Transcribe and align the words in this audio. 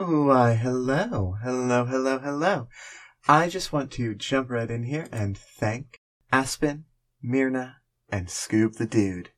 Why, 0.00 0.54
hello, 0.54 1.36
hello, 1.42 1.84
hello, 1.84 2.18
hello. 2.20 2.68
I 3.28 3.50
just 3.50 3.70
want 3.70 3.90
to 3.92 4.14
jump 4.14 4.48
right 4.48 4.70
in 4.70 4.84
here 4.84 5.06
and 5.12 5.36
thank 5.36 6.00
Aspen, 6.32 6.86
Myrna, 7.22 7.76
and 8.08 8.28
Scoob 8.28 8.76
the 8.76 8.86
Dude. 8.86 9.28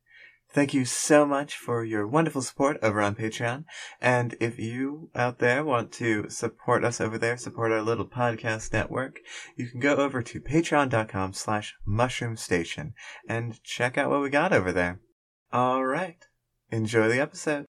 Thank 0.49 0.73
you 0.73 0.85
so 0.85 1.27
much 1.27 1.57
for 1.57 1.85
your 1.85 2.07
wonderful 2.07 2.43
support 2.43 2.79
over 2.81 3.03
on 3.03 3.17
Patreon. 3.17 3.65
And 4.01 4.37
if 4.39 4.61
you 4.61 5.11
out 5.17 5.41
there 5.41 5.65
want 5.65 5.91
to 5.95 6.31
support 6.31 6.85
us 6.85 7.01
over 7.01 7.19
there, 7.19 7.37
support 7.37 7.73
our 7.73 7.83
little 7.83 8.07
podcast 8.07 8.73
network, 8.73 9.19
you 9.57 9.67
can 9.67 9.81
go 9.81 9.97
over 9.97 10.23
to 10.23 10.41
patreon.com 10.41 11.33
slash 11.33 11.75
mushroom 11.85 12.37
station 12.37 12.95
and 13.29 13.61
check 13.65 13.99
out 13.99 14.11
what 14.11 14.23
we 14.23 14.31
got 14.31 14.53
over 14.53 14.71
there. 14.71 15.01
All 15.53 15.85
right. 15.85 16.25
Enjoy 16.71 17.09
the 17.09 17.21
episode. 17.21 17.67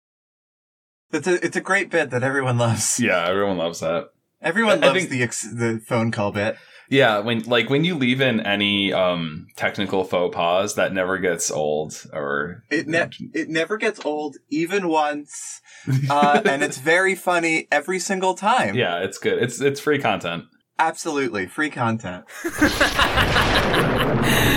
It's 1.11 1.27
a, 1.27 1.43
it's 1.45 1.55
a 1.57 1.61
great 1.61 1.89
bit 1.89 2.09
that 2.11 2.23
everyone 2.23 2.57
loves. 2.57 2.99
Yeah, 2.99 3.27
everyone 3.27 3.57
loves 3.57 3.79
that. 3.79 4.09
Everyone 4.41 4.83
I- 4.83 4.87
I 4.87 4.89
loves 4.89 4.99
think- 4.99 5.09
the 5.11 5.23
ex- 5.23 5.47
the 5.53 5.81
phone 5.87 6.11
call 6.11 6.31
bit. 6.31 6.57
Yeah, 6.91 7.19
when 7.19 7.43
like 7.43 7.69
when 7.69 7.83
you 7.83 7.93
leave 7.95 8.19
in 8.19 8.39
any 8.39 8.91
um 8.93 9.45
technical 9.55 10.03
faux 10.05 10.35
pas, 10.35 10.73
that 10.73 10.91
never 10.93 11.19
gets 11.19 11.51
old 11.51 12.03
or 12.13 12.63
It 12.71 12.87
ne- 12.87 13.09
it 13.33 13.47
never 13.49 13.77
gets 13.77 14.03
old, 14.03 14.37
even 14.49 14.87
once, 14.87 15.61
uh, 16.09 16.41
and 16.45 16.63
it's 16.63 16.79
very 16.79 17.13
funny 17.13 17.67
every 17.71 17.99
single 17.99 18.33
time. 18.33 18.73
yeah, 18.75 19.03
it's 19.03 19.19
good. 19.19 19.37
It's 19.41 19.61
it's 19.61 19.79
free 19.79 19.99
content. 19.99 20.45
absolutely 20.79 21.45
free 21.45 21.69
content. 21.69 22.25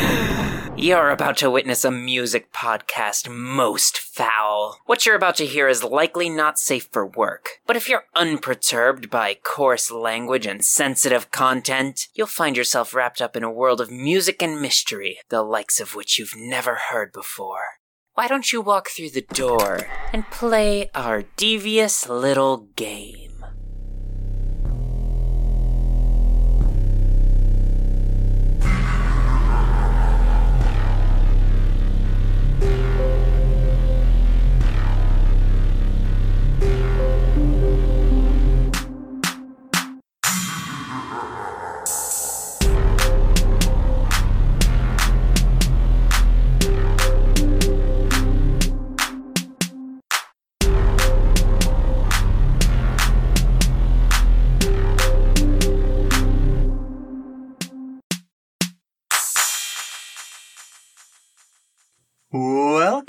You're 0.83 1.11
about 1.11 1.37
to 1.37 1.49
witness 1.49 1.85
a 1.85 1.93
music 1.93 2.53
podcast 2.53 3.31
most 3.31 3.97
foul. 3.99 4.81
What 4.87 5.07
you're 5.07 5.15
about 5.15 5.37
to 5.37 5.47
hear 5.47 5.69
is 5.69 5.85
likely 5.85 6.29
not 6.29 6.59
safe 6.59 6.89
for 6.91 7.07
work, 7.07 7.61
but 7.69 7.77
if 7.77 7.89
you're 7.89 8.07
unperturbed 8.17 9.09
by 9.09 9.35
coarse 9.45 9.93
language 9.93 10.45
and 10.45 10.65
sensitive 10.65 11.31
content, 11.31 12.09
you'll 12.15 12.27
find 12.27 12.57
yourself 12.57 12.95
wrapped 12.95 13.23
up 13.23 13.37
in 13.37 13.45
a 13.45 13.53
world 13.53 13.81
of 13.81 13.93
music 13.93 14.43
and 14.43 14.61
mystery, 14.61 15.19
the 15.29 15.45
likes 15.45 15.79
of 15.79 15.95
which 15.95 16.19
you've 16.19 16.35
never 16.37 16.75
heard 16.91 17.13
before. 17.13 17.79
Why 18.15 18.27
don't 18.27 18.53
you 18.53 18.61
walk 18.61 18.89
through 18.89 19.11
the 19.11 19.21
door 19.33 19.89
and 20.13 20.29
play 20.33 20.91
our 20.97 21.23
devious 21.37 22.09
little 22.09 22.67
game? 22.75 23.22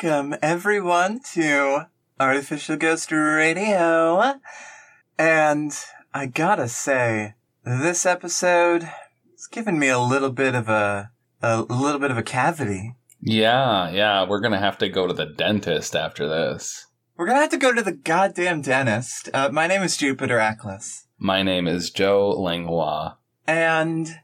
Welcome 0.04 0.36
everyone 0.42 1.22
to 1.32 1.88
Artificial 2.20 2.76
Ghost 2.76 3.10
Radio, 3.10 4.34
and 5.18 5.72
I 6.14 6.26
gotta 6.26 6.68
say, 6.68 7.36
this 7.64 8.06
episode 8.06 8.84
has 8.84 9.48
given 9.50 9.80
me 9.80 9.88
a 9.88 10.00
little 10.00 10.32
bit 10.32 10.56
of 10.56 10.68
a 10.68 11.12
a 11.42 11.62
little 11.62 12.02
bit 12.02 12.12
of 12.12 12.18
a 12.18 12.24
cavity. 12.24 12.96
Yeah, 13.22 13.92
yeah, 13.92 14.28
we're 14.28 14.42
gonna 14.42 14.60
have 14.60 14.78
to 14.80 14.90
go 14.90 15.08
to 15.08 15.14
the 15.14 15.26
dentist 15.26 15.96
after 15.96 16.28
this. 16.28 16.88
We're 17.16 17.28
gonna 17.28 17.40
have 17.40 17.52
to 17.52 17.58
go 17.58 17.74
to 17.74 17.82
the 17.82 17.94
goddamn 17.94 18.62
dentist. 18.62 19.30
Uh, 19.34 19.52
my 19.54 19.68
name 19.68 19.84
is 19.84 19.96
Jupiter 19.96 20.38
Ackles. 20.38 21.06
My 21.18 21.44
name 21.44 21.66
is 21.66 21.92
Joe 21.92 22.32
Langlois. 22.38 23.14
And 23.48 24.20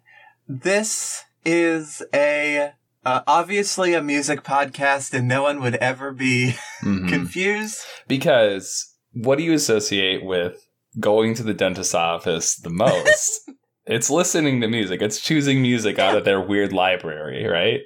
this 0.46 1.24
is 1.46 2.02
a 2.14 2.74
uh, 3.06 3.22
obviously 3.28 3.94
a 3.94 4.02
music 4.02 4.44
podcast, 4.44 5.14
and 5.14 5.28
no 5.28 5.44
one 5.44 5.62
would 5.62 5.76
ever 5.76 6.12
be 6.12 6.56
Mhm. 6.84 7.10
confused. 7.10 7.80
Because 8.08 8.94
what 9.14 9.38
do 9.38 9.44
you 9.44 9.54
associate 9.54 10.24
with 10.24 10.66
going 11.00 11.34
to 11.36 11.44
the 11.44 11.54
dentist's 11.54 11.94
office 11.96 12.56
the 12.56 12.70
most? 12.70 13.50
it's 13.86 14.10
listening 14.10 14.62
to 14.62 14.68
music. 14.68 15.02
It's 15.02 15.20
choosing 15.22 15.62
music 15.62 15.98
out 16.00 16.16
of 16.16 16.26
their 16.26 16.42
weird 16.42 16.74
library, 16.74 17.46
right? 17.48 17.82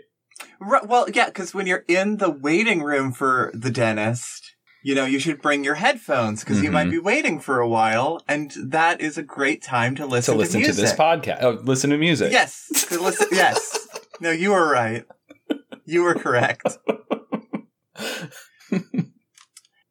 Right, 0.60 0.88
well, 0.88 1.08
yeah, 1.14 1.26
because 1.28 1.54
when 1.54 1.68
you're 1.68 1.86
in 1.88 2.18
the 2.18 2.30
waiting 2.30 2.82
room 2.82 3.12
for 3.14 3.52
the 3.54 3.70
dentist, 3.70 4.56
you 4.84 4.96
know, 4.96 5.06
you 5.06 5.20
should 5.20 5.42
bring 5.42 5.64
your 5.64 5.76
headphones 5.76 6.42
because 6.42 6.62
you 6.62 6.72
might 6.72 6.88
Mhm. 6.88 6.92
be 6.92 7.00
waiting 7.00 7.40
for 7.40 7.60
a 7.60 7.68
while, 7.70 8.22
and 8.28 8.52
that 8.58 9.00
is 9.00 9.18
a 9.18 9.24
great 9.24 9.62
time 9.62 9.96
to 9.96 10.06
listen 10.06 10.34
to 10.34 10.40
listen 10.40 10.60
to, 10.62 10.68
music. 10.68 10.84
this 10.84 10.94
podcast. 10.94 11.38
Oh, 11.42 11.60
listen 11.64 11.90
to 11.92 11.98
music. 11.98 12.32
Yes, 12.34 12.68
to 12.90 13.00
listen. 13.02 13.28
yes. 13.32 13.80
No, 14.20 14.32
you 14.32 14.52
were 14.52 14.70
right. 14.72 15.06
You 15.86 16.04
were 16.04 16.16
correct. 16.16 16.78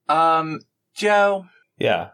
Um, 0.09 0.61
Joe, 0.95 1.47
Yeah. 1.79 2.11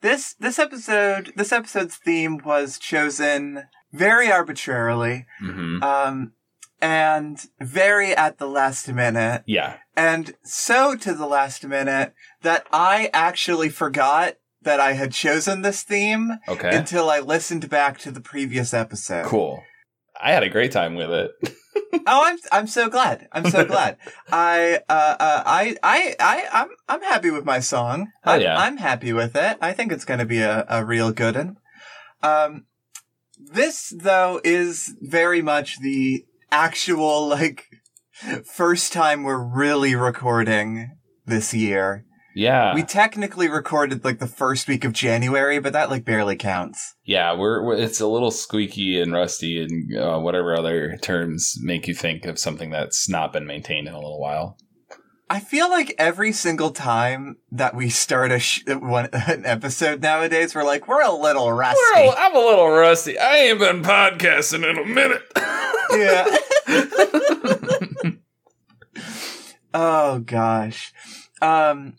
this 0.00 0.34
this 0.40 0.58
episode 0.58 1.32
this 1.36 1.52
episode's 1.52 1.96
theme 1.96 2.38
was 2.38 2.78
chosen 2.78 3.64
very 3.92 4.32
arbitrarily 4.32 5.26
hmm 5.38 5.82
um 5.82 6.32
and 6.80 7.38
very 7.60 8.16
at 8.16 8.38
the 8.38 8.46
last 8.48 8.88
minute 8.88 9.42
Yeah. 9.46 9.76
and 9.96 10.34
so 10.42 10.96
to 10.96 11.12
the 11.14 11.26
last 11.26 11.66
minute 11.66 12.14
that 12.42 12.66
i 12.72 13.10
actually 13.12 13.68
forgot 13.68 14.36
that 14.62 14.80
i 14.80 14.92
had 14.94 15.12
chosen 15.12 15.60
this 15.62 15.82
theme 15.82 16.38
Okay. 16.48 16.74
until 16.74 17.10
i 17.10 17.20
listened 17.20 17.68
back 17.68 17.98
to 17.98 18.10
the 18.10 18.20
previous 18.22 18.72
episode 18.72 19.26
cool. 19.26 19.62
I 20.22 20.32
had 20.32 20.42
a 20.42 20.48
great 20.48 20.72
time 20.72 20.94
with 20.94 21.10
it. 21.10 21.30
oh 22.06 22.24
i'm 22.26 22.38
i'm 22.52 22.66
so 22.66 22.88
glad. 22.88 23.28
I'm 23.32 23.50
so 23.50 23.64
glad. 23.64 23.96
I 24.32 24.80
uh, 24.88 25.16
uh 25.18 25.42
i 25.46 25.76
i 25.82 26.14
i 26.20 26.46
i'm 26.52 26.68
i'm 26.88 27.02
happy 27.02 27.30
with 27.30 27.44
my 27.44 27.60
song. 27.60 28.08
Oh, 28.24 28.32
I'm, 28.32 28.40
yeah. 28.40 28.58
I'm 28.58 28.76
happy 28.76 29.12
with 29.12 29.36
it. 29.36 29.58
I 29.60 29.72
think 29.72 29.92
it's 29.92 30.04
gonna 30.04 30.24
be 30.24 30.40
a, 30.40 30.66
a 30.68 30.84
real 30.84 31.12
good 31.12 31.36
one. 31.36 31.56
Um 32.22 32.66
this 33.38 33.92
though 33.96 34.40
is 34.44 34.94
very 35.00 35.42
much 35.42 35.80
the 35.80 36.24
actual 36.52 37.28
like 37.28 37.66
first 38.44 38.92
time 38.92 39.22
we're 39.22 39.42
really 39.42 39.94
recording 39.94 40.96
this 41.26 41.54
year 41.54 42.04
Yeah. 42.40 42.74
we 42.74 42.82
technically 42.82 43.48
recorded 43.48 44.04
like 44.04 44.18
the 44.18 44.26
first 44.26 44.68
week 44.68 44.84
of 44.84 44.92
january 44.92 45.58
but 45.60 45.72
that 45.72 45.90
like 45.90 46.04
barely 46.04 46.36
counts 46.36 46.94
yeah, 47.10 47.34
we're, 47.36 47.60
we're 47.64 47.74
it's 47.74 48.00
a 48.00 48.06
little 48.06 48.30
squeaky 48.30 49.00
and 49.00 49.12
rusty 49.12 49.60
and 49.60 49.96
uh, 49.96 50.20
whatever 50.20 50.54
other 50.54 50.96
terms 51.02 51.56
make 51.60 51.88
you 51.88 51.94
think 51.94 52.24
of 52.24 52.38
something 52.38 52.70
that's 52.70 53.08
not 53.08 53.32
been 53.32 53.46
maintained 53.48 53.88
in 53.88 53.94
a 53.94 53.98
little 53.98 54.20
while. 54.20 54.56
I 55.28 55.40
feel 55.40 55.68
like 55.68 55.92
every 55.98 56.30
single 56.30 56.70
time 56.70 57.38
that 57.50 57.74
we 57.74 57.90
start 57.90 58.30
a 58.30 58.38
sh- 58.38 58.62
one 58.68 59.08
an 59.12 59.44
episode 59.44 60.02
nowadays, 60.02 60.54
we're 60.54 60.62
like, 60.62 60.86
we're 60.86 61.02
a 61.02 61.12
little 61.12 61.52
rusty. 61.52 61.80
Well, 61.94 62.14
I'm 62.16 62.36
a 62.36 62.38
little 62.38 62.68
rusty. 62.68 63.18
I 63.18 63.36
ain't 63.38 63.58
been 63.58 63.82
podcasting 63.82 64.70
in 64.70 64.78
a 64.78 64.84
minute. 64.86 65.22
yeah. 65.96 66.36
oh 69.74 70.20
gosh. 70.20 70.92
Um, 71.42 71.94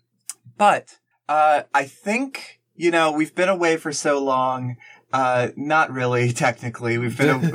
but 0.61 0.99
uh, 1.27 1.63
I 1.73 1.85
think 1.85 2.59
you 2.75 2.91
know 2.91 3.11
we've 3.11 3.33
been 3.33 3.49
away 3.49 3.77
for 3.77 3.91
so 3.91 4.23
long. 4.23 4.75
Uh, 5.11 5.47
not 5.55 5.91
really 5.91 6.31
technically. 6.45 6.99
We've 6.99 7.17
been 7.17 7.51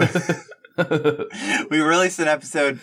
we 1.71 1.79
released 1.79 2.19
an 2.19 2.27
episode 2.27 2.81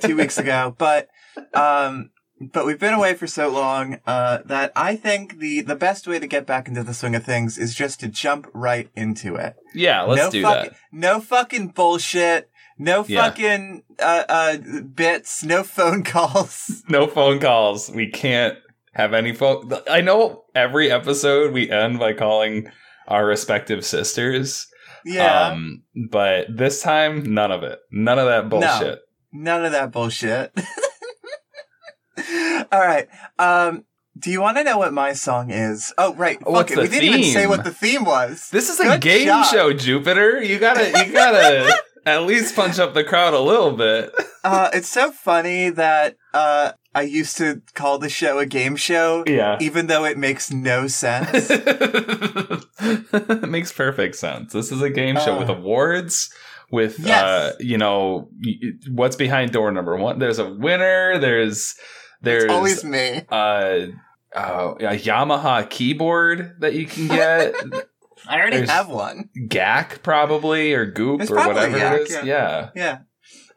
two 0.00 0.16
weeks 0.16 0.38
ago, 0.38 0.76
but 0.78 1.08
um, 1.54 2.10
but 2.52 2.66
we've 2.66 2.78
been 2.78 2.94
away 2.94 3.14
for 3.14 3.26
so 3.26 3.48
long 3.48 3.98
uh, 4.06 4.38
that 4.44 4.70
I 4.76 4.94
think 4.94 5.40
the 5.40 5.60
the 5.62 5.74
best 5.74 6.06
way 6.06 6.20
to 6.20 6.26
get 6.28 6.46
back 6.46 6.68
into 6.68 6.84
the 6.84 6.94
swing 6.94 7.16
of 7.16 7.24
things 7.24 7.58
is 7.58 7.74
just 7.74 7.98
to 8.00 8.08
jump 8.08 8.46
right 8.54 8.88
into 8.94 9.34
it. 9.34 9.56
yeah, 9.74 10.02
let's 10.02 10.22
no 10.22 10.30
do 10.30 10.42
fucking, 10.42 10.70
that. 10.70 10.78
No 10.92 11.20
fucking 11.20 11.68
bullshit. 11.70 12.48
No 12.78 13.04
Yeah. 13.08 13.22
fucking 13.24 13.82
uh, 13.98 14.22
uh, 14.28 14.56
bits. 14.94 15.42
No 15.42 15.64
phone 15.64 16.04
calls. 16.14 16.84
No 16.88 17.08
phone 17.08 17.40
calls. 17.40 17.90
We 17.90 18.08
can't 18.08 18.56
have 18.96 19.12
any 19.14 19.32
phone. 19.32 19.70
I 19.88 20.00
know 20.00 20.44
every 20.54 20.90
episode 20.90 21.52
we 21.52 21.70
end 21.70 21.98
by 21.98 22.12
calling 22.14 22.66
our 23.06 23.24
respective 23.24 23.84
sisters. 23.84 24.66
Yeah, 25.04 25.50
Um, 25.50 25.84
but 26.10 26.46
this 26.48 26.82
time, 26.82 27.32
none 27.32 27.52
of 27.52 27.62
it. 27.62 27.78
None 27.92 28.18
of 28.18 28.26
that 28.26 28.48
bullshit. 28.48 28.98
none 29.32 29.64
of 29.64 29.70
that 29.72 29.92
bullshit. 29.92 30.52
All 32.72 32.80
right. 32.80 33.06
Um, 33.38 33.84
Do 34.18 34.30
you 34.30 34.40
want 34.40 34.56
to 34.56 34.64
know 34.64 34.78
what 34.78 34.92
my 34.92 35.12
song 35.12 35.50
is? 35.50 35.92
Oh, 35.98 36.14
right. 36.14 36.38
Fuck 36.40 36.48
What's 36.48 36.72
it. 36.72 36.78
We 36.78 36.88
didn't 36.88 37.20
even 37.20 37.32
say 37.32 37.46
what 37.46 37.62
the 37.64 37.70
theme 37.70 38.04
was. 38.04 38.48
This 38.50 38.68
is 38.70 38.80
a 38.80 38.84
Good 38.84 39.00
game 39.02 39.26
job. 39.26 39.46
show, 39.46 39.72
Jupiter. 39.72 40.42
You 40.42 40.58
gotta, 40.58 40.86
you 41.06 41.12
gotta 41.12 41.76
at 42.06 42.22
least 42.22 42.56
punch 42.56 42.78
up 42.78 42.94
the 42.94 43.04
crowd 43.04 43.34
a 43.34 43.40
little 43.40 43.72
bit. 43.76 44.10
Uh, 44.42 44.70
it's 44.72 44.88
so 44.88 45.12
funny 45.12 45.68
that 45.70 46.16
uh, 46.32 46.72
I 46.96 47.02
used 47.02 47.36
to 47.36 47.60
call 47.74 47.98
the 47.98 48.08
show 48.08 48.38
a 48.38 48.46
game 48.46 48.74
show, 48.76 49.22
Yeah. 49.26 49.58
even 49.60 49.86
though 49.86 50.04
it 50.04 50.16
makes 50.18 50.50
no 50.50 50.86
sense. 50.88 51.50
it 51.50 53.48
makes 53.48 53.72
perfect 53.72 54.16
sense. 54.16 54.52
This 54.52 54.72
is 54.72 54.82
a 54.82 54.90
game 54.90 55.16
show 55.16 55.36
Uh, 55.36 55.38
with 55.40 55.48
awards, 55.48 56.30
with 56.70 56.98
Yes. 56.98 57.22
uh, 57.22 57.52
you 57.60 57.78
know, 57.78 58.28
what's 58.90 59.16
behind 59.16 59.52
door 59.52 59.70
number 59.72 59.96
one. 59.96 60.18
There's 60.18 60.38
a 60.38 60.48
winner. 60.50 61.18
There's 61.18 61.74
there's 62.22 62.44
it's 62.44 62.52
always 62.52 62.82
me. 62.84 63.22
uh, 63.30 63.86
uh, 64.34 64.74
a 64.80 64.98
Yamaha 64.98 65.68
keyboard 65.68 66.56
that 66.60 66.74
you 66.74 66.86
can 66.86 67.08
get. 67.08 67.54
I 68.28 68.38
already 68.40 68.56
there's- 68.56 68.70
have 68.70 68.88
one. 68.88 69.28
Gak 69.48 70.02
probably 70.02 70.72
or 70.72 70.86
Goop 70.86 71.30
or 71.30 71.36
whatever 71.36 71.78
Gak, 71.78 71.94
it 71.94 72.00
is. 72.02 72.10
yeah. 72.12 72.24
Yeah. 72.24 72.70
Yeah. 72.74 72.98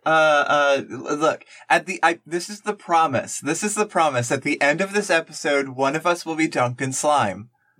Uh, 0.05 0.09
uh, 0.47 0.81
look, 0.89 1.45
at 1.69 1.85
the, 1.85 1.99
I, 2.01 2.19
this 2.25 2.49
is 2.49 2.61
the 2.61 2.73
promise. 2.73 3.39
This 3.39 3.63
is 3.63 3.75
the 3.75 3.85
promise. 3.85 4.31
At 4.31 4.43
the 4.43 4.61
end 4.61 4.81
of 4.81 4.93
this 4.93 5.09
episode, 5.09 5.69
one 5.69 5.95
of 5.95 6.05
us 6.07 6.25
will 6.25 6.35
be 6.35 6.47
dunked 6.47 6.81
in 6.81 6.93
slime. 6.93 7.49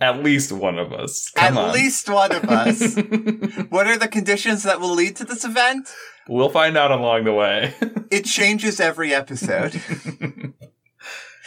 At 0.00 0.20
least 0.24 0.50
one 0.50 0.78
of 0.80 0.92
us. 0.92 1.30
Come 1.30 1.56
At 1.56 1.64
on. 1.64 1.72
least 1.72 2.08
one 2.08 2.32
of 2.32 2.44
us. 2.44 2.96
what 3.68 3.86
are 3.86 3.96
the 3.96 4.08
conditions 4.10 4.64
that 4.64 4.80
will 4.80 4.94
lead 4.94 5.14
to 5.16 5.24
this 5.24 5.44
event? 5.44 5.88
we'll 6.28 6.48
find 6.48 6.76
out 6.76 6.90
along 6.90 7.24
the 7.24 7.32
way. 7.32 7.74
It 8.10 8.24
changes 8.24 8.80
every 8.80 9.14
episode. 9.14 9.80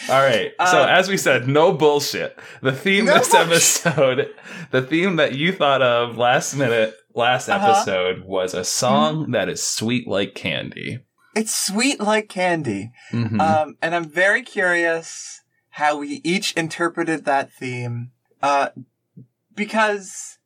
All 0.09 0.21
right. 0.21 0.51
so 0.67 0.81
Uh, 0.83 0.87
as 0.87 1.09
we 1.09 1.17
said, 1.17 1.47
no 1.47 1.71
bullshit. 1.73 2.37
The 2.61 2.71
theme 2.71 3.05
No 3.05 3.15
this 3.17 3.29
bullshit. 3.31 3.47
episode, 3.51 4.29
the 4.71 4.81
theme 4.81 5.15
that 5.17 5.33
you 5.35 5.51
thought 5.51 5.81
of 5.81 6.17
last 6.17 6.55
minute, 6.55 6.95
last 7.13 7.49
Uh-huh. 7.49 7.71
episode 7.71 8.23
was 8.25 8.53
a 8.53 8.63
song 8.63 9.31
that 9.31 9.49
is 9.49 9.63
sweet 9.65 10.07
like 10.07 10.35
candy. 10.35 10.99
it's 11.35 11.53
sweet 11.55 11.99
like 11.99 12.29
candy. 12.29 12.91
Mhm. 13.11 13.41
Um, 13.41 13.77
and 13.81 13.93
I'm 13.93 14.07
very 14.09 14.41
curious 14.41 15.41
how 15.71 15.97
we 15.97 16.21
each 16.23 16.53
interpreted 16.53 17.25
that 17.25 17.51
theme. 17.51 18.11
Uh, 18.41 18.69
because 19.53 20.37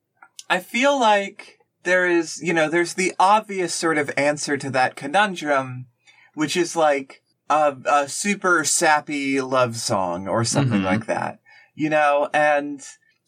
I 0.50 0.60
feel 0.60 1.00
like 1.00 1.60
there 1.84 2.08
is, 2.08 2.42
you 2.42 2.54
know, 2.54 2.70
there's 2.70 2.96
the 2.96 3.14
obvious 3.20 3.74
sort 3.74 3.98
of 3.98 4.12
answer 4.18 4.58
to 4.58 4.70
that 4.72 4.96
conundrum, 4.96 5.86
which 6.34 6.58
is 6.58 6.76
like 6.76 7.22
a, 7.50 7.76
a 7.86 8.10
super 8.10 8.64
sappy 8.64 9.42
love 9.42 9.76
song 9.78 10.28
or 10.28 10.44
something 10.44 10.82
Mhm. 10.82 10.86
like 10.86 11.06
that, 11.08 11.40
you 11.76 11.90
know, 11.90 12.30
and, 12.34 12.82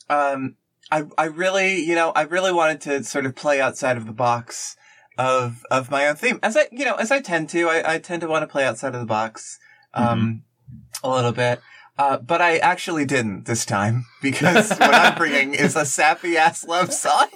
um, 0.10 0.56
I, 0.92 1.04
I 1.18 1.26
really, 1.26 1.82
you 1.82 1.96
know, 1.96 2.12
I 2.12 2.24
really 2.24 2.52
wanted 2.52 2.82
to 2.82 3.04
sort 3.04 3.26
of 3.26 3.34
play 3.36 3.62
outside 3.62 3.96
of 3.98 4.06
the 4.06 4.12
box 4.12 4.76
of, 5.18 5.64
of 5.72 5.90
my 5.90 6.08
own 6.08 6.16
theme. 6.16 6.40
As 6.44 6.58
I, 6.58 6.68
you 6.72 6.84
know, 6.84 6.96
as 6.96 7.12
I 7.12 7.22
tend 7.22 7.48
to, 7.50 7.70
I, 7.70 7.94
I 7.96 7.98
tend 8.00 8.22
to 8.22 8.28
want 8.28 8.44
to 8.44 8.48
play 8.48 8.66
outside 8.66 8.94
of 8.94 9.00
the 9.00 9.06
box, 9.08 9.58
um, 9.94 10.44
a 11.04 11.10
little 11.10 11.32
bit. 11.32 11.62
Uh, 11.98 12.18
but 12.18 12.42
I 12.42 12.58
actually 12.58 13.06
didn't 13.06 13.46
this 13.46 13.66
time 13.66 14.06
because 14.22 14.70
what 14.70 14.94
I'm 14.94 15.16
bringing 15.16 15.54
is 15.54 15.76
a 15.76 15.86
sappy 15.86 16.38
ass 16.38 16.66
love 16.66 16.94
song. 16.94 17.28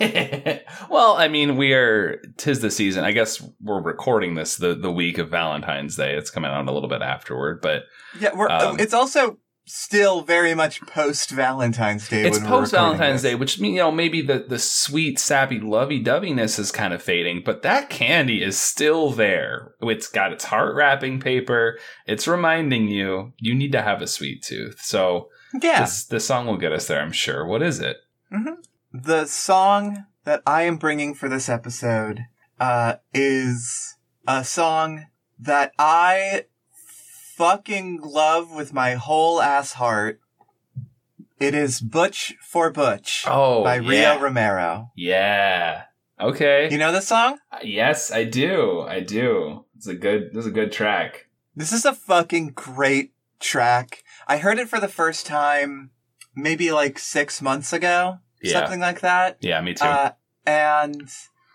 well, 0.89 1.13
I 1.13 1.27
mean, 1.27 1.57
we 1.57 1.73
are 1.73 2.21
tis 2.37 2.61
the 2.61 2.71
season. 2.71 3.03
I 3.03 3.11
guess 3.11 3.43
we're 3.61 3.81
recording 3.81 4.35
this 4.35 4.55
the 4.55 4.73
the 4.73 4.91
week 4.91 5.17
of 5.17 5.29
Valentine's 5.29 5.95
Day. 5.95 6.15
It's 6.15 6.29
coming 6.29 6.49
out 6.51 6.67
a 6.67 6.71
little 6.71 6.89
bit 6.89 7.01
afterward, 7.01 7.61
but 7.61 7.83
Yeah, 8.19 8.35
we're, 8.35 8.49
Um, 8.49 8.79
it's 8.79 8.93
also 8.93 9.37
still 9.65 10.21
very 10.21 10.53
much 10.53 10.81
post 10.81 11.31
Valentine's 11.31 12.07
Day. 12.07 12.23
it's 12.23 12.39
post 12.39 12.71
Valentine's. 12.71 13.23
Day, 13.23 13.35
which 13.35 13.57
you 13.57 13.75
know 13.75 13.91
maybe 13.91 14.21
the 14.21 14.45
the 14.47 14.59
sweet 14.59 15.19
sappy 15.19 15.59
lovey 15.59 16.03
doveyness 16.03 16.59
is 16.59 16.71
kind 16.71 16.93
of 16.93 17.01
fading, 17.01 17.41
but 17.45 17.61
that 17.63 17.89
candy 17.89 18.43
is 18.43 18.57
still 18.57 19.11
there. 19.11 19.73
It's 19.81 20.07
got 20.07 20.31
its 20.31 20.45
heart 20.45 20.75
wrapping 20.75 21.19
paper. 21.19 21.79
It's 22.05 22.27
reminding 22.27 22.87
you 22.87 23.33
you 23.37 23.55
need 23.55 23.71
to 23.73 23.81
have 23.81 24.01
a 24.01 24.07
sweet 24.07 24.43
tooth. 24.43 24.79
So 24.81 25.29
Yeah, 25.61 25.81
this 25.81 26.05
this 26.05 26.25
song 26.27 26.45
will 26.47 26.57
get 26.57 26.71
us 26.71 26.87
there, 26.87 27.01
I'm 27.01 27.11
sure. 27.11 27.45
What 27.45 27.61
is 27.61 27.79
it? 27.79 27.97
the 28.91 29.25
song 29.25 30.05
that 30.23 30.41
I 30.45 30.63
am 30.63 30.77
bringing 30.77 31.13
for 31.13 31.29
this 31.29 31.49
episode 31.49 32.25
uh, 32.59 32.95
is 33.13 33.95
a 34.27 34.43
song 34.43 35.05
that 35.39 35.73
I 35.77 36.45
fucking 37.35 37.99
love 38.01 38.51
with 38.55 38.73
my 38.73 38.93
whole 38.93 39.41
ass 39.41 39.73
heart. 39.73 40.19
It 41.39 41.53
is 41.53 41.81
Butch 41.81 42.33
for 42.41 42.71
Butch 42.71 43.25
Oh, 43.27 43.63
by 43.63 43.75
yeah. 43.79 43.89
Rio 44.13 44.21
Romero. 44.21 44.91
Yeah. 44.95 45.83
Okay. 46.19 46.69
You 46.71 46.77
know 46.77 46.93
this 46.93 47.07
song? 47.07 47.39
yes, 47.61 48.09
I 48.11 48.23
do. 48.23 48.81
I 48.81 49.01
do. 49.01 49.65
It's 49.75 49.87
a 49.87 49.95
good. 49.95 50.29
It's 50.33 50.45
a 50.47 50.51
good 50.51 50.71
track. 50.71 51.27
This 51.55 51.73
is 51.73 51.83
a 51.83 51.93
fucking 51.93 52.51
great 52.55 53.11
track. 53.39 54.03
I 54.27 54.37
heard 54.37 54.57
it 54.57 54.69
for 54.69 54.79
the 54.79 54.87
first 54.87 55.25
time 55.25 55.91
maybe 56.35 56.71
like 56.71 56.97
six 56.99 57.41
months 57.41 57.73
ago, 57.73 58.19
Yeah. 58.41 58.53
something 58.61 58.79
like 58.79 59.01
that. 59.01 59.37
Yeah, 59.41 59.59
me 59.61 59.73
too. 59.73 59.85
Uh, 59.85 60.11
and 60.45 61.09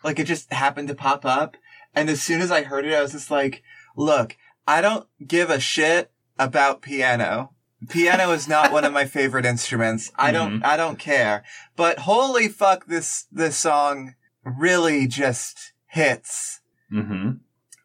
like 0.04 0.18
it 0.18 0.24
just 0.26 0.52
happened 0.52 0.88
to 0.88 0.94
pop 0.94 1.24
up. 1.24 1.56
And 1.94 2.08
as 2.10 2.22
soon 2.22 2.40
as 2.42 2.50
I 2.50 2.62
heard 2.62 2.84
it, 2.84 2.94
I 2.94 3.00
was 3.02 3.12
just 3.12 3.30
like, 3.30 3.62
look, 3.96 4.36
I 4.70 4.80
don't 4.80 5.06
give 5.26 5.50
a 5.50 5.58
shit 5.58 6.12
about 6.38 6.80
piano. 6.80 7.50
Piano 7.88 8.30
is 8.30 8.46
not 8.46 8.70
one 8.70 8.84
of 8.84 8.92
my 8.92 9.04
favorite 9.04 9.44
instruments. 9.44 10.12
I 10.14 10.30
don't, 10.30 10.62
I 10.62 10.76
don't 10.76 10.98
care. 10.98 11.42
But 11.74 12.00
holy 12.00 12.46
fuck, 12.48 12.86
this, 12.86 13.26
this 13.32 13.56
song 13.56 14.14
really 14.44 15.08
just 15.08 15.72
hits. 15.86 16.60
mm-hmm. 16.92 17.32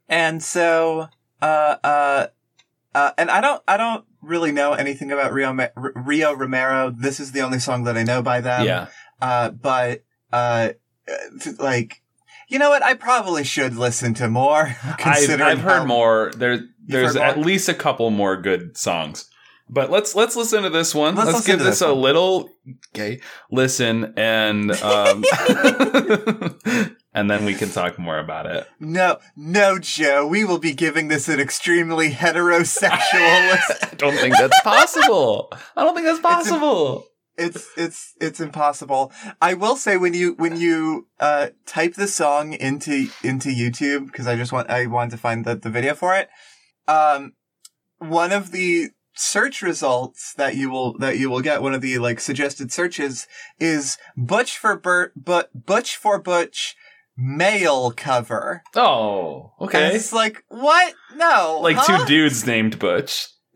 And 0.07 0.43
so, 0.43 1.07
uh, 1.41 1.75
uh, 1.83 2.27
uh, 2.93 3.11
and 3.17 3.31
I 3.31 3.41
don't, 3.41 3.63
I 3.67 3.77
don't 3.77 4.05
really 4.21 4.51
know 4.51 4.73
anything 4.73 5.11
about 5.11 5.33
Rio, 5.33 5.53
Ma- 5.53 5.69
R- 5.75 5.93
Rio 5.95 6.33
Romero. 6.33 6.91
This 6.91 7.19
is 7.19 7.31
the 7.31 7.41
only 7.41 7.57
song 7.57 7.85
that 7.85 7.97
I 7.97 8.03
know 8.03 8.21
by 8.21 8.41
them. 8.41 8.65
yeah. 8.65 8.87
Uh, 9.19 9.49
but, 9.49 10.03
uh, 10.31 10.73
uh, 11.09 11.51
like, 11.57 12.03
you 12.47 12.59
know 12.59 12.69
what? 12.69 12.83
I 12.83 12.93
probably 12.93 13.43
should 13.43 13.75
listen 13.75 14.13
to 14.15 14.29
more. 14.29 14.75
I've, 14.83 15.41
I've 15.41 15.61
heard 15.61 15.87
more. 15.87 16.31
There, 16.35 16.59
there's 16.87 17.15
at 17.15 17.37
more? 17.37 17.45
least 17.45 17.69
a 17.69 17.73
couple 17.73 18.09
more 18.09 18.37
good 18.37 18.77
songs. 18.77 19.29
But 19.67 19.89
let's 19.89 20.13
let's 20.13 20.35
listen 20.35 20.63
to 20.63 20.69
this 20.69 20.93
one. 20.93 21.15
Let's 21.15 21.33
Let's, 21.33 21.47
give 21.47 21.59
this, 21.59 21.81
a 21.81 21.91
little 21.91 22.51
okay 22.95 23.19
listen, 23.49 24.13
and 24.15 24.71
um, 24.71 25.23
and 27.15 27.31
then 27.31 27.45
we 27.45 27.55
can 27.55 27.69
talk 27.69 27.97
more 27.97 28.19
about 28.19 28.45
it. 28.45 28.67
No, 28.79 29.17
no, 29.35 29.79
Joe. 29.79 30.27
We 30.27 30.43
will 30.43 30.59
be 30.59 30.73
giving 30.73 31.07
this 31.07 31.27
an 31.29 31.39
extremely 31.39 32.11
heterosexual 32.11 33.51
listen. 33.51 33.77
I 33.81 33.95
don't 33.95 34.15
think 34.15 34.37
that's 34.37 34.61
possible. 34.61 35.51
I 35.75 35.83
don't 35.83 35.95
think 35.95 36.05
that's 36.05 36.19
possible. 36.19 37.07
It's 37.35 37.67
it's 37.75 38.13
it's 38.21 38.39
impossible. 38.39 39.11
I 39.41 39.55
will 39.55 39.77
say 39.77 39.97
when 39.97 40.13
you 40.13 40.33
when 40.33 40.57
you 40.57 41.07
uh 41.19 41.47
type 41.65 41.95
the 41.95 42.07
song 42.07 42.53
into 42.53 43.07
into 43.23 43.49
YouTube 43.49 44.05
because 44.07 44.27
I 44.27 44.35
just 44.35 44.51
want 44.51 44.69
I 44.69 44.85
wanted 44.85 45.11
to 45.11 45.17
find 45.17 45.43
the 45.43 45.55
the 45.55 45.71
video 45.71 45.95
for 45.95 46.15
it. 46.15 46.29
Um, 46.87 47.33
one 47.99 48.31
of 48.31 48.51
the 48.51 48.89
search 49.13 49.61
results 49.61 50.33
that 50.33 50.55
you 50.55 50.69
will 50.69 50.97
that 50.97 51.17
you 51.17 51.29
will 51.29 51.41
get 51.41 51.61
one 51.61 51.73
of 51.73 51.81
the 51.81 51.97
like 51.99 52.19
suggested 52.19 52.71
searches 52.71 53.27
is 53.59 53.97
Butch 54.17 54.57
for 54.57 54.75
Burt 54.77 55.13
but 55.15 55.65
Butch 55.65 55.95
for 55.95 56.19
Butch 56.19 56.75
male 57.17 57.91
cover. 57.91 58.61
Oh, 58.75 59.53
And 59.59 59.67
okay. 59.69 59.95
it's 59.95 60.11
like 60.11 60.43
what? 60.49 60.93
No, 61.15 61.59
Like 61.61 61.77
huh? 61.79 61.99
two 61.99 62.05
dudes 62.05 62.45
named 62.45 62.77
Butch. 62.77 63.27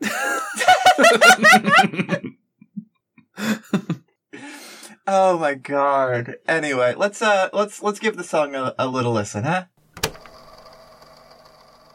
Oh 5.06 5.38
my 5.38 5.54
god. 5.54 6.36
Anyway, 6.46 6.94
let's 6.96 7.20
uh 7.20 7.48
let's 7.52 7.82
let's 7.82 7.98
give 7.98 8.16
the 8.16 8.22
song 8.22 8.54
a, 8.54 8.74
a 8.78 8.86
little 8.86 9.12
listen, 9.12 9.42
huh? 9.44 9.64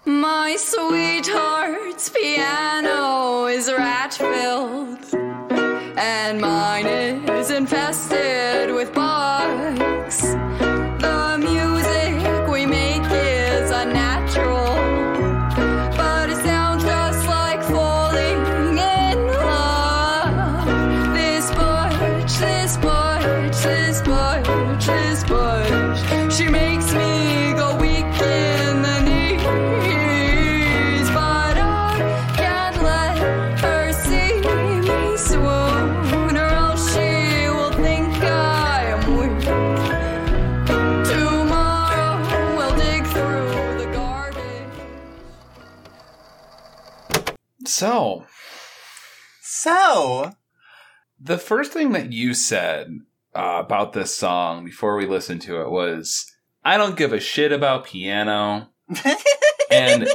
My 0.07 0.55
sweetheart's 0.55 2.09
piano 2.09 3.47
is 3.47 3.71
rat 3.71 4.13
filled, 4.13 4.99
and 5.97 6.39
mine 6.39 6.85
is 6.85 7.49
infested 7.49 8.71
with 8.75 8.93
So, 47.77 48.23
So, 49.41 50.31
the 51.19 51.37
first 51.37 51.73
thing 51.73 51.91
that 51.91 52.13
you 52.13 52.33
said 52.33 52.99
uh, 53.35 53.61
about 53.65 53.91
this 53.91 54.15
song 54.15 54.63
before 54.63 54.95
we 54.95 55.05
listened 55.05 55.41
to 55.41 55.59
it 55.59 55.69
was, 55.69 56.25
I 56.63 56.77
don't 56.77 56.95
give 56.95 57.11
a 57.11 57.19
shit 57.19 57.51
about 57.51 57.83
piano. 57.85 58.69
And, 59.71 60.07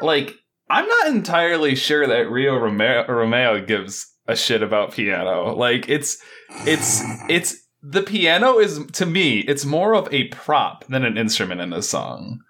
like, 0.00 0.36
I'm 0.68 0.86
not 0.86 1.08
entirely 1.08 1.74
sure 1.74 2.06
that 2.06 2.30
Rio 2.30 2.56
Romeo, 2.56 3.04
Romeo 3.08 3.64
gives 3.64 4.06
a 4.28 4.36
shit 4.36 4.62
about 4.62 4.92
piano. 4.92 5.52
Like, 5.56 5.88
it's, 5.88 6.16
it's, 6.64 7.02
it's, 7.28 7.56
the 7.82 8.02
piano 8.02 8.58
is, 8.60 8.86
to 8.92 9.06
me, 9.06 9.40
it's 9.40 9.64
more 9.64 9.96
of 9.96 10.06
a 10.12 10.28
prop 10.28 10.84
than 10.84 11.04
an 11.04 11.18
instrument 11.18 11.60
in 11.60 11.70
this 11.70 11.90
song. 11.90 12.42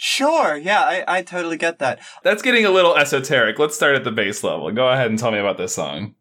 Sure, 0.00 0.56
yeah, 0.56 0.80
I, 0.80 1.04
I 1.06 1.22
totally 1.22 1.58
get 1.58 1.78
that. 1.78 2.00
That's 2.24 2.40
getting 2.40 2.64
a 2.64 2.70
little 2.70 2.96
esoteric. 2.96 3.58
Let's 3.58 3.76
start 3.76 3.94
at 3.94 4.02
the 4.02 4.10
base 4.10 4.42
level. 4.42 4.70
Go 4.72 4.88
ahead 4.88 5.10
and 5.10 5.18
tell 5.18 5.30
me 5.30 5.38
about 5.38 5.58
this 5.58 5.74
song. 5.74 6.14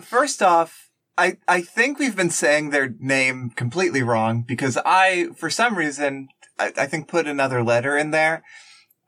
First 0.00 0.42
off, 0.42 0.90
I, 1.16 1.36
I 1.46 1.60
think 1.60 1.98
we've 1.98 2.16
been 2.16 2.30
saying 2.30 2.70
their 2.70 2.94
name 2.98 3.50
completely 3.50 4.02
wrong 4.02 4.42
because 4.42 4.76
I, 4.84 5.28
for 5.36 5.50
some 5.50 5.76
reason, 5.76 6.28
I, 6.58 6.72
I 6.76 6.86
think 6.86 7.06
put 7.06 7.28
another 7.28 7.62
letter 7.62 7.96
in 7.96 8.10
there. 8.10 8.42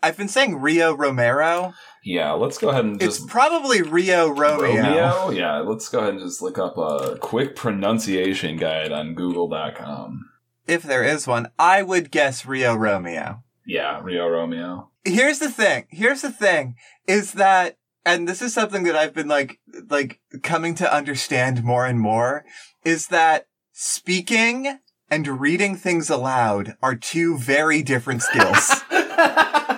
I've 0.01 0.17
been 0.17 0.29
saying 0.29 0.61
Rio 0.61 0.95
Romero. 0.95 1.73
Yeah, 2.05 2.33
let's 2.33 2.59
go 2.59 2.69
ahead 2.69 2.85
and 2.85 3.03
It's 3.03 3.19
probably 3.19 3.81
Rio 3.81 4.29
Romeo. 4.29 4.83
Romeo? 4.83 5.31
Yeah, 5.31 5.61
let's 5.61 5.89
go 5.89 6.01
ahead 6.01 6.11
and 6.11 6.21
just 6.21 6.43
look 6.43 6.59
up 6.59 6.77
a 6.77 7.17
quick 7.19 7.57
pronunciation 7.57 8.59
guide 8.59 8.93
on 8.93 9.15
google.com. 9.15 10.31
If 10.67 10.83
there 10.83 11.03
is 11.03 11.27
one, 11.27 11.49
I 11.59 11.83
would 11.83 12.11
guess 12.11 12.45
Rio 12.47 12.75
Romeo. 12.75 13.44
Yeah, 13.67 14.01
Rio 14.03 14.29
Romeo. 14.29 14.91
Here's 15.05 15.39
the 15.39 15.51
thing. 15.51 15.87
Here's 15.91 16.23
the 16.23 16.33
thing 16.33 16.77
is 17.07 17.33
that, 17.33 17.79
and 18.05 18.29
this 18.29 18.43
is 18.43 18.53
something 18.55 18.85
that 18.85 18.97
I've 18.97 19.15
been 19.15 19.29
like, 19.29 19.59
like 19.89 20.21
coming 20.43 20.75
to 20.77 20.95
understand 20.95 21.65
more 21.65 21.87
and 21.87 21.99
more 22.01 22.45
is 22.85 23.09
that 23.09 23.47
speaking 23.73 24.79
and 25.11 25.41
reading 25.41 25.77
things 25.77 26.11
aloud 26.11 26.77
are 26.83 26.95
two 26.95 27.39
very 27.39 27.83
different 27.83 28.23
skills. 28.23 28.83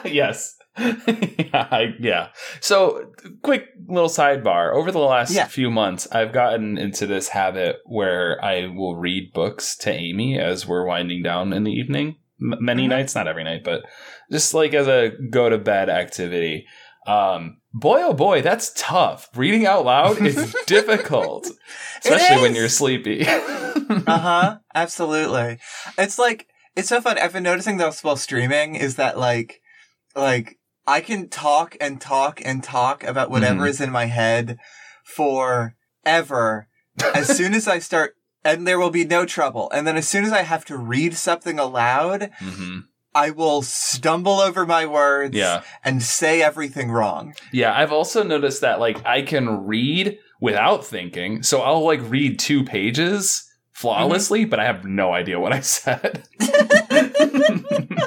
yes. 0.05 0.57
yeah, 0.79 1.69
I- 1.71 1.95
yeah. 1.99 2.29
So, 2.61 3.13
quick 3.43 3.65
little 3.89 4.09
sidebar. 4.11 4.75
Over 4.75 4.93
the 4.93 4.99
last 4.99 5.33
Yeah. 5.33 5.47
few 5.47 5.71
months, 5.71 6.07
I've 6.13 6.33
gotten 6.33 6.77
into 6.77 7.07
this 7.07 7.29
habit 7.29 7.77
where 7.87 8.43
I 8.45 8.67
will 8.67 8.97
read 8.97 9.33
books 9.33 9.77
to 9.79 9.91
Amy 9.93 10.39
as 10.39 10.67
we're 10.67 10.85
winding 10.87 11.23
down 11.23 11.53
in 11.53 11.65
the 11.65 11.73
evening. 11.73 12.17
M- 12.41 12.59
many 12.61 12.87
Mhm. 12.87 12.91
nights, 12.91 13.15
not 13.15 13.29
every 13.29 13.45
night, 13.45 13.63
but 13.65 13.83
just 14.31 14.53
like 14.55 14.75
as 14.75 14.87
a 14.89 15.13
go 15.31 15.49
to 15.49 15.59
bed 15.59 15.89
activity. 15.89 16.67
Um, 17.07 17.59
boy, 17.73 18.01
oh 18.03 18.13
boy, 18.13 18.43
that's 18.43 18.73
tough. 18.77 19.29
Reading 19.37 19.65
out 19.67 19.85
loud 19.85 20.21
is 20.27 20.55
difficult, 20.67 21.49
especially 22.05 22.43
when 22.43 22.55
you're 22.57 22.69
sleepy. 22.69 23.27
uh 23.29 24.03
huh. 24.07 24.59
Absolutely. 24.75 25.59
It's 25.97 26.19
like 26.19 26.49
it's 26.75 26.89
so 26.89 27.01
fun. 27.01 27.17
I've 27.19 27.33
been 27.33 27.43
noticing 27.45 27.77
this 27.79 28.03
while 28.05 28.17
streaming 28.17 28.75
is 28.75 28.97
that 28.97 29.17
like 29.19 29.61
like 30.17 30.59
I 30.87 31.01
can 31.01 31.29
talk 31.29 31.77
and 31.81 32.01
talk 32.01 32.41
and 32.45 32.63
talk 32.63 33.03
about 33.05 33.31
whatever 33.31 33.63
Mhm. 33.65 33.69
is 33.69 33.81
in 33.81 33.91
my 33.91 34.07
head 34.07 34.59
forever. 35.05 36.69
as 37.15 37.37
soon 37.37 37.55
as 37.55 37.69
I 37.69 37.79
start, 37.79 38.15
and 38.47 38.67
there 38.67 38.79
will 38.79 38.91
be 38.91 39.05
no 39.05 39.27
trouble. 39.27 39.71
And 39.75 39.87
then 39.87 39.97
as 39.97 40.09
soon 40.09 40.25
as 40.25 40.33
I 40.33 40.43
have 40.43 40.65
to 40.67 40.77
read 40.77 41.15
something 41.15 41.59
aloud, 41.59 42.31
hmm 42.39 42.79
I 43.15 43.31
will 43.31 43.63
stumble 43.63 44.41
over 44.41 44.67
my 44.67 44.85
words 44.85 45.35
Yeah. 45.35 45.63
and 45.83 46.03
say 46.03 46.43
everything 46.43 46.91
wrong. 46.91 47.35
Yeah, 47.51 47.73
I've 47.75 47.91
also 47.93 48.23
noticed 48.23 48.61
that 48.61 48.79
like 48.79 48.99
I 49.07 49.23
can 49.23 49.65
read 49.67 50.19
without 50.39 50.85
thinking. 50.85 51.43
So 51.43 51.63
I'll 51.63 51.83
like 51.85 52.01
read 52.11 52.39
two 52.39 52.63
pages 52.63 53.51
flawlessly, 53.73 54.45
but 54.45 54.61
I 54.61 54.65
have 54.67 54.85
no 54.85 55.13
idea 55.15 55.41
what 55.41 55.53
I 55.55 55.61
said. 55.61 56.25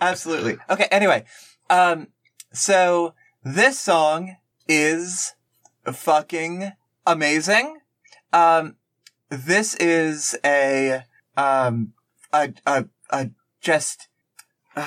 Absolutely. 0.00 0.58
Okay, 0.68 0.88
anyway. 0.90 1.24
Um 1.70 2.08
so 2.52 3.14
this 3.42 3.78
song 3.80 4.36
is 4.68 5.34
fucking 5.90 6.72
amazing. 7.06 7.78
Um 8.32 8.76
this 9.30 9.74
is 9.76 10.36
a 10.44 11.02
um 11.36 11.92
a 12.32 12.52
a, 12.66 12.84
a 13.10 13.30
just 13.60 14.08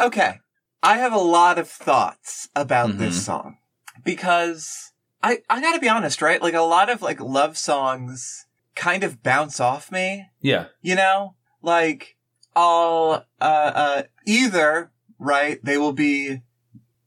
okay. 0.00 0.40
I 0.82 0.98
have 0.98 1.12
a 1.14 1.18
lot 1.18 1.58
of 1.58 1.68
thoughts 1.68 2.48
about 2.54 2.90
Mhm. 2.90 2.98
this 2.98 3.24
song 3.24 3.56
because 4.04 4.92
I 5.22 5.38
I 5.48 5.60
got 5.60 5.72
to 5.72 5.80
be 5.80 5.88
honest, 5.88 6.20
right? 6.20 6.42
Like 6.42 6.54
a 6.54 6.60
lot 6.60 6.90
of 6.90 7.00
like 7.02 7.20
love 7.20 7.56
songs 7.56 8.46
kind 8.74 9.04
of 9.04 9.22
bounce 9.22 9.60
off 9.60 9.92
me 9.92 10.26
yeah. 10.40 10.64
you 10.82 10.96
know 10.96 11.36
like 11.62 12.16
i'll 12.56 13.24
uh 13.40 13.72
uh 13.74 14.02
either 14.26 14.90
right 15.16 15.64
they 15.64 15.78
will 15.78 15.92
be 15.92 16.40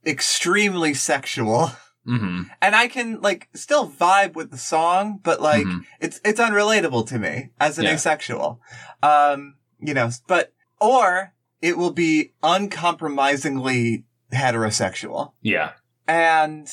extremely 0.06 0.94
sexual 0.94 1.70
hmm 2.08 2.42
and 2.62 2.74
i 2.74 2.88
can 2.88 3.20
like 3.20 3.48
still 3.54 3.88
vibe 3.88 4.34
with 4.34 4.50
the 4.50 4.56
song 4.58 5.20
but 5.22 5.40
like 5.40 5.66
Mhm. 5.66 5.84
it's 6.00 6.20
it's 6.24 6.40
unrelatable 6.40 7.06
to 7.08 7.18
me 7.18 7.50
as 7.60 7.78
an 7.78 7.84
Yeah. 7.84 7.94
asexual 7.94 8.60
um 9.02 9.56
you 9.78 9.94
know 9.94 10.10
but 10.26 10.52
or 10.80 11.34
it 11.60 11.76
will 11.76 11.92
be 11.92 12.32
uncompromisingly 12.42 14.04
heterosexual 14.32 15.32
Yeah. 15.42 15.72
and 16.06 16.68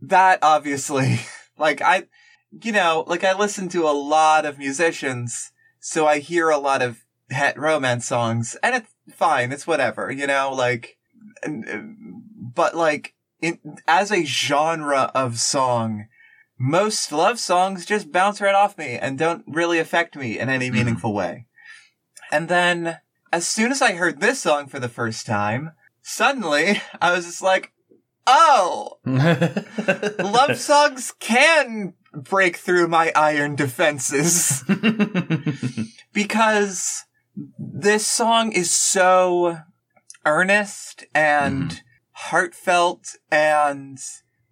that 0.00 0.38
obviously, 0.42 1.20
like 1.58 1.82
I, 1.82 2.04
you 2.62 2.70
know, 2.72 3.04
like 3.08 3.24
I 3.24 3.36
listen 3.36 3.68
to 3.70 3.82
a 3.88 3.90
lot 3.90 4.46
of 4.46 4.58
musicians, 4.58 5.50
so 5.80 6.06
I 6.06 6.20
hear 6.20 6.50
a 6.50 6.58
lot 6.58 6.82
of 6.82 7.04
het 7.30 7.58
romance 7.58 8.06
songs, 8.06 8.56
and 8.62 8.76
it's 8.76 8.94
fine, 9.12 9.50
it's 9.50 9.66
whatever, 9.66 10.10
you 10.12 10.26
know, 10.28 10.52
like, 10.52 10.96
but 12.54 12.76
like, 12.76 13.14
in, 13.40 13.58
as 13.86 14.10
a 14.10 14.24
genre 14.24 15.10
of 15.14 15.38
song, 15.38 16.06
most 16.58 17.12
love 17.12 17.38
songs 17.38 17.86
just 17.86 18.10
bounce 18.12 18.40
right 18.40 18.54
off 18.54 18.76
me 18.78 18.96
and 18.98 19.18
don't 19.18 19.44
really 19.46 19.78
affect 19.78 20.16
me 20.16 20.38
in 20.38 20.48
any 20.48 20.70
Mhm. 20.70 20.74
meaningful 20.74 21.14
way. 21.14 21.46
And 22.32 22.48
then, 22.48 22.98
as 23.32 23.46
soon 23.46 23.70
as 23.70 23.80
I 23.80 23.92
heard 23.92 24.20
this 24.20 24.40
song 24.40 24.66
for 24.66 24.78
the 24.80 24.88
first 24.88 25.24
time, 25.26 25.72
suddenly 26.02 26.82
I 27.00 27.12
was 27.12 27.26
just 27.26 27.42
like, 27.42 27.72
oh, 28.26 28.98
love 30.18 30.56
songs 30.56 31.14
can 31.18 31.94
break 32.12 32.56
through 32.56 32.88
my 32.88 33.12
iron 33.14 33.54
defenses 33.54 34.64
because 36.12 37.04
this 37.58 38.06
song 38.06 38.52
is 38.52 38.70
so 38.70 39.58
earnest 40.26 41.04
and 41.14 41.80
heartfelt 42.18 43.14
and 43.30 43.98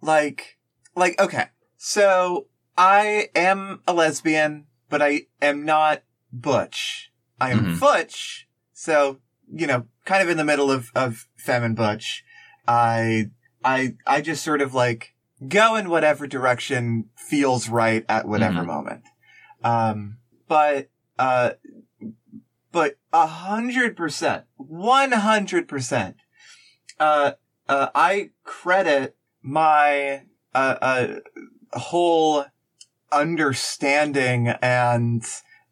like 0.01 0.57
like 0.95 1.19
okay 1.19 1.47
so 1.75 2.47
i 2.77 3.27
am 3.35 3.81
a 3.85 3.93
lesbian 3.93 4.65
but 4.89 5.01
i 5.01 5.23
am 5.41 5.65
not 5.65 6.01
butch 6.31 7.11
i 7.41 7.51
am 7.51 7.65
Mhm. 7.65 7.79
butch 7.79 8.47
so 8.71 9.19
you 9.53 9.67
know 9.67 9.85
kind 10.05 10.23
of 10.23 10.29
in 10.29 10.37
the 10.37 10.45
middle 10.45 10.71
of 10.71 10.91
of 10.95 11.27
femme 11.35 11.63
and 11.65 11.75
butch 11.75 12.23
i 12.67 13.29
i 13.65 13.95
i 14.07 14.21
just 14.21 14.43
sort 14.43 14.61
of 14.61 14.73
like 14.73 15.13
go 15.47 15.75
in 15.75 15.89
whatever 15.89 16.25
direction 16.25 17.09
feels 17.17 17.67
right 17.67 18.05
at 18.07 18.27
whatever 18.27 18.61
Mhm. 18.63 18.67
moment 18.67 19.03
um 19.63 20.17
but 20.47 20.89
uh 21.19 21.51
but 22.71 22.97
a 23.13 23.25
hundred 23.27 23.95
percent, 23.97 24.43
one 24.57 25.11
hundred 25.13 25.67
percent, 25.67 26.17
uh, 27.69 27.89
I 27.95 28.31
credit 28.43 29.15
my, 29.41 30.23
uh, 30.53 30.75
uh, 30.81 31.07
whole 31.73 32.45
understanding 33.11 34.49
and, 34.61 35.23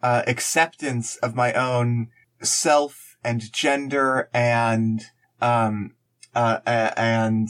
uh, 0.02 0.24
acceptance 0.28 1.16
of 1.18 1.36
my 1.36 1.54
own 1.54 2.10
self 2.42 3.18
and 3.24 3.52
gender 3.52 4.30
and, 4.34 5.02
um, 5.42 5.96
uh, 6.36 6.60
uh, 6.66 6.92
and, 6.98 7.50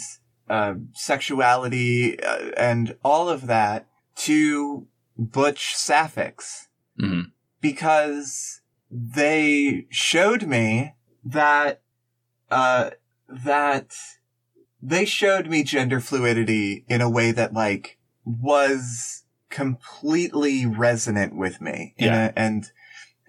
uh, 0.50 0.76
sexuality, 0.94 2.20
and 2.56 2.96
all 3.04 3.30
of 3.30 3.48
that 3.48 3.88
to 4.16 4.88
Butch 5.18 5.74
Sapphics 5.76 6.68
Mhm. 7.00 7.32
because 7.62 8.62
they 8.92 9.88
showed 9.90 10.44
me 10.44 10.94
that 11.24 11.82
uh 12.52 12.92
that 13.28 13.96
they 14.88 15.06
showed 15.06 15.48
me 15.48 15.64
gender 15.64 16.00
fluidity 16.00 16.86
in 16.88 17.02
a 17.02 17.10
way 17.10 17.32
that 17.32 17.54
like 17.54 17.98
was 18.24 19.24
completely 19.50 20.66
resonant 20.66 21.36
with 21.36 21.60
me 21.62 21.94
Yeah. 21.98 22.28
a- 22.28 22.40
and 22.40 22.72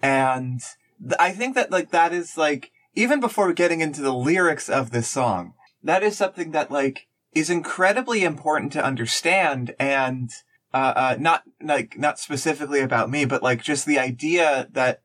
and 0.01 0.59
th- 1.01 1.15
i 1.19 1.31
think 1.31 1.55
that 1.55 1.71
like 1.71 1.91
that 1.91 2.13
is 2.13 2.37
like 2.37 2.71
even 2.95 3.19
before 3.19 3.53
getting 3.53 3.81
into 3.81 4.01
the 4.01 4.13
lyrics 4.13 4.69
of 4.69 4.89
this 4.89 5.07
song, 5.07 5.53
that 5.83 6.01
is 6.01 6.17
something 6.17 6.49
that 6.51 6.71
like 6.71 7.05
is 7.33 7.47
incredibly 7.49 8.23
important 8.23 8.71
to 8.73 8.83
understand 8.83 9.75
and 9.79 10.31
uh, 10.73 10.93
uh, 10.95 11.15
not 11.19 11.43
like 11.61 11.97
not 11.99 12.17
specifically 12.17 12.79
about 12.81 13.11
me, 13.11 13.23
but 13.23 13.43
like 13.43 13.61
just 13.61 13.85
the 13.85 13.99
idea 13.99 14.67
that 14.71 15.01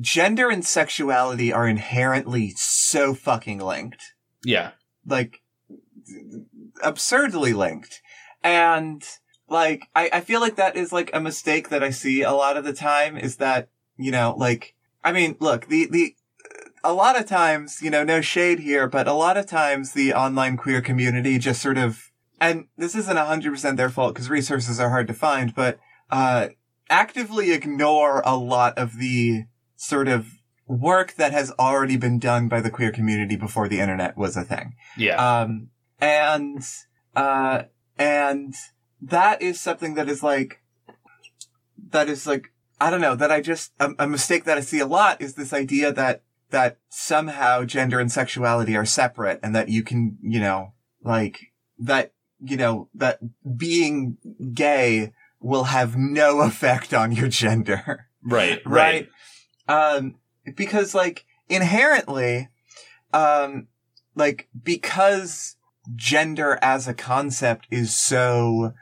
gender 0.00 0.48
and 0.48 0.64
sexuality 0.64 1.52
are 1.52 1.68
inherently 1.68 2.54
so 2.56 3.12
fucking 3.12 3.58
linked, 3.58 4.14
Yeah. 4.44 4.70
like 5.06 5.39
absurdly 6.82 7.52
linked, 7.52 8.00
and 8.42 9.02
like 9.48 9.82
I, 9.94 10.10
I 10.12 10.20
feel 10.20 10.40
like 10.40 10.56
that 10.56 10.76
is 10.76 10.92
like 10.92 11.10
a 11.12 11.20
mistake 11.20 11.68
that 11.68 11.82
I 11.82 11.90
see 11.90 12.22
a 12.22 12.32
lot 12.32 12.56
of 12.56 12.64
the 12.64 12.72
time 12.72 13.16
is 13.16 13.36
that 13.36 13.68
you 13.96 14.10
know 14.10 14.34
like 14.36 14.74
I 15.04 15.12
mean 15.12 15.36
look 15.40 15.66
the 15.66 15.86
the 15.90 16.14
a 16.82 16.92
lot 16.92 17.18
of 17.18 17.26
times 17.26 17.82
you 17.82 17.90
know 17.90 18.04
no 18.04 18.20
shade 18.20 18.60
here, 18.60 18.88
but 18.88 19.06
a 19.06 19.12
lot 19.12 19.36
of 19.36 19.46
times 19.46 19.92
the 19.92 20.14
online 20.14 20.56
queer 20.56 20.80
community 20.80 21.38
just 21.38 21.60
sort 21.60 21.78
of 21.78 22.10
and 22.40 22.66
this 22.76 22.94
isn't 22.94 23.16
100% 23.16 23.76
their 23.76 23.90
fault 23.90 24.14
because 24.14 24.30
resources 24.30 24.80
are 24.80 24.88
hard 24.88 25.06
to 25.08 25.14
find, 25.14 25.54
but, 25.54 25.78
uh, 26.10 26.48
actively 26.88 27.52
ignore 27.52 28.22
a 28.24 28.34
lot 28.34 28.76
of 28.78 28.96
the 28.98 29.44
sort 29.76 30.08
of 30.08 30.38
work 30.66 31.14
that 31.14 31.32
has 31.32 31.52
already 31.58 31.96
been 31.96 32.18
done 32.18 32.48
by 32.48 32.60
the 32.60 32.70
queer 32.70 32.90
community 32.90 33.36
before 33.36 33.68
the 33.68 33.78
internet 33.78 34.16
was 34.16 34.36
a 34.36 34.42
thing. 34.42 34.74
Yeah. 34.96 35.16
Um, 35.16 35.69
and, 36.00 36.62
uh, 37.14 37.64
and 37.98 38.54
that 39.02 39.42
is 39.42 39.60
something 39.60 39.94
that 39.94 40.08
is 40.08 40.22
like, 40.22 40.60
that 41.90 42.08
is 42.08 42.26
like, 42.26 42.52
I 42.80 42.90
don't 42.90 43.00
know, 43.00 43.14
that 43.14 43.30
I 43.30 43.40
just, 43.40 43.72
a, 43.78 43.92
a 43.98 44.06
mistake 44.06 44.44
that 44.44 44.58
I 44.58 44.62
see 44.62 44.78
a 44.78 44.86
lot 44.86 45.20
is 45.20 45.34
this 45.34 45.52
idea 45.52 45.92
that, 45.92 46.22
that 46.50 46.78
somehow 46.88 47.64
gender 47.64 48.00
and 48.00 48.10
sexuality 48.10 48.76
are 48.76 48.84
separate 48.84 49.40
and 49.42 49.54
that 49.54 49.68
you 49.68 49.82
can, 49.82 50.18
you 50.22 50.40
know, 50.40 50.72
like, 51.02 51.52
that 51.78 52.12
you 52.42 52.56
know, 52.56 52.88
that 52.94 53.20
being 53.56 54.16
gay 54.54 55.12
will 55.40 55.64
have 55.64 55.96
no 55.96 56.40
effect 56.42 56.94
on 56.94 57.12
your 57.12 57.28
gender. 57.28 58.08
right. 58.22 58.60
right? 58.64 59.08
Um, 59.68 60.16
because 60.56 60.94
like 60.94 61.24
inherently, 61.48 62.48
um, 63.12 63.68
like 64.14 64.48
because 64.62 65.56
gender 65.94 66.58
as 66.62 66.86
a 66.86 66.94
concept 66.94 67.66
is 67.70 67.96
so, 67.96 68.72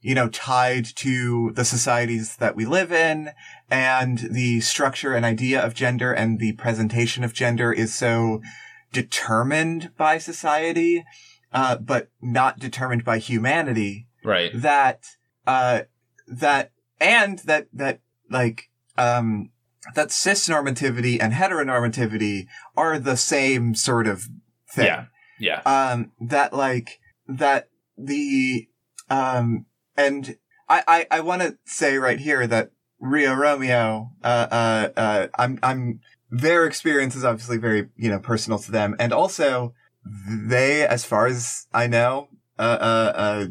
you 0.00 0.14
know, 0.14 0.28
tied 0.28 0.84
to 0.96 1.52
the 1.52 1.64
societies 1.64 2.36
that 2.36 2.56
we 2.56 2.64
live 2.64 2.92
in 2.92 3.30
and 3.70 4.18
the 4.30 4.60
structure 4.60 5.14
and 5.14 5.24
idea 5.24 5.64
of 5.64 5.74
gender 5.74 6.12
and 6.12 6.38
the 6.38 6.52
presentation 6.52 7.24
of 7.24 7.32
gender 7.32 7.72
is 7.72 7.94
so 7.94 8.40
determined 8.92 9.90
by 9.96 10.18
society 10.18 11.04
uh, 11.52 11.76
but 11.76 12.08
not 12.20 12.58
determined 12.58 13.04
by 13.04 13.18
humanity. 13.18 14.06
Right. 14.24 14.50
That, 14.54 15.06
uh, 15.46 15.82
that, 16.26 16.72
and 17.00 17.38
that, 17.40 17.68
that, 17.72 18.00
like, 18.28 18.70
um, 18.98 19.50
that 19.94 20.10
cis 20.10 20.48
normativity 20.48 21.18
and 21.20 21.32
heteronormativity 21.32 22.46
are 22.76 22.98
the 22.98 23.16
same 23.16 23.74
sort 23.74 24.06
of 24.06 24.28
thing. 24.68 24.86
Yeah. 24.86 25.06
Yeah. 25.38 25.60
Um, 25.66 26.12
that 26.20 26.52
like, 26.52 27.00
that 27.28 27.68
the, 27.96 28.68
um, 29.10 29.66
and 29.96 30.36
I, 30.68 30.82
I, 30.86 31.06
I 31.10 31.20
want 31.20 31.42
to 31.42 31.58
say 31.64 31.96
right 31.96 32.18
here 32.18 32.46
that 32.46 32.70
Rio 33.00 33.34
Romeo, 33.34 34.10
uh, 34.22 34.46
uh, 34.50 34.88
uh, 34.96 35.26
I'm, 35.38 35.58
I'm, 35.62 36.00
their 36.30 36.66
experience 36.66 37.14
is 37.14 37.24
obviously 37.24 37.58
very, 37.58 37.88
you 37.96 38.08
know, 38.10 38.18
personal 38.18 38.58
to 38.58 38.72
them. 38.72 38.96
And 38.98 39.12
also, 39.12 39.74
they, 40.04 40.86
as 40.86 41.04
far 41.04 41.26
as 41.26 41.66
I 41.72 41.86
know, 41.86 42.28
uh, 42.58 42.78
uh, 42.80 43.12
uh, 43.14 43.46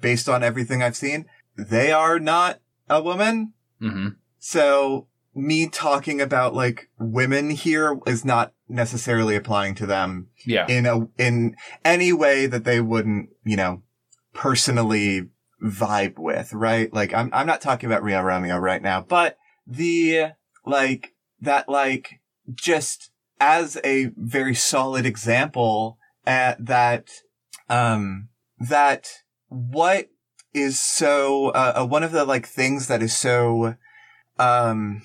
based 0.00 0.28
on 0.28 0.42
everything 0.42 0.82
I've 0.82 0.96
seen, 0.96 1.26
they 1.56 1.92
are 1.92 2.18
not 2.18 2.60
a 2.88 3.02
woman. 3.02 3.54
hmm 3.80 4.08
So 4.38 5.08
me 5.34 5.68
talking 5.68 6.20
about 6.20 6.54
like 6.54 6.88
women 6.98 7.50
here 7.50 7.98
is 8.06 8.24
not 8.24 8.52
necessarily 8.68 9.34
applying 9.36 9.74
to 9.76 9.86
them 9.86 10.28
Yeah. 10.44 10.66
in 10.68 10.86
a, 10.86 11.08
in 11.18 11.56
any 11.84 12.12
way 12.12 12.46
that 12.46 12.64
they 12.64 12.80
wouldn't, 12.80 13.30
you 13.44 13.56
know, 13.56 13.82
personally 14.34 15.28
vibe 15.62 16.18
with, 16.18 16.52
right? 16.52 16.92
Like 16.92 17.12
I'm, 17.14 17.30
I'm 17.32 17.46
not 17.46 17.60
talking 17.60 17.88
about 17.88 18.02
Rio 18.02 18.20
Romeo 18.22 18.56
right 18.58 18.82
now, 18.82 19.00
but 19.00 19.38
the, 19.66 20.32
like, 20.64 21.14
that 21.40 21.68
like, 21.68 22.20
just 22.54 23.10
as 23.40 23.78
a 23.84 24.10
very 24.16 24.54
solid 24.54 25.06
example 25.06 25.98
at 26.26 26.64
that, 26.64 27.08
um, 27.68 28.28
that 28.58 29.08
what 29.48 30.10
is 30.54 30.80
so, 30.80 31.48
uh, 31.50 31.72
uh, 31.76 31.86
one 31.86 32.02
of 32.02 32.12
the 32.12 32.24
like 32.24 32.46
things 32.46 32.88
that 32.88 33.02
is 33.02 33.16
so, 33.16 33.74
um, 34.38 35.02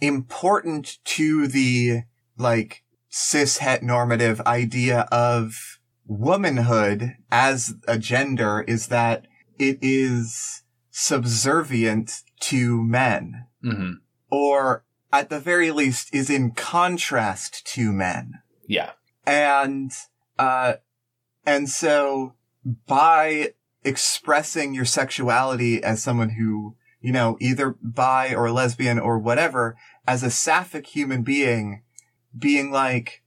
important 0.00 0.98
to 1.04 1.46
the 1.46 2.02
like 2.36 2.81
cis 3.14 3.58
het 3.58 3.82
normative 3.82 4.40
idea 4.46 5.06
of 5.12 5.78
womanhood 6.06 7.16
as 7.30 7.74
a 7.86 7.98
gender 7.98 8.62
is 8.62 8.88
that 8.88 9.26
it 9.58 9.78
is 9.82 10.62
subservient 10.90 12.22
to 12.40 12.82
men 12.82 13.46
hmm 13.62 13.92
or 14.32 14.82
at 15.12 15.28
the 15.28 15.38
very 15.38 15.70
least 15.70 16.12
is 16.14 16.30
in 16.30 16.52
contrast 16.52 17.66
to 17.66 17.92
men. 17.92 18.40
Yeah. 18.66 18.92
And, 19.26 19.92
uh, 20.38 20.74
and 21.44 21.68
so 21.68 22.34
by 22.64 23.52
expressing 23.84 24.72
your 24.72 24.86
sexuality 24.86 25.84
as 25.84 26.02
someone 26.02 26.30
who, 26.30 26.76
you 27.02 27.12
know, 27.12 27.36
either 27.40 27.76
bi 27.82 28.34
or 28.34 28.50
lesbian 28.50 28.98
or 28.98 29.18
whatever, 29.18 29.76
as 30.06 30.22
a 30.22 30.30
sapphic 30.30 30.86
human 30.86 31.22
being, 31.22 31.82
being 32.36 32.70
like, 32.70 33.22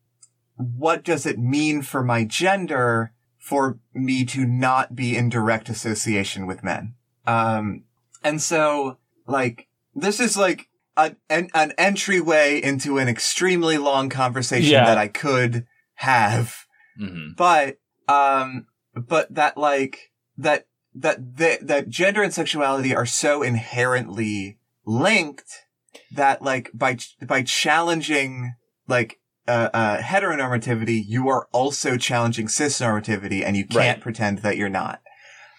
what 0.55 1.03
does 1.03 1.25
it 1.25 1.37
mean 1.37 1.81
for 1.81 2.03
my 2.03 2.23
gender 2.23 3.11
for 3.37 3.79
me 3.93 4.25
to 4.25 4.45
not 4.45 4.95
be 4.95 5.15
in 5.15 5.29
direct 5.29 5.69
association 5.69 6.45
with 6.47 6.63
men? 6.63 6.95
Um, 7.27 7.83
and 8.23 8.41
so, 8.41 8.97
like, 9.27 9.67
this 9.93 10.19
is 10.19 10.35
like 10.37 10.67
a, 10.97 11.15
an, 11.29 11.49
an 11.53 11.73
entryway 11.77 12.61
into 12.61 12.97
an 12.97 13.07
extremely 13.07 13.77
long 13.77 14.09
conversation 14.09 14.71
Yeah. 14.71 14.85
that 14.85 14.97
I 14.97 15.07
could 15.07 15.65
have 15.95 16.65
hmm 16.97 17.29
but 17.37 17.77
um 18.09 18.67
but 18.93 19.33
that 19.33 19.57
like 19.57 20.11
that 20.37 20.67
that 20.93 21.37
the, 21.37 21.57
that 21.61 21.89
gender 21.89 22.21
and 22.23 22.33
sexuality 22.33 22.93
are 22.95 23.05
so 23.05 23.41
inherently 23.43 24.57
linked 24.85 25.65
that 26.11 26.41
like 26.41 26.69
by 26.73 26.97
by 27.21 27.43
challenging 27.43 28.55
like 28.87 29.19
uh, 29.47 29.69
uh 29.73 29.97
heteronormativity 29.99 31.03
you 31.05 31.27
are 31.29 31.47
also 31.51 31.97
challenging 31.97 32.47
cisnormativity 32.47 33.43
and 33.43 33.55
you 33.57 33.65
can't 33.65 33.97
Right. 33.97 34.01
pretend 34.01 34.39
that 34.39 34.57
you're 34.57 34.69
not 34.69 35.01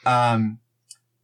um 0.05 0.59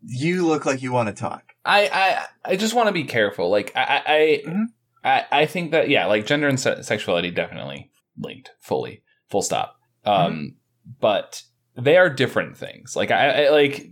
you 0.05 0.47
look 0.47 0.65
like 0.67 0.83
you 0.83 0.93
want 0.93 1.09
to 1.09 1.15
talk 1.15 1.55
I, 1.65 1.89
I 1.93 2.25
I 2.53 2.57
just 2.57 2.75
want 2.75 2.89
to 2.89 2.93
be 2.93 3.05
careful. 3.05 3.49
Like 3.49 3.71
I 3.77 3.83
I 3.83 4.03
I, 4.15 4.43
Mhm. 4.49 4.65
I 5.05 5.25
I 5.31 5.47
think 5.47 5.71
that 5.71 5.89
yeah, 5.89 6.07
like 6.07 6.27
gender 6.27 6.49
and 6.49 6.59
se- 6.59 6.83
sexuality 6.83 7.31
definitely 7.31 7.93
linked 8.19 8.51
fully, 8.61 9.05
full 9.31 9.43
stop. 9.43 9.77
Um, 10.05 10.57
but 11.01 11.43
they 11.77 11.97
are 11.99 12.11
different 12.11 12.57
things. 12.57 12.97
Like 12.97 13.13
I, 13.13 13.45
I 13.45 13.51
like 13.51 13.87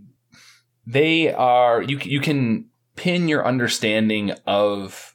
they 0.85 1.33
are. 1.33 1.81
You 1.81 1.99
you 2.03 2.21
can 2.21 2.67
pin 2.97 3.29
your 3.29 3.47
understanding 3.47 4.33
of 4.49 5.15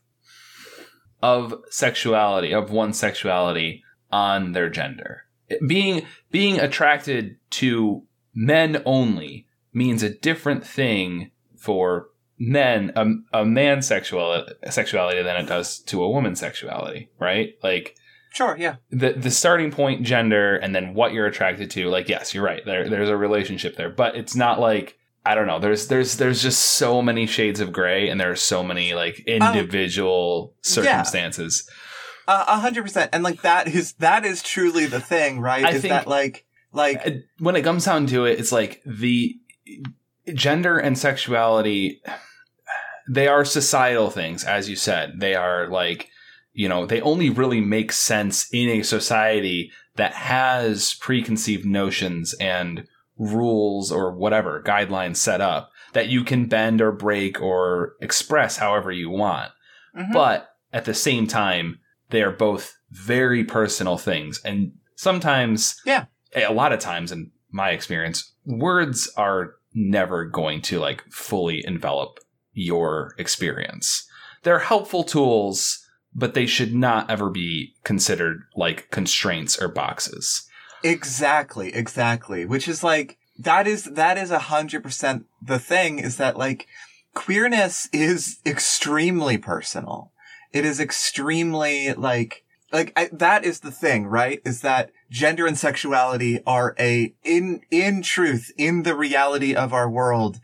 of 1.26 1.56
sexuality 1.72 2.54
of 2.54 2.70
one's 2.70 3.00
sexuality 3.00 3.84
on 4.12 4.52
their 4.52 4.70
gender. 4.70 5.24
Being 5.66 6.06
being 6.30 6.60
attracted 6.60 7.38
to 7.62 8.04
men 8.36 8.84
only 8.86 9.48
means 9.74 10.04
a 10.04 10.10
different 10.10 10.66
thing 10.66 11.32
for 11.58 12.10
men 12.38 12.92
a, 12.96 13.40
a 13.42 13.44
man's 13.44 13.88
sexuality 13.88 14.54
sexuality 14.70 15.24
than 15.24 15.38
it 15.38 15.48
does 15.48 15.80
to 15.80 16.04
a 16.04 16.10
woman's 16.10 16.40
sexuality 16.40 17.10
right? 17.18 17.56
Like 17.64 17.96
sure 18.32 18.56
yeah. 18.60 18.76
the 18.92 19.14
the 19.14 19.32
starting 19.32 19.72
point 19.72 20.04
gender 20.04 20.58
and 20.58 20.76
then 20.76 20.94
what 20.94 21.12
you're 21.12 21.26
attracted 21.26 21.72
to 21.72 21.90
like 21.90 22.08
yes 22.08 22.36
you're 22.36 22.44
right. 22.44 22.64
There 22.64 22.88
there's 22.88 23.10
a 23.10 23.18
relationship 23.18 23.78
there 23.78 23.90
but 23.90 24.16
it's 24.16 24.36
not 24.36 24.60
like 24.60 25.00
i 25.26 25.36
don't 25.36 25.48
know 25.48 25.60
there's 25.60 25.88
there's 25.88 26.18
there's 26.18 26.42
just 26.42 26.60
so 26.62 27.02
many 27.02 27.26
shades 27.26 27.60
of 27.60 27.72
gray 27.72 28.10
and 28.10 28.20
there 28.20 28.32
are 28.32 28.36
so 28.36 28.64
many 28.64 28.94
like 28.94 29.20
individual 29.28 30.54
circumstances 30.62 31.68
Uh, 32.28 32.44
A 32.48 32.60
hundred 32.60 32.84
percent. 32.84 33.12
And 33.14 33.24
like 33.24 33.42
that 33.44 33.68
is 33.68 33.94
that 34.00 34.26
is 34.26 34.42
truly 34.42 34.86
the 34.88 35.00
thing, 35.00 35.40
right? 35.40 35.64
I 35.66 35.72
is 35.72 35.82
that 35.84 36.08
like 36.08 36.46
like 36.74 37.02
Uh, 37.06 37.12
when 37.40 37.56
it 37.56 37.62
comes 37.64 37.86
down 37.86 38.08
to 38.08 38.26
it, 38.26 38.40
it's 38.40 38.52
like 38.52 38.82
the 38.86 39.36
gender 40.34 40.78
and 40.80 40.98
sexuality, 40.98 42.02
they 43.08 43.28
are 43.28 43.46
societal 43.46 44.10
things, 44.10 44.44
as 44.44 44.68
you 44.70 44.76
said. 44.76 45.20
They 45.20 45.36
are 45.36 45.68
like, 45.70 46.10
you 46.54 46.68
know, 46.68 46.86
they 46.88 47.02
only 47.02 47.30
really 47.30 47.62
make 47.62 47.92
sense 47.92 48.48
in 48.52 48.70
a 48.70 48.82
society 48.84 49.72
that 49.96 50.14
has 50.14 50.96
preconceived 50.96 51.66
notions 51.66 52.34
and 52.40 52.88
rules 53.18 53.92
or 53.92 54.12
whatever 54.12 54.62
guidelines 54.66 55.18
set 55.18 55.42
up 55.42 55.72
that 55.94 56.10
you 56.10 56.24
can 56.24 56.48
bend 56.48 56.82
or 56.82 56.92
break 56.92 57.42
or 57.42 57.94
express 58.02 58.58
however 58.58 58.92
you 58.92 59.10
want. 59.10 59.52
Mhm. 59.98 60.12
But 60.14 60.50
at 60.74 60.86
the 60.86 60.94
same 60.94 61.26
time, 61.28 61.80
they 62.10 62.22
are 62.22 62.32
both 62.32 62.76
very 62.92 63.44
personal 63.44 63.98
things. 63.98 64.42
And 64.44 64.74
sometimes, 64.96 65.80
Yeah. 65.86 66.06
a 66.36 66.52
lot 66.52 66.74
of 66.74 66.80
times 66.80 67.12
in 67.12 67.32
my 67.52 67.70
experience, 67.72 68.34
words 68.46 69.10
are 69.16 69.54
never 69.74 70.26
going 70.26 70.62
to 70.64 70.80
like 70.80 71.04
fully 71.12 71.66
envelop 71.66 72.20
your 72.54 73.14
experience. 73.18 74.06
They're 74.44 74.60
helpful 74.60 75.04
tools, 75.04 75.86
but 76.14 76.34
they 76.34 76.46
should 76.46 76.74
not 76.76 77.10
ever 77.10 77.30
be 77.30 77.76
considered 77.84 78.44
like 78.56 78.90
constraints 78.92 79.62
or 79.62 79.68
boxes. 79.68 80.48
Exactly, 80.86 81.74
exactly. 81.74 82.46
Which 82.46 82.68
is 82.68 82.84
like 82.84 83.18
that 83.40 83.66
is 83.66 83.86
that 83.86 84.20
is 84.20 84.30
a 84.30 84.38
hundred 84.38 84.84
percent 84.84 85.26
the 85.42 85.58
thing 85.58 85.98
is 85.98 86.18
that 86.18 86.38
like 86.38 86.68
queerness 87.16 87.90
is 87.92 88.38
extremely 88.46 89.40
personal. 89.40 90.12
It 90.54 90.64
is 90.64 90.80
extremely 90.80 91.94
like 91.94 92.44
like 92.72 92.94
I, 92.96 93.10
that 93.14 93.44
is 93.44 93.62
the 93.62 93.72
thing, 93.72 94.06
right? 94.06 94.40
Is 94.46 94.62
that 94.62 94.92
gender 95.10 95.48
and 95.48 95.58
sexuality 95.58 96.40
are 96.46 96.76
a 96.80 97.16
in 97.24 97.62
in 97.72 98.04
truth 98.04 98.52
in 98.56 98.84
the 98.84 98.96
reality 98.96 99.56
of 99.56 99.74
our 99.74 99.90
world. 99.90 100.40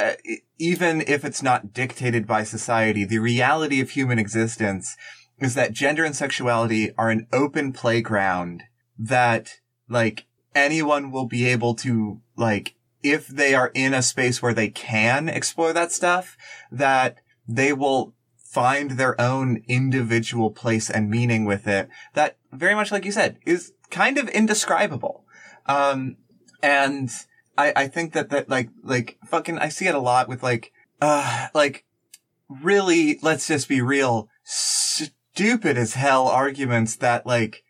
Uh, 0.00 0.14
even 0.58 1.00
if 1.02 1.24
it's 1.24 1.44
not 1.44 1.72
dictated 1.72 2.26
by 2.26 2.42
society, 2.42 3.04
the 3.04 3.18
reality 3.18 3.80
of 3.80 3.90
human 3.90 4.18
existence 4.18 4.96
is 5.38 5.54
that 5.54 5.72
gender 5.72 6.04
and 6.04 6.16
sexuality 6.16 6.92
are 6.98 7.08
an 7.10 7.28
open 7.32 7.72
playground 7.72 8.64
that 8.98 9.60
like 9.88 10.26
anyone 10.54 11.10
will 11.10 11.26
be 11.26 11.46
able 11.46 11.74
to 11.74 12.20
like 12.36 12.74
if 13.02 13.28
they 13.28 13.54
are 13.54 13.70
in 13.74 13.94
a 13.94 14.02
space 14.02 14.42
where 14.42 14.54
they 14.54 14.68
can 14.68 15.28
explore 15.28 15.72
that 15.72 15.92
stuff 15.92 16.36
that 16.70 17.18
they 17.46 17.72
will 17.72 18.14
find 18.36 18.92
their 18.92 19.20
own 19.20 19.62
individual 19.68 20.50
place 20.50 20.88
and 20.88 21.10
meaning 21.10 21.44
with 21.44 21.66
it 21.66 21.88
that 22.14 22.36
very 22.52 22.74
much 22.74 22.90
like 22.90 23.04
you 23.04 23.12
said 23.12 23.38
is 23.44 23.72
kind 23.90 24.18
of 24.18 24.28
indescribable. 24.30 25.24
Um 25.66 26.16
and 26.62 27.10
i 27.58 27.72
i 27.76 27.86
think 27.86 28.12
that 28.12 28.30
that 28.30 28.48
like 28.48 28.70
like 28.82 29.18
fucking 29.26 29.58
i 29.58 29.68
see 29.68 29.86
it 29.86 29.94
a 29.94 30.00
lot 30.00 30.28
with 30.28 30.42
like 30.42 30.72
uh 31.00 31.48
like 31.54 31.84
really 32.48 33.18
let's 33.22 33.48
just 33.48 33.68
be 33.68 33.80
real 33.80 34.28
stupid 34.44 35.76
as 35.76 35.94
hell 35.94 36.28
arguments 36.28 36.96
that 36.96 37.26
like 37.26 37.62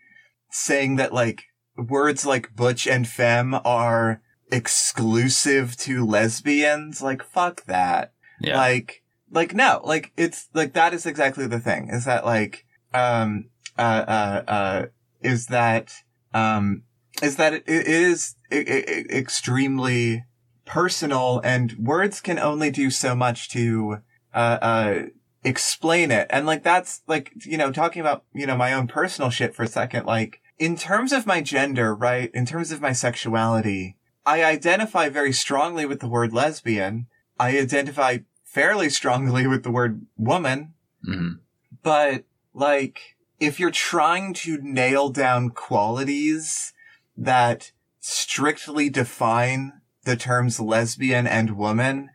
saying 0.50 0.96
that 0.96 1.12
like 1.12 1.45
words 1.77 2.25
like 2.27 2.55
butch 2.57 2.87
and 2.87 3.07
femme 3.07 3.55
are 3.65 4.21
exclusive 4.51 5.77
to 5.77 6.05
lesbians 6.07 7.03
like 7.03 7.23
fuck 7.23 7.65
that 7.67 8.12
Yeah. 8.41 8.57
like 8.57 9.03
like 9.31 9.55
no 9.55 9.81
like 9.85 10.12
it's 10.17 10.49
like 10.55 10.73
that 10.75 10.95
is 10.95 11.07
exactly 11.07 11.47
the 11.47 11.59
thing 11.61 11.89
is 11.91 12.05
that 12.05 12.25
like 12.25 12.65
um 12.95 13.47
uh 13.77 14.05
uh 14.07 14.43
uh 14.51 14.87
is 15.21 15.47
that 15.47 15.93
um 16.33 16.83
is 17.23 17.37
that 17.37 17.55
it, 17.55 17.65
it 17.67 17.87
is 17.89 18.37
e- 18.53 19.07
extremely 19.11 20.25
personal 20.65 21.41
and 21.45 21.73
words 21.79 22.21
can 22.21 22.39
only 22.39 22.71
do 22.71 22.91
so 22.91 23.15
much 23.15 23.49
to 23.51 23.99
uh 24.35 24.59
uh 24.62 25.03
explain 25.45 26.11
it 26.11 26.27
and 26.31 26.47
like 26.47 26.62
that's 26.62 27.03
like 27.07 27.33
you 27.45 27.57
know 27.57 27.71
talking 27.73 28.01
about 28.01 28.25
you 28.35 28.47
know 28.47 28.57
my 28.57 28.73
own 28.73 28.87
personal 28.87 29.31
shit 29.31 29.55
for 29.55 29.62
a 29.62 29.69
second 29.69 30.05
like 30.07 30.41
in 30.59 30.77
terms 30.77 31.12
of 31.12 31.27
my 31.27 31.40
gender 31.40 31.95
right 31.95 32.31
in 32.35 32.47
terms 32.47 32.71
of 32.73 32.81
my 32.81 32.92
sexuality 32.92 33.97
i 34.25 34.42
identify 34.45 35.09
very 35.09 35.33
strongly 35.33 35.85
with 35.87 36.01
the 36.01 36.09
word 36.09 36.33
lesbian 36.33 37.07
i 37.38 37.59
identify 37.59 38.19
fairly 38.45 38.88
strongly 38.88 39.47
with 39.47 39.62
the 39.62 39.71
word 39.71 40.07
woman 40.16 40.73
Mhm. 41.07 41.40
but 41.83 42.25
like 42.55 43.16
if 43.38 43.61
you're 43.61 43.71
trying 43.71 44.33
to 44.35 44.59
nail 44.62 45.11
down 45.11 45.51
qualities 45.51 46.73
that 47.16 47.73
strictly 48.01 48.88
define 48.88 49.81
the 50.05 50.16
terms 50.16 50.59
lesbian 50.59 51.27
and 51.27 51.57
woman 51.57 52.11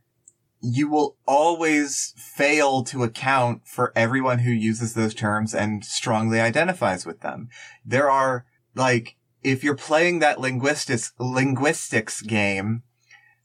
you 0.61 0.87
will 0.87 1.17
always 1.25 2.13
fail 2.17 2.83
to 2.83 3.03
account 3.03 3.61
for 3.65 3.91
everyone 3.95 4.39
who 4.39 4.51
uses 4.51 4.93
those 4.93 5.13
terms 5.13 5.53
and 5.53 5.83
strongly 5.83 6.39
identifies 6.39 7.05
with 7.05 7.21
them 7.21 7.49
there 7.85 8.09
are 8.09 8.45
like 8.75 9.15
if 9.43 9.63
you're 9.63 9.75
playing 9.75 10.19
that 10.19 10.39
linguistics 10.39 11.13
linguistics 11.19 12.21
game 12.21 12.83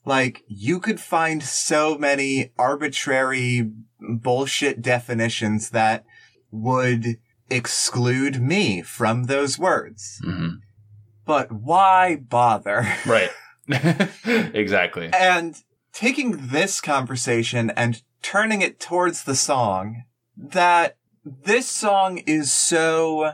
like 0.06 0.44
you 0.46 0.78
could 0.78 1.00
find 1.00 1.42
so 1.42 1.98
many 1.98 2.52
arbitrary 2.56 3.70
bullshit 4.00 4.80
definitions 4.80 5.70
that 5.70 6.04
would 6.50 7.18
exclude 7.50 8.40
me 8.40 8.82
from 8.82 9.24
those 9.24 9.58
words. 9.58 10.20
Mhm. 10.24 10.60
But 11.24 11.50
why 11.50 12.16
bother? 12.16 12.86
Right. 13.04 13.30
exactly. 14.24 15.10
And 15.12 15.60
taking 15.96 16.48
this 16.48 16.80
conversation 16.82 17.70
and 17.70 18.02
turning 18.22 18.60
it 18.60 18.78
towards 18.78 19.24
the 19.24 19.34
song, 19.34 20.04
that 20.36 20.98
this 21.24 21.66
song 21.66 22.18
is 22.26 22.52
so 22.52 23.32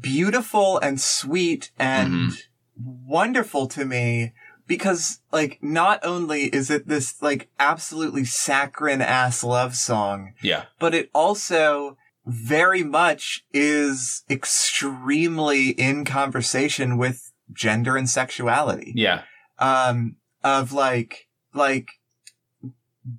beautiful 0.00 0.78
and 0.78 1.00
sweet 1.00 1.72
and 1.76 2.32
wonderful 2.76 3.66
to 3.66 3.84
me 3.84 4.32
because 4.68 5.20
like 5.32 5.58
not 5.60 5.98
only 6.04 6.44
is 6.44 6.70
it 6.70 6.86
this 6.86 7.20
like 7.20 7.48
absolutely 7.58 8.24
saccharine 8.24 9.02
ass 9.02 9.42
love 9.42 9.74
song, 9.74 10.34
Yeah. 10.40 10.66
but 10.78 10.94
it 10.94 11.10
also 11.12 11.96
very 12.24 12.84
much 12.84 13.44
is 13.52 14.22
extremely 14.30 15.70
in 15.70 16.04
conversation 16.04 16.96
with 16.96 17.32
gender 17.52 17.96
and 17.96 18.08
sexuality 18.08 18.92
Yeah. 18.94 19.22
um, 19.58 20.16
of 20.44 20.72
like, 20.72 21.28
like, 21.52 21.88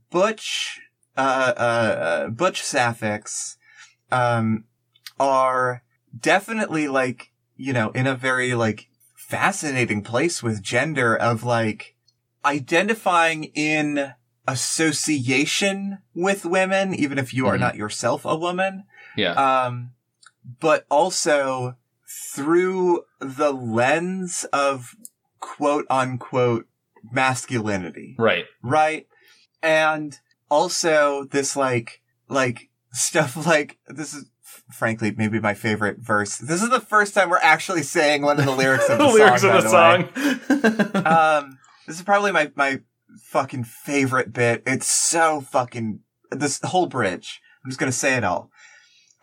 butch, 0.09 0.81
uh, 1.17 1.53
uh, 1.57 1.59
uh, 1.59 2.27
butch 2.29 2.61
sapphics, 2.63 3.57
um, 4.11 4.65
are 5.19 5.83
definitely 6.17 6.87
like, 6.87 7.31
you 7.55 7.73
know, 7.73 7.91
in 7.91 8.07
a 8.07 8.15
very 8.15 8.53
like 8.53 8.89
fascinating 9.15 10.01
place 10.03 10.43
with 10.43 10.61
gender 10.61 11.15
of 11.15 11.43
like 11.43 11.95
identifying 12.43 13.45
in 13.55 14.13
association 14.47 15.99
with 16.13 16.45
women, 16.45 16.93
even 16.93 17.17
if 17.17 17.33
you 17.33 17.47
are 17.47 17.55
Mhm. 17.57 17.61
not 17.61 17.75
yourself 17.75 18.25
a 18.25 18.35
woman 18.35 18.83
Yeah. 19.15 19.33
um, 19.33 19.91
but 20.59 20.85
also 20.91 21.75
through 22.07 23.05
the 23.19 23.51
lens 23.51 24.43
of 24.53 24.95
quote 25.39 25.85
unquote 25.89 26.67
masculinity, 27.11 28.15
right. 28.19 28.45
right? 28.61 29.07
And 29.61 30.19
also 30.49 31.25
this 31.25 31.55
like, 31.55 32.01
like 32.29 32.69
stuff 32.91 33.35
like, 33.47 33.77
this 33.87 34.13
is 34.13 34.25
frankly 34.71 35.13
maybe 35.15 35.39
my 35.39 35.53
favorite 35.53 35.99
verse. 35.99 36.37
This 36.37 36.61
is 36.61 36.69
the 36.69 36.79
first 36.79 37.13
time 37.13 37.29
we're 37.29 37.37
actually 37.37 37.83
saying 37.83 38.21
one 38.21 38.39
of 38.39 38.45
the 38.45 38.51
lyrics 38.51 38.89
of 38.89 38.97
the, 38.99 39.07
lyrics 39.07 39.41
song. 39.41 39.55
of 39.55 39.63
the 39.63 40.39
song. 40.93 41.05
um, 41.45 41.57
this 41.87 41.97
is 41.97 42.03
probably 42.03 42.31
my, 42.31 42.51
my 42.55 42.81
fucking 43.23 43.63
favorite 43.63 44.33
bit. 44.33 44.63
It's 44.65 44.89
so 44.89 45.41
fucking, 45.41 45.99
this 46.31 46.59
whole 46.63 46.87
bridge. 46.87 47.41
I'm 47.63 47.71
just 47.71 47.79
gonna 47.79 47.91
say 47.91 48.15
it 48.15 48.23
all. 48.23 48.51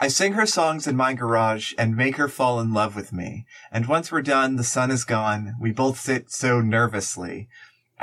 I 0.03 0.09
sing 0.09 0.33
her 0.33 0.47
songs 0.47 0.88
in 0.88 0.97
my 0.97 1.14
garage 1.14 1.75
and 1.79 1.95
make 1.95 2.16
her 2.16 2.27
fall 2.27 2.59
in 2.59 2.75
love 2.75 2.97
with 2.97 3.12
me. 3.12 3.47
And 3.71 3.87
once 3.87 4.11
we're 4.11 4.21
done, 4.21 4.57
the 4.57 4.64
sun 4.64 4.90
is 4.90 5.05
gone. 5.05 5.55
We 5.61 5.71
both 5.71 6.01
sit 6.01 6.33
so 6.33 6.61
nervously. 6.61 7.49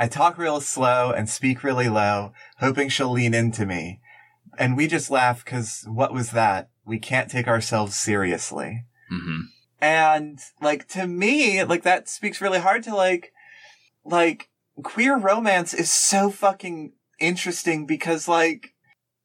I 0.00 0.08
talk 0.08 0.38
real 0.38 0.62
slow 0.62 1.12
and 1.12 1.28
speak 1.28 1.62
really 1.62 1.90
low, 1.90 2.32
hoping 2.56 2.88
she'll 2.88 3.12
lean 3.12 3.34
into 3.34 3.66
me. 3.66 4.00
And 4.56 4.74
we 4.74 4.86
just 4.86 5.10
laugh 5.10 5.44
cause 5.44 5.84
what 5.86 6.14
was 6.14 6.30
that? 6.30 6.70
We 6.86 6.98
can't 6.98 7.30
take 7.30 7.46
ourselves 7.46 7.96
seriously. 7.96 8.86
Mhm. 9.12 9.42
And 9.78 10.38
like 10.62 10.88
to 10.88 11.06
me, 11.06 11.62
like 11.64 11.82
that 11.82 12.08
speaks 12.08 12.40
really 12.40 12.60
hard 12.60 12.82
to 12.84 12.94
like, 12.96 13.32
like 14.02 14.48
queer 14.82 15.18
romance 15.18 15.74
is 15.74 15.92
so 15.92 16.30
fucking 16.30 16.94
interesting 17.18 17.84
because 17.84 18.26
like 18.26 18.72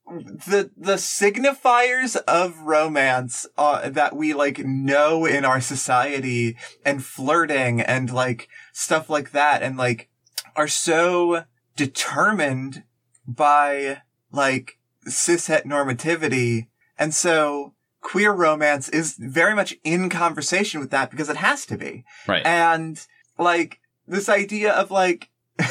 the 0.05 0.71
the 0.75 0.95
signifiers 0.95 2.17
of 2.27 2.59
romance 2.59 3.47
uh, 3.57 3.89
that 3.89 4.13
we 4.13 4.33
like 4.33 4.59
know 4.59 5.25
in 5.25 5.45
our 5.45 5.61
society 5.61 6.57
and 6.85 7.03
flirting 7.03 7.79
and 7.79 8.11
like 8.11 8.49
stuff 8.73 9.09
like 9.09 9.31
that 9.31 9.63
and 9.63 9.77
like 9.77 10.09
are 10.55 10.67
so 10.67 11.43
determined 11.75 12.83
by 13.27 14.01
like 14.31 14.77
cishet 15.07 15.65
normativity 15.65 16.67
and 16.97 17.13
so 17.13 17.73
queer 18.05 18.31
romance 18.31 18.87
is 18.87 19.17
very 19.19 19.55
much 19.55 19.75
in 19.83 20.09
conversation 20.09 20.79
with 20.79 20.91
that 20.91 21.09
because 21.09 21.27
it 21.27 21.37
has 21.37 21.65
to 21.65 21.75
be. 21.75 22.05
Right. 22.27 22.45
And 22.45 23.03
like 23.39 23.79
this 24.07 24.29
idea 24.29 24.71
of 24.71 24.91
like, 24.91 25.29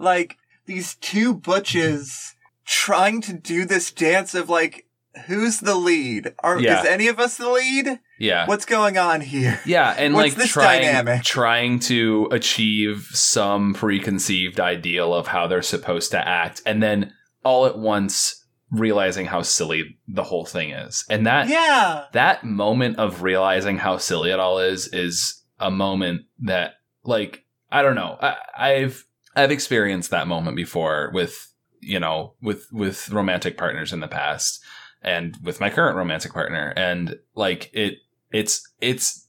like 0.00 0.36
these 0.66 0.96
two 0.96 1.34
butches 1.34 2.34
trying 2.66 3.20
to 3.22 3.32
do 3.32 3.64
this 3.64 3.92
dance 3.92 4.34
of 4.34 4.50
like, 4.50 4.87
who's 5.26 5.60
the 5.60 5.74
lead? 5.74 6.34
Are, 6.40 6.58
Yeah. 6.60 6.80
is 6.80 6.86
any 6.86 7.08
of 7.08 7.18
us 7.18 7.36
the 7.36 7.48
lead? 7.48 7.98
yeah. 8.18 8.46
What's 8.46 8.64
going 8.64 8.98
on 8.98 9.20
here? 9.20 9.60
Yeah, 9.66 9.94
and 9.98 10.14
What's 10.14 10.36
like 10.38 10.48
trying 10.48 10.82
dynamic? 10.82 11.22
trying 11.24 11.78
to 11.80 12.28
achieve 12.30 13.08
some 13.12 13.74
preconceived 13.74 14.58
ideal 14.60 15.12
of 15.14 15.26
how 15.28 15.46
they're 15.46 15.62
supposed 15.62 16.10
to 16.12 16.28
act, 16.28 16.62
and 16.66 16.82
then 16.82 17.12
all 17.44 17.66
at 17.66 17.78
once 17.78 18.44
realizing 18.70 19.26
how 19.26 19.40
silly 19.42 19.98
the 20.06 20.24
whole 20.24 20.44
thing 20.44 20.70
is. 20.70 21.04
And 21.08 21.26
that 21.26 21.48
Yeah. 21.48 22.04
that 22.12 22.44
moment 22.44 22.98
of 22.98 23.22
realizing 23.22 23.78
how 23.78 23.96
silly 23.96 24.30
it 24.30 24.38
all 24.38 24.58
is 24.58 24.88
is 24.92 25.42
a 25.58 25.70
moment 25.70 26.22
that 26.40 26.74
like 27.04 27.44
I 27.70 27.82
don't 27.82 27.94
know. 27.94 28.18
I, 28.20 28.36
I've 28.56 29.04
I've 29.36 29.50
experienced 29.50 30.10
that 30.10 30.26
moment 30.26 30.56
before 30.56 31.10
with 31.14 31.50
you 31.80 32.00
know 32.00 32.34
with 32.42 32.66
with 32.72 33.08
romantic 33.10 33.56
partners 33.56 33.92
in 33.92 34.00
the 34.00 34.08
past 34.08 34.60
and 35.02 35.36
with 35.42 35.60
my 35.60 35.70
current 35.70 35.96
romantic 35.96 36.32
partner 36.32 36.72
and 36.76 37.16
like 37.34 37.70
it 37.72 37.94
it's 38.32 38.62
it's 38.80 39.26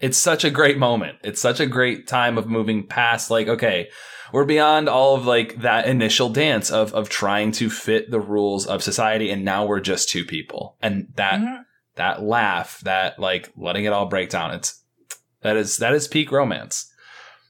it's 0.00 0.16
such 0.16 0.44
a 0.44 0.50
great 0.50 0.78
moment. 0.78 1.18
It's 1.22 1.40
such 1.42 1.60
a 1.60 1.66
great 1.66 2.06
time 2.08 2.38
of 2.38 2.46
moving 2.46 2.86
past 2.86 3.30
like 3.30 3.48
okay, 3.48 3.90
we're 4.32 4.44
beyond 4.46 4.88
all 4.88 5.14
of 5.14 5.26
like 5.26 5.60
that 5.62 5.86
initial 5.86 6.28
dance 6.30 6.70
of 6.70 6.92
of 6.94 7.08
trying 7.08 7.52
to 7.52 7.68
fit 7.68 8.10
the 8.10 8.20
rules 8.20 8.66
of 8.66 8.82
society 8.82 9.30
and 9.30 9.44
now 9.44 9.66
we're 9.66 9.80
just 9.80 10.08
two 10.08 10.24
people. 10.24 10.76
And 10.80 11.08
that 11.16 11.40
Mhm. 11.40 11.64
that 11.96 12.22
laugh, 12.22 12.80
that 12.80 13.18
like 13.18 13.50
letting 13.56 13.84
it 13.84 13.92
all 13.92 14.06
break 14.06 14.30
down. 14.30 14.52
It's 14.52 14.82
that 15.42 15.56
is 15.56 15.76
that 15.78 15.92
is 15.94 16.08
peak 16.08 16.32
romance. 16.32 16.86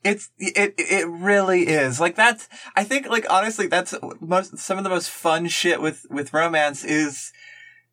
It's 0.02 0.30
it 0.38 0.74
it 0.78 1.06
really 1.08 1.68
is 1.68 2.00
like 2.00 2.16
that's 2.16 2.48
I 2.74 2.84
think 2.84 3.06
like 3.08 3.26
honestly 3.30 3.66
that's 3.66 3.94
most 4.20 4.58
some 4.58 4.78
of 4.78 4.84
the 4.84 4.90
most 4.90 5.10
fun 5.10 5.46
shit 5.46 5.80
with 5.80 6.06
with 6.10 6.32
romance 6.32 6.84
is 6.84 7.32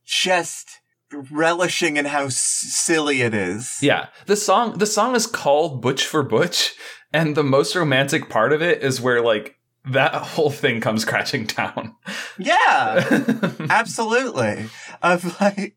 just 0.08 0.80
relishing 1.12 1.98
in 1.98 2.06
how 2.06 2.26
s- 2.26 2.38
silly 2.38 3.22
it 3.22 3.34
is. 3.34 3.78
Yeah, 3.82 4.08
the 4.26 4.36
song 4.36 4.78
the 4.78 4.86
song 4.86 5.16
is 5.16 5.28
called 5.28 5.82
Butch 5.82 6.06
for 6.06 6.24
Butch, 6.24 6.74
and 7.14 7.36
the 7.36 7.44
most 7.44 7.76
romantic 7.76 8.30
part 8.30 8.54
of 8.54 8.62
it 8.62 8.82
is 8.82 9.02
where 9.02 9.22
like 9.22 9.56
that 9.86 10.14
whole 10.34 10.50
thing 10.50 10.82
comes 10.82 11.06
crashing 11.06 11.46
down. 11.46 11.96
Yeah, 12.40 13.52
absolutely. 13.70 14.70
Of 15.02 15.40
like 15.40 15.76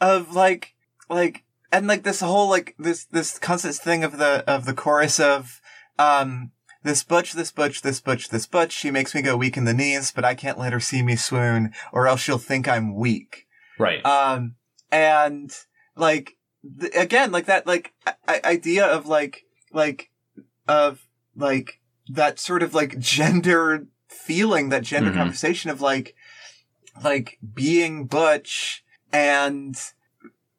of 0.00 0.34
like 0.34 0.74
like 1.08 1.44
and 1.72 1.86
like 1.86 2.02
this 2.02 2.20
whole 2.20 2.48
like 2.48 2.74
this 2.78 3.04
this 3.06 3.38
constant 3.38 3.74
thing 3.76 4.04
of 4.04 4.18
the 4.18 4.44
of 4.46 4.66
the 4.66 4.74
chorus 4.74 5.18
of 5.18 5.60
um 5.98 6.52
this 6.82 7.02
butch, 7.02 7.32
this 7.34 7.52
butch, 7.52 7.82
this 7.82 8.00
butch, 8.00 8.30
this 8.30 8.46
butch. 8.46 8.72
She 8.72 8.90
makes 8.90 9.14
me 9.14 9.20
go 9.20 9.36
weak 9.36 9.56
in 9.58 9.64
the 9.64 9.74
knees, 9.74 10.12
but 10.12 10.24
I 10.24 10.34
can't 10.34 10.58
let 10.58 10.72
her 10.72 10.80
see 10.80 11.02
me 11.02 11.14
swoon, 11.16 11.72
or 11.92 12.06
else 12.08 12.20
she'll 12.20 12.38
think 12.38 12.66
I'm 12.66 12.94
weak. 12.94 13.46
Right. 13.80 14.04
Um, 14.04 14.54
and 14.92 15.50
like 15.96 16.36
th- 16.80 16.92
again, 16.94 17.32
like 17.32 17.46
that, 17.46 17.66
like 17.66 17.92
I- 18.28 18.40
idea 18.44 18.86
of 18.86 19.06
like 19.06 19.44
like 19.72 20.10
of 20.68 21.06
like 21.36 21.80
that 22.08 22.38
sort 22.38 22.62
of 22.62 22.74
like 22.74 22.98
gender 22.98 23.86
feeling, 24.08 24.68
that 24.70 24.82
gender 24.82 25.10
Mhm. 25.10 25.16
conversation 25.16 25.70
of 25.70 25.80
like 25.80 26.14
like 27.02 27.38
being 27.54 28.06
butch 28.06 28.84
and 29.12 29.76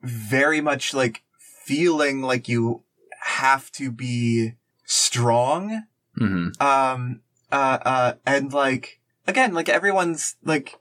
very 0.02 0.62
much 0.62 0.94
like 0.94 1.24
feeling 1.66 2.22
like 2.22 2.48
you 2.50 2.84
have 3.24 3.72
to 3.72 3.92
be 3.92 4.54
strong 4.86 5.84
hmm 6.18 6.48
um 6.60 7.22
uh 7.52 7.78
uh 7.86 8.14
and 8.26 8.52
like 8.52 9.00
again 9.28 9.54
like 9.54 9.70
everyone's 9.70 10.36
like 10.44 10.80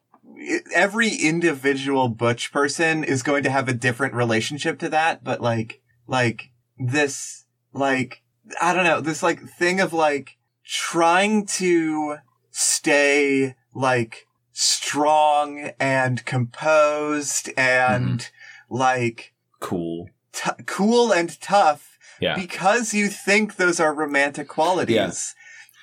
every 0.75 1.11
individual 1.11 2.09
butch 2.09 2.53
person 2.53 3.05
is 3.05 3.23
going 3.23 3.43
to 3.43 3.51
have 3.51 3.69
a 3.69 3.75
different 3.75 4.15
relationship 4.15 4.79
to 4.79 4.89
that 4.89 5.23
but 5.23 5.41
like 5.41 5.81
like 6.07 6.51
this 6.79 7.45
like 7.73 8.23
i 8.61 8.73
don't 8.73 8.85
know 8.85 9.01
this 9.01 9.23
like 9.23 9.41
thing 9.41 9.81
of 9.81 9.93
like 9.93 10.37
trying 10.65 11.45
to 11.45 12.17
stay 12.51 13.55
like 13.75 14.27
strong 14.53 15.71
and 15.81 16.25
composed 16.27 17.51
and 17.57 18.21
mm-hmm. 18.21 18.75
like 18.77 19.33
Cool. 19.61 20.09
t- 20.33 20.51
cool 20.67 21.13
and 21.13 21.41
tough 21.41 21.99
Yeah. 22.21 22.35
because 22.35 22.93
you 22.93 23.09
think 23.09 23.57
those 23.57 23.81
are 23.81 23.95
romantic 23.95 24.49
qualities. 24.49 25.35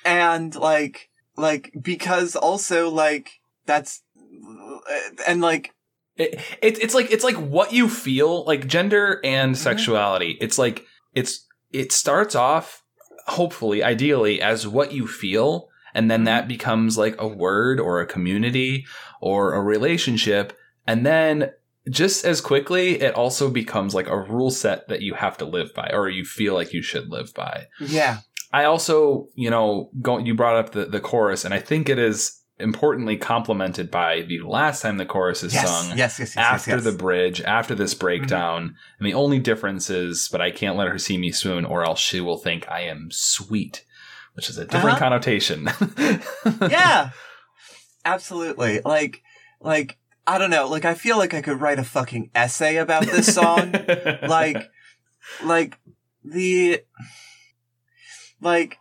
And 0.04 0.54
like, 0.54 1.10
like, 1.36 1.72
because 1.80 2.36
also 2.36 2.88
like, 2.90 3.40
that's, 3.66 4.02
and 5.26 5.40
like, 5.40 5.74
It, 6.16 6.40
it, 6.62 6.82
it's 6.82 6.94
like 6.94 7.10
it's 7.12 7.24
like 7.24 7.36
what 7.36 7.72
you 7.72 7.88
feel 7.88 8.44
like 8.44 8.66
gender 8.66 9.20
and 9.22 9.54
Mhm. 9.54 9.58
sexuality. 9.58 10.36
It's 10.40 10.58
like 10.58 10.84
it's 11.14 11.46
it 11.70 11.92
starts 11.92 12.34
off 12.34 12.82
hopefully 13.26 13.82
ideally 13.84 14.40
as 14.40 14.66
what 14.66 14.90
you 14.92 15.06
feel 15.06 15.68
and 15.94 16.10
then 16.10 16.24
that 16.24 16.48
becomes 16.48 16.96
like 16.98 17.14
a 17.18 17.28
word 17.28 17.78
or 17.78 18.00
a 18.00 18.06
community 18.06 18.84
or 19.20 19.52
a 19.54 19.60
relationship. 19.62 20.52
And 20.86 21.04
then 21.06 21.50
just 21.90 22.24
as 22.24 22.40
quickly 22.40 23.00
it 23.00 23.14
also 23.14 23.50
becomes 23.50 23.94
like 23.94 24.08
a 24.08 24.18
rule 24.18 24.50
set 24.50 24.88
that 24.88 25.02
you 25.02 25.14
have 25.14 25.36
to 25.38 25.44
live 25.44 25.72
by 25.74 25.88
or 25.92 26.08
you 26.08 26.24
feel 26.24 26.54
like 26.54 26.72
you 26.72 26.82
should 26.82 27.10
live 27.10 27.32
by. 27.34 27.66
Yeah, 27.80 28.18
I 28.52 28.64
also, 28.64 29.28
you 29.34 29.50
know, 29.50 29.90
go, 30.00 30.18
you 30.18 30.34
brought 30.34 30.56
up 30.56 30.72
the, 30.72 30.86
the 30.86 31.00
chorus, 31.00 31.44
and 31.44 31.52
I 31.54 31.60
think 31.60 31.88
it 31.88 31.98
is 31.98 32.42
importantly 32.60 33.16
complemented 33.16 33.90
by 33.90 34.22
the 34.22 34.40
last 34.40 34.82
time 34.82 34.96
the 34.96 35.06
chorus 35.06 35.42
is 35.44 35.54
yes, 35.54 35.68
sung 35.68 35.96
yes, 35.96 36.18
yes, 36.18 36.34
yes, 36.34 36.36
after 36.36 36.70
yes, 36.72 36.76
yes. 36.78 36.84
the 36.84 36.98
bridge, 36.98 37.40
after 37.42 37.74
this 37.74 37.94
breakdown. 37.94 38.74
And 38.98 39.06
the 39.06 39.14
only 39.14 39.38
difference 39.38 39.90
is, 39.90 40.28
but 40.30 40.40
I 40.40 40.50
can't 40.50 40.76
let 40.76 40.88
her 40.88 40.98
see 40.98 41.18
me 41.18 41.30
swoon, 41.30 41.64
or 41.64 41.84
else 41.84 42.00
she 42.00 42.20
will 42.20 42.36
think 42.38 42.68
I 42.68 42.80
am 42.82 43.10
sweet, 43.12 43.84
which 44.34 44.50
is 44.50 44.58
a 44.58 44.64
different 44.64 44.96
Uh-huh. 44.96 44.98
connotation. 44.98 45.68
yeah, 46.70 47.10
absolutely. 48.04 48.80
Like, 48.84 49.22
like, 49.60 49.98
I 50.26 50.38
don't 50.38 50.50
know, 50.50 50.68
like, 50.68 50.84
I 50.84 50.94
feel 50.94 51.16
like 51.16 51.34
I 51.34 51.42
could 51.42 51.60
write 51.60 51.78
a 51.78 51.84
fucking 51.84 52.30
essay 52.34 52.76
about 52.76 53.04
this 53.06 53.32
song. 53.34 53.72
like 54.22 54.70
like 55.44 55.78
the 56.24 56.82
like 58.40 58.78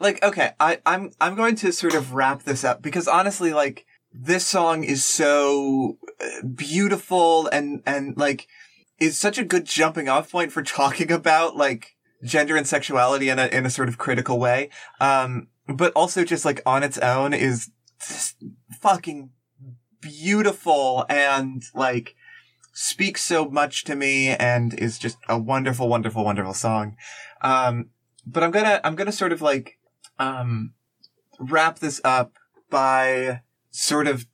like 0.00 0.22
okay 0.24 0.52
i 0.58 0.78
i'm 0.86 1.12
i'm 1.20 1.34
going 1.34 1.54
to 1.54 1.72
sort 1.72 1.94
of 1.94 2.12
wrap 2.12 2.42
this 2.42 2.64
up 2.64 2.82
because 2.82 3.06
honestly 3.06 3.52
like 3.52 3.86
this 4.12 4.46
song 4.46 4.82
is 4.82 5.04
so 5.04 5.98
uh, 6.20 6.46
beautiful 6.46 7.46
and 7.48 7.82
and 7.86 8.16
like 8.16 8.48
is 8.98 9.16
such 9.16 9.38
a 9.38 9.44
good 9.44 9.64
jumping 9.64 10.08
off 10.08 10.30
point 10.30 10.50
for 10.52 10.62
talking 10.64 11.12
about 11.12 11.56
like 11.56 11.96
gender 12.24 12.56
and 12.56 12.66
sexuality 12.66 13.28
in 13.28 13.38
a 13.38 13.46
in 13.46 13.64
a 13.64 13.70
sort 13.70 13.88
of 13.88 13.98
critical 13.98 14.38
way 14.38 14.68
um 15.00 15.46
but 15.68 15.92
also 15.94 16.24
just 16.24 16.44
like 16.44 16.60
on 16.66 16.82
its 16.82 16.98
own 16.98 17.32
is 17.32 17.70
fucking 18.80 19.30
beautiful 20.00 21.04
and 21.08 21.62
like 21.74 22.16
speaks 22.72 23.22
so 23.22 23.46
much 23.46 23.84
to 23.84 23.96
me 23.96 24.28
and 24.28 24.74
is 24.74 24.98
just 24.98 25.18
a 25.28 25.38
wonderful, 25.38 25.88
wonderful, 25.88 26.24
wonderful 26.24 26.54
song. 26.54 26.96
Um, 27.42 27.90
but 28.26 28.42
I'm 28.42 28.50
gonna, 28.50 28.80
I'm 28.84 28.94
gonna 28.94 29.12
sort 29.12 29.32
of 29.32 29.42
like, 29.42 29.78
um, 30.20 30.74
wrap 31.40 31.80
this 31.80 32.00
up 32.04 32.34
by 32.70 33.40
sort 33.70 34.06
of 34.06 34.26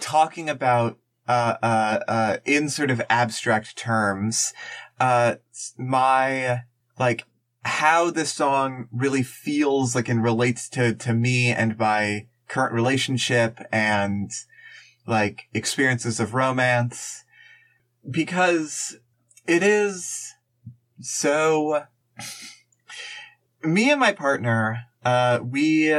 talking 0.00 0.48
about, 0.48 0.98
uh, 1.28 1.56
uh, 1.62 1.98
uh, 2.08 2.36
in 2.44 2.68
sort 2.68 2.90
of 2.90 3.02
abstract 3.10 3.76
terms, 3.76 4.52
uh, 5.00 5.34
my, 5.76 6.60
like, 6.98 7.24
how 7.64 8.10
this 8.10 8.32
song 8.32 8.88
really 8.92 9.22
feels 9.22 9.94
like 9.94 10.08
and 10.08 10.22
relates 10.22 10.68
to, 10.68 10.94
to 10.94 11.12
me 11.12 11.48
and 11.50 11.78
my 11.78 12.26
current 12.48 12.72
relationship 12.72 13.58
and, 13.72 14.30
like, 15.06 15.48
experiences 15.52 16.20
of 16.20 16.34
romance. 16.34 17.24
Because 18.08 18.96
it 19.46 19.62
is 19.62 20.34
so 21.00 21.84
me 23.62 23.90
and 23.90 24.00
my 24.00 24.12
partner 24.12 24.86
uh 25.04 25.40
we 25.42 25.92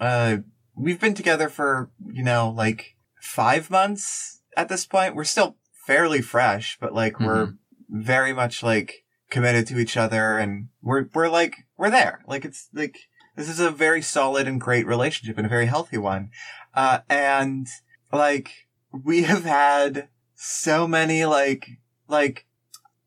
uh 0.00 0.36
we've 0.74 1.00
been 1.00 1.14
together 1.14 1.48
for 1.48 1.90
you 2.12 2.22
know 2.22 2.50
like 2.50 2.96
5 3.20 3.70
months 3.70 4.42
at 4.56 4.68
this 4.68 4.86
point. 4.86 5.14
We're 5.14 5.24
still 5.24 5.56
fairly 5.86 6.22
fresh 6.22 6.78
but 6.80 6.94
like 6.94 7.18
we're 7.18 7.54
very 7.88 8.32
much 8.32 8.62
like 8.62 9.04
committed 9.30 9.66
to 9.66 9.78
each 9.78 9.96
other 9.96 10.38
and 10.38 10.68
we're 10.82 11.06
we're 11.14 11.28
like 11.28 11.56
we're 11.76 11.90
there. 11.90 12.22
Like 12.26 12.44
it's 12.44 12.68
like 12.72 12.96
this 13.36 13.48
is 13.48 13.60
a 13.60 13.70
very 13.70 14.02
solid 14.02 14.46
and 14.46 14.60
great 14.60 14.86
relationship 14.86 15.38
and 15.38 15.46
a 15.46 15.50
very 15.50 15.66
healthy 15.66 15.98
one. 15.98 16.30
Uh 16.74 17.00
and 17.08 17.66
like 18.12 18.68
we 18.92 19.22
have 19.22 19.44
had 19.44 20.08
so 20.34 20.86
many 20.86 21.24
like 21.24 21.68
like 22.08 22.46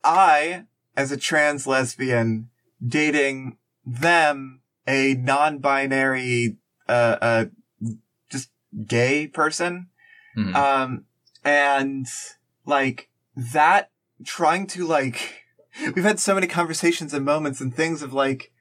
I 0.04 0.66
as 0.96 1.12
a 1.12 1.18
trans 1.18 1.68
lesbian 1.68 2.50
dating 2.86 3.58
them 3.86 4.62
a 4.88 5.14
non-binary 5.16 6.58
uh 6.88 7.18
uh 7.22 7.46
just 8.30 8.50
gay 8.86 9.28
person 9.28 9.88
Mhm. 10.38 10.54
um 10.56 11.06
and 11.44 12.06
like 12.66 13.10
that 13.36 13.92
trying 14.26 14.68
to 14.68 14.86
like 14.86 15.44
we've 15.96 16.04
had 16.06 16.20
so 16.20 16.36
many 16.36 16.48
conversations 16.48 17.14
and 17.14 17.26
moments 17.26 17.62
and 17.62 17.74
things 17.74 18.02
of 18.02 18.14
like 18.14 18.52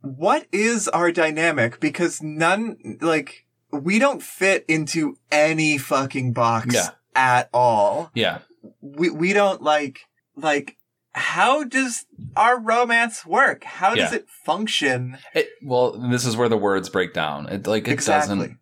what 0.00 0.46
is 0.52 0.86
our 0.88 1.10
dynamic 1.10 1.80
because 1.80 2.22
none 2.22 2.76
like 3.00 3.46
we 3.72 3.98
don't 3.98 4.22
fit 4.22 4.64
into 4.68 5.16
any 5.32 5.78
fucking 5.78 6.32
box 6.32 6.74
Yeah. 6.74 6.88
at 7.14 7.48
all 7.52 8.10
yeah. 8.14 8.38
we 8.80 9.10
we 9.10 9.32
don't 9.32 9.62
like 9.62 10.00
like 10.36 10.76
how 11.14 11.62
does 11.64 12.06
our 12.36 12.58
romance 12.58 13.24
work 13.24 13.64
how 13.64 13.94
does 13.94 14.12
Yeah. 14.12 14.18
it 14.18 14.28
function 14.28 15.16
It, 15.34 15.48
well, 15.62 15.92
this 16.10 16.26
is 16.26 16.36
where 16.36 16.48
the 16.48 16.56
words 16.56 16.88
break 16.88 17.12
down. 17.14 17.48
It 17.48 17.66
like 17.66 17.86
it 17.88 17.92
exactly 17.92 18.36
doesn't. 18.36 18.58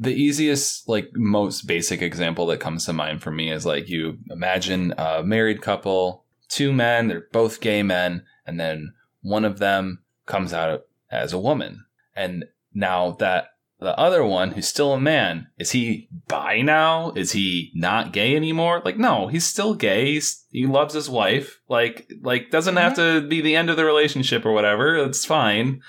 The 0.00 0.14
easiest, 0.14 0.88
like 0.88 1.08
most 1.14 1.66
basic 1.66 2.02
example 2.02 2.46
that 2.46 2.60
comes 2.60 2.84
to 2.86 2.92
mind 2.92 3.20
for 3.20 3.32
me 3.32 3.50
is 3.50 3.66
like 3.66 3.88
you 3.88 4.18
imagine 4.30 4.94
a 4.96 5.24
married 5.24 5.60
couple, 5.60 6.24
two 6.48 6.72
men, 6.72 7.08
they're 7.08 7.26
both 7.32 7.60
gay 7.60 7.82
men, 7.82 8.22
and 8.46 8.60
then 8.60 8.94
one 9.22 9.44
of 9.44 9.58
them 9.58 10.04
comes 10.24 10.52
out 10.52 10.82
as 11.10 11.32
a 11.32 11.38
woman, 11.38 11.84
and 12.14 12.44
now 12.72 13.12
that 13.18 13.48
the 13.80 13.96
other 13.98 14.24
one 14.24 14.52
who's 14.52 14.66
still 14.66 14.92
a 14.92 15.00
man 15.00 15.48
is 15.58 15.70
he 15.70 16.08
bi 16.26 16.62
now? 16.62 17.12
Is 17.12 17.32
he 17.32 17.70
not 17.74 18.12
gay 18.12 18.34
anymore? 18.34 18.82
Like 18.84 18.98
no 18.98 19.28
he's 19.28 19.46
still 19.46 19.74
gay. 19.74 20.14
He's, 20.14 20.44
he 20.50 20.66
loves 20.66 20.94
his 20.94 21.08
wife. 21.08 21.60
Like 21.68 22.10
like 22.22 22.50
doesn't 22.50 22.76
have 22.76 22.94
mm-hmm. 22.94 23.24
to 23.24 23.28
be 23.28 23.40
the 23.40 23.56
end 23.56 23.70
of 23.70 23.76
the 23.76 23.84
relationship 23.84 24.44
or 24.44 24.52
whatever. 24.52 24.96
It's 24.96 25.24
fine. 25.24 25.80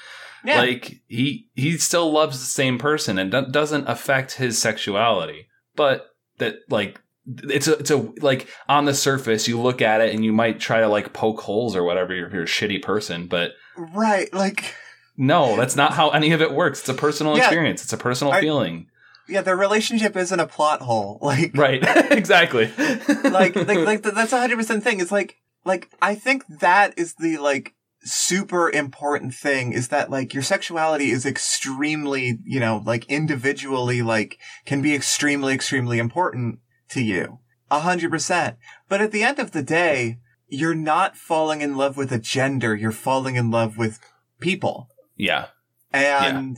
Yeah. 0.46 0.60
Like 0.60 1.02
he 1.08 1.50
he 1.56 1.78
still 1.78 2.12
loves 2.12 2.40
the 2.40 2.46
same 2.46 2.78
person 2.78 3.18
and 3.18 3.32
do- 3.32 3.48
doesn't 3.48 3.90
affect 3.90 4.34
his 4.34 4.58
sexuality. 4.58 5.48
But 5.76 6.08
that 6.38 6.56
like 6.70 7.02
it's 7.26 7.68
a 7.68 7.74
it's 7.74 7.92
a 7.92 7.98
like 8.22 8.48
on 8.68 8.86
the 8.86 8.94
surface 8.94 9.48
you 9.48 9.60
look 9.60 9.82
at 9.82 10.02
it 10.02 10.14
and 10.14 10.26
you 10.26 10.34
might 10.34 10.60
try 10.60 10.80
to 10.80 10.88
like 10.88 11.14
poke 11.14 11.42
holes 11.42 11.76
or 11.76 11.84
whatever 11.84 12.14
if 12.14 12.34
you're 12.34 12.44
a 12.44 12.46
shitty 12.46 12.82
person 12.82 13.28
but 13.28 13.52
right 13.78 14.34
like 14.34 14.74
no 15.20 15.56
that's 15.58 15.76
not 15.76 15.94
how 15.94 16.10
any 16.10 16.32
of 16.32 16.42
it 16.42 16.52
works 16.52 16.80
it's 16.80 16.90
a 16.90 16.94
personal 16.96 17.36
Yeah. 17.38 17.44
experience 17.44 17.84
it's 17.84 17.94
a 17.94 17.98
personal 17.98 18.34
I- 18.34 18.42
feeling 18.42 18.88
yeah 19.28 19.42
their 19.42 19.56
relationship 19.58 20.16
isn't 20.16 20.40
a 20.40 20.48
plot 20.48 20.82
hole 20.82 21.20
like 21.22 21.52
right 21.56 21.84
exactly 22.12 22.72
like 23.24 23.56
like 23.56 23.78
like 23.86 24.02
that's 24.02 24.34
a 24.34 24.40
hundred 24.40 24.58
percent 24.58 24.84
thing. 24.84 25.00
It's 25.00 25.12
like 25.12 25.36
like 25.66 25.90
I 26.02 26.16
think 26.16 26.46
that 26.48 26.98
is 26.98 27.14
the 27.16 27.38
like 27.38 27.76
super 28.02 28.72
important 28.72 29.34
thing 29.36 29.74
is 29.74 29.90
that 29.90 30.10
like 30.10 30.34
your 30.34 30.42
sexuality 30.42 31.12
is 31.12 31.26
extremely 31.26 32.40
you 32.46 32.60
know 32.60 32.82
like 32.86 33.06
individually 33.06 34.02
like 34.02 34.40
can 34.66 34.82
be 34.82 34.96
extremely 34.96 35.54
extremely 35.54 36.00
important 36.00 36.60
to 36.90 37.02
you 37.02 37.40
a 37.70 37.82
hundred 37.82 38.10
percent. 38.10 38.56
But 38.88 39.02
at 39.02 39.12
the 39.12 39.22
end 39.24 39.38
of 39.38 39.52
the 39.52 39.62
day, 39.62 40.18
you're 40.48 40.74
not 40.74 41.16
falling 41.18 41.62
in 41.62 41.76
love 41.78 41.98
with 41.98 42.12
a 42.12 42.18
gender. 42.18 42.76
You're 42.76 42.92
falling 42.92 43.36
in 43.36 43.52
love 43.52 43.78
with 43.78 44.00
people 44.40 44.90
yeah. 45.20 45.48
And 45.92 46.58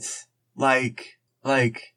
like 0.56 1.18
like 1.44 1.94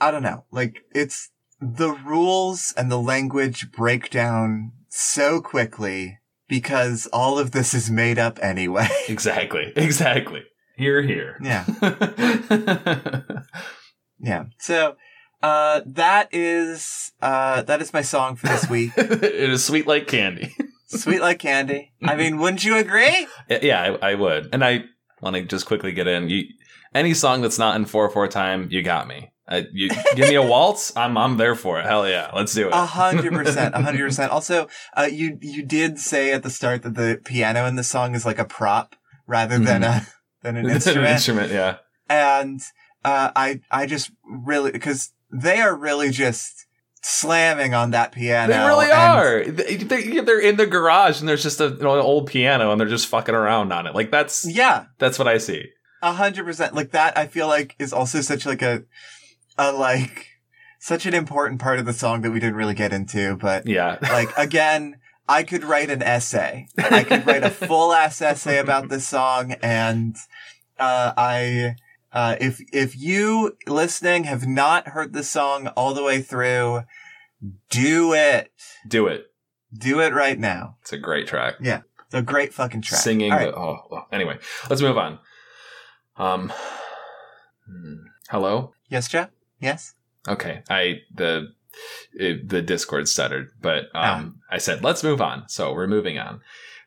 i 0.00 0.10
don't 0.10 0.22
know. 0.22 0.44
Like 0.50 0.84
it's 0.94 1.30
the 1.60 1.90
rules 1.90 2.72
and 2.76 2.90
the 2.90 2.98
language 2.98 3.70
break 3.72 4.10
down 4.10 4.72
so 4.88 5.40
quickly 5.40 6.18
because 6.48 7.06
all 7.12 7.38
of 7.38 7.50
this 7.50 7.74
is 7.74 7.90
made 7.90 8.18
up 8.18 8.38
anyway. 8.40 8.88
Exactly. 9.08 9.72
Exactly. 9.76 10.42
Here 10.76 11.02
here. 11.02 11.38
Yeah. 11.42 11.64
Yeah. 14.18 14.44
So 14.58 14.96
uh 15.42 15.82
that 15.84 16.28
is 16.32 17.12
uh 17.20 17.62
that 17.62 17.82
is 17.82 17.92
my 17.92 18.02
song 18.02 18.36
for 18.36 18.46
this 18.46 18.68
week. 18.68 18.92
It 18.96 19.50
is 19.50 19.64
sweet 19.64 19.86
like 19.86 20.06
candy. 20.06 20.54
Sweet 20.86 21.20
like 21.20 21.38
candy. 21.38 21.92
I 22.02 22.16
mean 22.16 22.38
wouldn't 22.38 22.64
you 22.64 22.76
agree? 22.76 23.26
Yeah, 23.48 23.98
I, 24.00 24.12
I 24.12 24.14
would. 24.14 24.48
And 24.52 24.64
I 24.64 24.84
want 25.20 25.36
to 25.36 25.42
just 25.42 25.66
quickly 25.66 25.92
get 25.92 26.06
in. 26.06 26.28
You, 26.28 26.44
any 26.94 27.14
song 27.14 27.42
that's 27.42 27.58
not 27.58 27.76
in 27.76 27.84
four 27.84 28.08
four 28.10 28.28
time, 28.28 28.68
you 28.70 28.82
got 28.82 29.08
me. 29.08 29.32
I, 29.48 29.66
you 29.72 29.90
give 30.16 30.28
me 30.28 30.34
a 30.34 30.42
waltz, 30.42 30.96
I'm 30.96 31.16
I'm 31.16 31.36
there 31.36 31.54
for 31.54 31.78
it. 31.78 31.86
Hell 31.86 32.08
yeah, 32.08 32.30
let's 32.34 32.52
do 32.52 32.66
it. 32.66 32.72
A 32.72 32.84
hundred 32.84 33.32
percent, 33.32 33.74
a 33.74 33.82
hundred 33.82 34.08
percent. 34.08 34.32
Also, 34.32 34.68
uh, 34.96 35.08
you 35.10 35.38
you 35.40 35.64
did 35.64 35.98
say 35.98 36.32
at 36.32 36.42
the 36.42 36.50
start 36.50 36.82
that 36.82 36.94
the 36.94 37.20
piano 37.24 37.64
in 37.66 37.76
the 37.76 37.84
song 37.84 38.14
is 38.14 38.26
like 38.26 38.40
a 38.40 38.44
prop 38.44 38.96
rather 39.26 39.58
than 39.58 39.84
a 39.84 40.06
than 40.42 40.56
an 40.56 40.66
It's 40.70 40.86
an 40.86 40.96
instrument, 40.96 41.12
instrument, 41.12 41.52
yeah. 41.52 41.76
and 42.08 42.60
uh, 43.04 43.30
I 43.36 43.60
I 43.70 43.86
just 43.86 44.10
really 44.24 44.72
because 44.72 45.12
they 45.30 45.60
are 45.60 45.76
really 45.76 46.10
just 46.10 46.65
slamming 47.08 47.72
on 47.72 47.92
that 47.92 48.10
piano. 48.10 48.52
They 48.52 48.58
really 48.58 48.90
are. 48.90 49.44
They, 49.44 49.76
they're 49.76 50.40
in 50.40 50.56
the 50.56 50.66
garage 50.66 51.20
and 51.20 51.28
there's 51.28 51.42
just 51.42 51.60
a, 51.60 51.68
you 51.68 51.76
know, 51.78 51.94
an 51.94 52.00
old 52.00 52.26
piano 52.26 52.72
and 52.72 52.80
they're 52.80 52.88
just 52.88 53.06
fucking 53.06 53.34
around 53.34 53.72
on 53.72 53.86
it. 53.86 53.94
Like 53.94 54.10
that's 54.10 54.44
Yeah, 54.44 54.86
that's 54.98 55.16
what 55.18 55.28
I 55.28 55.38
see. 55.38 55.66
a 56.02 56.12
hundred 56.12 56.44
percent. 56.44 56.74
Like 56.74 56.90
that, 56.90 57.16
I 57.16 57.28
feel 57.28 57.46
like 57.46 57.76
is 57.78 57.92
also 57.92 58.20
such 58.22 58.44
like 58.44 58.60
a 58.62 58.82
a 59.56 59.70
like 59.70 60.26
such 60.80 61.06
an 61.06 61.14
important 61.14 61.60
part 61.60 61.78
of 61.78 61.86
the 61.86 61.92
song 61.92 62.22
that 62.22 62.32
we 62.32 62.40
didn't 62.40 62.56
really 62.56 62.74
get 62.74 62.92
into, 62.92 63.36
but 63.36 63.66
Yeah. 63.66 63.98
like 64.02 64.36
again 64.36 64.96
i 65.28 65.42
could 65.42 65.64
write 65.64 65.90
an 65.90 66.04
essay 66.04 66.68
i 66.78 67.02
could 67.02 67.26
write 67.26 67.42
a 67.42 67.50
full 67.50 67.92
ass 67.92 68.22
essay 68.22 68.58
about 68.58 68.88
this 68.88 69.08
song 69.08 69.50
and 69.60 70.14
uh, 70.78 71.12
i 71.16 71.74
uh, 72.12 72.36
if 72.40 72.60
if 72.72 72.96
you 72.96 73.56
listening 73.66 74.22
have 74.22 74.46
not 74.46 74.86
heard 74.88 75.12
the 75.12 75.24
song 75.24 75.66
all 75.76 75.92
the 75.94 76.02
way 76.04 76.22
through 76.22 76.82
do 77.70 78.12
it 78.14 78.50
Do 78.88 79.06
it. 79.06 79.26
do 79.76 80.00
it 80.00 80.12
right 80.14 80.38
now 80.38 80.76
It's 80.82 80.92
a 80.92 80.98
great 80.98 81.26
track. 81.26 81.54
Yeah. 81.60 81.82
It's 82.06 82.14
a 82.14 82.22
great 82.22 82.54
fucking 82.54 82.82
track 82.82 83.00
Singing. 83.00 83.32
Right. 83.32 83.46
The, 83.50 83.56
oh, 83.58 83.86
well, 83.90 84.06
anyway, 84.12 84.38
let's 84.70 84.80
move 84.82 84.96
on. 84.96 85.18
Um, 86.16 86.52
hmm. 87.68 87.94
hello. 88.30 88.72
yes 88.88 89.08
jeff 89.08 89.30
yes 89.60 89.94
Okay, 90.28 90.62
I 90.68 91.00
the 91.14 91.52
it, 92.14 92.48
the 92.48 92.62
Discord 92.62 93.06
stuttered, 93.06 93.50
but 93.60 93.94
um, 93.94 94.40
I 94.50 94.58
said 94.58 94.82
let's 94.82 95.04
move 95.04 95.20
on. 95.20 95.48
So 95.48 95.72
we're 95.74 95.86
moving 95.86 96.18
on. 96.18 96.40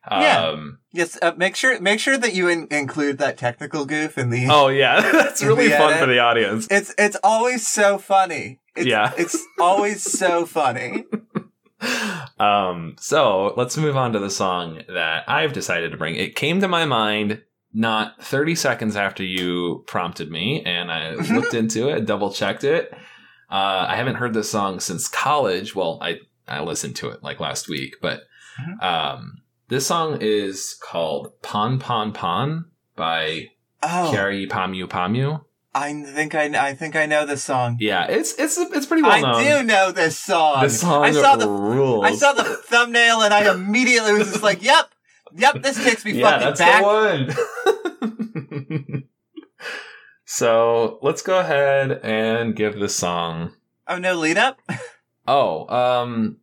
Yeah. 0.10 0.48
Um, 0.48 0.80
yes 0.92 1.18
uh, 1.22 1.34
make 1.38 1.56
sure 1.56 1.80
make 1.80 2.00
sure 2.02 2.18
that 2.18 2.34
you 2.34 2.48
in- 2.50 2.68
include 2.72 3.18
that 3.20 3.38
technical 3.38 3.86
goof 3.86 4.18
in 4.18 4.30
the 4.30 4.48
oh 4.50 4.68
yeah, 4.70 5.00
that's 5.12 5.42
really 5.44 5.70
fun 5.70 5.92
edit. 5.94 6.00
for 6.00 6.06
the 6.08 6.20
audience. 6.20 6.68
it's 6.72 6.94
it's 6.98 7.16
always 7.24 7.66
so 7.68 7.98
funny 7.98 8.60
it's, 8.80 8.88
Yeah. 8.88 9.14
it's 9.18 9.38
always 9.60 10.02
so 10.04 10.46
funny 10.46 11.06
um, 12.40 12.96
so 13.00 13.54
let's 13.58 13.78
move 13.78 13.96
on 13.96 14.14
to 14.14 14.20
the 14.20 14.30
song 14.30 14.82
that 14.94 15.24
I've 15.28 15.54
decided 15.54 15.92
to 15.92 15.98
bring. 15.98 16.16
It 16.16 16.36
came 16.36 16.60
to 16.62 16.68
my 16.68 16.86
mind 16.86 17.42
not 17.74 18.22
30 18.24 18.56
seconds 18.56 18.96
after 18.96 19.24
you 19.24 19.84
prompted 19.88 20.30
me, 20.32 20.64
and 20.66 20.92
I 20.92 21.12
looked 21.34 21.54
into 21.54 21.88
it, 21.90 22.06
double 22.06 22.32
checked 22.34 22.64
it. 22.64 22.92
Uh, 23.50 23.86
I 23.88 23.96
haven't 23.96 24.16
heard 24.16 24.34
this 24.34 24.50
song 24.52 24.80
since 24.80 25.08
college. 25.08 25.76
Well, 25.76 26.00
I 26.02 26.20
I 26.48 26.62
listened 26.62 26.96
to 26.98 27.10
it 27.10 27.24
like 27.24 27.40
last 27.40 27.70
week, 27.70 27.96
but 28.02 28.22
Mhm. 28.60 28.84
um, 28.84 29.42
this 29.70 29.86
song 29.88 30.18
is 30.20 30.78
called 30.82 31.32
"Pon 31.42 31.80
Pon 31.80 32.12
Pon" 32.12 32.66
by 32.96 33.48
oh 33.84 34.12
Kyary 34.14 34.50
Pamyu 34.50 34.88
Pamyu. 34.88 35.44
I 35.74 35.94
think 36.04 36.34
i 36.36 36.46
i 36.68 36.74
think 36.74 36.96
i 36.96 37.06
know 37.06 37.26
this 37.26 37.44
song 37.44 37.78
Yeah, 37.80 38.06
it's 38.08 38.34
it's 38.40 38.58
it's 38.58 38.86
pretty 38.86 39.04
well 39.04 39.22
known. 39.22 39.36
I 39.36 39.60
do 39.60 39.64
know 39.64 39.92
this 39.92 40.18
song. 40.18 40.64
This 40.64 40.82
song 40.82 41.04
I 41.04 41.12
saw 41.12 41.36
the 41.36 41.48
rules. 41.48 42.06
I 42.06 42.16
saw 42.16 42.34
the 42.34 42.44
thumbnail 42.44 43.22
and 43.22 43.34
I 43.34 43.54
immediately 43.54 44.14
was 44.14 44.32
just 44.32 44.44
like, 44.44 44.64
"Yep, 44.64 44.90
yep, 45.36 45.62
this 45.62 45.82
takes 45.84 46.04
me 46.06 46.12
yeah, 46.20 46.32
fucking 46.32 46.48
that's 46.48 46.60
back." 46.60 46.82
the 46.82 46.88
one. 48.90 49.04
so 50.26 51.00
let's 51.02 51.22
go 51.22 51.40
ahead 51.40 52.00
and 52.04 52.56
give 52.56 52.80
this 52.80 52.96
song. 52.96 53.54
Oh 53.88 53.98
no, 53.98 54.16
lead 54.16 54.38
up. 54.38 54.60
Oh, 55.28 55.68
um, 55.68 56.38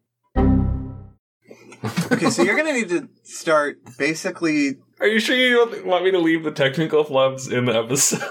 Okay, 2.13 2.31
so 2.31 2.43
you're 2.43 2.57
gonna 2.57 2.73
need 2.73 2.89
to 2.89 3.09
start 3.23 3.79
basically. 3.99 4.79
are 5.01 5.07
you 5.07 5.21
sure 5.21 5.37
you 5.37 5.85
want 5.85 6.05
me 6.05 6.11
to 6.11 6.19
leave 6.19 6.45
the 6.45 6.51
technical 6.51 7.05
flubs 7.05 7.51
in 7.51 7.65
the 7.67 7.75
episode? 7.77 8.23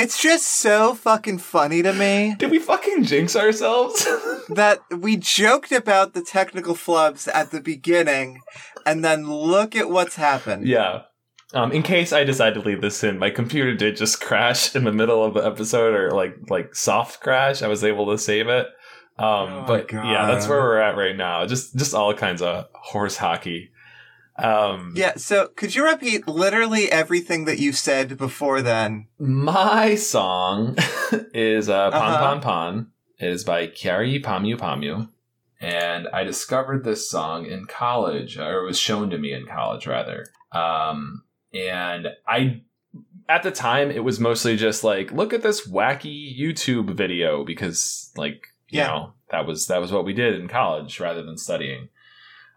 It's 0.00 0.20
just 0.22 0.46
so 0.46 0.94
fucking 0.94 1.38
funny 1.38 1.82
to 1.82 1.92
me 1.92 2.34
Did 2.38 2.50
we 2.50 2.58
fucking 2.58 3.04
jinx 3.04 3.36
ourselves? 3.36 4.04
that 4.48 4.80
we 4.90 5.16
joked 5.16 5.72
about 5.72 6.14
the 6.14 6.22
technical 6.22 6.74
flubs 6.74 7.28
at 7.32 7.50
the 7.50 7.60
beginning, 7.60 8.40
and 8.86 9.04
then 9.04 9.28
look 9.30 9.76
at 9.76 9.90
what's 9.90 10.16
happened. 10.16 10.66
yeah. 10.66 11.02
Um, 11.52 11.72
in 11.72 11.82
case 11.82 12.12
I 12.12 12.22
decide 12.22 12.54
to 12.54 12.60
leave 12.60 12.80
this 12.80 13.02
in, 13.02 13.18
my 13.18 13.28
computer 13.28 13.74
did 13.74 13.96
just 13.96 14.20
crash 14.20 14.76
in 14.76 14.84
the 14.84 14.92
middle 14.92 15.24
of 15.24 15.34
the 15.34 15.44
episode, 15.44 15.94
or 15.94 16.12
like 16.12 16.36
like 16.48 16.76
soft 16.76 17.20
crash. 17.20 17.60
I 17.60 17.66
was 17.68 17.82
able 17.82 18.06
to 18.12 18.18
save 18.18 18.46
it. 18.48 18.66
Um, 19.18 19.48
Oh 19.52 19.64
but 19.66 19.92
yeah, 19.92 20.26
that's 20.26 20.46
where 20.46 20.60
we're 20.60 20.78
at 20.78 20.96
right 20.96 21.16
now. 21.16 21.44
Just 21.46 21.76
just 21.76 21.92
all 21.92 22.14
kinds 22.14 22.40
of 22.40 22.66
horse 22.74 23.16
hockey. 23.16 23.70
Um, 24.44 24.94
Yeah, 24.96 25.14
so 25.16 25.48
could 25.48 25.74
you 25.74 25.84
repeat 25.84 26.26
literally 26.28 26.90
everything 26.90 27.44
that 27.46 27.58
you 27.58 27.72
said 27.72 28.16
before 28.16 28.62
then? 28.62 29.06
my 29.18 29.94
song 29.94 30.76
is 31.34 31.68
uh, 31.68 31.90
Pon 31.90 32.02
Uh-huh. 32.02 32.18
Pon 32.18 32.40
Pon. 32.40 32.86
It 33.18 33.28
is 33.28 33.44
by 33.44 33.66
Kyary 33.66 34.22
Pamyu 34.22 34.56
Pamyu. 34.56 35.08
And 35.60 36.08
I 36.08 36.24
discovered 36.24 36.84
this 36.84 37.10
song 37.10 37.44
in 37.44 37.66
college, 37.66 38.38
or 38.38 38.60
it 38.62 38.64
was 38.64 38.78
shown 38.78 39.10
to 39.10 39.18
me 39.18 39.32
in 39.34 39.44
college, 39.46 39.86
rather. 39.86 40.26
Um, 40.52 41.24
and 41.52 42.08
I, 42.26 42.62
at 43.28 43.42
the 43.42 43.50
time, 43.50 43.90
it 43.90 44.02
was 44.02 44.18
mostly 44.18 44.56
just 44.56 44.82
like, 44.84 45.12
look 45.12 45.34
at 45.34 45.42
this 45.42 45.68
wacky 45.68 46.34
YouTube 46.34 46.94
video 46.94 47.44
because, 47.44 48.10
like, 48.16 48.46
you 48.70 48.78
Yeah. 48.78 48.86
know, 48.86 49.12
that 49.30 49.46
was 49.46 49.66
that 49.66 49.82
was 49.82 49.92
what 49.92 50.06
we 50.06 50.14
did 50.14 50.40
in 50.40 50.48
college 50.48 50.98
rather 50.98 51.22
than 51.22 51.36
studying. 51.36 51.88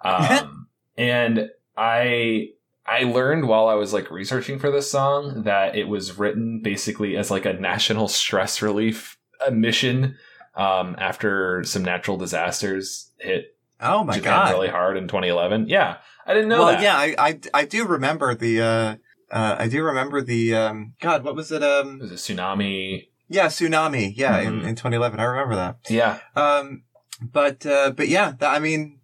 Um, 0.05 0.67
and 0.97 1.49
I 1.78 2.49
I 2.86 3.03
learned 3.03 3.47
while 3.47 3.67
I 3.67 3.76
was 3.76 3.93
like 3.93 4.11
researching 4.11 4.59
for 4.59 4.69
this 4.71 4.89
song 4.91 5.43
that 5.43 5.76
it 5.76 5.88
was 5.88 6.17
written 6.17 6.59
basically 6.61 7.15
as 7.17 7.32
like 7.32 7.45
a 7.45 7.53
national 7.53 8.07
stress 8.07 8.61
relief 8.61 9.17
mission 9.51 10.15
um, 10.55 10.95
after 10.99 11.63
some 11.63 11.84
natural 11.84 12.17
disasters 12.17 13.11
hit 13.19 13.55
Oh 13.80 14.03
my 14.03 14.15
Japan 14.15 14.32
god. 14.32 14.51
really 14.51 14.69
hard 14.69 14.95
in 14.97 15.07
2011. 15.07 15.67
Yeah, 15.67 15.97
I 16.26 16.34
didn't 16.34 16.49
know 16.49 16.59
well, 16.59 16.71
that. 16.71 16.82
yeah, 16.82 16.95
I, 16.95 17.15
I 17.17 17.39
I 17.53 17.65
do 17.65 17.86
remember 17.86 18.34
the 18.36 18.61
uh 18.61 18.95
uh 19.32 19.55
I 19.59 19.67
do 19.67 19.84
remember 19.84 20.21
the 20.21 20.55
um 20.55 20.93
God, 21.01 21.24
what 21.24 21.36
was 21.36 21.51
it? 21.51 21.61
It 21.63 21.69
Um 21.86 21.99
was 21.99 22.11
a 22.11 22.15
tsunami. 22.15 23.07
yeah, 23.28 23.47
tsunami. 23.47 24.13
Yeah, 24.15 24.39
in, 24.39 24.61
Mhm. 24.61 24.67
in 24.67 24.76
2011. 24.76 25.19
I 25.19 25.24
remember 25.24 25.55
that. 25.55 25.78
Yeah, 25.89 26.19
Um 26.36 26.84
but 27.21 27.65
uh 27.65 27.91
but 27.91 28.07
yeah, 28.07 28.34
that, 28.39 28.53
I 28.53 28.59
mean 28.59 28.99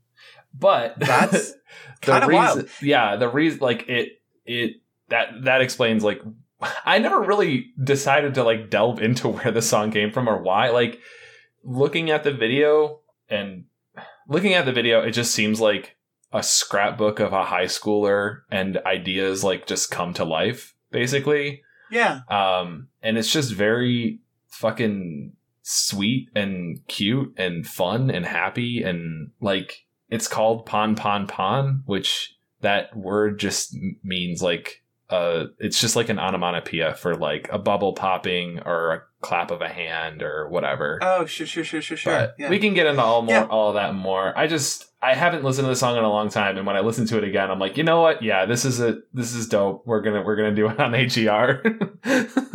but 0.53 0.95
That's 0.97 1.53
the 2.01 2.11
kinda 2.11 2.27
reason, 2.27 2.41
wild. 2.41 2.69
Yeah, 2.81 3.15
the 3.15 3.29
reason 3.29 3.59
like 3.59 3.87
it 3.87 4.21
it 4.45 4.81
that 5.09 5.43
that 5.43 5.61
explains 5.61 6.03
like 6.03 6.21
I 6.85 6.99
never 6.99 7.21
really 7.21 7.67
decided 7.81 8.35
to 8.35 8.43
like 8.43 8.69
delve 8.69 9.01
into 9.01 9.29
where 9.29 9.51
the 9.51 9.61
song 9.61 9.91
came 9.91 10.11
from 10.11 10.27
or 10.27 10.41
why. 10.41 10.69
Like 10.69 10.99
looking 11.63 12.09
at 12.09 12.23
the 12.23 12.31
video 12.33 12.99
and 13.29 13.65
looking 14.27 14.53
at 14.53 14.65
the 14.65 14.73
video, 14.73 15.01
it 15.01 15.11
just 15.11 15.33
seems 15.33 15.59
like 15.59 15.95
a 16.31 16.43
scrapbook 16.43 17.19
of 17.19 17.33
a 17.33 17.45
high 17.45 17.65
schooler 17.65 18.41
and 18.51 18.77
ideas 18.85 19.43
like 19.43 19.65
just 19.65 19.89
come 19.89 20.13
to 20.13 20.23
life, 20.23 20.75
basically. 20.91 21.63
yeah. 21.89 22.21
Um, 22.29 22.89
and 23.01 23.17
it's 23.17 23.31
just 23.31 23.51
very 23.53 24.19
fucking 24.47 25.33
sweet 25.63 26.29
and 26.35 26.85
cute 26.87 27.33
and 27.37 27.65
fun 27.65 28.09
and 28.11 28.25
happy 28.25 28.83
and 28.83 29.31
like 29.41 29.85
it's 30.09 30.27
called 30.27 30.65
pon 30.65 30.95
pon 30.95 31.27
pon, 31.27 31.83
which 31.85 32.35
that 32.61 32.95
word 32.95 33.39
just 33.39 33.75
means 34.03 34.41
like 34.41 34.83
uh 35.09 35.45
it's 35.59 35.79
just 35.81 35.95
like 35.95 36.09
an 36.09 36.19
onomatopoeia 36.19 36.93
for 36.93 37.15
like 37.15 37.49
a 37.51 37.57
bubble 37.57 37.93
popping 37.93 38.59
or 38.65 38.93
a 38.93 39.01
clap 39.21 39.49
of 39.51 39.61
a 39.61 39.67
hand 39.69 40.21
or 40.21 40.47
whatever. 40.49 40.99
Oh, 41.01 41.25
sure, 41.25 41.47
sure, 41.47 41.63
sure, 41.63 41.81
sure, 41.81 41.97
sure. 41.97 42.13
But 42.13 42.35
yeah. 42.37 42.49
we 42.49 42.59
can 42.59 42.73
get 42.73 42.85
into 42.87 43.01
all 43.01 43.21
more 43.21 43.33
Yeah. 43.35 43.45
all 43.45 43.69
of 43.69 43.75
that 43.75 43.93
more. 43.95 44.37
I 44.37 44.47
just 44.47 44.85
I 45.01 45.13
haven't 45.15 45.43
listened 45.45 45.65
to 45.65 45.69
the 45.69 45.75
song 45.77 45.97
in 45.97 46.03
a 46.03 46.09
long 46.09 46.29
time, 46.29 46.57
and 46.57 46.67
when 46.67 46.75
I 46.75 46.81
listen 46.81 47.05
to 47.07 47.17
it 47.17 47.23
again, 47.23 47.49
I'm 47.49 47.57
like, 47.59 47.77
you 47.77 47.83
know 47.83 48.01
what? 48.01 48.21
Yeah, 48.21 48.45
this 48.45 48.65
is 48.65 48.81
a 48.81 48.97
this 49.13 49.33
is 49.33 49.47
dope. 49.47 49.83
We're 49.87 50.01
gonna 50.01 50.21
we're 50.23 50.35
gonna 50.35 50.53
do 50.55 50.67
it 50.69 50.79
on 50.79 50.93
AGR. 50.95 51.63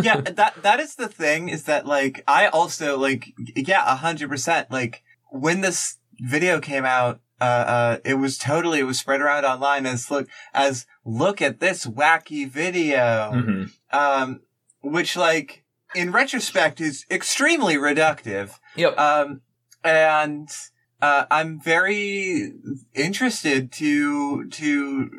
yeah, 0.03 0.21
that 0.21 0.55
that 0.63 0.79
is 0.81 0.95
the 0.97 1.09
thing 1.09 1.49
is 1.49 1.65
that 1.65 1.87
like 1.87 2.23
I 2.29 2.49
also 2.49 2.99
like 2.99 3.33
yeah, 3.57 3.83
a 3.91 3.97
hundred 3.97 4.29
percent. 4.29 4.71
Like 4.71 5.03
when 5.31 5.61
this 5.63 5.97
video 6.21 6.61
came 6.61 6.85
out, 6.85 7.21
uh, 7.41 7.45
uh, 7.45 7.99
it 8.05 8.14
was 8.14 8.39
totally 8.39 8.80
it 8.80 8.85
was 8.85 8.99
spread 8.99 9.20
around 9.20 9.45
online 9.45 9.87
as 9.87 10.11
look 10.11 10.28
as 10.53 10.87
look 11.05 11.43
at 11.43 11.61
this 11.61 11.87
wacky 11.87 12.49
video, 12.49 13.30
Mhm. 13.35 13.70
um, 13.93 14.41
which 14.82 15.16
like 15.16 15.64
in 15.95 16.12
retrospect 16.12 16.80
is 16.80 17.05
extremely 17.11 17.76
reductive. 17.76 18.59
Yep. 18.76 18.99
Um, 18.99 19.41
and 19.82 20.49
uh, 21.03 21.26
I'm 21.30 21.61
very 21.61 22.53
interested 22.95 23.70
to 23.72 24.49
to 24.49 25.11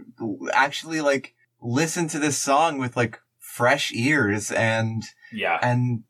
actually 0.54 1.02
like 1.02 1.34
listen 1.62 2.08
to 2.10 2.20
this 2.20 2.38
song 2.38 2.78
with 2.78 2.96
like 2.98 3.20
fresh 3.40 3.92
ears 3.94 4.52
and 4.52 5.04
yeah. 5.32 5.60
and 5.62 6.04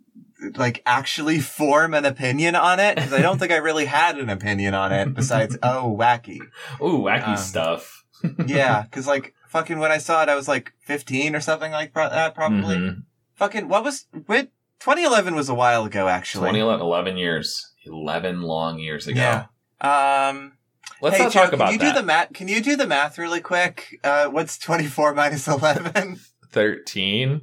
like 0.55 0.81
actually 0.85 1.39
form 1.39 1.93
an 1.93 2.05
opinion 2.05 2.55
on 2.55 2.79
it 2.79 2.95
because 2.95 3.13
I 3.13 3.21
don't 3.21 3.37
think 3.39 3.51
I 3.51 3.57
really 3.57 3.85
had 3.85 4.17
an 4.19 4.29
opinion 4.29 4.73
on 4.73 4.91
it 4.91 5.13
besides 5.13 5.57
oh 5.63 5.95
wacky 5.97 6.39
Ooh, 6.81 6.99
wacky 6.99 7.29
Um, 7.29 7.37
stuff. 7.37 8.03
yeah 8.45 8.81
because 8.83 9.07
like 9.07 9.33
fucking 9.47 9.79
when 9.79 9.91
I 9.91 9.97
saw 9.97 10.21
it 10.23 10.29
I 10.29 10.35
was 10.35 10.47
like 10.47 10.73
15 10.81 11.35
or 11.35 11.39
something 11.39 11.71
like 11.71 11.93
pro- 11.93 12.09
that 12.09 12.35
probably 12.35 12.75
Mhm. 12.77 13.03
fucking 13.35 13.69
what 13.69 13.83
was 13.83 14.05
what 14.25 14.49
2011 14.79 15.35
was 15.35 15.47
a 15.49 15.53
while 15.55 15.85
ago 15.85 16.07
actually 16.07 16.49
2011, 16.51 16.85
11 16.85 17.17
years. 17.17 17.71
11 17.85 18.41
long 18.41 18.77
years 18.79 19.07
ago. 19.07 19.19
yeah 19.19 20.27
um 20.29 20.53
Let's 21.01 21.17
hey, 21.17 21.23
not 21.23 21.31
Joe, 21.33 21.43
talk 21.43 21.53
about 21.53 21.65
can 21.65 21.73
you 21.73 21.79
that. 21.79 21.93
do 21.93 21.99
the 21.99 22.05
math? 22.05 22.33
Can 22.33 22.47
you 22.47 22.61
do 22.61 22.75
the 22.77 22.87
math 22.87 23.17
really 23.17 23.41
quick? 23.41 23.99
Uh, 24.03 24.27
what's 24.27 24.57
24 24.57 25.13
minus 25.13 25.45
11? 25.47 26.19
13. 26.51 27.41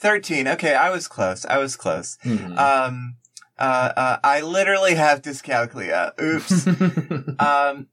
13. 0.00 0.48
Okay, 0.48 0.74
I 0.74 0.90
was 0.90 1.06
close. 1.06 1.44
I 1.44 1.58
was 1.58 1.76
close. 1.76 2.16
Mhm. 2.24 2.58
Um, 2.58 3.16
uh, 3.58 3.92
uh, 3.94 4.16
I 4.24 4.40
literally 4.40 4.94
have 4.94 5.20
dyscalculia. 5.20 6.18
Oops. 6.20 6.66
um, 7.38 7.88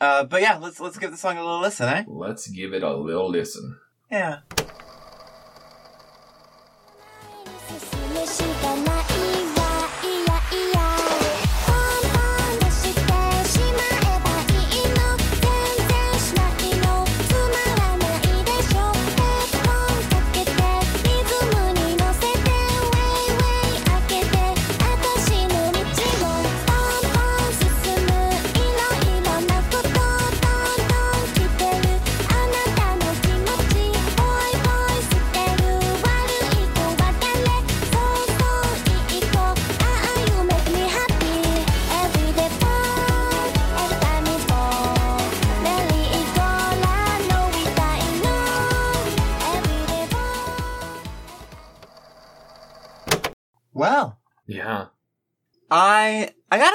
uh, 0.00 0.24
but 0.24 0.40
yeah, 0.40 0.56
let's, 0.58 0.78
let's 0.78 0.98
give 0.98 1.10
the 1.10 1.16
song 1.16 1.36
a 1.36 1.42
little 1.42 1.60
listen, 1.60 1.88
eh? 1.88 2.04
Let's 2.06 2.46
give 2.46 2.72
it 2.72 2.84
a 2.84 2.94
little 2.96 3.28
listen. 3.28 3.76
Yeah. 4.10 4.38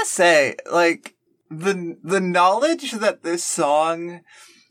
Gotta 0.03 0.09
say, 0.09 0.55
like, 0.71 1.15
the, 1.49 1.97
the 2.03 2.19
knowledge 2.19 2.91
that 2.93 3.23
this 3.23 3.43
song 3.43 4.21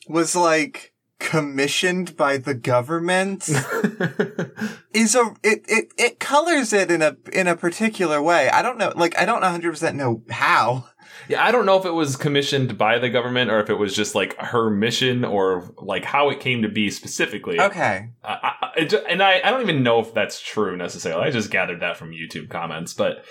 was 0.09 0.35
like 0.35 0.93
commissioned 1.21 2.17
by 2.17 2.37
the 2.37 2.55
government 2.55 3.49
is 4.93 5.15
a 5.15 5.33
it, 5.45 5.65
it 5.69 5.93
it 5.97 6.19
colors 6.19 6.73
it 6.73 6.91
in 6.91 7.01
a 7.01 7.17
in 7.33 7.47
a 7.47 7.55
particular 7.55 8.21
way. 8.21 8.51
I 8.51 8.63
don't 8.63 8.79
know, 8.79 8.93
like 8.97 9.17
I 9.17 9.25
don't 9.25 9.41
100 9.41 9.71
percent 9.71 9.97
know 9.97 10.23
how. 10.29 10.89
yeah, 11.29 11.45
I 11.45 11.53
don't 11.53 11.65
know 11.65 11.79
if 11.79 11.85
it 11.85 11.93
was 11.93 12.17
commissioned 12.17 12.77
by 12.77 12.99
the 12.99 13.09
government 13.09 13.53
or 13.53 13.61
if 13.61 13.71
it 13.71 13.79
was 13.79 13.95
just 13.95 14.17
like 14.17 14.37
her 14.39 14.69
mission 14.69 15.25
or 15.25 15.73
like 15.79 16.05
how 16.05 16.31
it 16.31 16.41
came 16.41 16.63
to 16.63 16.69
be 16.69 16.91
specifically. 16.91 17.61
Okay, 17.61 18.09
I, 18.25 18.91
and 19.09 19.23
I, 19.23 19.41
I 19.45 19.53
don't 19.53 19.63
even 19.63 19.85
know 19.85 20.01
if 20.01 20.13
that's 20.13 20.41
true 20.41 20.77
necessarily. 20.77 21.29
I 21.29 21.31
just 21.31 21.53
gathered 21.53 21.81
that 21.81 21.97
from 21.97 22.11
YouTube 22.11 22.51
comments, 22.51 22.93
but 22.95 23.25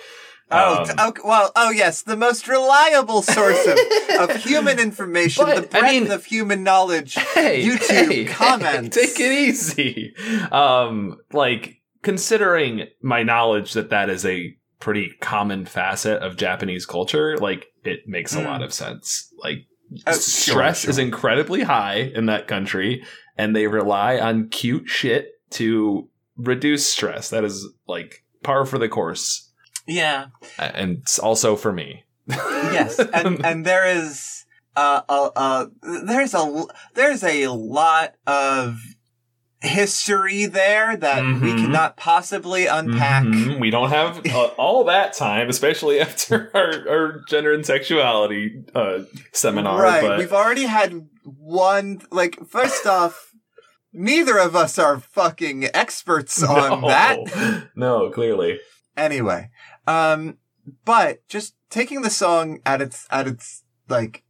Oh, 0.54 0.84
um, 0.98 1.08
okay, 1.10 1.22
well, 1.24 1.50
oh 1.56 1.70
yes, 1.70 2.02
the 2.02 2.16
most 2.16 2.46
reliable 2.48 3.22
source 3.22 3.66
of, 3.66 4.30
of 4.30 4.36
human 4.44 4.78
information, 4.78 5.44
But, 5.46 5.70
the 5.70 5.76
I 5.78 5.80
breadth 5.80 5.92
mean- 6.02 6.10
of 6.12 6.24
human 6.24 6.62
knowledge. 6.62 7.14
hey, 7.34 7.64
YouTube 7.64 8.08
hey, 8.10 8.24
comments. 8.26 8.96
hey, 8.96 9.06
take 9.06 9.20
it 9.20 9.32
easy. 9.32 10.14
Um, 10.50 11.18
like 11.32 11.80
considering 12.02 12.86
my 13.02 13.22
knowledge 13.22 13.72
that 13.72 13.90
that 13.90 14.10
is 14.10 14.24
a 14.26 14.54
pretty 14.80 15.12
common 15.20 15.64
facet 15.64 16.22
of 16.22 16.36
Japanese 16.36 16.84
culture, 16.86 17.36
like 17.38 17.66
it 17.84 18.00
makes 18.06 18.34
a 18.34 18.38
Mm. 18.40 18.44
lot 18.46 18.62
of 18.62 18.72
sense. 18.72 19.32
Like 19.38 19.66
Oh, 20.06 20.12
sure, 20.12 20.20
stress 20.20 20.80
sure. 20.80 20.90
is 20.90 20.98
incredibly 20.98 21.62
high 21.62 22.10
in 22.14 22.26
that 22.26 22.48
country, 22.48 23.04
and 23.36 23.54
they 23.54 23.66
rely 23.66 24.18
on 24.18 24.48
cute 24.48 24.88
shit 24.88 25.32
to 25.50 26.08
reduce 26.36 26.90
stress. 26.90 27.28
That 27.30 27.44
is 27.44 27.68
like 27.86 28.24
par 28.42 28.64
for 28.64 28.78
the 28.78 28.88
course, 28.88 29.51
Yeah, 29.86 30.26
and 30.58 31.04
also 31.22 31.56
for 31.56 31.72
me. 31.72 32.04
yes, 32.28 32.98
and 33.14 33.44
and 33.44 33.64
there 33.66 33.86
is 33.86 34.44
uh, 34.76 35.02
uh, 35.08 35.30
uh 35.34 35.66
there's 36.04 36.34
a 36.34 36.64
there's 36.94 37.22
a 37.24 37.48
lot 37.48 38.14
of 38.26 38.78
history 39.60 40.46
there 40.46 40.96
that 40.96 41.22
we 41.22 41.50
Mhm. 41.52 41.58
cannot 41.66 41.96
possibly 41.96 42.66
unpack. 42.66 43.22
Mhm. 43.24 43.60
We 43.60 43.70
don't 43.70 43.90
have 43.90 44.24
uh, 44.26 44.46
all 44.58 44.84
that 44.84 45.12
time, 45.12 45.48
especially 45.48 46.00
after 46.06 46.50
our, 46.52 46.88
our 46.88 47.20
gender 47.28 47.52
and 47.52 47.64
sexuality 47.64 48.64
uh, 48.74 49.00
seminar. 49.32 49.80
right, 49.80 50.02
but 50.02 50.18
we've 50.18 50.32
already 50.32 50.64
had 50.64 51.06
one. 51.24 52.00
Like, 52.10 52.38
first 52.48 52.86
off, 52.88 53.30
neither 53.92 54.36
of 54.38 54.56
us 54.56 54.80
are 54.80 54.98
fucking 54.98 55.68
experts 55.72 56.42
on 56.42 56.80
No. 56.82 56.88
that. 56.88 57.68
No, 57.76 58.10
clearly. 58.10 58.58
Anyway, 58.96 59.48
um, 59.86 60.38
but 60.84 61.26
just 61.28 61.54
taking 61.70 62.02
the 62.02 62.10
song 62.10 62.60
at 62.64 62.80
its 62.80 63.06
at 63.10 63.26
its 63.26 63.64
like 63.88 64.24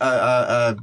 uh, 0.00 0.04
uh, 0.04 0.46
uh 0.48 0.74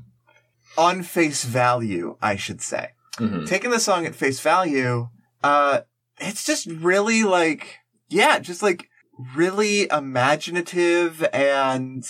on 0.78 1.04
face 1.04 1.44
value, 1.44 2.18
I 2.22 2.36
should 2.36 2.62
say. 2.62 2.92
Mhm. 3.18 3.48
Taking 3.48 3.72
the 3.72 3.80
song 3.80 4.06
at 4.06 4.16
face 4.16 4.40
value, 4.40 5.10
uh, 5.44 5.82
it's 6.20 6.46
just 6.46 6.66
really 6.68 7.24
like, 7.24 7.80
yeah, 8.10 8.40
just 8.40 8.64
like 8.64 8.90
really 9.36 9.90
imaginative 9.90 11.28
and 11.34 12.06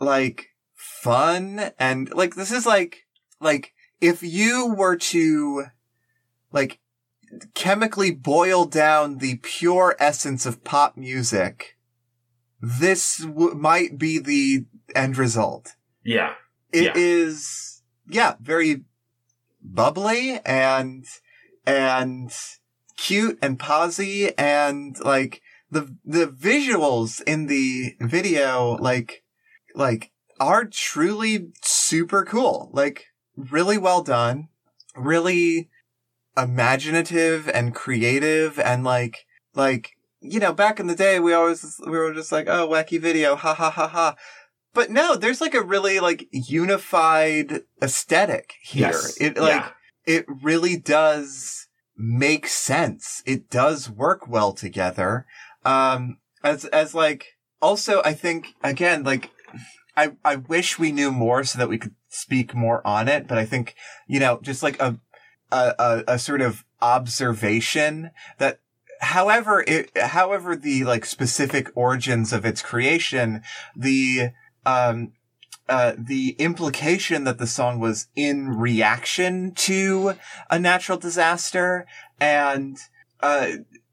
like 0.00 0.48
fun 0.74 1.70
and 1.78 2.12
like 2.14 2.34
this 2.34 2.52
is 2.52 2.66
like 2.66 3.06
like 3.40 3.72
if 4.00 4.22
you 4.22 4.74
were 4.76 4.96
to 4.96 5.66
like 6.52 6.80
chemically 7.54 8.10
boil 8.10 8.64
down 8.64 9.18
the 9.18 9.36
pure 9.42 9.96
essence 9.98 10.46
of 10.46 10.64
pop 10.64 10.96
music, 10.96 11.76
this 12.60 13.18
w- 13.18 13.54
might 13.54 13.98
be 13.98 14.18
the 14.18 14.66
end 14.94 15.16
result. 15.16 15.74
Yeah. 16.04 16.34
It 16.72 16.84
Yeah. 16.84 16.92
is, 16.96 17.82
yeah, 18.08 18.34
very 18.40 18.84
bubbly 19.62 20.40
and, 20.44 21.04
and 21.66 22.30
cute 22.96 23.38
and 23.42 23.58
posy 23.58 24.36
and 24.36 24.98
like 25.00 25.42
the, 25.70 25.94
the 26.04 26.26
visuals 26.26 27.22
in 27.22 27.46
the 27.46 27.94
video, 28.00 28.76
like, 28.80 29.22
like 29.74 30.10
are 30.40 30.64
truly 30.64 31.50
super 31.62 32.24
cool. 32.24 32.70
Like 32.72 33.06
really 33.36 33.78
well 33.78 34.02
done, 34.02 34.48
really 34.96 35.68
imaginative 36.38 37.48
and 37.48 37.74
creative 37.74 38.58
and 38.58 38.84
like, 38.84 39.26
like, 39.54 39.90
you 40.20 40.40
know, 40.40 40.52
back 40.52 40.80
in 40.80 40.86
the 40.86 40.94
day, 40.94 41.20
we 41.20 41.32
always, 41.32 41.80
we 41.84 41.92
were 41.92 42.14
just 42.14 42.32
like, 42.32 42.46
oh, 42.48 42.68
wacky 42.68 43.00
video, 43.00 43.36
ha 43.36 43.54
ha 43.54 43.70
ha 43.70 43.88
ha. 43.88 44.16
But 44.74 44.90
no, 44.90 45.16
there's 45.16 45.40
like 45.40 45.54
a 45.54 45.62
really 45.62 45.98
like 46.00 46.28
unified 46.30 47.62
aesthetic 47.82 48.54
here. 48.62 48.88
Yes. 48.92 49.20
It 49.20 49.36
like, 49.36 49.62
Yeah. 49.62 49.70
it 50.06 50.26
really 50.42 50.76
does 50.76 51.66
make 51.96 52.46
sense. 52.46 53.22
It 53.26 53.50
does 53.50 53.90
work 53.90 54.28
well 54.28 54.52
together. 54.52 55.26
Um, 55.64 56.18
as, 56.44 56.64
as 56.66 56.94
like, 56.94 57.26
also, 57.60 58.00
I 58.04 58.12
think, 58.14 58.54
again, 58.62 59.02
like, 59.02 59.30
I, 59.96 60.12
I 60.24 60.36
wish 60.36 60.78
we 60.78 60.92
knew 60.92 61.10
more 61.10 61.42
so 61.42 61.58
that 61.58 61.68
we 61.68 61.78
could 61.78 61.96
speak 62.08 62.54
more 62.54 62.86
on 62.86 63.08
it, 63.08 63.26
but 63.26 63.36
I 63.36 63.44
think, 63.44 63.74
you 64.06 64.20
know, 64.20 64.38
just 64.42 64.62
like 64.62 64.80
a, 64.80 65.00
a, 65.50 65.74
a, 65.78 66.04
a 66.14 66.18
sort 66.18 66.40
of 66.40 66.64
observation 66.80 68.10
that 68.38 68.60
however 69.00 69.64
it, 69.66 69.96
however 69.96 70.56
the 70.56 70.84
like 70.84 71.04
specific 71.04 71.70
origins 71.74 72.32
of 72.32 72.44
its 72.44 72.62
creation, 72.62 73.42
the, 73.76 74.30
um, 74.66 75.12
uh, 75.68 75.92
the 75.98 76.30
implication 76.38 77.24
that 77.24 77.38
the 77.38 77.46
song 77.46 77.78
was 77.78 78.08
in 78.16 78.48
reaction 78.48 79.52
to 79.52 80.14
a 80.50 80.58
natural 80.58 80.98
disaster 80.98 81.86
and, 82.20 82.78
uh, 83.20 83.48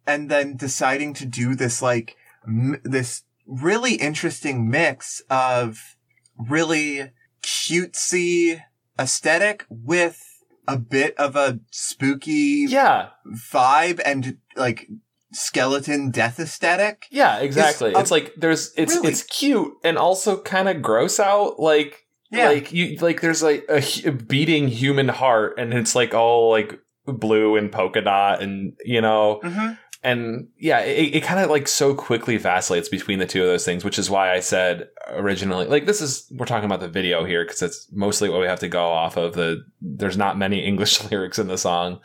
and 0.08 0.30
then 0.30 0.56
deciding 0.56 1.14
to 1.14 1.26
do 1.26 1.56
this 1.56 1.82
like, 1.82 2.16
m- 2.48 2.82
this 2.84 3.24
really 3.46 3.96
interesting 3.96 4.70
mix 4.70 5.22
of 5.30 5.96
really 6.38 7.12
cutesy 7.44 8.62
aesthetic 8.98 9.66
with 9.70 10.35
a 10.68 10.78
bit 10.78 11.16
of 11.18 11.36
a 11.36 11.60
spooky 11.72 12.66
Yeah. 12.68 13.10
vibe 13.52 14.00
and 14.06 14.38
like 14.56 14.88
skeleton 15.34 16.12
death 16.12 16.40
aesthetic. 16.40 17.08
Yeah, 17.12 17.40
exactly. 17.40 17.94
um, 17.94 18.02
it's 18.02 18.12
like 18.12 18.34
there's 18.38 18.72
it's 18.78 18.96
really- 18.96 19.10
it's 19.10 19.24
cute 19.24 19.74
and 19.84 19.98
also 19.98 20.42
kind 20.42 20.70
of 20.70 20.82
gross 20.82 21.20
out 21.20 21.60
like 21.60 22.06
Yeah. 22.32 22.50
like 22.50 22.72
you 22.72 22.98
like 23.02 23.22
there's 23.22 23.44
like 23.44 23.66
a, 23.70 23.82
hu- 23.82 24.12
beating 24.12 24.68
human 24.70 25.10
heart 25.10 25.56
and 25.60 25.74
it's 25.74 25.96
like 25.96 26.14
all 26.14 26.50
like 26.50 26.80
blue 27.06 27.56
and 27.56 27.72
polka 27.72 28.02
dot 28.02 28.42
and 28.42 28.74
you 28.84 29.00
know 29.02 29.40
Mm-hmm. 29.44 29.74
And 30.06 30.48
yeah 30.60 30.80
it, 30.82 31.16
it 31.16 31.24
kind 31.24 31.40
of 31.40 31.50
like 31.50 31.68
so 31.68 31.96
quickly 31.96 32.38
vacillates 32.38 32.88
between 32.88 33.18
the 33.18 33.26
two 33.26 33.42
of 33.42 33.48
those 33.48 33.66
things 33.66 33.84
which 33.84 33.98
is 33.98 34.10
why 34.10 34.32
i 34.32 34.40
said 34.40 34.88
originally 35.10 35.66
like 35.66 35.88
this 35.88 36.00
is 36.00 36.32
we're 36.38 36.46
talking 36.46 36.66
about 36.66 36.80
the 36.80 36.88
video 36.88 37.26
here 37.26 37.44
because 37.44 37.62
it's 37.64 37.92
mostly 37.92 38.30
what 38.30 38.40
we 38.40 38.46
have 38.46 38.60
to 38.60 38.70
go 38.70 38.86
off 38.86 39.18
of 39.18 39.34
the 39.34 39.66
there's 39.82 40.16
not 40.16 40.38
many 40.38 40.60
english 40.66 41.04
lyrics 41.12 41.40
in 41.40 41.48
the 41.48 41.58
song. 41.58 42.00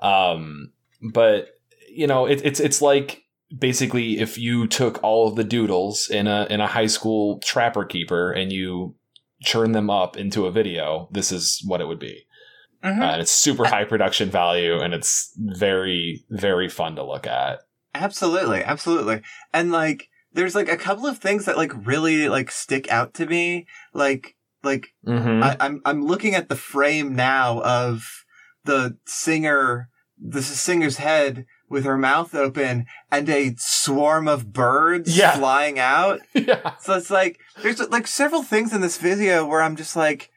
Um 0.00 0.72
but 1.12 1.48
you 1.88 2.06
know 2.06 2.26
it, 2.26 2.40
it's 2.44 2.58
it's 2.58 2.80
like 2.80 3.22
basically 3.56 4.18
if 4.18 4.38
you 4.38 4.66
took 4.66 5.02
all 5.04 5.28
of 5.28 5.36
the 5.36 5.44
doodles 5.44 6.08
in 6.08 6.26
a 6.26 6.46
in 6.48 6.60
a 6.60 6.66
high 6.66 6.86
school 6.86 7.38
trapper 7.40 7.84
keeper 7.84 8.32
and 8.32 8.50
you 8.50 8.94
churn 9.42 9.72
them 9.72 9.90
up 9.90 10.16
into 10.16 10.46
a 10.46 10.52
video 10.52 11.08
this 11.10 11.30
is 11.30 11.62
what 11.66 11.80
it 11.80 11.86
would 11.86 11.98
be 11.98 12.24
Mm-hmm. 12.84 13.00
uh, 13.00 13.12
and 13.12 13.20
it's 13.22 13.30
super 13.30 13.64
high 13.64 13.84
production 13.84 14.28
value 14.30 14.80
and 14.80 14.92
it's 14.92 15.32
very 15.38 16.24
very 16.30 16.68
fun 16.68 16.96
to 16.96 17.04
look 17.04 17.26
at 17.26 17.60
Absolutely, 17.94 18.64
absolutely. 18.64 19.20
And 19.52 19.70
like, 19.70 20.08
there's 20.32 20.54
like 20.54 20.68
a 20.68 20.76
couple 20.76 21.06
of 21.06 21.18
things 21.18 21.44
that 21.44 21.56
like 21.56 21.72
really 21.86 22.28
like 22.28 22.50
stick 22.50 22.90
out 22.90 23.12
to 23.14 23.26
me. 23.26 23.66
Like, 23.92 24.34
like 24.62 24.94
mm-hmm. 25.06 25.42
I, 25.42 25.56
I'm 25.60 25.82
I'm 25.84 26.06
looking 26.06 26.34
at 26.34 26.48
the 26.48 26.56
frame 26.56 27.14
now 27.14 27.60
of 27.62 28.24
the 28.64 28.96
singer, 29.04 29.90
the 30.18 30.42
singer's 30.42 30.96
head 30.96 31.44
with 31.68 31.84
her 31.84 31.98
mouth 31.98 32.34
open 32.34 32.86
and 33.10 33.28
a 33.28 33.54
swarm 33.58 34.28
of 34.28 34.52
birds 34.52 35.16
Yeah. 35.16 35.36
flying 35.36 35.78
out. 35.78 36.20
yeah 36.34 36.76
So 36.80 36.94
it's 36.94 37.10
like 37.10 37.38
there's 37.62 37.80
like 37.90 38.06
several 38.06 38.42
things 38.42 38.72
in 38.72 38.80
this 38.80 38.98
video 38.98 39.46
where 39.46 39.60
I'm 39.60 39.76
just 39.76 39.96
like, 39.96 40.30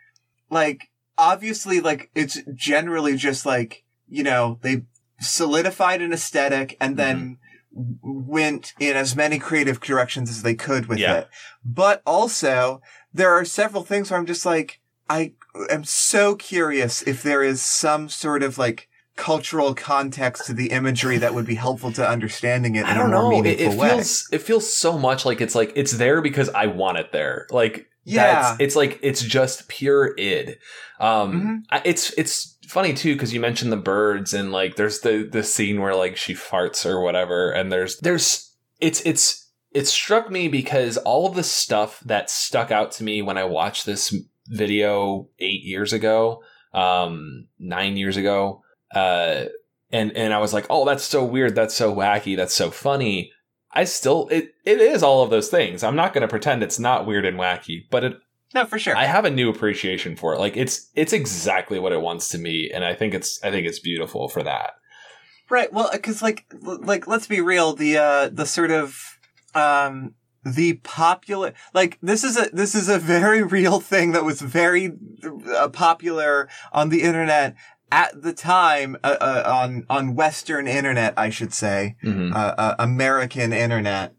like 0.50 0.90
obviously 1.18 1.80
like 1.80 2.10
it's 2.16 2.40
generally 2.54 3.16
just 3.16 3.46
like 3.46 3.84
you 4.08 4.24
know 4.24 4.60
they 4.62 4.84
solidified 5.20 6.02
an 6.02 6.14
aesthetic 6.14 6.78
and 6.80 6.98
mm-hmm. 6.98 7.20
then 7.20 7.38
w- 7.74 7.98
went 8.28 8.74
in 8.80 8.96
as 8.96 9.16
many 9.16 9.40
creative 9.40 9.80
directions 9.80 10.30
as 10.30 10.44
they 10.44 10.56
could 10.56 10.88
with 10.88 11.00
Yeah. 11.00 11.20
it. 11.20 11.30
But 11.64 12.02
also 12.06 12.82
there 13.14 13.32
are 13.32 13.46
several 13.46 13.84
things 13.84 14.12
where 14.12 14.20
I'm 14.20 14.26
just 14.26 14.46
like 14.46 14.80
I 15.10 15.34
am 15.70 15.84
so 15.84 16.36
curious 16.36 17.02
if 17.04 17.24
there 17.24 17.44
is 17.44 17.62
some 17.62 18.10
sort 18.10 18.44
of 18.44 18.58
like 18.58 18.90
cultural 19.16 19.74
context 19.74 20.46
to 20.46 20.54
the 20.54 20.72
imagery 20.72 21.18
that 21.18 21.34
would 21.34 21.46
be 21.46 21.56
helpful 21.56 21.90
to 21.90 22.06
understanding 22.06 22.76
it 22.76 22.86
i 22.86 22.94
don't 22.94 23.12
know 23.12 23.32
it, 23.46 23.62
it 23.62 23.72
feels 23.72 24.28
it 24.34 24.42
feels 24.42 24.74
so 24.74 25.00
much 25.00 25.26
like 25.26 25.40
it's 25.40 25.56
like 25.56 25.72
it's 25.74 25.94
there 25.94 26.22
because 26.22 26.50
i 26.50 26.66
want 26.66 26.98
it 26.98 27.14
there 27.14 27.48
like 27.50 27.88
Yeah. 28.06 28.42
that's, 28.42 28.62
it's 28.62 28.76
like 28.76 29.00
it's 29.02 29.22
just 29.22 29.68
pure 29.68 30.14
id 30.18 30.58
um 31.00 31.66
Mhm. 31.72 31.82
It's 31.86 32.12
it's 32.14 32.58
funny 32.68 32.94
too 32.94 33.14
because 33.14 33.34
you 33.34 33.40
mentioned 33.40 33.72
the 33.72 33.78
birds 33.78 34.34
and 34.34 34.52
like 34.52 34.76
there's 34.76 35.00
the 35.02 35.28
the 35.32 35.44
scene 35.44 35.82
where 35.82 35.96
like 35.96 36.16
she 36.18 36.34
farts 36.34 36.86
or 36.86 37.02
whatever 37.02 37.52
and 37.52 37.72
there's 37.72 37.98
there's 38.00 38.56
it's 38.80 39.02
it's 39.06 39.50
it 39.72 39.88
struck 39.88 40.32
me 40.32 40.48
because 40.48 40.98
all 40.98 41.28
of 41.28 41.36
the 41.36 41.44
stuff 41.44 42.00
that 42.06 42.30
stuck 42.30 42.72
out 42.72 42.92
to 42.94 43.04
me 43.04 43.22
when 43.22 43.38
i 43.38 43.44
watched 43.44 43.86
this 43.86 44.16
video 44.48 45.28
eight 45.40 45.64
years 45.64 45.94
ago 45.94 46.42
um 46.74 47.48
nine 47.60 47.98
years 47.98 48.18
ago 48.18 48.62
uh 48.96 49.46
and 49.92 50.12
and 50.14 50.34
i 50.34 50.38
was 50.40 50.54
like 50.54 50.66
oh 50.70 50.86
that's 50.86 51.04
so 51.04 51.24
weird 51.24 51.56
that's 51.56 51.76
so 51.76 51.94
wacky 51.94 52.36
that's 52.36 52.54
so 52.56 52.70
funny 52.72 53.32
i 53.76 53.84
still 53.84 54.28
it 54.32 54.54
it 54.66 54.80
is 54.80 55.04
all 55.04 55.24
of 55.24 55.30
those 55.30 55.50
things 55.50 55.84
i'm 55.84 55.96
not 55.96 56.14
going 56.14 56.22
to 56.22 56.28
pretend 56.28 56.64
it's 56.64 56.80
not 56.80 57.06
weird 57.06 57.26
and 57.26 57.38
wacky 57.38 57.84
but 57.90 58.04
it 58.04 58.18
no, 58.54 58.66
for 58.66 58.80
sure. 58.80 58.96
I 58.96 59.04
have 59.04 59.26
a 59.26 59.30
new 59.30 59.50
appreciation 59.50 60.16
for 60.16 60.34
it. 60.34 60.40
Like 60.40 60.56
it's 60.56 60.90
it's 60.96 61.12
exactly 61.12 61.78
what 61.78 61.92
it 61.92 62.00
wants 62.00 62.30
to 62.30 62.38
be, 62.38 62.72
and 62.74 62.86
I 62.86 62.94
think 62.94 63.14
it's 63.14 63.44
I 63.44 63.52
think 63.52 63.68
it's 63.68 63.80
beautiful 63.80 64.30
for 64.30 64.44
that. 64.44 64.76
Right. 65.50 65.72
Well, 65.74 65.90
because 65.92 66.22
like, 66.22 66.46
like, 66.62 67.06
let's 67.06 67.28
be 67.28 67.42
real. 67.42 67.74
The 67.74 67.98
uh, 67.98 68.30
the 68.30 68.46
sort 68.46 68.72
of 68.72 69.20
um, 69.54 70.16
the 70.46 70.74
popular 70.84 71.54
like 71.74 71.98
this 72.02 72.24
is 72.24 72.38
a 72.38 72.50
this 72.54 72.76
is 72.76 72.88
a 72.88 73.00
very 73.00 73.44
real 73.58 73.80
thing 73.80 74.12
that 74.12 74.24
was 74.24 74.42
very 74.42 74.94
uh, 75.54 75.68
popular 75.70 76.48
on 76.72 76.90
the 76.90 77.02
internet 77.02 77.56
at 77.92 78.22
the 78.22 78.34
time 78.34 78.98
uh, 79.04 79.16
uh, 79.22 79.44
on 79.46 79.86
on 79.90 80.16
Western 80.16 80.68
internet, 80.68 81.14
I 81.18 81.30
should 81.30 81.54
say, 81.54 81.96
Mhm. 82.04 82.34
uh, 82.34 82.56
uh, 82.58 82.76
American 82.80 83.54
internet. 83.54 84.14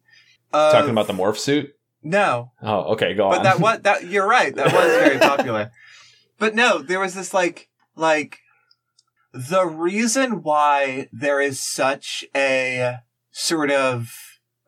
Of- 0.52 0.72
Talking 0.72 0.90
about 0.90 1.06
the 1.08 1.12
morph 1.12 1.38
suit. 1.38 1.72
No, 2.02 2.52
Oh, 2.62 2.92
okay, 2.92 3.14
go 3.14 3.28
but 3.30 3.38
on. 3.38 3.42
But 3.42 3.42
that 3.42 3.60
was 3.60 3.80
that. 3.82 4.04
You're 4.06 4.28
right. 4.28 4.54
That 4.54 4.66
was 4.72 4.92
very 4.92 5.18
popular. 5.32 5.72
But 6.38 6.54
no, 6.54 6.78
there 6.78 7.00
was 7.00 7.14
this 7.14 7.34
like 7.34 7.68
like 7.96 8.38
the 9.32 9.66
reason 9.66 10.42
why 10.42 11.08
there 11.12 11.40
is 11.40 11.60
such 11.60 12.24
a 12.34 12.98
sort 13.32 13.70
of 13.70 14.14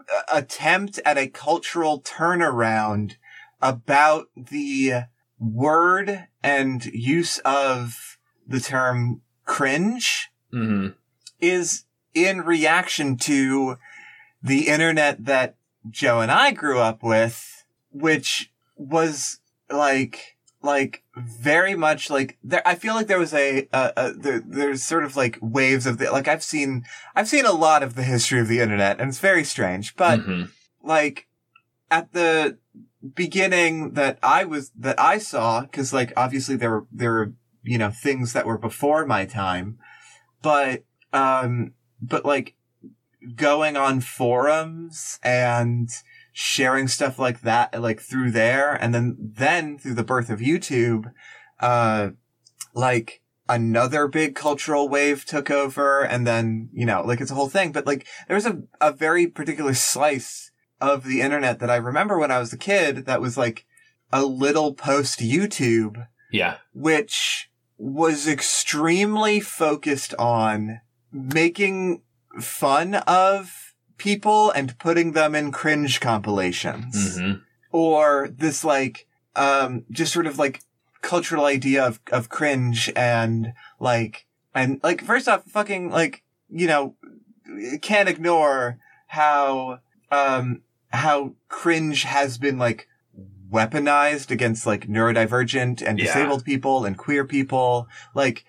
uh, 0.01 0.22
attempt 0.32 0.99
at 1.05 1.16
a 1.16 1.28
cultural 1.28 2.03
turnaround 2.03 3.14
about 3.62 4.26
the 4.36 5.05
word 5.38 6.26
and 6.42 6.84
use 6.86 7.38
of 7.44 8.18
the 8.49 8.61
term 8.61 9.20
cringe 9.44 10.30
Mhm. 10.53 10.94
is 11.40 11.84
in 12.14 12.40
reaction 12.40 13.16
to 13.18 13.76
the 14.42 14.66
internet 14.68 15.24
that 15.26 15.57
Joe 15.90 16.20
and 16.20 16.30
I 16.32 16.51
grew 16.53 16.78
up 16.80 17.03
with, 17.03 17.64
which 17.90 18.51
was 18.76 19.40
like, 19.70 20.36
like 20.62 21.03
very 21.16 21.74
much 21.74 22.11
like 22.11 22.38
there. 22.42 22.66
I 22.66 22.74
feel 22.74 22.94
like 22.94 23.07
there 23.07 23.18
was 23.18 23.34
a, 23.34 23.68
a, 23.72 23.92
a 23.96 24.12
there, 24.12 24.40
there's 24.44 24.82
sort 24.82 25.05
of 25.05 25.16
like 25.16 25.38
waves 25.40 25.86
of 25.86 25.99
the, 25.99 26.11
like 26.11 26.26
I've 26.28 26.42
seen, 26.42 26.84
I've 27.14 27.28
seen 27.28 27.44
a 27.44 27.53
lot 27.53 27.82
of 27.82 27.94
the 27.94 28.03
history 28.03 28.40
of 28.40 28.49
the 28.49 28.61
internet 28.61 29.01
and 29.01 29.09
it's 29.09 29.20
very 29.20 29.44
strange, 29.44 29.94
but 29.96 30.20
Mhm. 30.20 30.51
like 30.82 31.28
at 31.90 32.12
the 32.12 32.59
beginning 33.14 33.92
that 33.94 34.18
I 34.22 34.44
was 34.44 34.70
that 34.78 34.99
I 34.99 35.18
saw 35.18 35.61
because 35.62 35.92
like 35.92 36.12
obviously 36.16 36.57
there 36.57 36.70
were 36.70 36.86
there 36.90 37.12
were 37.12 37.32
you 37.69 37.79
know 37.79 37.91
things 37.91 38.33
that 38.33 38.47
were 38.47 38.59
before 38.59 39.07
my 39.07 39.25
time, 39.25 39.79
but 40.43 40.85
um 41.12 41.73
but 42.01 42.25
like 42.25 42.55
going 43.35 43.77
on 43.77 44.01
forums 44.01 45.19
and 45.23 45.89
sharing 46.33 46.87
stuff 46.89 47.19
like 47.19 47.41
that 47.43 47.81
like 47.81 48.01
through 48.01 48.31
there 48.31 48.75
and 48.75 48.95
then 48.95 49.16
then 49.19 49.79
through 49.79 49.95
the 49.95 50.05
birth 50.05 50.31
of 50.31 50.41
YouTube, 50.41 51.12
uh 51.61 52.11
like 52.75 53.23
another 53.49 54.07
big 54.07 54.35
cultural 54.35 54.89
wave 54.89 55.25
took 55.25 55.51
over 55.51 56.03
and 56.05 56.27
then 56.27 56.69
you 56.73 56.85
know 56.87 57.03
like 57.03 57.21
it's 57.21 57.31
a 57.31 57.35
whole 57.35 57.49
thing 57.49 57.73
but 57.73 57.87
like 57.87 58.07
there 58.27 58.35
was 58.35 58.45
a, 58.45 58.62
a 58.81 58.93
very 58.93 59.27
particular 59.27 59.73
slice 59.73 60.51
of 60.81 61.05
the 61.05 61.21
internet 61.23 61.59
that 61.59 61.71
I 61.71 61.77
remember 61.77 62.19
when 62.19 62.31
I 62.31 62.39
was 62.39 62.53
a 62.53 62.59
kid 62.59 63.07
that 63.07 63.21
was 63.21 63.37
like 63.37 63.64
a 64.12 64.25
little 64.25 64.75
post 64.75 65.19
YouTube, 65.21 66.07
Yeah. 66.31 66.59
which 66.73 67.47
was 67.79 68.26
extremely 68.26 69.41
focused 69.41 70.12
on 70.18 70.81
making 71.12 72.03
fun 72.41 72.95
of 73.07 73.72
people 73.97 74.51
and 74.51 74.79
putting 74.79 75.12
them 75.12 75.35
in 75.35 75.51
cringe 75.53 76.01
compilations 76.01 77.18
Mhm. 77.18 77.43
or 77.72 78.29
this 78.31 78.64
like 78.64 79.07
um 79.37 79.85
just 79.91 80.12
sort 80.12 80.26
of 80.26 80.39
like 80.39 80.61
cultural 81.01 81.45
idea 81.45 81.85
of 81.85 82.01
of 82.12 82.29
cringe 82.29 82.91
and 82.97 83.53
like 83.81 84.26
and 84.55 84.81
like 84.83 85.03
first 85.05 85.29
off 85.29 85.45
fucking 85.45 85.91
like 85.91 86.22
you 86.51 86.66
know 86.66 86.95
can't 87.83 88.09
ignore 88.09 88.79
how 89.09 89.81
um 90.11 90.62
how 90.91 91.33
cringe 91.49 92.03
has 92.05 92.39
been 92.39 92.59
like 92.59 92.89
weaponized 93.51 94.30
against 94.30 94.66
like 94.66 94.88
neurodivergent 94.88 95.82
and 95.82 95.99
Yeah. 95.99 96.07
disabled 96.07 96.44
people 96.44 96.84
and 96.84 96.96
queer 96.96 97.24
people 97.24 97.88
like 98.14 98.44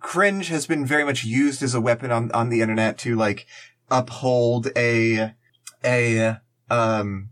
cringe 0.00 0.48
has 0.48 0.66
been 0.66 0.86
very 0.86 1.04
much 1.04 1.24
used 1.24 1.62
as 1.62 1.74
a 1.74 1.80
weapon 1.80 2.10
on 2.10 2.30
on 2.32 2.48
the 2.48 2.60
internet 2.60 2.98
to 2.98 3.16
like 3.16 3.46
uphold 3.90 4.68
a 4.76 5.32
a 5.84 6.36
um 6.70 7.28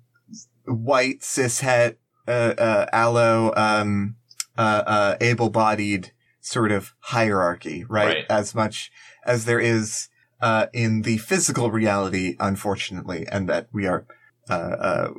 white 0.66 1.20
cishet 1.20 1.96
uh, 2.28 2.54
uh 2.58 2.86
allo 2.92 3.52
um 3.56 4.16
uh, 4.58 4.82
uh 4.86 5.16
able-bodied 5.20 6.12
sort 6.40 6.70
of 6.72 6.92
hierarchy 7.00 7.84
right? 7.88 8.06
Right. 8.06 8.26
as 8.28 8.54
much 8.54 8.92
as 9.24 9.44
there 9.46 9.60
is 9.60 10.08
uh 10.40 10.66
in 10.72 11.02
the 11.02 11.18
physical 11.18 11.70
reality 11.70 12.36
unfortunately 12.38 13.26
and 13.30 13.48
that 13.48 13.68
we 13.72 13.86
are 13.86 14.06
uh 14.48 14.52
uh 14.52 15.10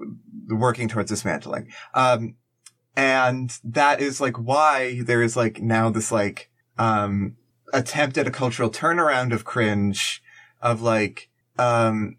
working 0.55 0.87
towards 0.87 1.09
dismantling 1.09 1.67
um 1.93 2.35
and 2.95 3.57
that 3.63 4.01
is 4.01 4.19
like 4.19 4.35
why 4.37 5.01
there 5.01 5.21
is 5.21 5.35
like 5.35 5.61
now 5.61 5.89
this 5.89 6.11
like 6.11 6.49
um 6.77 7.35
attempt 7.73 8.17
at 8.17 8.27
a 8.27 8.31
cultural 8.31 8.69
turnaround 8.69 9.31
of 9.33 9.45
cringe 9.45 10.21
of 10.61 10.81
like 10.81 11.29
um 11.57 12.17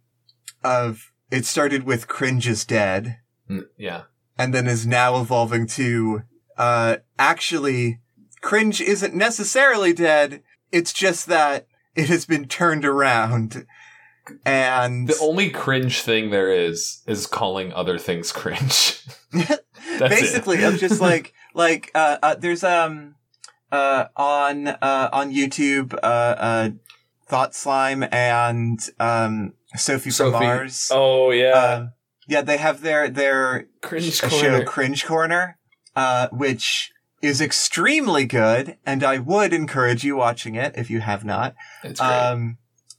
of 0.64 1.12
it 1.30 1.44
started 1.44 1.84
with 1.84 2.08
cringe 2.08 2.46
is 2.46 2.64
dead. 2.64 3.18
Mm, 3.50 3.64
Yeah. 3.76 4.02
and 4.38 4.52
then 4.54 4.66
is 4.66 4.86
now 4.86 5.20
evolving 5.20 5.66
to 5.68 6.22
uh 6.56 6.96
actually 7.18 8.00
cringe 8.40 8.80
isn't 8.80 9.14
necessarily 9.14 9.92
dead. 9.92 10.42
It's 10.70 10.92
just 10.92 11.26
that 11.26 11.66
it 11.94 12.08
has 12.08 12.24
been 12.24 12.46
turned 12.48 12.84
around 12.84 13.66
and 14.44 15.08
The 15.08 15.18
only 15.20 15.50
cringe 15.50 16.02
thing 16.02 16.30
there 16.30 16.52
is 16.52 17.02
is 17.06 17.26
calling 17.26 17.72
other 17.72 17.98
things 17.98 18.32
cringe. 18.32 19.02
Basically 19.98 20.62
of 20.62 20.78
just 20.78 21.00
like 21.10 21.34
like 21.54 21.90
uh, 21.94 22.18
uh 22.22 22.34
there's 22.34 22.64
um 22.64 23.14
uh 23.70 24.06
on 24.16 24.68
uh 24.68 25.08
on 25.12 25.32
YouTube 25.32 25.94
uh 25.94 26.06
uh 26.06 26.70
Thought 27.26 27.54
Slime 27.54 28.04
and 28.12 28.78
um 29.00 29.54
Sophie, 29.76 30.10
from 30.10 30.32
Mars. 30.32 30.90
Oh 30.92 31.30
yeah. 31.30 31.54
Uh, 31.54 31.86
yeah, 32.28 32.42
they 32.42 32.58
have 32.58 32.82
their 32.82 33.08
their 33.08 33.68
cringe 33.80 34.14
show. 34.14 34.64
Cringe 34.64 35.04
Corner, 35.04 35.58
uh, 35.96 36.28
which 36.30 36.92
is 37.20 37.40
extremely 37.40 38.24
good, 38.24 38.76
and 38.84 39.02
I 39.02 39.18
would 39.18 39.52
encourage 39.52 40.04
you 40.04 40.16
watching 40.16 40.54
it 40.54 40.74
if 40.76 40.90
you 40.90 41.00
have 41.00 41.24
not. 41.24 41.54
It's 41.82 42.00
great. 42.00 42.08
Um, 42.08 42.58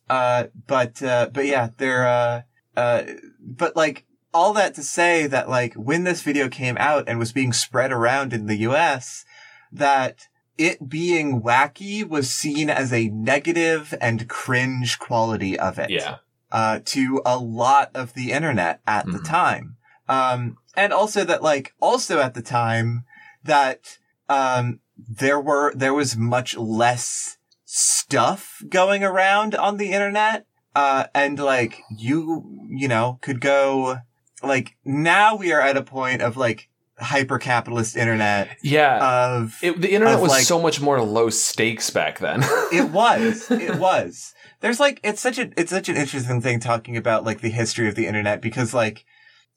uh, 0.10 0.46
but, 0.68 1.02
uh, 1.04 1.30
but 1.32 1.46
yeah, 1.46 1.70
they're, 1.78 2.08
uh, 2.08 2.42
uh, 2.76 3.04
but 3.40 3.76
like, 3.76 4.06
all 4.34 4.54
that 4.54 4.74
to 4.76 4.82
say 4.84 5.28
that 5.28 5.48
like, 5.48 5.74
when 5.76 6.04
this 6.06 6.22
video 6.24 6.50
came 6.50 6.78
out 6.80 7.04
and 7.08 7.20
was 7.20 7.32
being 7.32 7.54
spread 7.54 7.92
around 7.92 8.34
in 8.34 8.48
the 8.48 8.58
US, 8.58 9.26
that 9.72 10.28
it 10.58 10.90
being 10.90 11.42
wacky 11.42 12.08
was 12.08 12.30
seen 12.30 12.70
as 12.70 12.92
a 12.94 13.10
negative 13.10 13.94
and 14.02 14.28
cringe 14.30 14.98
quality 15.00 15.58
of 15.58 15.78
it. 15.80 15.90
yeah. 15.90 16.18
Uh, 16.52 16.80
to 16.86 17.20
a 17.26 17.38
lot 17.40 17.90
of 17.96 18.14
the 18.14 18.32
internet 18.32 18.80
at 18.86 19.06
the 19.08 19.18
Mhm. 19.18 19.26
time. 19.26 19.78
Um, 20.08 20.58
and 20.76 20.94
also 20.94 21.24
that 21.24 21.42
like, 21.42 21.74
also 21.80 22.20
at 22.20 22.36
the 22.36 22.44
time 22.44 23.06
that, 23.44 23.98
um, 24.30 24.80
there 24.96 25.40
were, 25.40 25.74
there 25.76 25.94
was 25.96 26.16
much 26.16 26.56
less 26.56 27.38
stuff 27.78 28.62
going 28.70 29.04
around 29.04 29.56
on 29.56 29.78
the 29.78 29.92
internet. 29.92 30.46
Uh, 30.76 31.06
and 31.16 31.40
like, 31.40 31.82
you, 31.98 32.68
you 32.70 32.88
know, 32.88 33.18
could 33.22 33.42
go, 33.42 33.98
like, 34.44 34.76
now 34.86 35.36
we 35.36 35.52
are 35.52 35.62
at 35.62 35.76
a 35.78 35.82
point 35.84 36.22
of 36.22 36.38
like, 36.38 36.70
hyper 37.00 37.40
capitalist 37.40 37.98
internet 37.98 38.56
Yeah. 38.62 39.36
of, 39.42 39.58
it, 39.64 39.82
the 39.82 39.92
internet 39.92 40.16
of, 40.16 40.22
was 40.22 40.30
like- 40.30 40.46
so 40.46 40.62
much 40.62 40.80
more 40.80 41.02
low 41.02 41.30
stakes 41.32 41.90
back 41.90 42.20
then. 42.20 42.42
it 42.72 42.92
was, 42.92 43.50
it 43.50 43.78
was. 43.80 44.34
There's 44.62 44.80
like, 44.80 45.00
it's 45.04 45.20
such 45.22 45.40
a, 45.40 45.50
it's 45.60 45.72
such 45.72 45.90
an 45.90 45.98
interesting 45.98 46.42
thing 46.42 46.60
talking 46.60 46.96
about 46.96 47.24
like 47.24 47.42
the 47.42 47.50
history 47.50 47.88
of 47.90 47.96
the 47.96 48.06
internet 48.06 48.42
because 48.42 48.74
like, 48.74 49.04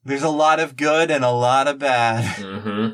there's 0.05 0.23
a 0.23 0.31
lot 0.31 0.59
of 0.61 0.77
good 0.77 1.11
and 1.11 1.23
a 1.25 1.31
lot 1.31 1.69
of 1.69 1.79
bad. 1.79 2.25
hmm 2.39 2.89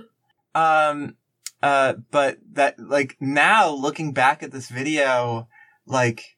Um, 0.54 1.16
uh, 1.62 1.94
but 2.10 2.38
that, 2.52 2.78
like, 2.78 3.16
now 3.20 3.70
looking 3.70 4.12
back 4.12 4.42
at 4.42 4.50
this 4.52 4.68
video, 4.68 5.48
like, 5.86 6.36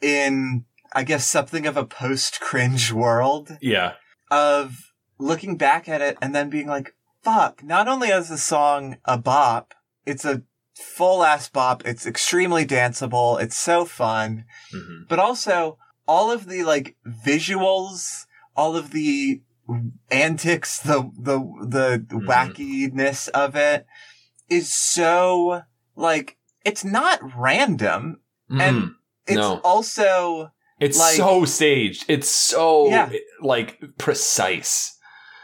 in, 0.00 0.64
I 0.92 1.04
guess, 1.04 1.26
something 1.26 1.66
of 1.66 1.76
a 1.76 1.84
post 1.86 2.40
cringe 2.40 2.92
world 2.92 3.58
Yeah. 3.60 3.94
of 4.30 4.92
looking 5.18 5.56
back 5.56 5.88
at 5.88 6.00
it 6.00 6.18
and 6.20 6.34
then 6.34 6.50
being 6.50 6.66
like, 6.66 6.94
fuck, 7.22 7.62
not 7.62 7.88
only 7.88 8.08
is 8.08 8.28
the 8.28 8.38
song 8.38 8.96
a 9.04 9.16
bop, 9.16 9.74
it's 10.04 10.24
a 10.24 10.42
full 10.74 11.22
ass 11.22 11.48
bop, 11.48 11.86
it's 11.86 12.06
extremely 12.06 12.66
danceable, 12.66 13.40
it's 13.40 13.56
so 13.56 13.84
fun, 13.84 14.44
hmm 14.70 15.02
but 15.08 15.18
also 15.18 15.76
all 16.08 16.30
of 16.32 16.46
the 16.48 16.62
like 16.64 16.96
visuals, 17.06 18.24
all 18.56 18.74
of 18.76 18.90
the 18.92 19.42
antics, 20.10 20.78
the 20.80 21.10
the 21.18 21.38
the 21.60 22.04
Mhm. 22.08 22.26
wackiness 22.26 23.28
of 23.28 23.54
it 23.54 23.86
is 24.52 24.72
so 24.72 25.62
like 25.96 26.36
it's 26.64 26.84
not 26.84 27.18
random. 27.36 28.20
And 28.50 28.94
It's 29.26 29.36
No. 29.36 29.60
also 29.64 30.50
It's 30.80 30.98
like- 30.98 31.16
so 31.16 31.44
staged. 31.44 32.04
It's 32.08 32.28
so 32.28 32.88
Yeah. 32.90 33.10
like 33.40 33.80
precise. 33.98 34.98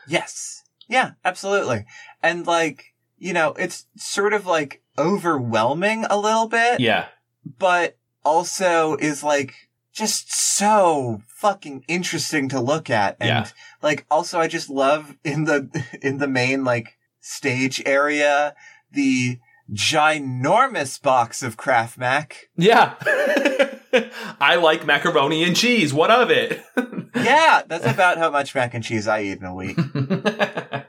yes, 0.07 0.63
yeah, 0.89 1.13
absolutely, 1.25 1.85
and 2.23 2.47
like 2.47 2.95
you 3.21 3.33
know, 3.33 3.53
it's 3.59 3.87
sort 3.97 4.33
of 4.33 4.47
like 4.47 4.83
overwhelming 4.97 6.05
a 6.09 6.17
little 6.19 6.47
bit, 6.49 6.81
Yeah. 6.81 7.07
but 7.45 7.97
also 8.25 8.97
is 8.97 9.23
like 9.25 9.55
just 9.93 10.33
so 10.33 11.23
fucking 11.27 11.85
interesting 11.89 12.49
to 12.51 12.61
look 12.61 12.89
at. 12.91 13.17
And 13.21 13.29
Yeah. 13.29 13.47
like 13.83 14.07
also 14.11 14.39
I 14.41 14.47
just 14.49 14.71
love 14.71 15.17
in 15.25 15.45
the 15.45 15.69
in 16.03 16.19
the 16.19 16.29
main 16.29 16.65
like 16.65 16.97
stage 17.21 17.83
area 17.87 18.55
the 18.93 19.39
ginormous 19.73 21.01
box 21.01 21.43
of 21.43 21.57
Kraft 21.57 21.99
Mac. 21.99 22.49
Yeah. 22.57 22.95
I 24.41 24.57
like 24.57 24.87
macaroni 24.87 25.45
and 25.45 25.57
cheese. 25.57 25.93
What 25.93 26.11
of 26.11 26.31
it? 26.31 26.63
Yeah, 27.15 27.63
that's 27.67 27.87
about 27.87 28.19
how 28.19 28.31
much 28.31 28.55
mac 28.55 28.75
and 28.75 28.85
cheese 28.85 29.09
I 29.09 29.23
eat 29.23 29.39
in 29.39 29.45
a 29.45 29.55
week. 29.55 29.77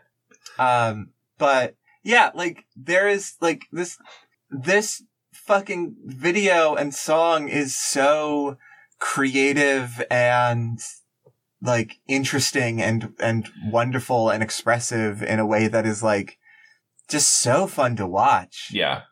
Um, 0.59 1.11
but 1.37 1.75
yeah, 2.03 2.31
like 2.35 2.65
there 2.75 3.07
is 3.07 3.35
like 3.39 3.63
this, 3.71 3.97
this 4.51 5.01
fucking 5.31 5.95
video 6.05 6.75
and 6.75 6.93
song 6.93 7.47
is 7.47 7.75
so 7.75 8.57
creative 8.99 10.03
and 10.11 10.79
like 11.61 11.95
interesting 12.07 12.81
and, 12.81 13.13
and 13.19 13.47
wonderful 13.71 14.29
and 14.29 14.43
expressive 14.43 15.23
in 15.23 15.39
a 15.39 15.45
way 15.45 15.69
that 15.69 15.85
is 15.85 16.03
like 16.03 16.37
just 17.09 17.41
so 17.41 17.67
fun 17.67 17.95
to 17.97 18.07
watch. 18.07 18.69
Yeah. 18.71 19.03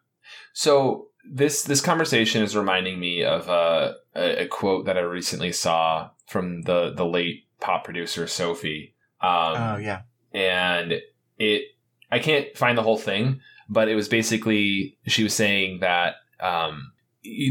So 0.54 1.08
this 1.30 1.64
this 1.64 1.82
conversation 1.82 2.42
is 2.42 2.56
reminding 2.56 3.00
me 3.00 3.24
of 3.24 3.50
uh, 3.50 3.94
a, 4.16 4.44
a 4.44 4.48
quote 4.48 4.86
that 4.86 4.98
I 4.98 5.02
recently 5.02 5.52
saw 5.52 6.10
from 6.28 6.64
the 6.64 6.94
the 6.96 7.06
late 7.06 7.46
pop 7.60 7.84
producer 7.84 8.28
Sophie. 8.28 8.96
Um, 9.22 9.56
oh 9.58 9.78
yeah. 9.78 10.02
and 10.34 11.02
it 11.38 11.64
I 12.12 12.20
can't 12.20 12.56
find 12.56 12.78
the 12.78 12.84
whole 12.84 12.98
thing, 12.98 13.42
but 13.68 13.88
it 13.88 13.96
was 13.96 14.08
basically 14.08 14.98
she 15.08 15.24
was 15.24 15.34
saying 15.34 15.80
that 15.82 16.16
um, 16.40 16.94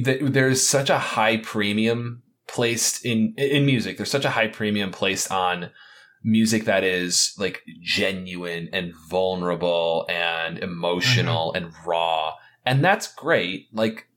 that 0.05 0.19
there's 0.23 0.67
such 0.67 0.91
a 0.91 0.99
high 0.99 1.39
premium 1.39 2.23
placed 2.47 3.05
in 3.05 3.35
in 3.37 3.67
music. 3.67 3.97
There's 3.97 4.11
such 4.11 4.25
a 4.25 4.31
high 4.31 4.49
premium 4.49 4.93
placed 4.93 5.31
on 5.31 5.71
music 6.27 6.65
that 6.65 6.83
is 6.83 7.33
like 7.39 7.63
genuine 7.81 8.69
and 8.73 8.93
vulnerable 9.09 10.05
and 10.11 10.59
emotional 10.59 11.55
mm-hmm. 11.55 11.65
and 11.65 11.75
raw. 11.87 12.35
And 12.67 12.85
that's 12.85 13.15
great. 13.15 13.69
Like 13.73 14.09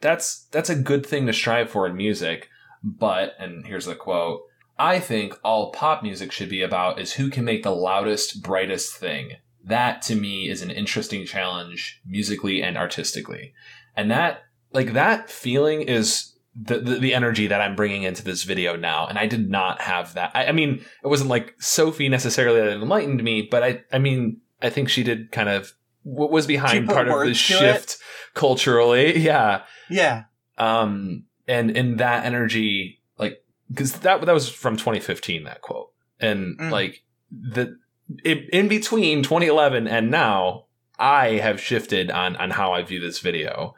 that's 0.00 0.46
that's 0.52 0.70
a 0.70 0.76
good 0.76 1.04
thing 1.04 1.26
to 1.26 1.32
strive 1.32 1.68
for 1.68 1.86
in 1.86 1.96
music. 1.96 2.48
But 2.82 3.34
and 3.38 3.66
here's 3.66 3.86
the 3.86 3.96
quote. 3.96 4.42
I 4.78 5.00
think 5.00 5.34
all 5.42 5.72
pop 5.72 6.02
music 6.02 6.30
should 6.30 6.48
be 6.48 6.62
about 6.62 7.00
is 7.00 7.14
who 7.14 7.30
can 7.30 7.44
make 7.44 7.62
the 7.62 7.70
loudest, 7.70 8.42
brightest 8.42 8.96
thing. 8.96 9.32
That 9.64 10.02
to 10.02 10.14
me 10.14 10.48
is 10.48 10.62
an 10.62 10.70
interesting 10.70 11.26
challenge 11.26 12.00
musically 12.06 12.62
and 12.62 12.76
artistically. 12.76 13.54
And 13.96 14.08
that 14.12 14.44
like 14.72 14.92
that 14.92 15.30
feeling 15.30 15.82
is 15.82 16.35
the, 16.58 16.78
the, 16.78 16.94
the 16.98 17.14
energy 17.14 17.46
that 17.48 17.60
I'm 17.60 17.76
bringing 17.76 18.02
into 18.04 18.24
this 18.24 18.44
video 18.44 18.76
now. 18.76 19.06
And 19.06 19.18
I 19.18 19.26
did 19.26 19.50
not 19.50 19.80
have 19.82 20.14
that. 20.14 20.30
I, 20.34 20.46
I 20.46 20.52
mean, 20.52 20.82
it 21.04 21.08
wasn't 21.08 21.28
like 21.28 21.54
Sophie 21.58 22.08
necessarily 22.08 22.60
that 22.60 22.72
enlightened 22.80 23.22
me, 23.22 23.42
but 23.50 23.62
I, 23.62 23.82
I 23.92 23.98
mean, 23.98 24.40
I 24.62 24.70
think 24.70 24.88
she 24.88 25.02
did 25.02 25.32
kind 25.32 25.48
of 25.50 25.74
what 26.02 26.30
was 26.30 26.46
behind 26.46 26.86
part 26.88 27.08
of 27.08 27.18
the 27.18 27.24
to 27.24 27.30
it? 27.30 27.36
shift 27.36 27.98
culturally. 28.34 29.18
Yeah. 29.22 29.62
Yeah. 29.90 30.24
Um, 30.56 31.24
and, 31.46 31.76
and 31.76 31.98
that 31.98 32.24
energy, 32.24 33.00
like, 33.18 33.44
cause 33.74 33.92
that, 34.00 34.22
that 34.22 34.32
was 34.32 34.48
from 34.48 34.76
2015, 34.76 35.44
that 35.44 35.60
quote. 35.62 35.90
And 36.20 36.58
Mm. 36.58 36.70
like 36.70 37.02
the, 37.30 37.76
it, 38.24 38.48
in 38.50 38.68
between 38.68 39.22
2011 39.22 39.86
and 39.88 40.10
now, 40.10 40.64
I 40.98 41.32
have 41.32 41.60
shifted 41.60 42.10
on, 42.10 42.36
on 42.36 42.50
how 42.52 42.72
I 42.72 42.82
view 42.82 43.00
this 43.00 43.18
video. 43.18 43.74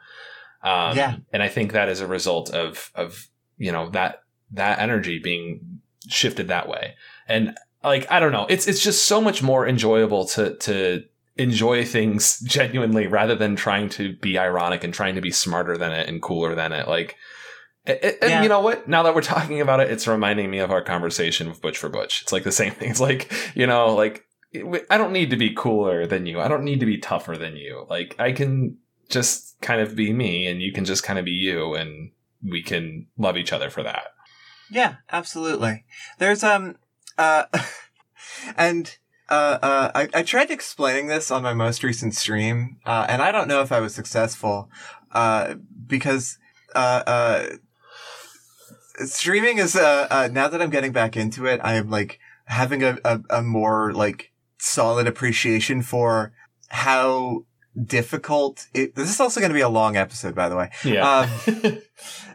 Um, 0.63 0.97
Yeah. 0.97 1.15
and 1.31 1.41
I 1.43 1.47
think 1.47 1.71
that 1.73 1.89
is 1.89 2.01
a 2.01 2.07
result 2.07 2.49
of, 2.51 2.91
of, 2.95 3.27
you 3.57 3.71
know, 3.71 3.89
that, 3.91 4.23
that 4.51 4.79
energy 4.79 5.19
being 5.19 5.79
shifted 6.07 6.47
that 6.49 6.67
way. 6.67 6.95
And 7.27 7.55
like, 7.83 8.11
I 8.11 8.19
don't 8.19 8.31
know, 8.31 8.45
it's, 8.49 8.67
it's 8.67 8.83
just 8.83 9.05
so 9.05 9.21
much 9.21 9.41
more 9.43 9.67
enjoyable 9.67 10.25
to, 10.25 10.55
to 10.57 11.03
enjoy 11.37 11.85
things 11.85 12.39
genuinely 12.45 13.07
rather 13.07 13.35
than 13.35 13.55
trying 13.55 13.89
to 13.89 14.15
be 14.17 14.37
ironic 14.37 14.83
and 14.83 14.93
trying 14.93 15.15
to 15.15 15.21
be 15.21 15.31
smarter 15.31 15.77
than 15.77 15.91
it 15.91 16.09
and 16.09 16.21
cooler 16.21 16.55
than 16.55 16.73
it. 16.73 16.87
Like, 16.87 17.15
it, 17.85 17.99
it- 18.03 18.17
and 18.21 18.29
Yeah. 18.31 18.43
you 18.43 18.49
know 18.49 18.59
what? 18.59 18.87
Now 18.89 19.03
that 19.03 19.15
we're 19.15 19.21
talking 19.21 19.61
about 19.61 19.79
it, 19.79 19.89
it's 19.91 20.07
reminding 20.07 20.51
me 20.51 20.59
of 20.59 20.71
our 20.71 20.81
conversation 20.81 21.47
with 21.47 21.61
Butch 21.61 21.77
for 21.77 21.87
Butch. 21.89 22.21
It's 22.21 22.33
like 22.33 22.43
the 22.43 22.51
same 22.51 22.73
thing. 22.73 22.89
It's 22.91 22.99
like, 22.99 23.31
you 23.55 23.65
know, 23.67 23.95
like, 23.95 24.25
I 24.89 24.97
don't 24.97 25.13
need 25.13 25.29
to 25.29 25.37
be 25.37 25.53
cooler 25.53 26.07
than 26.07 26.25
you. 26.25 26.39
I 26.41 26.47
don't 26.47 26.63
need 26.63 26.79
to 26.79 26.85
be 26.87 26.97
tougher 26.97 27.37
than 27.37 27.55
you. 27.55 27.85
Like, 27.87 28.15
I 28.17 28.31
can 28.31 28.77
just 29.09 29.59
kind 29.61 29.81
of 29.81 29.95
be 29.95 30.13
me 30.13 30.47
and 30.47 30.61
you 30.61 30.71
can 30.71 30.85
just 30.85 31.03
kind 31.03 31.19
of 31.19 31.25
be 31.25 31.31
you 31.31 31.75
and 31.75 32.11
we 32.43 32.61
can 32.61 33.07
love 33.17 33.37
each 33.37 33.51
other 33.51 33.69
for 33.69 33.83
that. 33.83 34.03
Yeah, 34.71 34.95
absolutely. 35.11 35.83
There's 36.19 36.43
um 36.43 36.77
uh 37.17 37.45
and 38.57 38.97
uh 39.29 39.57
uh 39.61 39.91
I, 39.95 40.09
I 40.13 40.23
tried 40.23 40.51
explaining 40.51 41.07
this 41.07 41.31
on 41.31 41.43
my 41.43 41.53
most 41.53 41.83
recent 41.83 42.13
stream, 42.15 42.77
uh 42.85 43.05
and 43.09 43.21
I 43.21 43.31
don't 43.31 43.47
know 43.47 43.61
if 43.61 43.71
I 43.71 43.79
was 43.79 43.93
successful, 43.93 44.69
uh 45.11 45.55
because 45.87 46.37
uh 46.75 47.03
uh 47.05 47.45
streaming 49.05 49.57
is 49.57 49.75
uh, 49.75 50.07
uh 50.09 50.29
now 50.31 50.47
that 50.47 50.61
I'm 50.61 50.69
getting 50.69 50.91
back 50.91 51.17
into 51.17 51.45
it, 51.45 51.59
I 51.63 51.73
am 51.73 51.89
like 51.89 52.19
having 52.45 52.83
a, 52.83 52.97
a, 53.03 53.21
a 53.29 53.41
more 53.41 53.91
like 53.93 54.31
solid 54.59 55.07
appreciation 55.07 55.81
for 55.81 56.33
how 56.69 57.45
difficult 57.85 58.67
it 58.73 58.95
this 58.95 59.09
is 59.09 59.19
also 59.19 59.39
gonna 59.39 59.53
be 59.53 59.61
a 59.61 59.69
long 59.69 59.95
episode 59.95 60.35
by 60.35 60.49
the 60.49 60.55
way. 60.55 60.69
Yeah. 60.83 61.29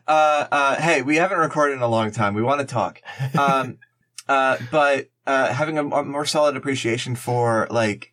uh, 0.06 0.46
uh, 0.50 0.76
hey, 0.76 1.02
we 1.02 1.16
haven't 1.16 1.38
recorded 1.38 1.74
in 1.74 1.82
a 1.82 1.88
long 1.88 2.10
time. 2.10 2.34
We 2.34 2.42
want 2.42 2.60
to 2.60 2.66
talk. 2.66 3.00
Um, 3.38 3.78
uh, 4.28 4.58
but, 4.70 5.08
uh, 5.26 5.52
having 5.52 5.78
a, 5.78 5.86
a 5.86 6.04
more 6.04 6.26
solid 6.26 6.56
appreciation 6.56 7.16
for, 7.16 7.66
like, 7.70 8.12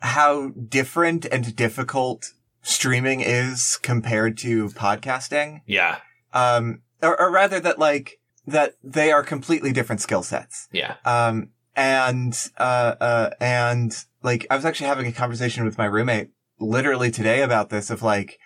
how 0.00 0.50
different 0.50 1.24
and 1.26 1.54
difficult 1.54 2.32
streaming 2.62 3.20
is 3.20 3.78
compared 3.82 4.36
to 4.38 4.68
podcasting. 4.70 5.62
yeah. 5.66 5.98
Um, 6.32 6.82
or, 7.02 7.20
or 7.20 7.30
rather 7.30 7.60
that, 7.60 7.78
like, 7.78 8.20
that 8.46 8.74
they 8.82 9.12
are 9.12 9.22
completely 9.22 9.72
different 9.72 10.00
skill 10.00 10.22
sets. 10.22 10.68
Yeah. 10.72 10.96
Um, 11.04 11.50
and, 11.76 12.36
uh, 12.58 12.94
uh, 13.00 13.30
and 13.40 13.94
like, 14.22 14.46
I 14.50 14.56
was 14.56 14.64
actually 14.64 14.86
having 14.86 15.06
a 15.06 15.12
conversation 15.12 15.64
with 15.64 15.78
my 15.78 15.84
roommate 15.84 16.30
literally 16.62 17.10
today 17.10 17.42
about 17.42 17.68
this 17.70 17.90
of 17.90 18.02
like, 18.02 18.38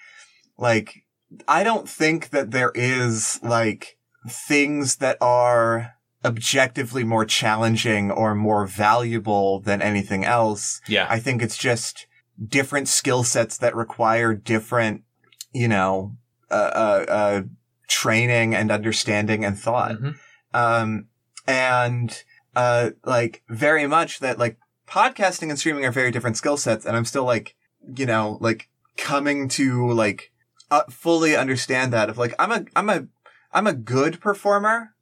like, 0.58 1.04
I 1.46 1.62
don't 1.62 1.88
think 1.88 2.30
that 2.30 2.50
there 2.50 2.72
is 2.74 3.38
like 3.42 3.98
things 4.28 4.96
that 4.96 5.18
are 5.20 5.94
objectively 6.24 7.04
more 7.04 7.24
challenging 7.24 8.10
or 8.10 8.34
more 8.34 8.66
valuable 8.66 9.60
than 9.60 9.82
anything 9.82 10.24
else. 10.24 10.80
Yeah. 10.88 11.06
I 11.08 11.20
think 11.20 11.42
it's 11.42 11.56
just 11.56 12.06
different 12.44 12.88
skill 12.88 13.22
sets 13.22 13.58
that 13.58 13.76
require 13.76 14.34
different, 14.34 15.02
you 15.52 15.68
know, 15.68 16.16
uh, 16.50 16.54
uh, 16.54 17.04
uh, 17.08 17.42
training 17.88 18.54
and 18.54 18.70
understanding 18.70 19.44
and 19.44 19.58
thought. 19.58 19.96
Mhm. 20.00 20.16
Um, 20.54 21.06
and, 21.46 22.24
uh, 22.56 22.90
like 23.04 23.42
very 23.48 23.86
much 23.86 24.18
that 24.20 24.38
like 24.38 24.56
podcasting 24.88 25.50
and 25.50 25.58
streaming 25.58 25.84
are 25.84 25.92
very 25.92 26.10
different 26.10 26.36
skill 26.36 26.56
sets. 26.56 26.86
And 26.86 26.96
I'm 26.96 27.04
still 27.04 27.24
like, 27.24 27.54
you 27.94 28.06
know, 28.06 28.38
like 28.40 28.68
coming 28.96 29.48
to 29.50 29.92
like, 29.92 30.32
uh, 30.70 30.82
fully 30.90 31.36
understand 31.36 31.92
that 31.92 32.08
of 32.10 32.18
like, 32.18 32.34
I'm 32.38 32.50
a, 32.52 32.64
I'm 32.74 32.88
a, 32.90 33.06
I'm 33.52 33.66
a 33.66 33.72
good 33.72 34.20
performer. 34.20 34.94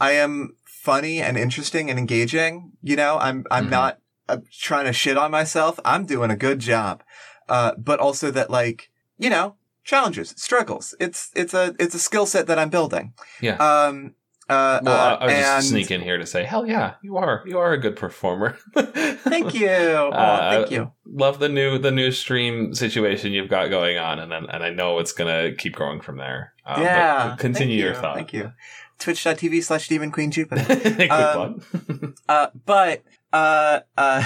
I 0.00 0.12
am 0.12 0.56
funny 0.64 1.20
and 1.20 1.36
interesting 1.36 1.90
and 1.90 1.98
engaging. 1.98 2.72
You 2.82 2.96
know, 2.96 3.18
I'm, 3.18 3.44
I'm 3.50 3.66
Mhm. 3.66 3.70
not 3.70 3.98
uh, 4.28 4.38
trying 4.52 4.86
to 4.86 4.92
shit 4.92 5.16
on 5.18 5.30
myself. 5.30 5.78
I'm 5.84 6.06
doing 6.06 6.30
a 6.30 6.36
good 6.36 6.58
job. 6.60 7.02
Uh, 7.48 7.72
but 7.76 7.98
also 7.98 8.30
that 8.30 8.48
like, 8.50 8.90
you 9.18 9.28
know, 9.28 9.56
challenges, 9.84 10.32
struggles. 10.36 10.94
It's, 11.00 11.30
it's 11.34 11.52
a, 11.52 11.74
it's 11.78 11.94
a 11.94 11.98
skill 11.98 12.26
set 12.26 12.46
that 12.46 12.58
I'm 12.58 12.70
building. 12.70 13.12
Yeah. 13.40 13.56
Um, 13.56 14.14
uh, 14.50 14.80
Well, 14.82 14.94
uh, 14.94 15.16
I, 15.20 15.24
was 15.24 15.32
and 15.34 15.42
just 15.44 15.68
sneak 15.70 15.90
in 15.90 16.00
here 16.00 16.18
to 16.18 16.26
say, 16.26 16.44
hell 16.44 16.66
yeah, 16.66 16.94
you 17.02 17.16
are. 17.16 17.42
You 17.46 17.58
are 17.58 17.72
a 17.72 17.78
good 17.78 17.96
performer. 17.96 18.58
thank 18.74 19.54
you. 19.54 19.68
Oh, 19.70 20.50
thank 20.50 20.70
you. 20.70 20.92
Love 21.06 21.38
the 21.38 21.48
new 21.48 21.78
the 21.78 21.90
new 21.90 22.10
stream 22.12 22.74
situation 22.74 23.32
you've 23.32 23.48
got 23.48 23.68
going 23.70 23.96
on, 23.98 24.18
and 24.18 24.30
then- 24.30 24.46
and 24.50 24.62
I 24.62 24.70
know 24.70 24.98
it's 24.98 25.12
gonna 25.12 25.52
keep 25.56 25.74
growing 25.74 26.00
from 26.00 26.18
there. 26.18 26.52
Uh, 26.66 26.80
yeah. 26.80 27.36
continue 27.38 27.78
your 27.78 27.94
you, 27.94 28.00
thought. 28.00 28.16
Thank 28.16 28.32
you. 28.32 28.52
Twitch.tv 28.98 29.62
slash 29.62 29.88
Demon 29.88 30.10
Queen 30.12 30.30
Jupiter. 30.30 31.06
Um. 31.10 32.14
Uh, 32.28 32.48
but, 32.66 33.02
uh, 33.32 33.80
uh, 33.96 34.22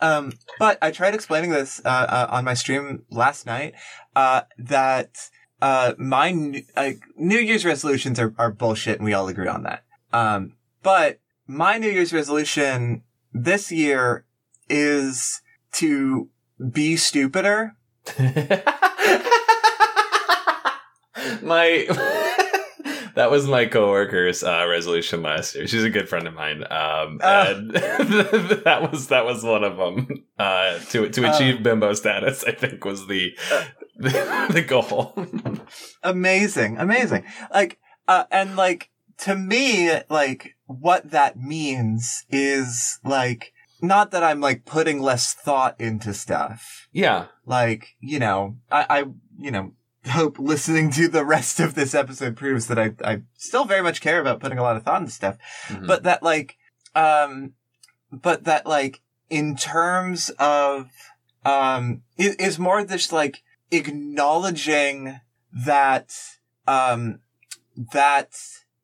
um, 0.00 0.32
but 0.58 0.78
I 0.80 0.90
tried 0.90 1.14
explaining 1.14 1.50
this, 1.50 1.80
uh, 1.84 1.88
uh, 1.88 2.26
on 2.30 2.44
my 2.44 2.54
stream 2.54 3.02
last 3.10 3.46
night, 3.46 3.74
uh, 4.14 4.42
that, 4.58 5.30
uh, 5.60 5.94
my, 5.98 6.28
n- 6.28 6.66
uh, 6.76 6.90
New 7.16 7.38
Year's 7.38 7.64
resolutions 7.64 8.18
are, 8.18 8.34
are 8.38 8.50
bullshit 8.50 8.96
and 8.98 9.04
we 9.04 9.12
all 9.12 9.28
agree 9.28 9.48
on 9.48 9.62
that. 9.64 9.84
Um, 10.12 10.54
but 10.82 11.20
my 11.46 11.78
New 11.78 11.90
Year's 11.90 12.12
resolution 12.12 13.02
this 13.32 13.72
year 13.72 14.24
is 14.68 15.42
to 15.72 16.28
be 16.72 16.96
stupider. 16.96 17.76
my 21.42 21.86
that 23.18 23.30
was 23.32 23.48
my 23.48 23.66
coworker's 23.66 24.44
uh, 24.44 24.64
resolution 24.68 25.22
last 25.22 25.54
year. 25.56 25.66
She's 25.66 25.82
a 25.82 25.90
good 25.90 26.08
friend 26.08 26.26
of 26.28 26.34
mine, 26.34 26.62
um, 26.70 27.18
Ah. 27.20 27.48
and 27.50 27.70
that 27.74 28.88
was 28.90 29.08
that 29.08 29.24
was 29.24 29.42
one 29.42 29.64
of 29.64 29.76
them. 29.76 30.24
Uh, 30.38 30.78
to 30.90 31.08
to 31.10 31.28
achieve 31.30 31.62
bimbo 31.62 31.92
status, 31.94 32.44
I 32.44 32.52
think 32.52 32.84
was 32.84 33.06
the 33.08 33.36
the, 33.96 34.48
the 34.52 34.62
goal. 34.62 35.12
amazing 36.02 36.78
amazing 36.78 37.24
like 37.52 37.78
uh 38.06 38.24
and 38.30 38.54
like 38.56 38.90
to 39.18 39.34
me 39.34 39.90
like 40.08 40.54
what 40.66 41.10
that 41.10 41.36
means 41.36 42.24
is 42.30 43.00
like 43.04 43.52
not 43.82 44.12
that 44.12 44.22
i'm 44.22 44.40
like 44.40 44.64
putting 44.64 45.00
less 45.02 45.34
thought 45.34 45.74
into 45.80 46.14
stuff 46.14 46.86
yeah, 46.92 47.26
like 47.44 47.96
you 48.00 48.18
know 48.20 48.56
i 48.70 48.86
i 48.88 49.04
you 49.38 49.50
know 49.50 49.72
hope 50.10 50.38
listening 50.38 50.90
to 50.92 51.08
the 51.08 51.24
rest 51.24 51.60
of 51.60 51.74
this 51.74 51.94
episode 51.94 52.36
proves 52.36 52.66
that 52.66 52.78
i 52.78 52.92
i 53.04 53.22
still 53.36 53.64
very 53.64 53.82
much 53.82 54.00
care 54.00 54.20
about 54.20 54.40
putting 54.40 54.58
a 54.58 54.62
lot 54.62 54.76
of 54.76 54.82
thought 54.82 55.00
into 55.00 55.12
stuff 55.12 55.36
Mhm. 55.68 55.86
but 55.86 56.02
that 56.04 56.22
like 56.22 56.56
um 56.94 57.52
but 58.10 58.44
that 58.44 58.66
like 58.66 59.00
in 59.30 59.56
terms 59.56 60.30
of 60.38 60.90
um 61.44 62.02
it 62.16 62.40
is 62.40 62.58
more 62.58 62.84
just 62.84 63.12
like 63.12 63.42
acknowledging 63.70 65.20
that 65.52 66.14
um 66.66 67.20
that 67.92 68.36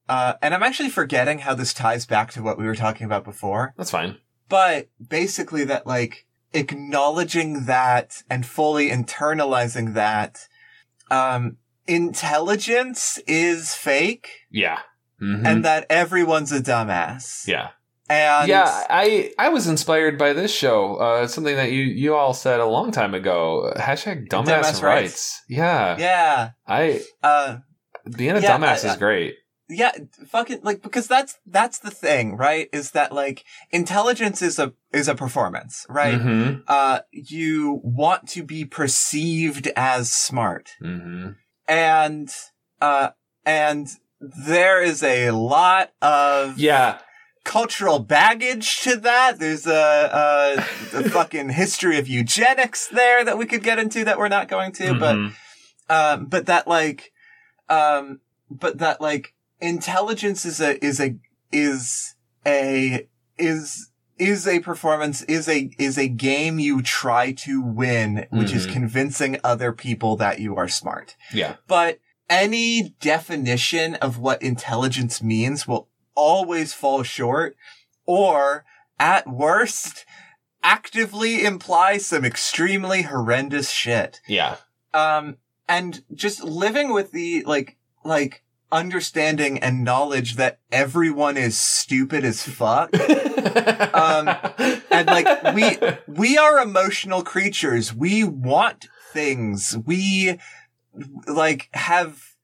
uh 0.08 0.34
and 0.42 0.54
i'm 0.54 0.62
actually 0.62 0.88
forgetting 0.90 1.40
how 1.40 1.54
this 1.54 1.74
ties 1.74 2.06
back 2.06 2.30
to 2.32 2.42
what 2.42 2.58
we 2.58 2.64
were 2.64 2.74
talking 2.74 3.04
about 3.04 3.24
before 3.24 3.72
that's 3.76 3.90
fine. 3.90 4.16
but 4.48 4.88
basically 5.08 5.64
that 5.64 5.86
like 5.86 6.26
acknowledging 6.52 7.64
that 7.66 8.22
and 8.30 8.46
fully 8.46 8.90
internalizing 8.90 9.94
that 9.94 10.46
um 11.10 11.56
intelligence 11.86 13.18
is 13.26 13.74
fake 13.74 14.28
Yeah, 14.50 14.78
Mhm. 15.20 15.46
and 15.46 15.64
that 15.64 15.86
everyone's 15.90 16.52
a 16.52 16.60
dumbass 16.60 17.46
yeah. 17.46 17.70
and 18.08 18.48
yeah, 18.48 18.86
I 18.90 19.32
I 19.38 19.48
was 19.50 19.66
inspired 19.66 20.18
by 20.18 20.32
this 20.32 20.54
show. 20.54 20.96
Uh, 20.96 21.26
something 21.26 21.56
that 21.56 21.72
you 21.72 21.82
you 21.82 22.14
all 22.14 22.34
said 22.34 22.60
a 22.60 22.66
long 22.66 22.90
time 22.92 23.14
ago. 23.14 23.72
Hashtag 23.76 24.28
dumbass, 24.28 24.46
Dumbass 24.46 24.82
rights. 24.82 24.82
rights. 24.82 25.42
Yeah, 25.48 25.96
yeah 25.98 26.50
I 26.66 27.00
uh 27.22 27.58
being 28.16 28.36
a 28.36 28.40
Yeah, 28.40 28.56
dumbass 28.58 28.84
I- 28.84 28.92
is 28.92 28.96
great. 28.96 29.34
Yeah 29.68 29.92
fucking 30.26 30.60
like 30.62 30.82
because 30.82 31.06
that's 31.06 31.38
that's 31.46 31.78
the 31.78 31.90
thing 31.90 32.36
right 32.36 32.68
is 32.72 32.90
that 32.90 33.12
like 33.12 33.44
intelligence 33.70 34.42
is 34.42 34.58
a 34.58 34.72
is 34.92 35.08
a 35.08 35.14
performance 35.14 35.86
right? 35.88 36.20
Hmm 36.20 36.50
uh 36.68 37.00
you 37.10 37.80
want 37.82 38.28
to 38.30 38.42
be 38.42 38.64
perceived 38.64 39.68
as 39.76 40.12
smart. 40.12 40.70
Hmm 40.80 41.30
and 41.66 42.30
uh 42.80 43.10
and 43.46 43.88
there 44.20 44.82
is 44.82 45.02
a 45.02 45.30
lot 45.32 45.92
of 46.00 46.58
Yeah, 46.58 46.98
cultural 47.44 47.98
baggage 47.98 48.80
to 48.80 48.96
that. 48.96 49.38
There's 49.38 49.66
a, 49.66 50.56
a, 50.94 50.98
a 50.98 51.10
fucking 51.10 51.50
history 51.50 51.98
of 51.98 52.08
eugenics 52.08 52.88
there 52.88 53.22
that 53.24 53.36
we 53.36 53.44
could 53.44 53.62
get 53.62 53.78
into 53.78 54.04
that 54.04 54.16
we're 54.18 54.28
not 54.28 54.48
going 54.48 54.72
to 54.72 54.94
but 54.94 55.16
Mhm. 55.16 55.34
um, 55.90 56.26
but 56.26 56.46
that 56.46 56.66
like, 56.66 57.12
um, 57.68 58.20
but 58.50 58.78
that 58.78 59.00
like 59.02 59.33
intelligence 59.66 60.44
is 60.44 60.60
a, 60.60 60.82
is 60.84 61.00
a, 61.00 61.16
is 61.52 62.14
a, 62.46 63.08
is, 63.38 63.90
is 64.18 64.46
a 64.46 64.60
performance, 64.60 65.22
is 65.22 65.48
a, 65.48 65.70
is 65.78 65.98
a 65.98 66.08
game 66.08 66.58
you 66.58 66.82
try 66.82 67.32
to 67.32 67.60
win, 67.62 68.26
which 68.30 68.52
is 68.52 68.66
Mhm. 68.66 68.72
convincing 68.72 69.38
other 69.42 69.72
people 69.72 70.16
that 70.16 70.38
you 70.40 70.56
are 70.56 70.68
smart. 70.68 71.16
yeah, 71.32 71.56
But 71.66 71.98
any 72.30 72.94
definition 73.00 73.96
of 73.96 74.18
what 74.18 74.40
intelligence 74.42 75.22
means 75.22 75.66
will 75.66 75.88
always 76.14 76.72
fall 76.72 77.02
short 77.02 77.56
or 78.06 78.64
at 78.98 79.26
worst 79.26 80.04
actively 80.62 81.44
imply 81.44 81.98
some 81.98 82.24
extremely 82.24 83.02
horrendous 83.02 83.70
shit 83.70 84.20
yeah, 84.28 84.56
um 84.94 85.36
and 85.68 86.02
just 86.14 86.42
living 86.44 86.92
with 86.92 87.10
the 87.12 87.42
like 87.44 87.76
like 88.04 88.43
understanding 88.74 89.60
and 89.60 89.84
knowledge 89.84 90.34
that 90.34 90.58
everyone 90.72 91.36
is 91.36 91.58
stupid 91.58 92.24
as 92.24 92.42
fuck. 92.42 92.90
Um, 93.94 94.28
and 94.90 95.06
like 95.06 95.54
we 95.54 95.78
we 96.08 96.36
are 96.36 96.58
emotional 96.58 97.22
creatures. 97.22 97.94
We 97.94 98.24
want 98.24 98.88
things. 99.12 99.76
We 99.86 100.40
like 101.28 101.68
have 101.74 102.34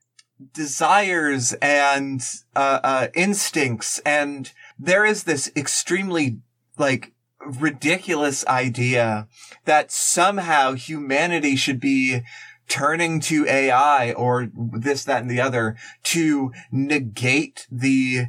desires 0.52 1.54
and 1.54 2.22
uh, 2.54 2.80
uh 2.84 3.06
instincts. 3.14 3.98
And 4.06 4.52
there 4.78 5.04
is 5.04 5.24
this 5.24 5.50
extremely 5.56 6.38
like 6.78 7.12
ridiculous 7.44 8.46
idea 8.46 9.26
that 9.64 9.90
somehow 9.90 10.74
humanity 10.74 11.56
should 11.56 11.80
be 11.80 12.22
turning 12.70 13.20
to 13.20 13.46
AI 13.46 14.12
or 14.12 14.48
this, 14.54 15.04
that, 15.04 15.20
and 15.20 15.30
the 15.30 15.40
other 15.40 15.76
to 16.04 16.52
negate 16.72 17.66
the 17.70 18.26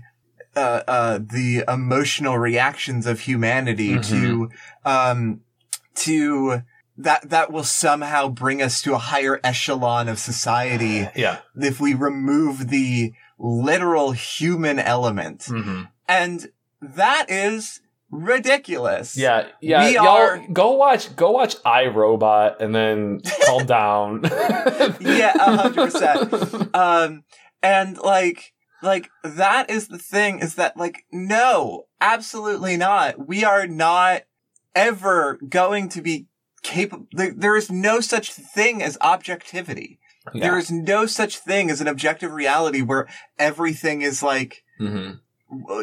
uh, 0.54 0.82
uh, 0.86 1.20
the 1.20 1.64
emotional 1.66 2.38
reactions 2.38 3.08
of 3.08 3.22
humanity 3.22 3.98
to 4.02 4.50
um 4.84 5.40
to 5.96 6.64
that 6.98 7.30
that 7.30 7.54
will 7.54 7.64
somehow 7.64 8.28
bring 8.28 8.62
us 8.62 8.82
to 8.82 8.94
a 8.94 8.98
higher 8.98 9.40
echelon 9.46 10.10
of 10.10 10.20
society 10.20 11.08
yeah, 11.16 11.40
if 11.56 11.80
we 11.80 11.94
remove 11.94 12.68
the 12.68 13.14
literal 13.40 14.12
human 14.12 14.78
element. 14.78 15.46
Hmm 15.46 15.84
and 16.12 16.52
that 16.82 17.28
is 17.30 17.80
ridiculous 18.12 19.16
yeah, 19.18 19.48
yeah. 19.62 19.86
We 19.88 19.96
Y'all 19.96 20.08
are- 20.08 20.46
go 20.52 20.72
watch 20.74 21.16
go 21.16 21.32
watch 21.32 21.56
iRobot 21.64 22.60
and 22.60 22.76
then 22.76 23.22
calm 23.46 23.66
down. 23.66 24.22
Yeah, 25.00 25.34
a 25.36 25.56
hundred 25.58 25.92
percent. 25.92 26.76
um 26.76 27.24
and 27.64 27.98
like 27.98 28.54
like 28.84 29.10
that 29.24 29.70
is 29.70 29.88
the 29.88 29.98
thing 29.98 30.40
is 30.40 30.56
that 30.56 30.76
like 30.78 31.06
no 31.12 31.86
absolutely 32.02 32.78
not 32.78 33.28
we 33.28 33.44
are 33.44 33.66
not 33.68 34.24
ever 34.76 35.40
going 35.48 35.90
to 35.90 36.02
be 36.02 36.28
capable 36.64 37.08
there, 37.12 37.34
there 37.36 37.56
is 37.56 37.72
no 37.72 38.00
such 38.02 38.34
thing 38.34 38.82
as 38.84 38.98
objectivity 39.02 40.00
Yeah. 40.34 40.42
there 40.50 40.58
is 40.58 40.70
no 40.72 41.06
such 41.06 41.38
thing 41.40 41.70
as 41.72 41.82
an 41.82 41.88
objective 41.88 42.32
reality 42.32 42.82
where 42.82 43.08
everything 43.40 44.02
is 44.02 44.22
like 44.24 44.64
Mhm. 44.80 45.20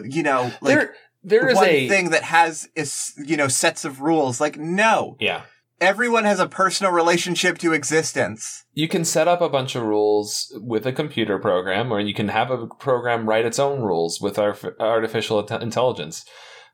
you 0.04 0.22
know 0.22 0.52
like 0.60 0.74
there 0.74 0.94
there 1.28 1.48
is 1.48 1.56
one 1.56 1.66
a 1.66 1.88
thing 1.88 2.10
that 2.10 2.22
has 2.22 2.68
is 2.74 3.12
you 3.24 3.36
know 3.36 3.48
sets 3.48 3.84
of 3.84 4.00
rules 4.00 4.40
like 4.40 4.58
no 4.58 5.16
yeah. 5.20 5.42
everyone 5.80 6.24
has 6.24 6.40
a 6.40 6.48
personal 6.48 6.92
relationship 6.92 7.58
to 7.58 7.72
existence 7.72 8.64
you 8.78 8.86
can 8.86 9.04
set 9.04 9.26
up 9.26 9.40
a 9.40 9.48
bunch 9.48 9.74
of 9.74 9.82
rules 9.82 10.56
with 10.62 10.86
a 10.86 10.92
computer 10.92 11.36
program, 11.40 11.90
or 11.90 11.98
you 11.98 12.14
can 12.14 12.28
have 12.28 12.52
a 12.52 12.68
program 12.68 13.28
write 13.28 13.44
its 13.44 13.58
own 13.58 13.80
rules 13.80 14.20
with 14.20 14.38
our 14.38 14.56
artificial 14.78 15.40
intelligence. 15.40 16.24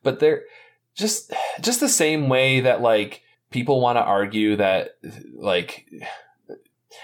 But 0.02 0.20
they're 0.20 0.42
just 0.94 1.32
just 1.62 1.80
the 1.80 1.88
same 1.88 2.28
way 2.28 2.60
that 2.60 2.82
like 2.82 3.22
people 3.50 3.80
want 3.80 3.96
to 3.96 4.02
argue 4.02 4.56
that 4.56 4.98
like 5.34 5.86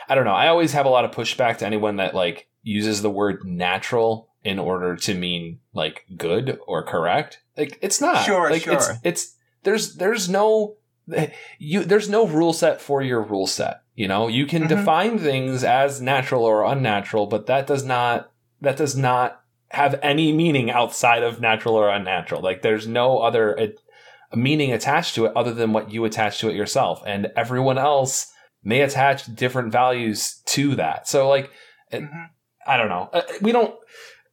I 0.06 0.14
don't 0.14 0.26
know. 0.26 0.34
I 0.34 0.48
always 0.48 0.74
have 0.74 0.84
a 0.84 0.90
lot 0.90 1.06
of 1.06 1.12
pushback 1.12 1.56
to 1.58 1.66
anyone 1.66 1.96
that 1.96 2.14
like 2.14 2.48
uses 2.62 3.00
the 3.00 3.08
word 3.08 3.42
natural 3.42 4.28
in 4.44 4.58
order 4.58 4.96
to 4.96 5.14
mean 5.14 5.60
like 5.74 6.04
good 6.16 6.58
or 6.66 6.82
correct. 6.82 7.40
Like 7.56 7.78
it's 7.82 8.00
not. 8.00 8.24
Sure, 8.24 8.50
like, 8.50 8.66
It's, 8.66 8.86
sure. 8.86 8.96
it's 9.04 9.36
there's 9.64 9.96
there's 9.96 10.28
no 10.28 10.76
you 11.58 11.84
there's 11.84 12.08
no 12.08 12.26
rule 12.26 12.52
set 12.52 12.80
for 12.80 13.02
your 13.02 13.22
rule 13.22 13.46
set. 13.46 13.82
You 13.94 14.08
know, 14.08 14.28
you 14.28 14.46
can 14.46 14.62
Mhm. 14.64 14.68
define 14.68 15.18
things 15.18 15.64
as 15.64 16.00
natural 16.00 16.44
or 16.44 16.64
unnatural, 16.64 17.26
but 17.26 17.46
that 17.46 17.66
does 17.66 17.84
not 17.84 18.30
that 18.60 18.76
does 18.76 18.96
not 18.96 19.40
have 19.70 19.98
any 20.02 20.32
meaning 20.32 20.70
outside 20.70 21.22
of 21.22 21.40
natural 21.40 21.74
or 21.76 21.88
unnatural. 21.90 22.40
Like 22.40 22.62
there's 22.62 22.86
no 22.86 23.18
other 23.18 23.58
uh, 23.58 23.66
meaning 24.36 24.72
attached 24.72 25.14
to 25.16 25.26
it 25.26 25.32
other 25.36 25.52
than 25.52 25.72
what 25.72 25.90
you 25.90 26.04
attach 26.04 26.38
to 26.40 26.48
it 26.48 26.56
yourself, 26.56 27.02
and 27.06 27.30
everyone 27.36 27.78
else 27.78 28.32
may 28.62 28.80
attach 28.82 29.26
different 29.34 29.72
values 29.72 30.42
to 30.46 30.74
that. 30.76 31.08
So 31.08 31.28
like, 31.28 31.50
Mhm. 31.92 32.28
I 32.66 32.76
don't 32.76 32.88
know. 32.88 33.08
Uh, 33.12 33.22
we 33.40 33.52
don't. 33.52 33.74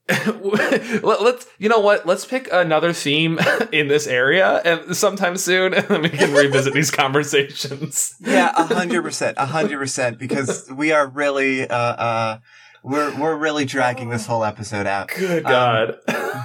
Let- 0.10 1.22
Let's 1.22 1.46
you 1.58 1.70
know 1.70 1.80
what? 1.80 2.06
Let's 2.06 2.26
pick 2.26 2.48
another 2.52 2.94
theme 2.94 3.40
in 3.72 3.88
this 3.88 4.08
area 4.08 4.62
and 4.64 4.96
sometime 4.96 5.38
soon, 5.38 5.74
and 5.76 5.86
then 5.88 6.02
we 6.04 6.10
can 6.10 6.34
revisit 6.34 6.74
these 6.74 6.92
conversations. 6.92 8.16
Yeah, 8.20 8.52
a 8.56 8.64
hundred 8.74 9.04
percent, 9.04 9.38
a 9.38 9.46
hundred 9.46 9.78
percent, 9.80 10.18
because 10.18 10.70
we 10.74 10.92
are 10.92 11.08
really, 11.08 11.68
uh, 11.68 11.76
uh, 11.76 12.38
we're 12.84 13.18
we're 13.20 13.36
really 13.36 13.66
dragging 13.66 14.10
this 14.10 14.26
whole 14.26 14.44
episode 14.46 14.88
out. 14.88 15.10
Good 15.10 15.46
Um, 15.46 15.52
God! 15.52 15.98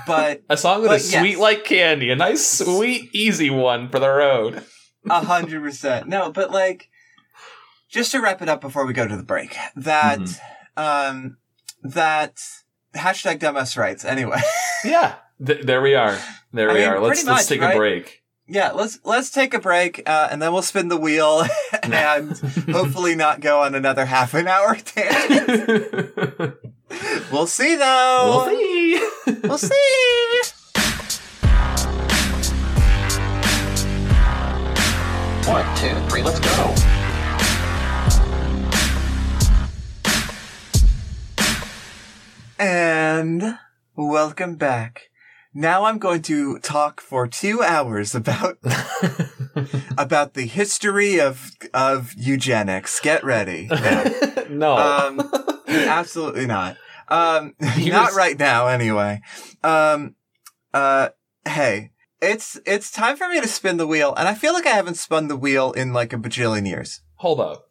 But 0.07 0.43
a 0.49 0.57
song 0.57 0.83
with 0.83 0.91
a 0.91 0.95
yes. 0.95 1.11
sweet 1.13 1.39
like 1.39 1.65
candy, 1.65 2.11
a 2.11 2.17
nice, 2.17 2.45
sweet, 2.45 3.11
easy 3.15 3.51
one 3.51 3.89
for 3.89 3.99
the 4.01 4.09
road. 4.11 4.65
a 5.09 5.25
hundred 5.25 5.63
percent, 5.63 6.09
no, 6.09 6.33
but 6.33 6.51
like, 6.51 6.89
just 7.91 8.11
to 8.13 8.21
wrap 8.21 8.43
it 8.43 8.49
up 8.49 8.61
before 8.61 8.87
we 8.87 8.93
go 8.93 9.07
to 9.07 9.17
the 9.17 9.23
break, 9.23 9.57
that, 9.77 10.19
Mm-hmm. 10.19 10.83
um, 11.17 11.37
that 11.85 12.41
hashtag 12.95 13.39
dumbass 13.41 13.77
rights. 13.77 14.05
Anyway, 14.05 14.41
Yeah, 14.85 15.15
th- 15.45 15.63
there 15.65 15.81
we 15.83 15.95
are. 15.95 16.19
There 16.53 16.71
I 16.71 16.75
we 16.75 16.81
mean, 16.81 16.89
are. 16.89 17.01
Let's 17.01 17.23
pretty 17.23 17.35
let's 17.35 17.47
take 17.49 17.61
right? 17.61 17.75
a 17.75 17.79
break. 17.79 18.23
yeah. 18.49 18.73
Let's 18.73 18.99
let's 19.05 19.31
take 19.31 19.55
a 19.55 19.59
break, 19.61 20.03
uh, 20.09 20.29
and 20.31 20.41
then 20.43 20.53
we'll 20.53 20.63
spin 20.63 20.89
the 20.89 20.97
wheel, 20.97 21.45
and 21.83 22.31
hopefully 22.71 23.15
not 23.15 23.41
go 23.41 23.61
on 23.63 23.75
another 23.75 24.05
half 24.05 24.35
an 24.35 24.47
hour 24.49 24.75
tangent. 24.77 26.55
We'll 27.33 27.47
see 27.47 27.77
though. 27.77 28.47
we'll 28.47 28.59
see. 28.59 29.09
We'll 29.45 29.59
see. 29.59 30.43
One, 35.49 35.67
two, 35.77 35.95
three, 36.09 36.23
let's 36.23 36.39
go. 36.41 36.75
And 43.23 43.57
welcome 43.95 44.57
back. 44.57 45.03
Now 45.55 45.85
I'm 45.85 45.99
going 45.99 46.23
to 46.23 46.59
talk 46.59 47.01
for 47.01 47.29
two 47.29 47.63
hours 47.63 48.17
about 48.17 48.59
about 49.97 50.35
the 50.35 50.47
history 50.47 51.21
of 51.21 51.53
of 51.73 52.15
eugenics. 52.15 52.99
Get 52.99 53.23
ready. 53.23 53.69
No, 53.71 54.47
no. 54.51 54.77
um, 54.77 55.33
absolutely 55.69 56.47
not. 56.47 56.77
Um, 57.07 57.55
not 57.79 58.13
right 58.15 58.37
now. 58.37 58.67
Anyway. 58.67 59.21
Um, 59.63 60.17
uh, 60.75 61.11
hey, 61.47 61.93
it's 62.21 62.59
it's 62.67 62.91
time 62.91 63.17
for 63.17 63.29
me 63.29 63.41
to 63.41 63.47
spin 63.47 63.77
the 63.77 63.87
wheel, 63.87 64.15
and 64.17 64.27
I 64.27 64.35
feel 64.35 64.53
like 64.53 64.67
I 64.67 64.71
haven't 64.71 64.97
spun 64.97 65.29
the 65.29 65.37
wheel 65.37 65.71
in 65.71 65.93
like 65.93 66.13
a 66.13 66.17
bajillion 66.17 66.67
years. 66.67 67.03
Hold 67.19 67.39
up. 67.39 67.69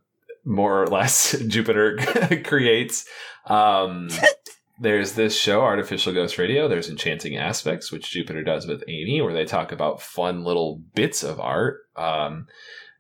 more 0.45 0.81
or 0.83 0.87
less 0.87 1.37
Jupiter 1.47 1.97
creates. 2.43 3.05
Um, 3.45 4.09
there's 4.79 5.13
this 5.13 5.37
show, 5.37 5.61
Artificial 5.61 6.13
Ghost 6.13 6.37
Radio. 6.37 6.67
There's 6.67 6.89
Enchanting 6.89 7.37
Aspects, 7.37 7.91
which 7.91 8.11
Jupiter 8.11 8.43
does 8.43 8.67
with 8.67 8.83
Amy, 8.87 9.21
where 9.21 9.33
they 9.33 9.45
talk 9.45 9.71
about 9.71 10.01
fun 10.01 10.43
little 10.43 10.81
bits 10.95 11.23
of 11.23 11.39
art. 11.39 11.81
Um, 11.95 12.47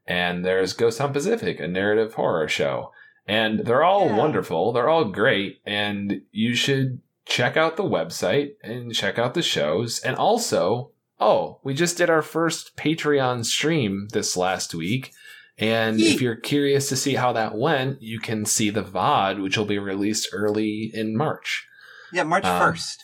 and 0.05 0.43
there's 0.43 0.73
Ghost 0.73 0.99
Hunt 0.99 1.13
Pacific, 1.13 1.59
a 1.59 1.67
narrative 1.67 2.15
horror 2.15 2.47
show. 2.47 2.91
And 3.27 3.59
they're 3.59 3.83
all 3.83 4.07
Yeah. 4.07 4.17
wonderful. 4.17 4.71
They're 4.73 4.89
all 4.89 5.05
great. 5.05 5.59
And 5.65 6.21
you 6.31 6.55
should 6.55 6.99
check 7.25 7.55
out 7.55 7.77
the 7.77 7.83
website 7.83 8.53
and 8.63 8.93
check 8.93 9.19
out 9.19 9.35
the 9.35 9.43
shows. 9.43 9.99
And 9.99 10.15
also, 10.15 10.91
oh, 11.19 11.59
we 11.63 11.75
just 11.75 11.95
did 11.97 12.09
our 12.09 12.23
first 12.23 12.75
Patreon 12.75 13.45
stream 13.45 14.07
this 14.13 14.35
last 14.35 14.73
week. 14.73 15.11
And 15.59 15.99
if 15.99 16.21
you're 16.21 16.37
curious 16.37 16.87
to 16.89 16.95
see 16.95 17.15
how 17.15 17.33
that 17.33 17.55
went, 17.55 18.01
you 18.01 18.19
can 18.19 18.45
see 18.45 18.69
the 18.69 18.81
VOD, 18.81 19.43
which 19.43 19.57
will 19.57 19.65
be 19.65 19.77
released 19.77 20.29
early 20.31 20.89
in 20.93 21.15
March. 21.17 21.67
Yeah, 22.13 22.23
March 22.23 22.45
Um, 22.45 22.61
1st. 22.61 22.97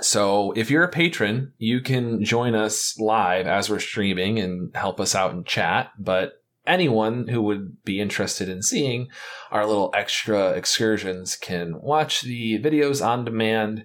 So 0.00 0.52
if 0.52 0.70
you're 0.70 0.84
a 0.84 0.88
patron, 0.88 1.52
you 1.58 1.80
can 1.80 2.24
join 2.24 2.54
us 2.54 2.98
live 2.98 3.46
as 3.46 3.68
we're 3.68 3.78
streaming 3.78 4.38
and 4.38 4.74
help 4.74 4.98
us 5.00 5.14
out 5.14 5.32
in 5.32 5.44
chat. 5.44 5.90
But 5.98 6.42
anyone 6.66 7.28
who 7.28 7.42
would 7.42 7.82
be 7.84 8.00
interested 8.00 8.48
in 8.48 8.62
seeing 8.62 9.08
our 9.50 9.66
little 9.66 9.90
extra 9.94 10.50
excursions 10.52 11.36
can 11.36 11.80
watch 11.82 12.22
the 12.22 12.58
videos 12.58 13.04
on 13.04 13.24
demand 13.24 13.84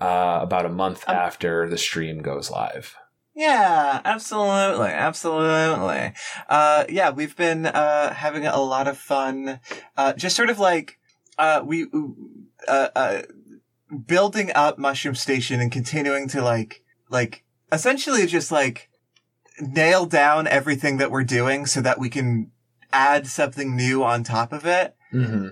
uh, 0.00 0.40
about 0.42 0.66
a 0.66 0.70
month 0.70 1.04
Um, 1.06 1.14
after 1.14 1.68
the 1.68 1.78
stream 1.78 2.20
goes 2.20 2.50
live. 2.50 2.96
Yeah, 3.36 4.00
absolutely, 4.04 4.90
absolutely. 4.90 6.12
Uh, 6.48 6.84
yeah, 6.88 7.10
we've 7.10 7.36
been 7.36 7.66
uh, 7.66 8.12
having 8.14 8.46
a 8.46 8.60
lot 8.60 8.86
of 8.88 8.96
fun. 8.98 9.60
Uh, 9.96 10.12
just 10.14 10.36
sort 10.36 10.50
of 10.50 10.58
like 10.58 10.98
uh, 11.38 11.60
we 11.64 11.86
uh, 12.68 12.88
uh, 12.94 13.22
building 13.98 14.50
up 14.54 14.78
Mushroom 14.78 15.14
Station 15.14 15.60
and 15.60 15.70
continuing 15.72 16.28
to 16.28 16.42
like 16.42 16.82
like 17.10 17.44
essentially 17.72 18.26
just 18.26 18.50
like 18.52 18.88
nail 19.60 20.06
down 20.06 20.46
everything 20.46 20.96
that 20.98 21.10
we're 21.10 21.24
doing 21.24 21.66
so 21.66 21.80
that 21.80 21.98
we 21.98 22.08
can 22.08 22.50
add 22.92 23.26
something 23.26 23.76
new 23.76 24.02
on 24.04 24.22
top 24.24 24.52
of 24.52 24.66
it. 24.66 24.94
Mm-hmm. 25.12 25.48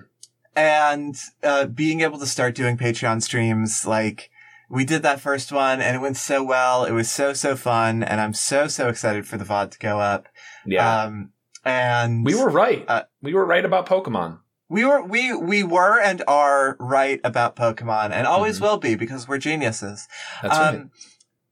and 0.55 1.15
uh, 1.41 1.65
being 1.67 2.01
able 2.01 2.19
to 2.19 2.25
start 2.25 2.53
doing 2.53 2.77
Patreon 2.77 3.21
streams, 3.23 3.85
like 3.85 4.29
we 4.69 4.83
did 4.85 5.01
that 5.03 5.19
first 5.21 5.51
one 5.51 5.81
and 5.81 5.95
it 5.95 5.99
went 5.99 6.17
so 6.17 6.43
well. 6.43 6.83
It 6.83 6.91
was 6.91 7.09
so 7.09 7.33
so 7.33 7.55
fun, 7.55 8.03
and 8.03 8.19
I'm 8.19 8.33
so 8.33 8.67
so 8.67 8.89
excited 8.89 9.25
for 9.27 9.37
the 9.37 9.45
VOD 9.45 9.71
to 9.71 9.79
go 9.79 9.99
up. 9.99 10.27
Yeah, 10.65 11.03
Um, 11.03 11.31
and 11.63 12.25
we 12.25 12.35
were 12.35 12.49
right. 12.49 12.83
uh, 12.87 13.03
we 13.21 13.33
were 13.33 13.45
right 13.45 13.63
about 13.63 13.85
Pokemon. 13.87 14.39
We 14.73 14.83
were 14.83 15.03
we 15.03 15.33
we 15.35 15.61
were 15.63 15.99
and 16.01 16.23
are 16.27 16.75
right 16.79 17.21
about 17.23 17.55
Pokemon, 17.55 18.11
and 18.11 18.25
always 18.25 18.57
Mhm. 18.57 18.61
will 18.61 18.77
be 18.77 18.95
because 18.95 19.27
we're 19.27 19.37
geniuses. 19.37 20.07
That's 20.41 20.57
um, 20.57 20.75
right. 20.75 20.87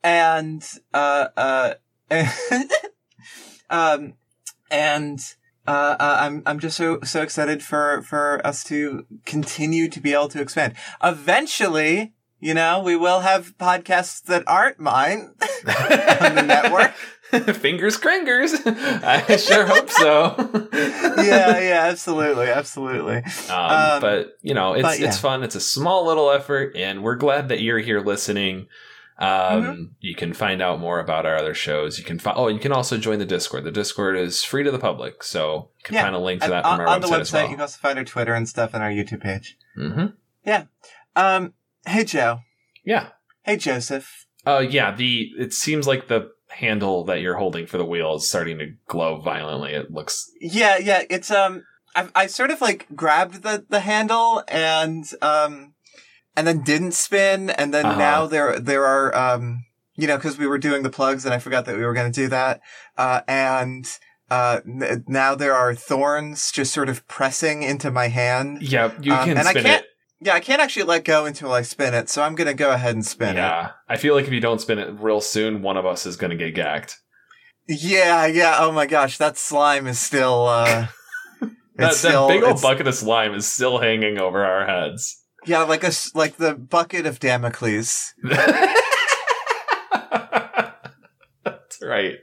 And 0.03 0.63
uh 0.93 1.28
uh, 1.38 1.74
um, 3.69 4.13
and 4.72 5.19
uh, 5.67 5.95
uh, 5.99 6.17
I'm 6.19 6.41
I'm 6.47 6.59
just 6.59 6.76
so 6.76 6.99
so 7.03 7.22
excited 7.22 7.61
for 7.63 8.01
for 8.01 8.45
us 8.45 8.63
to 8.65 9.05
continue 9.26 9.88
to 9.89 9.99
be 9.99 10.13
able 10.13 10.30
to 10.30 10.41
expand. 10.41 10.74
Eventually, 11.03 12.13
you 12.39 12.55
know, 12.55 12.82
we 12.82 12.95
will 12.95 13.19
have 13.19 13.55
podcasts 13.59 14.22
that 14.24 14.43
aren't 14.47 14.80
mine 14.80 15.36
on 16.22 16.36
the 16.36 16.41
network. 16.47 16.93
Fingers 17.53 17.97
cringers. 17.97 18.53
I 18.65 19.38
sure 19.38 19.65
hope 19.65 19.89
so. 19.89 20.36
yeah, 20.73 21.59
yeah, 21.59 21.86
absolutely, 21.89 22.47
absolutely. 22.47 23.17
Um, 23.49 23.71
Um, 23.71 24.01
but 24.01 24.38
you 24.41 24.53
know, 24.53 24.73
it's 24.73 24.99
yeah. 24.99 25.07
it's 25.07 25.17
fun. 25.17 25.43
It's 25.43 25.55
a 25.55 25.61
small 25.61 26.05
little 26.05 26.29
effort, 26.32 26.75
and 26.75 27.03
we're 27.03 27.15
glad 27.15 27.49
that 27.49 27.61
you're 27.61 27.79
here 27.79 28.01
listening. 28.01 28.67
Um, 29.17 29.27
Mm-hmm. 29.27 29.84
You 29.99 30.15
can 30.15 30.34
find 30.34 30.61
out 30.63 30.79
more 30.79 30.99
about 30.99 31.25
our 31.27 31.36
other 31.36 31.53
shows. 31.53 31.99
You 31.99 32.03
can 32.03 32.17
find. 32.17 32.36
Oh, 32.38 32.47
you 32.47 32.59
can 32.59 32.71
also 32.71 32.97
join 32.97 33.19
the 33.19 33.25
Discord. 33.25 33.63
The 33.63 33.71
Discord 33.71 34.17
is 34.17 34.43
free 34.43 34.63
to 34.63 34.71
the 34.71 34.79
public, 34.79 35.23
so 35.23 35.69
you 35.77 35.84
can 35.84 35.95
Yeah, 35.95 36.03
find 36.03 36.15
a 36.15 36.19
link 36.19 36.41
to 36.41 36.49
that 36.49 36.65
on, 36.65 36.77
from 36.77 36.88
our 36.88 36.93
on 36.95 37.01
the 37.01 37.07
website, 37.07 37.19
as 37.21 37.32
website, 37.32 37.43
you 37.43 37.49
can 37.55 37.61
also 37.61 37.77
find 37.79 37.99
our 37.99 38.05
Twitter 38.05 38.34
and 38.34 38.49
stuff 38.49 38.73
and 38.73 38.82
our 38.82 38.89
YouTube 38.89 39.21
page. 39.21 39.57
hmm 39.75 40.05
Yeah. 40.43 40.63
Um, 41.15 41.53
hey 41.86 42.03
Joe, 42.03 42.39
Yeah. 42.84 43.09
hey 43.43 43.57
Joseph. 43.57 44.25
Uh, 44.45 44.65
yeah. 44.67 44.95
The 44.95 45.29
it 45.38 45.53
seems 45.53 45.86
like 45.86 46.07
the 46.07 46.32
handle 46.51 47.03
that 47.05 47.21
you're 47.21 47.37
holding 47.37 47.65
for 47.65 47.77
the 47.77 47.85
wheel 47.85 48.15
is 48.15 48.27
starting 48.29 48.59
to 48.59 48.73
glow 48.87 49.17
violently. 49.19 49.73
It 49.73 49.91
looks. 49.91 50.29
Yeah, 50.39 50.77
yeah, 50.77 51.03
it's 51.09 51.31
um 51.31 51.63
I 51.95 52.07
I 52.15 52.27
sort 52.27 52.51
of 52.51 52.61
like 52.61 52.87
grabbed 52.95 53.43
the 53.43 53.65
the 53.69 53.79
handle 53.81 54.43
and 54.47 55.05
um 55.21 55.73
and 56.35 56.47
then 56.47 56.61
didn't 56.63 56.93
spin 56.93 57.49
and 57.49 57.73
then 57.73 57.85
Uh-huh. 57.85 57.97
now 57.99 58.27
there 58.27 58.59
there 58.59 58.85
are 58.85 59.15
um 59.15 59.65
you 59.95 60.07
know 60.07 60.17
cuz 60.17 60.37
we 60.37 60.47
were 60.47 60.57
doing 60.57 60.83
the 60.83 60.89
plugs 60.89 61.25
and 61.25 61.33
I 61.33 61.39
forgot 61.39 61.65
that 61.65 61.75
we 61.77 61.83
were 61.83 61.93
going 61.93 62.11
to 62.11 62.21
do 62.21 62.27
that 62.29 62.61
uh 62.97 63.21
and 63.27 63.85
uh 64.29 64.61
n- 64.65 65.03
now 65.07 65.35
there 65.35 65.53
are 65.53 65.75
thorns 65.75 66.51
just 66.51 66.73
sort 66.73 66.87
of 66.89 67.05
pressing 67.07 67.63
into 67.63 67.91
my 67.91 68.07
hand. 68.07 68.61
Yeah, 68.61 68.91
you 69.01 69.13
Um, 69.13 69.25
can 69.25 69.37
and 69.37 69.47
I 69.47 69.51
spin 69.51 69.63
can't- 69.63 69.83
it. 69.83 69.87
Yeah, 70.24 70.34
I 70.36 70.39
can't 70.39 70.61
actually 70.61 70.84
let 70.84 71.03
go 71.03 71.26
until 71.26 71.51
I 71.51 71.63
spin 71.63 71.93
it, 71.95 72.07
so 72.07 72.22
I'm 72.22 72.36
gonna 72.36 72.53
go 72.53 72.72
ahead 72.72 72.93
and 72.93 73.03
spin 73.05 73.30
it. 73.30 73.36
Yeah. 73.39 73.72
I 73.89 73.97
feel 73.97 74.13
like 74.13 74.26
if 74.28 74.32
you 74.32 74.39
don't 74.39 74.61
spin 74.61 74.78
it 74.78 74.93
real 74.99 75.19
soon, 75.19 75.63
one 75.63 75.78
of 75.78 75.86
us 75.86 76.05
is 76.05 76.15
going 76.15 76.30
to 76.30 76.36
get 76.38 76.53
gagged. 76.53 76.93
it. 77.67 77.82
Yeah, 77.82 78.26
yeah. 78.28 78.57
Oh 78.59 78.72
my 78.72 78.86
gosh, 78.86 79.17
that 79.17 79.38
slime 79.38 79.88
is 79.88 79.99
still. 79.99 80.47
uh 80.47 80.88
That, 81.78 81.91
that 81.91 81.93
still, 81.95 82.28
big 82.28 82.43
old 82.43 82.61
bucket 82.61 82.86
of 82.86 82.93
slime 82.93 83.34
is 83.34 83.47
still 83.47 83.80
hanging 83.80 84.19
over 84.19 84.45
our 84.45 84.67
heads. 84.67 85.24
Yeah, 85.45 85.63
like 85.63 85.84
a 85.84 85.91
like 86.13 86.36
the 86.38 86.53
bucket 86.53 87.05
of 87.07 87.19
Damocles. 87.19 88.13
That's 91.43 91.82
right. 91.82 92.17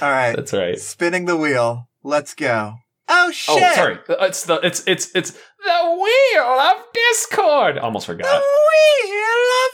All 0.00 0.10
right, 0.10 0.36
That's 0.36 0.52
right. 0.52 0.78
spinning 0.78 1.24
the 1.24 1.36
wheel. 1.36 1.88
Let's 2.02 2.34
go. 2.34 2.74
Oh 3.08 3.30
shit! 3.32 3.62
Oh, 3.62 3.74
sorry. 3.74 3.98
It's 4.08 4.44
the 4.44 4.54
it's 4.62 4.82
it's 4.86 5.14
it's 5.14 5.36
the 5.64 6.02
wheel 6.02 6.60
of 6.60 6.84
discord. 6.92 7.78
Almost 7.78 8.06
forgot. 8.06 8.24
The 8.24 9.08
wheel 9.08 9.48
of 9.64 9.70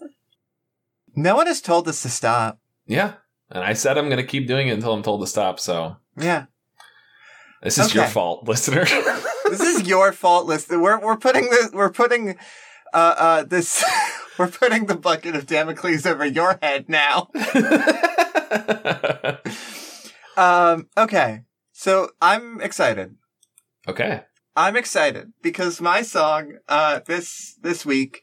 discord. 0.00 0.10
No 1.14 1.36
one 1.36 1.46
has 1.46 1.60
told 1.60 1.86
us 1.88 2.00
to 2.02 2.08
stop. 2.08 2.58
Yeah. 2.86 3.14
And 3.50 3.62
I 3.62 3.74
said 3.74 3.98
I'm 3.98 4.06
going 4.06 4.16
to 4.16 4.24
keep 4.26 4.46
doing 4.46 4.68
it 4.68 4.72
until 4.72 4.94
I'm 4.94 5.02
told 5.02 5.20
to 5.20 5.26
stop. 5.26 5.60
So 5.60 5.96
Yeah, 6.16 6.46
this 7.62 7.76
is 7.78 7.94
your 7.94 8.06
fault, 8.06 8.48
listener. 8.48 8.84
this 9.50 9.60
is 9.60 9.86
your 9.86 10.12
fault. 10.12 10.46
listener. 10.46 10.80
we're 10.80 10.98
we're 11.00 11.18
putting 11.18 11.50
this. 11.50 11.70
We're 11.72 11.92
putting 11.92 12.38
uh 12.94 13.14
uh 13.18 13.42
this. 13.44 13.84
we're 14.38 14.48
putting 14.48 14.86
the 14.86 14.96
bucket 14.96 15.36
of 15.36 15.46
Damocles 15.46 16.06
over 16.06 16.24
your 16.24 16.58
head 16.62 16.88
now. 16.88 17.28
Um. 20.34 20.88
Okay. 20.96 21.42
So 21.72 22.08
I'm 22.22 22.62
excited. 22.62 23.16
Okay. 23.88 24.22
I'm 24.54 24.76
excited 24.76 25.32
because 25.42 25.80
my 25.80 26.02
song 26.02 26.58
uh 26.68 27.00
this 27.06 27.56
this 27.62 27.86
week 27.86 28.22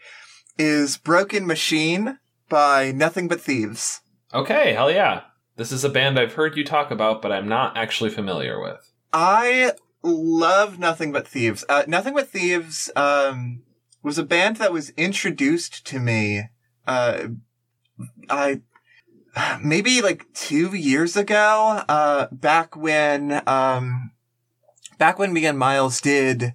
is 0.57 0.97
Broken 0.97 1.47
Machine 1.47 2.19
by 2.49 2.91
Nothing 2.91 3.27
But 3.27 3.41
Thieves. 3.41 4.01
Okay. 4.33 4.73
Hell 4.73 4.91
yeah. 4.91 5.21
This 5.55 5.71
is 5.71 5.83
a 5.83 5.89
band 5.89 6.19
I've 6.19 6.33
heard 6.33 6.55
you 6.55 6.63
talk 6.63 6.91
about, 6.91 7.21
but 7.21 7.31
I'm 7.31 7.47
not 7.47 7.75
actually 7.75 8.09
familiar 8.09 8.61
with. 8.61 8.91
I 9.11 9.73
love 10.03 10.79
Nothing 10.79 11.11
But 11.11 11.27
Thieves. 11.27 11.65
Uh, 11.67 11.83
Nothing 11.87 12.13
But 12.13 12.29
Thieves 12.29 12.89
um, 12.95 13.63
was 14.03 14.17
a 14.17 14.23
band 14.23 14.57
that 14.57 14.71
was 14.71 14.91
introduced 14.91 15.85
to 15.87 15.99
me. 15.99 16.43
Uh, 16.87 17.27
I 18.29 18.61
maybe 19.61 20.01
like 20.01 20.25
two 20.33 20.75
years 20.75 21.17
ago. 21.17 21.83
Uh, 21.87 22.27
back 22.31 22.75
when 22.75 23.41
um, 23.47 24.11
back 24.99 25.17
when 25.17 25.33
me 25.33 25.47
and 25.47 25.57
Miles 25.57 25.99
did 25.99 26.53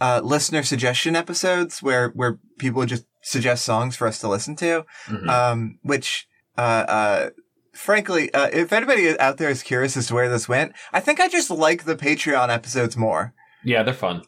uh, 0.00 0.20
listener 0.22 0.62
suggestion 0.62 1.16
episodes, 1.16 1.82
where 1.82 2.10
where 2.10 2.38
people 2.58 2.80
would 2.80 2.90
just 2.90 3.06
suggest 3.22 3.64
songs 3.64 3.96
for 3.96 4.06
us 4.06 4.18
to 4.18 4.28
listen 4.28 4.54
to. 4.56 4.84
Mhm. 5.08 5.28
Um, 5.28 5.78
which 5.82 6.28
uh, 6.58 6.60
uh, 6.60 7.30
frankly, 7.72 8.32
uh, 8.34 8.48
if 8.52 8.72
anybody 8.72 9.18
out 9.18 9.36
there 9.38 9.50
is 9.50 9.62
curious 9.62 9.96
as 9.96 10.08
to 10.08 10.14
where 10.14 10.28
this 10.28 10.48
went, 10.48 10.72
I 10.92 11.00
think 11.00 11.20
I 11.20 11.28
just 11.28 11.50
like 11.50 11.84
the 11.84 11.96
Patreon 11.96 12.48
episodes 12.48 12.96
more. 12.96 13.34
yeah, 13.64 13.82
they're 13.82 13.94
fun. 13.94 14.22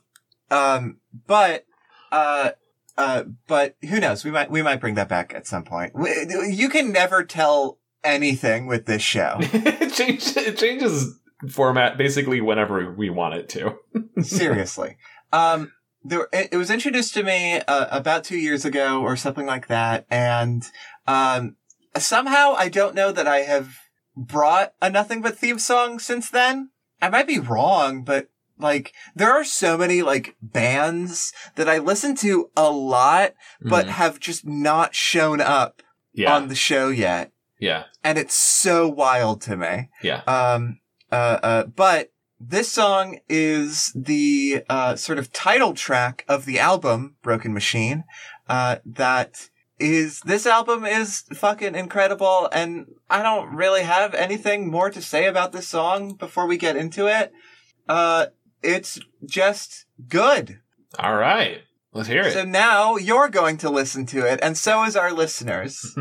Um, 0.50 0.98
but, 1.26 1.64
uh, 2.11 2.50
uh, 2.96 3.24
but 3.46 3.76
who 3.88 4.00
knows? 4.00 4.24
We 4.24 4.30
might, 4.30 4.50
we 4.50 4.62
might 4.62 4.80
bring 4.80 4.94
that 4.94 5.09
back 5.09 5.34
at 5.34 5.46
some 5.46 5.62
point. 5.64 5.92
You 6.48 6.68
can 6.68 6.90
never 6.90 7.22
tell 7.22 7.78
anything 8.02 8.66
with 8.66 8.86
this 8.86 9.02
show. 9.02 9.36
it, 9.40 9.92
change, 9.92 10.36
it 10.36 10.56
changes 10.56 11.18
format 11.51 11.97
basically 11.97 12.41
whenever 12.41 12.93
we 12.93 13.11
want 13.11 13.34
it 13.34 13.49
to. 13.51 13.76
Seriously. 14.22 14.97
Um, 15.32 15.72
there, 16.05 16.26
it, 16.32 16.57
was 16.57 16.70
introduced 16.70 17.14
to 17.14 17.22
me, 17.22 17.61
uh, 17.61 17.86
about 17.91 18.24
two 18.24 18.39
years 18.39 18.64
ago 18.64 19.01
or 19.03 19.16
something 19.16 19.47
like 19.47 19.66
that. 19.68 20.07
And, 20.11 20.64
um, 21.07 21.57
somehow 21.97 22.55
I 22.57 22.68
don't 22.68 22.95
know 22.95 23.12
that 23.12 23.26
I 23.26 23.39
have 23.39 23.76
brought 24.16 24.72
a 24.82 24.91
Nothing 24.91 25.22
But 25.22 25.36
Thieves 25.39 25.64
song 25.64 25.99
since 25.99 26.30
then. 26.30 26.70
I 27.01 27.09
might 27.09 27.26
be 27.28 27.39
wrong, 27.39 28.03
but 28.05 28.28
like, 28.59 28.93
there 29.14 29.30
are 29.30 29.45
so 29.45 29.78
many 29.78 30.03
like 30.03 30.36
bands 30.43 31.32
that 31.55 31.68
I 31.68 31.78
listen 31.78 32.16
to 32.16 32.51
a 32.57 32.70
lot, 32.70 33.34
but 33.61 33.86
Mhm. 33.86 33.91
have 33.91 34.18
just 34.20 34.45
not 34.47 34.95
shown 34.95 35.41
up 35.41 35.82
yeah, 36.12 36.34
on 36.34 36.49
the 36.49 36.57
show 36.57 36.89
yet. 36.89 37.30
yeah, 37.61 37.84
And 38.03 38.18
it's 38.18 38.34
so 38.34 38.89
wild 38.89 39.41
to 39.43 39.57
me. 39.57 39.91
yeah. 40.03 40.22
Um, 40.26 40.80
uh, 41.11 41.38
uh, 41.42 41.64
but 41.64 42.12
this 42.40 42.70
song 42.70 43.18
is 43.28 43.92
the, 43.94 44.62
uh, 44.68 44.96
sort 44.96 45.18
of 45.18 45.32
title 45.32 45.74
track 45.74 46.24
of 46.28 46.44
the 46.44 46.59
album, 46.59 47.16
Broken 47.22 47.52
Machine, 47.52 48.04
uh, 48.48 48.76
that 48.86 49.50
is, 49.78 50.20
this 50.20 50.46
album 50.46 50.84
is 50.84 51.22
fucking 51.34 51.74
incredible. 51.74 52.48
And 52.52 52.86
I 53.11 53.22
don't 53.22 53.54
really 53.54 53.82
have 53.82 54.14
anything 54.14 54.70
more 54.70 54.90
to 54.90 55.02
say 55.02 55.26
about 55.26 55.52
this 55.52 55.68
song 55.68 56.14
before 56.14 56.46
we 56.46 56.56
get 56.56 56.76
into 56.76 57.06
it. 57.06 57.32
Uh, 57.88 58.26
it's 58.62 59.00
just 59.24 59.86
good. 60.09 60.61
All 60.98 61.16
right, 61.16 61.62
let's 61.92 62.09
hear 62.09 62.22
it. 62.22 62.32
So 62.32 62.44
now 62.44 62.96
you're 62.96 63.28
going 63.28 63.59
to 63.59 63.70
listen 63.70 64.06
to 64.06 64.26
it, 64.30 64.40
and 64.42 64.56
so 64.56 64.84
is 64.84 64.96
our 64.96 65.12
listeners, 65.12 65.96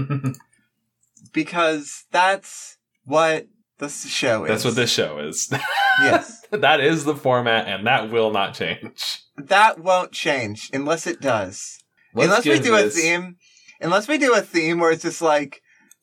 because 1.33 2.05
that's 2.11 2.77
what 3.03 3.47
this 3.79 4.07
show 4.07 4.45
is. 4.45 4.49
That's 4.49 4.65
what 4.65 4.75
this 4.75 4.91
show 4.91 5.19
is. 5.19 5.51
Yes. 5.99 6.45
that 6.51 6.79
is 6.79 7.05
the 7.05 7.15
format, 7.15 7.67
and 7.67 7.87
that 7.87 8.11
will 8.11 8.31
not 8.31 8.53
change. 8.53 9.23
That 9.35 9.79
won't 9.79 10.11
change 10.11 10.69
unless 10.71 11.07
it 11.07 11.19
does. 11.19 11.79
Let's 12.13 12.27
unless 12.27 12.45
we 12.45 12.59
do 12.59 12.75
a 12.75 12.89
theme, 12.89 13.37
unless 13.81 14.07
we 14.07 14.17
do 14.17 14.33
a 14.35 14.41
theme 14.41 14.79
where 14.79 14.91
it's 14.91 15.03
just 15.03 15.21
like 15.21 15.61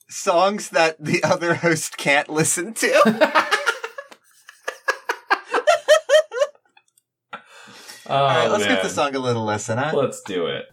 songs 0.08 0.70
that 0.70 0.96
the 1.02 1.22
other 1.24 1.54
host 1.54 1.96
can't 1.96 2.28
listen 2.28 2.74
to. 2.74 2.92
Oh, 2.92 3.10
All 8.06 8.22
right, 8.22 8.46
oh, 8.46 8.52
let's 8.52 8.64
man. 8.66 8.74
give 8.74 8.82
the 8.82 8.90
song 8.90 9.14
a 9.14 9.18
little 9.18 9.44
listen, 9.44 9.78
huh? 9.78 9.92
Let's 9.94 10.20
do 10.22 10.46
it. 10.46 10.66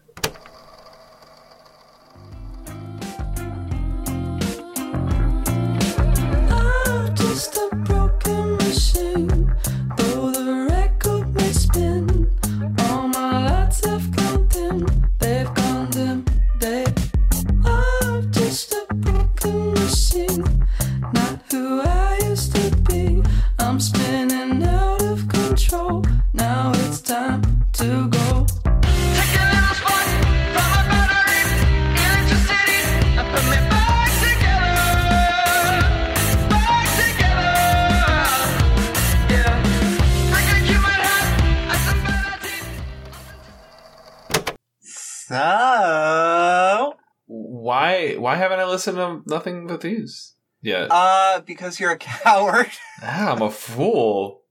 Why 48.86 48.92
haven't 48.92 49.00
I 49.00 49.12
listened 49.14 49.24
to 49.26 49.30
nothing 49.34 49.66
but 49.66 49.82
thieves 49.82 50.36
yet? 50.60 50.88
uh, 50.90 51.40
because 51.46 51.78
you're 51.80 51.92
a 51.92 51.98
coward. 51.98 52.70
ah, 53.02 53.32
I'm 53.32 53.42
a 53.42 53.50
fool. 53.50 54.42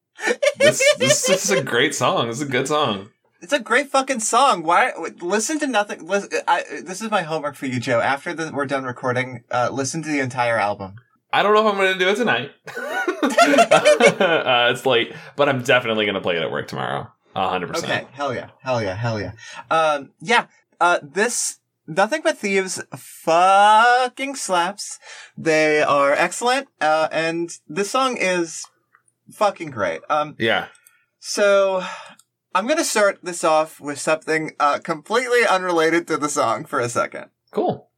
This, 0.59 0.83
this 0.99 1.25
this 1.25 1.45
is 1.45 1.51
a 1.51 1.63
great 1.63 1.95
song. 1.95 2.27
This 2.27 2.37
is 2.41 2.47
a 2.47 2.51
good 2.51 2.67
song. 2.67 3.09
It's 3.41 3.53
a 3.53 3.59
great 3.59 3.87
fucking 3.89 4.19
song. 4.19 4.61
Why 4.63 4.91
listen 5.19 5.57
to 5.59 5.67
nothing? 5.67 6.05
Listen, 6.05 6.29
I, 6.47 6.63
this 6.83 7.01
is 7.01 7.09
my 7.09 7.23
homework 7.23 7.55
for 7.55 7.65
you, 7.65 7.79
Joe. 7.79 7.99
After 7.99 8.33
the, 8.35 8.51
we're 8.53 8.67
done 8.67 8.83
recording, 8.83 9.43
uh, 9.49 9.69
listen 9.71 10.03
to 10.03 10.09
the 10.09 10.19
entire 10.19 10.57
album. 10.59 10.93
I 11.33 11.41
don't 11.41 11.55
know 11.55 11.65
if 11.67 11.73
I'm 11.73 11.79
going 11.79 11.93
to 11.93 11.99
do 11.99 12.09
it 12.09 12.15
tonight. 12.17 12.51
uh, 13.23 14.69
it's 14.71 14.85
late, 14.85 15.13
but 15.35 15.49
I'm 15.49 15.63
definitely 15.63 16.05
going 16.05 16.15
to 16.15 16.21
play 16.21 16.35
it 16.35 16.41
at 16.43 16.51
work 16.51 16.67
tomorrow. 16.67 17.11
A 17.35 17.47
hundred 17.49 17.69
Okay, 17.71 17.81
percent. 17.81 18.07
hell 18.11 18.33
yeah, 18.35 18.49
hell 18.59 18.83
yeah, 18.83 18.95
hell 18.95 19.19
yeah. 19.19 19.31
Um, 19.71 20.11
yeah. 20.19 20.47
Uh, 20.79 20.99
this 21.01 21.59
nothing 21.87 22.21
but 22.23 22.37
thieves 22.37 22.81
fucking 22.95 24.35
slaps. 24.35 24.99
They 25.37 25.81
are 25.81 26.13
excellent. 26.13 26.67
Uh, 26.79 27.07
and 27.11 27.49
this 27.67 27.91
song 27.91 28.17
is 28.19 28.65
fucking 29.31 29.71
great. 29.71 30.01
Um, 30.09 30.35
Yeah. 30.39 30.67
so 31.19 31.83
I'm 32.53 32.67
gonna 32.67 32.83
start 32.83 33.19
this 33.23 33.43
off 33.43 33.79
with 33.79 33.99
something 33.99 34.51
uh 34.59 34.79
completely 34.79 35.45
unrelated 35.49 36.07
to 36.07 36.17
the 36.17 36.29
song 36.29 36.65
for 36.65 36.79
a 36.79 36.89
second. 36.89 37.29
Cool. 37.51 37.89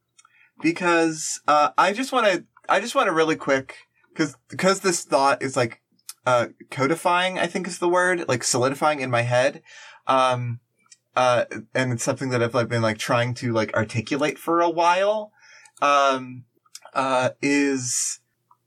because 0.62 1.40
uh, 1.48 1.70
I 1.76 1.92
just 1.92 2.12
want 2.12 2.26
to 2.26 2.44
I 2.68 2.80
just 2.80 2.94
want 2.94 3.06
to 3.08 3.12
really 3.12 3.36
quick 3.36 3.76
because 4.12 4.36
because 4.48 4.80
this 4.80 5.02
thought 5.04 5.42
is 5.42 5.56
like 5.56 5.80
uh, 6.26 6.46
codifying 6.70 7.38
I 7.38 7.46
think 7.46 7.66
is 7.66 7.78
the 7.78 7.88
word 7.88 8.26
like 8.28 8.44
solidifying 8.44 9.00
in 9.00 9.10
my 9.10 9.22
head. 9.22 9.62
Um, 10.06 10.60
uh, 11.16 11.44
and 11.74 11.92
it's 11.92 12.02
something 12.04 12.30
that 12.30 12.42
I've 12.42 12.54
like 12.54 12.68
been 12.68 12.82
like 12.82 12.98
trying 12.98 13.34
to 13.34 13.52
like 13.52 13.72
articulate 13.74 14.38
for 14.38 14.60
a 14.60 14.70
while, 14.70 15.32
um, 15.82 16.44
uh, 16.92 17.30
is 17.42 18.20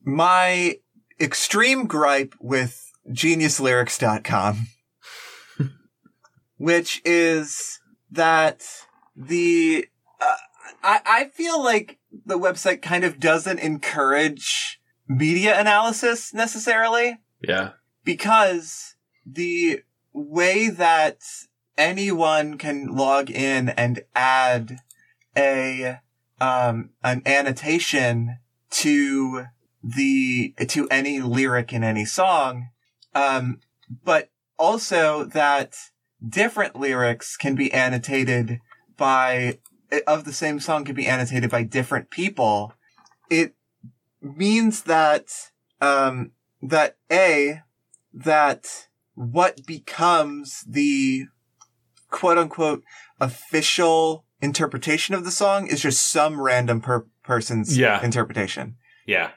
my 0.04 0.76
extreme 1.20 1.88
gripe 1.88 2.36
with 2.40 2.92
geniuslyrics.com, 3.12 4.68
which 6.58 7.02
is 7.06 7.80
that 8.12 8.64
the, 9.16 9.88
uh, 10.22 10.36
I, 10.84 11.00
I 11.06 11.26
feel 11.26 11.64
like 11.64 12.00
the 12.26 12.40
website 12.40 12.82
kind 12.82 13.04
of 13.04 13.20
doesn't 13.20 13.60
encourage 13.60 14.80
media 15.08 15.60
analysis 15.60 16.34
necessarily 16.34 17.18
Yeah. 17.42 17.72
because 18.04 18.96
the 19.26 19.82
way 20.14 20.70
that 20.70 21.20
anyone 21.78 22.58
can 22.58 22.88
log 22.88 23.30
in 23.30 23.70
and 23.70 24.04
add 24.16 24.80
a 25.36 26.00
um 26.40 26.92
an 27.04 27.22
annotation 27.26 28.40
to 28.70 29.46
the 29.84 30.54
to 30.68 30.88
any 30.90 31.20
lyric 31.20 31.72
in 31.72 31.84
any 31.84 32.06
song. 32.06 32.70
Um 33.14 33.60
but 34.04 34.30
also 34.58 35.24
that 35.26 35.76
different 36.28 36.76
lyrics 36.76 37.38
can 37.38 37.56
be 37.56 37.72
annotated 37.72 38.60
by 38.98 39.60
of 40.06 40.26
the 40.26 40.34
same 40.34 40.60
song 40.60 40.84
can 40.84 40.96
be 40.96 41.08
annotated 41.08 41.50
by 41.50 41.64
different 41.64 42.10
people. 42.10 42.74
It 43.30 43.54
means 44.22 44.84
that 44.84 45.30
um 45.80 46.32
that 46.62 46.98
a 47.12 47.62
that 48.14 48.88
what 49.14 49.66
becomes 49.66 50.64
the 50.68 51.28
quote 52.10 52.38
unquote 52.38 52.84
official 53.20 54.26
interpretation 54.42 55.16
of 55.16 55.26
the 55.26 55.32
song 55.32 55.68
is 55.68 55.82
just 55.82 56.10
some 56.10 56.40
random 56.40 56.80
per- 56.82 57.06
person's 57.24 57.78
Yeah. 57.78 58.04
interpretation. 58.04 58.76
Yeah. 59.06 59.32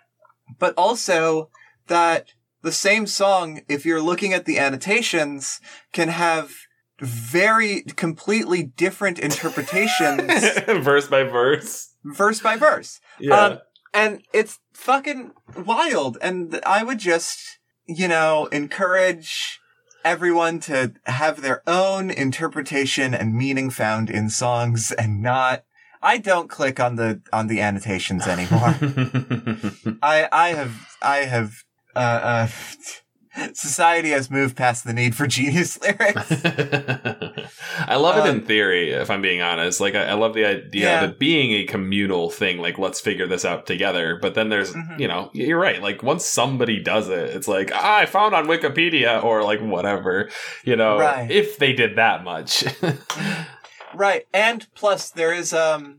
But 0.59 0.75
also 0.77 1.51
that 1.87 2.33
the 2.63 2.73
same 2.73 3.07
song, 3.07 3.63
if 3.69 3.87
you're 3.87 4.03
looking 4.03 4.33
at 4.35 4.45
the 4.45 4.59
annotations, 4.59 5.61
can 5.93 6.09
have 6.09 6.53
very 7.01 7.83
completely 7.97 8.63
different 8.63 9.19
interpretations 9.19 10.21
verse 10.85 11.09
by 11.09 11.23
verse. 11.23 11.95
verse 12.05 12.41
by 12.41 12.57
verse. 12.57 13.01
Yeah. 13.19 13.35
Um, 13.41 13.59
and 13.95 14.23
it's 14.35 14.59
fucking 14.75 15.33
wild. 15.65 16.19
And 16.21 16.61
I 16.67 16.83
would 16.85 16.99
just, 16.99 17.59
you 17.87 18.07
know, 18.07 18.47
encourage 18.53 19.59
everyone 20.05 20.61
to 20.61 20.93
have 21.05 21.43
their 21.43 21.63
own 21.67 22.11
interpretation 22.11 23.15
and 23.15 23.35
meaning 23.35 23.71
found 23.71 24.11
in 24.11 24.31
songs 24.31 24.93
and 24.93 25.23
not, 25.23 25.65
I 26.03 26.19
don't 26.19 26.49
click 26.49 26.81
on 26.81 26.97
the, 26.97 27.21
on 27.33 27.47
the 27.47 27.61
annotations 27.61 28.27
anymore. 28.27 28.75
I, 30.03 30.29
I 30.33 30.49
have, 30.55 30.97
I 31.03 31.19
have, 31.19 31.65
uh, 31.95 31.99
uh, 31.99 32.49
society 33.53 34.11
has 34.11 34.31
moved 34.31 34.57
past 34.57 34.85
the 34.85 34.93
need 34.93 35.15
for 35.15 35.27
genius 35.27 35.81
lyrics. 35.81 36.31
I 37.87 37.97
love 37.97 38.25
it 38.25 38.29
in 38.29 38.41
Um, 38.41 38.43
theory, 38.47 38.91
if 38.91 39.11
I'm 39.11 39.23
being 39.23 39.41
honest. 39.41 39.81
Like, 39.81 39.95
I, 39.95 40.07
I 40.11 40.13
love 40.15 40.35
the 40.35 40.45
idea 40.45 40.85
Yeah. 40.87 41.03
of 41.05 41.11
it 41.11 41.19
being 41.19 41.53
a 41.53 41.65
communal 41.65 42.31
thing. 42.31 42.59
Like, 42.59 42.79
let's 42.79 43.01
figure 43.01 43.27
this 43.27 43.45
out 43.45 43.67
together. 43.67 44.19
But 44.21 44.35
then 44.35 44.49
there's, 44.49 44.73
Mhm. 44.75 44.99
you 45.01 45.09
know, 45.09 45.31
you're 45.33 45.59
right. 45.59 45.81
Like, 45.83 46.03
once 46.03 46.25
somebody 46.27 46.81
does 46.83 47.09
it, 47.09 47.31
it's 47.31 47.49
like, 47.49 47.71
ah, 47.75 47.99
I 47.99 48.07
found 48.07 48.35
on 48.35 48.47
Wikipedia 48.47 49.23
or 49.23 49.43
like 49.43 49.61
whatever, 49.61 50.29
you 50.65 50.77
know, 50.77 50.99
Right. 50.99 51.31
if 51.31 51.59
they 51.59 51.73
did 51.73 51.97
that 51.97 52.25
much. 52.25 52.65
Right. 53.93 54.27
And 54.33 54.69
plus 54.77 55.11
there 55.11 55.33
is, 55.33 55.53
um, 55.53 55.99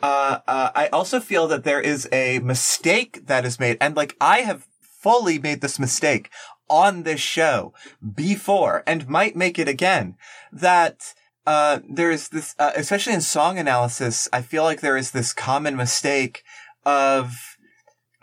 uh, 0.00 0.38
uh, 0.46 0.70
I 0.76 0.86
also 0.92 1.18
feel 1.18 1.48
that 1.48 1.64
there 1.64 1.80
is 1.80 2.08
a 2.12 2.38
mistake 2.38 3.26
that 3.26 3.44
is 3.44 3.58
made. 3.58 3.78
And 3.80 3.96
like, 3.96 4.14
I 4.20 4.42
have 4.42 4.68
fully 4.80 5.38
made 5.40 5.60
this 5.60 5.80
mistake 5.80 6.30
on 6.68 7.02
this 7.04 7.20
show 7.20 7.72
before 8.14 8.82
and 8.86 9.08
might 9.08 9.36
make 9.36 9.58
it 9.58 9.68
again 9.68 10.16
that, 10.52 11.14
uh, 11.46 11.78
there 11.88 12.10
is 12.10 12.28
this, 12.30 12.54
uh, 12.58 12.72
especially 12.74 13.12
in 13.14 13.20
song 13.20 13.58
analysis, 13.58 14.28
I 14.32 14.42
feel 14.42 14.64
like 14.64 14.80
there 14.80 14.96
is 14.96 15.12
this 15.12 15.32
common 15.32 15.76
mistake 15.76 16.42
of 16.84 17.56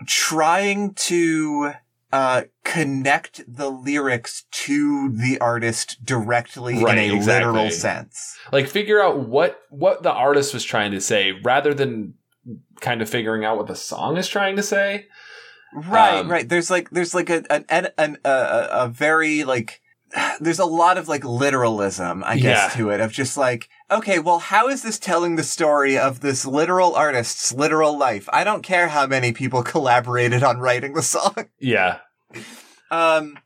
trying 0.07 0.93
to, 0.93 1.73
uh, 2.11 2.43
connect 2.63 3.43
the 3.47 3.69
lyrics 3.71 4.43
to 4.51 5.09
the 5.09 5.39
artist 5.39 6.03
directly 6.05 6.83
Right, 6.83 6.97
in 6.97 7.11
a 7.11 7.15
exactly. 7.15 7.51
literal 7.51 7.71
sense. 7.71 8.37
like, 8.51 8.67
figure 8.67 9.01
out 9.01 9.27
what, 9.27 9.61
what 9.69 10.03
the 10.03 10.11
artist 10.11 10.53
was 10.53 10.63
trying 10.63 10.91
to 10.91 11.01
say 11.01 11.31
rather 11.31 11.73
than 11.73 12.13
kind 12.81 13.01
of 13.01 13.09
figuring 13.09 13.45
out 13.45 13.57
what 13.57 13.67
the 13.67 13.75
song 13.75 14.17
is 14.17 14.27
trying 14.27 14.57
to 14.57 14.63
say. 14.63 15.07
Right, 15.75 16.19
Um, 16.19 16.29
right. 16.31 16.47
There's 16.47 16.69
like 16.69 16.89
there's 16.91 17.13
like 17.15 17.29
a 17.29 17.43
an, 17.51 17.87
an, 17.97 18.17
a, 18.23 18.67
a 18.71 18.87
very 18.87 19.43
like 19.43 19.81
there's 20.39 20.59
a 20.59 20.65
lot 20.65 20.97
of 20.97 21.07
like 21.07 21.23
literalism, 21.25 22.23
I 22.25 22.35
guess, 22.37 22.71
Yeah. 22.75 22.77
to 22.77 22.89
it 22.89 23.01
of 23.01 23.11
just 23.11 23.37
like 23.37 23.69
okay, 23.91 24.19
well, 24.19 24.39
how 24.39 24.67
is 24.69 24.81
this 24.81 24.97
telling 24.99 25.35
the 25.35 25.43
story 25.43 25.97
of 25.97 26.19
this 26.21 26.45
literal 26.45 26.95
artist's 26.95 27.53
literal 27.53 27.97
life? 27.97 28.27
I 28.33 28.43
don't 28.43 28.63
care 28.63 28.87
how 28.89 29.07
many 29.07 29.31
people 29.33 29.63
collaborated 29.73 30.43
on 30.43 30.57
writing 30.59 30.93
the 30.93 31.01
song. 31.03 31.35
Yeah. 31.59 31.99
Um, 32.91 33.37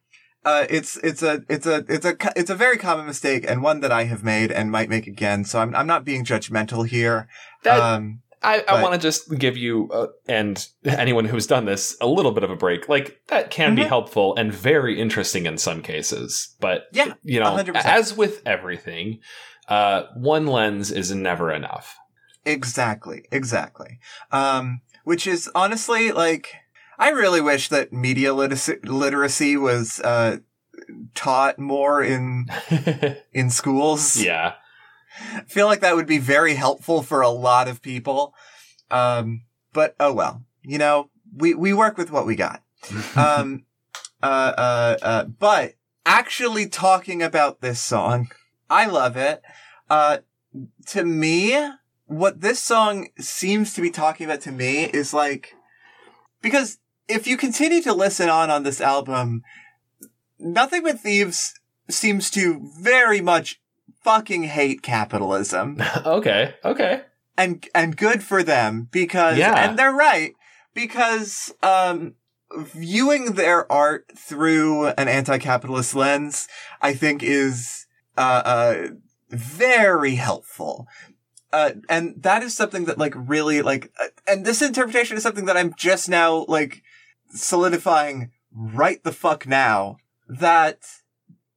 uh, 0.46 0.66
it's 0.70 0.98
it's 0.98 1.22
a 1.24 1.44
it's 1.50 1.66
a 1.66 1.84
it's 1.90 2.06
a 2.06 2.16
it's 2.36 2.50
a 2.50 2.56
very 2.56 2.78
common 2.78 3.06
mistake 3.06 3.46
and 3.48 3.62
one 3.62 3.82
that 3.82 3.92
I 3.92 4.06
have 4.06 4.24
made 4.24 4.52
and 4.52 4.72
might 4.72 4.90
make 4.90 5.08
again. 5.08 5.44
So 5.44 5.60
I'm 5.60 5.76
I'm 5.76 5.88
not 5.88 6.06
being 6.06 6.24
judgmental 6.24 6.88
here. 6.88 7.28
That, 7.64 7.80
um, 7.80 8.22
I, 8.44 8.64
I 8.68 8.82
want 8.82 8.94
to 8.94 9.00
just 9.00 9.36
give 9.38 9.58
you 9.58 9.90
uh, 9.92 10.08
and 10.28 10.68
anyone 10.86 11.26
who's 11.26 11.48
done 11.48 11.66
this 11.66 11.98
a 12.02 12.08
little 12.08 12.32
bit 12.32 12.44
of 12.44 12.52
a 12.52 12.56
break. 12.56 12.88
Like 12.88 13.20
that 13.28 13.50
can 13.52 13.76
be 13.76 13.84
Mhm. 13.84 13.88
helpful 13.88 14.36
and 14.36 14.54
very 14.54 15.00
interesting 15.00 15.46
in 15.46 15.58
some 15.58 15.82
cases, 15.82 16.56
but 16.60 16.84
Yeah, 16.92 17.14
you 17.24 17.40
know, 17.40 17.52
100%. 17.56 17.76
as 17.86 18.16
with 18.16 18.42
everything, 18.46 19.20
uh, 19.68 20.04
one 20.16 20.46
lens 20.48 20.92
is 20.92 21.12
never 21.14 21.52
enough. 21.52 21.98
Exactly, 22.46 23.26
exactly. 23.32 24.00
Um, 24.32 24.82
which 25.04 25.28
is 25.28 25.50
honestly 25.56 26.12
like, 26.12 26.54
I 26.98 27.10
really 27.10 27.42
wish 27.42 27.70
that 27.70 27.92
media 27.92 28.34
literacy, 28.34 28.78
literacy 28.84 29.58
was, 29.58 30.00
uh, 30.00 30.38
taught 31.16 31.60
more 31.60 32.02
in, 32.04 32.46
in 33.34 33.50
schools. 33.50 34.22
yeah, 34.24 34.54
I 35.20 35.42
feel 35.48 35.68
like 35.68 35.82
that 35.82 35.96
would 35.96 36.08
be 36.08 36.18
very 36.18 36.56
helpful 36.56 37.02
for 37.02 37.22
a 37.22 37.30
lot 37.30 37.68
of 37.68 37.82
people. 37.82 38.34
Um, 38.90 39.44
but 39.74 39.96
oh 40.00 40.14
well, 40.14 40.44
you 40.64 40.78
know, 40.78 41.10
we, 41.36 41.54
we 41.54 41.74
work 41.74 41.98
with 41.98 42.12
what 42.12 42.26
we 42.26 42.36
got. 42.36 42.64
Um, 43.16 43.66
uh, 44.22 44.54
uh, 44.58 44.98
uh, 45.02 45.24
but 45.26 45.74
actually 46.06 46.68
talking 46.68 47.22
about 47.22 47.62
this 47.62 47.82
song, 47.82 48.30
I 48.70 48.86
love 48.86 49.18
it. 49.18 49.42
Uh, 49.90 50.20
to 50.88 51.04
me, 51.04 51.70
what 52.06 52.42
this 52.42 52.64
song 52.64 53.10
seems 53.20 53.74
to 53.74 53.82
be 53.82 53.90
talking 53.90 54.26
about 54.26 54.42
to 54.42 54.52
me 54.52 54.86
is 54.86 55.14
like, 55.14 55.54
because 56.42 56.80
if 57.08 57.28
you 57.28 57.38
continue 57.38 57.82
to 57.84 57.94
listen 57.94 58.30
on 58.30 58.50
on 58.50 58.64
this 58.64 58.82
album, 58.82 59.44
Nothing 60.40 60.84
But 60.84 61.00
Thieves 61.00 61.54
seems 61.90 62.30
to 62.32 62.70
very 62.80 63.22
much 63.22 63.62
fucking 64.08 64.44
hate 64.44 64.82
capitalism. 64.82 65.82
Okay, 66.06 66.56
okay, 66.64 67.02
and 67.38 67.68
and 67.76 67.98
good 67.98 68.24
for 68.24 68.42
them 68.44 68.88
because 68.92 69.38
Yeah. 69.38 69.54
and 69.64 69.78
they're 69.78 69.92
right 69.92 70.34
because 70.74 71.54
um 71.62 72.16
viewing 72.56 73.34
their 73.34 73.70
art 73.70 74.06
through 74.16 74.88
an 75.02 75.10
anti-capitalist 75.10 75.94
lens 75.94 76.48
i 76.82 76.94
think 76.94 77.22
is 77.22 77.86
uh 78.18 78.42
uh 78.46 78.88
very 79.30 80.16
helpful. 80.16 80.88
Uh 81.52 81.72
and 81.90 82.24
that 82.24 82.44
is 82.44 82.56
something 82.56 82.86
that 82.86 82.98
like 82.98 83.14
really 83.18 83.62
like 83.62 83.92
uh, 84.00 84.08
and 84.26 84.46
this 84.46 84.62
interpretation 84.62 85.18
is 85.18 85.24
something 85.24 85.46
that 85.46 85.58
i'm 85.58 85.74
just 85.78 86.08
now 86.08 86.46
like 86.48 86.82
solidifying 87.36 88.32
right 88.54 89.04
the 89.04 89.12
fuck 89.12 89.46
now 89.46 89.98
that 90.30 90.80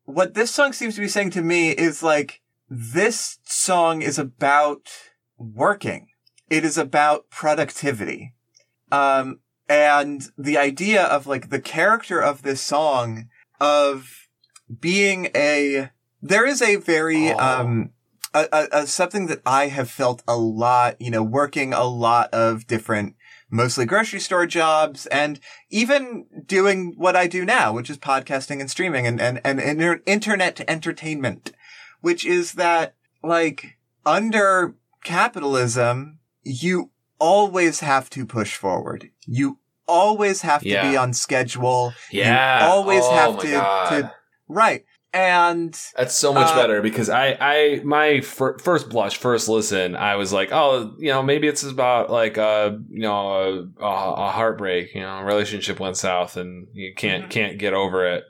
what 0.05 0.35
this 0.35 0.51
song 0.51 0.73
seems 0.73 0.97
to 0.97 1.01
be 1.01 1.09
saying 1.09 1.31
to 1.31 1.43
me 1.43 1.71
is 1.71 2.03
like 2.03 2.40
this 2.71 3.39
song 3.45 4.01
is 4.01 4.19
about 4.19 4.89
working. 5.37 6.07
It 6.49 6.65
is 6.65 6.79
about 6.79 7.29
productivity. 7.29 8.33
Um, 8.93 9.41
and 9.69 10.23
the 10.39 10.57
idea 10.57 11.03
of 11.03 11.27
like 11.27 11.51
the 11.51 11.61
character 11.61 12.21
of 12.21 12.43
this 12.43 12.61
song 12.61 13.29
of 13.61 14.29
being 14.81 15.29
a, 15.35 15.91
there 16.23 16.47
is 16.47 16.63
a 16.63 16.77
very, 16.77 17.33
Oh. 17.33 17.39
um, 17.39 17.91
a, 18.33 18.47
a, 18.53 18.69
a 18.73 18.87
something 18.87 19.27
that 19.27 19.43
I 19.45 19.67
have 19.67 19.91
felt 19.91 20.23
a 20.29 20.37
lot, 20.37 21.01
you 21.01 21.11
know, 21.11 21.23
working 21.25 21.73
a 21.73 21.85
lot 21.85 22.33
of 22.33 22.69
different, 22.69 23.17
mostly 23.51 23.85
grocery 23.85 24.21
store 24.21 24.47
jobs 24.47 25.07
and 25.07 25.41
even 25.71 26.27
doing 26.47 26.95
what 26.97 27.17
I 27.17 27.27
do 27.27 27.45
now, 27.45 27.73
which 27.73 27.91
is 27.91 27.99
podcasting 27.99 28.61
and 28.61 28.71
streaming 28.71 29.07
and, 29.09 29.21
and, 29.21 29.41
and 29.45 29.61
inter- 29.61 30.03
internet 30.07 30.61
entertainment, 30.69 31.51
which 32.01 32.25
is 32.25 32.53
that 32.55 32.95
like 33.23 33.77
under 34.07 34.75
capitalism, 35.05 36.19
you 36.43 36.91
always 37.19 37.81
have 37.81 38.09
to 38.11 38.25
push 38.27 38.57
forward. 38.57 39.11
You 39.27 39.59
always 39.87 40.43
have 40.43 40.63
to 40.63 40.69
Yeah. 40.69 40.91
be 40.91 40.97
on 40.97 41.13
schedule. 41.13 41.93
Yeah. 42.11 42.65
You 42.65 42.71
always 42.73 43.03
Oh 43.05 43.13
have 43.13 43.39
to, 43.41 43.49
to, 44.03 44.13
right. 44.49 44.85
And 45.13 45.77
That's 45.97 46.15
so 46.15 46.33
much 46.33 46.53
Uh, 46.53 46.55
better 46.55 46.81
because 46.83 47.11
I, 47.11 47.37
I, 47.41 47.81
my 47.83 48.21
fir- 48.21 48.59
first 48.59 48.89
blush, 48.89 49.17
first 49.17 49.49
listen, 49.49 49.97
I 49.97 50.15
was 50.15 50.33
like, 50.33 50.51
oh, 50.53 50.95
you 51.01 51.09
know, 51.09 51.21
maybe 51.21 51.49
it's 51.49 51.65
about 51.65 52.11
like, 52.11 52.39
uh, 52.39 52.73
you 52.89 53.01
know, 53.03 53.67
a, 53.81 53.85
a, 53.85 54.13
a 54.29 54.31
heartbreak, 54.31 54.95
you 54.95 55.01
know, 55.01 55.19
a 55.19 55.25
relationship 55.25 55.81
went 55.81 55.97
south 55.97 56.37
and 56.37 56.69
you 56.73 56.95
can't, 56.97 57.25
Mhm. 57.25 57.31
can't 57.31 57.59
get 57.59 57.75
over 57.75 58.07
it, 58.07 58.25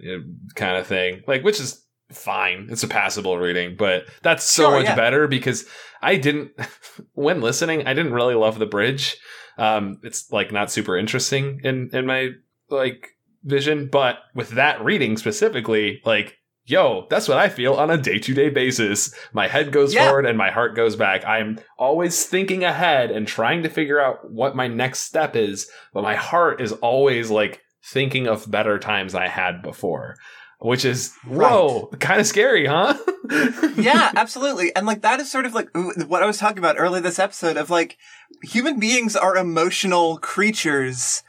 kind 0.54 0.78
of 0.78 0.86
thing. 0.86 1.22
Like, 1.26 1.44
which 1.44 1.60
is 1.60 1.84
fine. 2.12 2.68
It's 2.70 2.82
a 2.82 2.88
passable 2.88 3.38
reading, 3.38 3.76
but 3.76 4.04
that's 4.22 4.44
so 4.44 4.64
Sure, 4.64 4.72
much 4.78 4.84
yeah. 4.86 4.94
better 4.96 5.26
because 5.28 5.66
I 6.02 6.16
didn't, 6.16 6.52
when 7.14 7.40
listening, 7.40 7.86
I 7.86 7.94
didn't 7.94 8.12
really 8.14 8.34
love 8.34 8.58
the 8.58 8.66
bridge. 8.66 9.16
Um, 9.58 9.98
it's 10.02 10.30
like 10.32 10.52
not 10.52 10.70
super 10.70 10.96
interesting 10.96 11.60
in, 11.64 11.90
in 11.92 12.06
my 12.06 12.30
like 12.70 13.08
vision, 13.44 13.88
but 13.90 14.18
with 14.34 14.50
that 14.50 14.82
reading 14.84 15.16
specifically, 15.16 16.00
like, 16.04 16.36
yo, 16.66 17.06
that's 17.10 17.26
what 17.28 17.38
I 17.38 17.48
feel 17.48 17.74
on 17.74 17.90
a 17.90 17.96
day 17.98 18.18
to 18.20 18.34
day 18.34 18.48
basis. 18.48 19.12
My 19.32 19.48
head 19.48 19.72
goes 19.72 19.92
Yeah. 19.92 20.04
forward 20.06 20.26
and 20.26 20.38
my 20.38 20.50
heart 20.50 20.76
goes 20.76 20.94
back. 20.96 21.24
I'm 21.26 21.58
always 21.78 22.24
thinking 22.26 22.62
ahead 22.64 23.10
and 23.10 23.26
trying 23.26 23.62
to 23.64 23.68
figure 23.68 24.00
out 24.00 24.30
what 24.30 24.54
my 24.56 24.68
next 24.68 25.00
step 25.00 25.34
is, 25.36 25.68
but 25.92 26.02
my 26.02 26.14
heart 26.14 26.60
is 26.60 26.72
always 26.72 27.30
like 27.30 27.60
thinking 27.84 28.28
of 28.28 28.50
better 28.50 28.78
times 28.78 29.14
I 29.14 29.26
had 29.28 29.62
before, 29.62 30.16
which 30.60 30.84
is, 30.84 31.14
whoa, 31.26 31.88
kind 31.98 32.20
of 32.20 32.26
scary, 32.26 32.66
huh? 32.66 32.96
yeah, 33.76 34.12
absolutely. 34.14 34.74
And 34.76 34.86
like 34.86 35.02
that 35.02 35.20
is 35.20 35.30
sort 35.30 35.46
of 35.46 35.54
like 35.54 35.68
what 35.74 36.22
I 36.22 36.26
was 36.26 36.38
talking 36.38 36.58
about 36.58 36.76
earlier 36.78 37.00
this 37.02 37.18
episode 37.18 37.56
of 37.56 37.70
like 37.70 37.96
human 38.42 38.78
beings 38.78 39.16
are 39.16 39.36
emotional 39.36 40.18
creatures. 40.18 41.22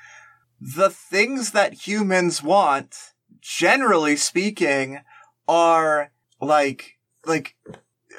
The 0.60 0.90
things 0.90 1.52
that 1.52 1.88
humans 1.88 2.44
want, 2.44 3.14
generally 3.42 4.16
speaking, 4.16 5.00
are 5.48 6.12
like 6.40 6.98
like 7.26 7.56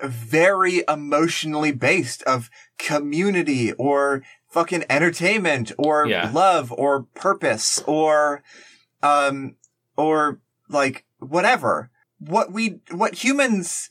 very 0.03 0.83
emotionally 0.89 1.73
based 1.73 2.23
of 2.25 2.51
community 2.79 3.73
or 3.75 4.23
fucking 4.49 4.85
entertainment 4.91 5.73
or 5.79 6.07
Yeah. 6.07 6.31
love 6.33 6.73
or 6.73 7.05
purpose 7.15 7.83
or 7.87 8.43
um 9.03 9.57
or 9.97 10.41
like 10.73 11.05
whatever 11.19 11.91
what 12.19 12.53
we 12.53 12.81
what 12.91 13.25
humans 13.25 13.91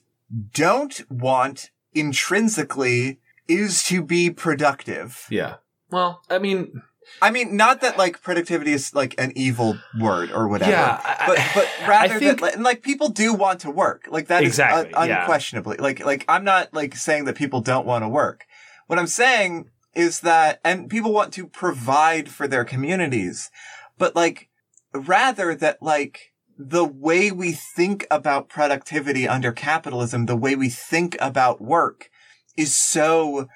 don't 0.53 1.01
want 1.11 1.69
intrinsically 1.93 3.19
is 3.47 3.83
to 3.83 4.01
be 4.01 4.29
productive. 4.29 5.25
yeah. 5.29 5.55
Well, 5.89 6.21
I 6.29 6.39
mean, 6.39 6.81
I 7.21 7.31
mean, 7.31 7.57
not 7.57 7.81
that 7.81 7.97
like 7.97 8.21
productivity 8.21 8.71
is 8.71 8.95
like 8.95 9.13
an 9.17 9.33
evil 9.35 9.77
word 9.99 10.31
or 10.31 10.47
whatever. 10.47 10.71
Yeah, 10.71 11.01
I- 11.03 11.25
but 11.27 11.37
but 11.53 11.87
rather 11.87 12.17
think- 12.17 12.39
that 12.39 12.53
and, 12.55 12.63
like 12.63 12.81
people 12.81 13.09
do 13.09 13.33
want 13.33 13.59
to 13.61 13.69
work. 13.71 14.07
Like 14.09 14.27
that 14.27 14.43
is 14.43 14.49
Exactly, 14.51 14.93
un- 14.93 15.09
yeah. 15.09 15.21
unquestionably. 15.21 15.75
Like 15.77 15.99
like 16.05 16.23
I'm 16.29 16.45
not 16.45 16.73
like 16.73 16.95
saying 16.95 17.25
that 17.25 17.35
people 17.35 17.59
don't 17.59 17.85
want 17.85 18.03
to 18.05 18.07
work. 18.09 18.45
What 18.87 18.97
I'm 18.99 19.07
saying 19.07 19.69
is 19.93 20.21
that 20.21 20.61
and 20.63 20.89
people 20.89 21.11
want 21.11 21.33
to 21.33 21.45
provide 21.47 22.29
for 22.29 22.47
their 22.47 22.63
communities. 22.63 23.51
But 23.97 24.15
like 24.15 24.47
rather 24.93 25.53
that 25.55 25.81
like 25.83 26.30
the 26.69 26.85
way 26.85 27.31
we 27.31 27.51
think 27.51 28.05
about 28.11 28.49
productivity 28.49 29.27
under 29.27 29.51
capitalism, 29.51 30.25
the 30.25 30.35
way 30.35 30.55
we 30.55 30.69
think 30.69 31.17
about 31.19 31.61
work 31.61 32.09
is 32.55 32.75
so 32.75 33.47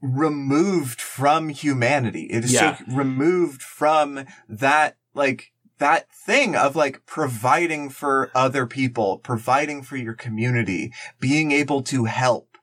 removed 0.00 1.00
from 1.00 1.48
humanity. 1.48 2.24
It 2.30 2.44
is 2.44 2.52
Yeah. 2.52 2.76
so 2.76 2.84
removed 2.94 3.62
from 3.62 4.26
that, 4.48 4.96
like, 5.14 5.52
that 5.78 6.06
thing 6.12 6.54
of 6.54 6.76
like 6.76 7.04
providing 7.04 7.90
for 7.90 8.30
other 8.34 8.64
people, 8.66 9.18
providing 9.18 9.82
for 9.82 9.96
your 9.96 10.14
community, 10.14 10.92
being 11.18 11.50
able 11.50 11.82
to 11.82 12.04
help. 12.04 12.56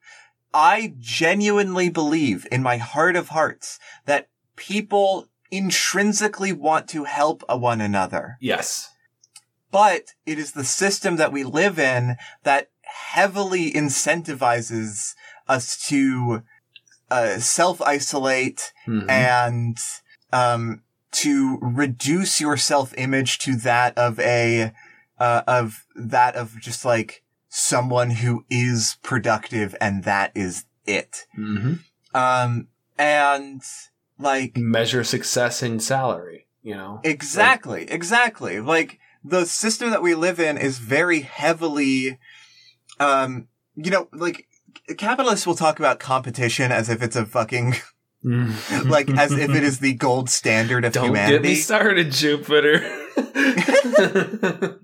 I 0.53 0.93
genuinely 0.97 1.89
believe 1.89 2.47
in 2.51 2.63
my 2.63 2.77
heart 2.77 3.15
of 3.17 3.29
hearts 3.29 3.79
that 4.05 4.29
people 4.55 5.27
intrinsically 5.49 6.53
want 6.53 6.87
to 6.89 7.03
help 7.03 7.43
one 7.49 7.81
another. 7.81 8.37
yes. 8.39 8.89
But 9.71 10.13
it 10.25 10.37
is 10.37 10.51
the 10.51 10.63
system 10.65 11.15
that 11.15 11.31
we 11.31 11.43
live 11.43 11.79
in 11.79 12.17
that 12.43 12.69
heavily 12.83 13.71
incentivizes 13.71 15.15
us 15.47 15.77
to 15.87 16.43
uh, 17.09 17.39
self-isolate 17.39 18.71
Mhm. 18.87 19.09
and 19.09 19.77
um, 20.31 20.81
to 21.11 21.57
reduce 21.61 22.39
your 22.39 22.55
self-image 22.55 23.37
to 23.39 23.55
that 23.57 23.97
of 23.97 24.17
a 24.19 24.71
uh, 25.19 25.41
of 25.45 25.85
that 25.95 26.35
of 26.35 26.57
just 26.59 26.85
like 26.85 27.21
someone 27.49 28.11
who 28.11 28.45
is 28.49 28.97
productive 29.03 29.75
and 29.81 30.03
that 30.05 30.31
is 30.35 30.63
it. 30.85 31.25
Mhm. 31.37 31.79
Um, 32.13 32.67
and 32.97 33.61
like 34.17 34.55
Measure 34.55 35.03
success 35.03 35.61
in 35.61 35.79
salary, 35.81 36.47
you 36.63 36.75
know? 36.75 37.01
Exactly, 37.03 37.91
exactly. 37.91 38.61
Like 38.61 38.99
the 39.23 39.45
system 39.45 39.91
that 39.91 40.01
we 40.01 40.15
live 40.15 40.39
in 40.39 40.57
is 40.57 40.79
very 40.79 41.21
heavily, 41.21 42.17
um, 42.99 43.47
you 43.75 43.91
know, 43.91 44.07
like 44.11 44.47
capitalists 44.97 45.45
will 45.45 45.55
talk 45.55 45.79
about 45.79 45.99
competition 45.99 46.71
as 46.71 46.89
if 46.89 47.01
it's 47.01 47.15
a 47.15 47.25
fucking, 47.25 47.75
like 48.23 49.09
as 49.09 49.31
if 49.31 49.51
it 49.51 49.63
is 49.63 49.79
the 49.81 49.93
gold 49.93 50.29
standard 50.29 50.85
of 50.85 50.93
Don't 50.93 51.05
humanity. 51.05 51.33
get 51.33 51.43
me 51.43 51.55
started, 51.55 52.11
Jupiter. 52.11 52.79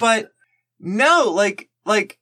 but 0.00 0.30
no, 0.78 1.32
like, 1.34 1.68
like 1.84 2.18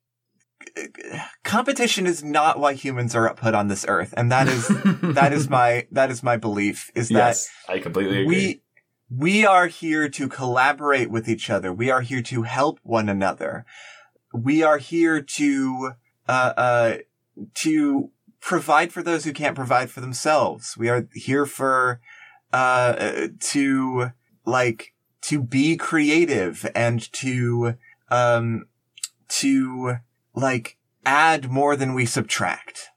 competition 1.45 2.07
is 2.07 2.23
not 2.23 2.59
why 2.59 2.75
humans 2.75 3.15
are 3.15 3.33
put 3.35 3.55
on 3.55 3.69
this 3.69 3.85
earth, 3.89 4.15
and 4.17 4.31
that 4.31 4.49
is 4.49 4.69
that 5.15 5.33
is 5.33 5.49
my 5.51 5.87
that 5.93 6.11
is 6.11 6.23
my 6.23 6.37
belief. 6.37 6.91
Is 6.95 7.09
that 7.09 7.15
yes, 7.15 7.49
I 7.69 7.79
completely 7.79 8.23
agree. 8.23 8.37
we 8.37 8.63
we 9.11 9.47
are 9.47 9.67
here 9.69 10.09
to 10.09 10.29
collaborate 10.29 11.11
with 11.11 11.29
each 11.29 11.49
other. 11.49 11.73
We 11.73 11.91
are 11.91 12.03
here 12.03 12.23
to 12.23 12.43
help 12.43 12.79
one 12.83 13.09
another. 13.09 13.65
We 14.33 14.63
are 14.63 14.79
here 14.79 15.23
to 15.23 15.93
uh, 16.29 16.53
uh, 16.57 16.97
to 17.55 18.11
provide 18.41 18.93
for 18.93 19.03
those 19.03 19.25
who 19.25 19.33
can't 19.33 19.57
provide 19.57 19.91
for 19.91 20.01
themselves. 20.01 20.77
We 20.77 20.89
are 20.91 21.09
here 21.15 21.47
for 21.47 22.01
uh, 22.53 23.29
to 23.41 24.13
like 24.45 24.93
to 25.23 25.43
be 25.43 25.77
creative 25.77 26.71
and 26.75 27.11
to 27.13 27.75
um 28.11 28.67
to 29.29 29.97
like 30.35 30.77
add 31.05 31.51
more 31.51 31.77
than 31.77 31.95
we 31.95 32.05
subtract. 32.05 32.91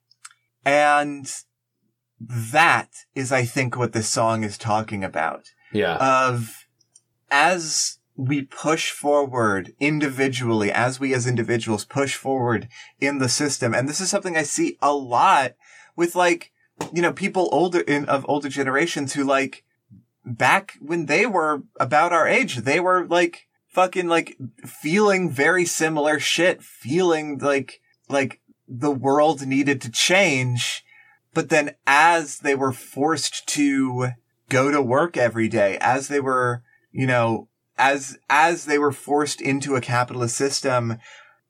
And 0.66 1.32
that 2.20 2.90
is, 3.16 3.32
I 3.32 3.46
think, 3.46 3.78
what 3.78 3.94
this 3.94 4.08
song 4.08 4.44
is 4.44 4.58
talking 4.58 5.04
about 5.04 5.52
yeah. 5.72 5.96
of 5.96 6.66
as 7.30 8.00
we 8.16 8.44
push 8.44 8.92
forward 8.92 9.74
individually, 9.80 10.72
as 10.72 11.00
we 11.00 11.14
as 11.14 11.26
individuals 11.26 11.86
push 11.86 12.16
forward 12.16 12.68
in 13.00 13.18
the 13.18 13.30
system. 13.30 13.74
And 13.74 13.88
this 13.90 14.02
is 14.02 14.10
something 14.10 14.38
I 14.38 14.44
see 14.44 14.78
a 14.82 14.94
lot 14.94 15.56
with 15.96 16.16
like, 16.16 16.52
you 16.94 17.02
know, 17.02 17.14
people 17.14 17.50
older 17.52 17.80
in, 17.80 18.06
of 18.06 18.26
older 18.28 18.50
generations 18.50 19.14
who 19.14 19.24
like 19.24 19.64
back 20.26 20.74
when 20.80 21.08
they 21.08 21.26
were 21.26 21.64
about 21.80 22.14
our 22.14 22.28
age, 22.28 22.58
they 22.58 22.80
were 22.80 23.08
like 23.08 23.48
fucking 23.70 24.08
like 24.08 24.38
feeling 24.66 25.32
very 25.32 25.66
similar 25.66 26.20
shit, 26.20 26.62
feeling 26.62 27.40
like, 27.40 27.82
like 28.10 28.42
the 28.68 28.92
world 28.92 29.46
needed 29.48 29.82
to 29.82 29.90
change. 29.90 30.84
But 31.34 31.50
then 31.50 31.76
as 31.88 32.40
they 32.40 32.56
were 32.56 32.74
forced 32.74 33.48
to 33.50 34.12
go 34.52 34.70
to 34.72 34.82
work 34.82 35.16
every 35.18 35.48
day 35.48 35.78
as 35.80 36.08
they 36.10 36.20
were, 36.20 36.62
you 36.92 37.08
know, 37.08 37.48
as, 37.78 38.18
as 38.30 38.66
they 38.66 38.78
were 38.78 38.92
forced 38.92 39.42
into 39.42 39.76
a 39.76 39.82
capitalist 39.82 40.36
system, 40.36 40.98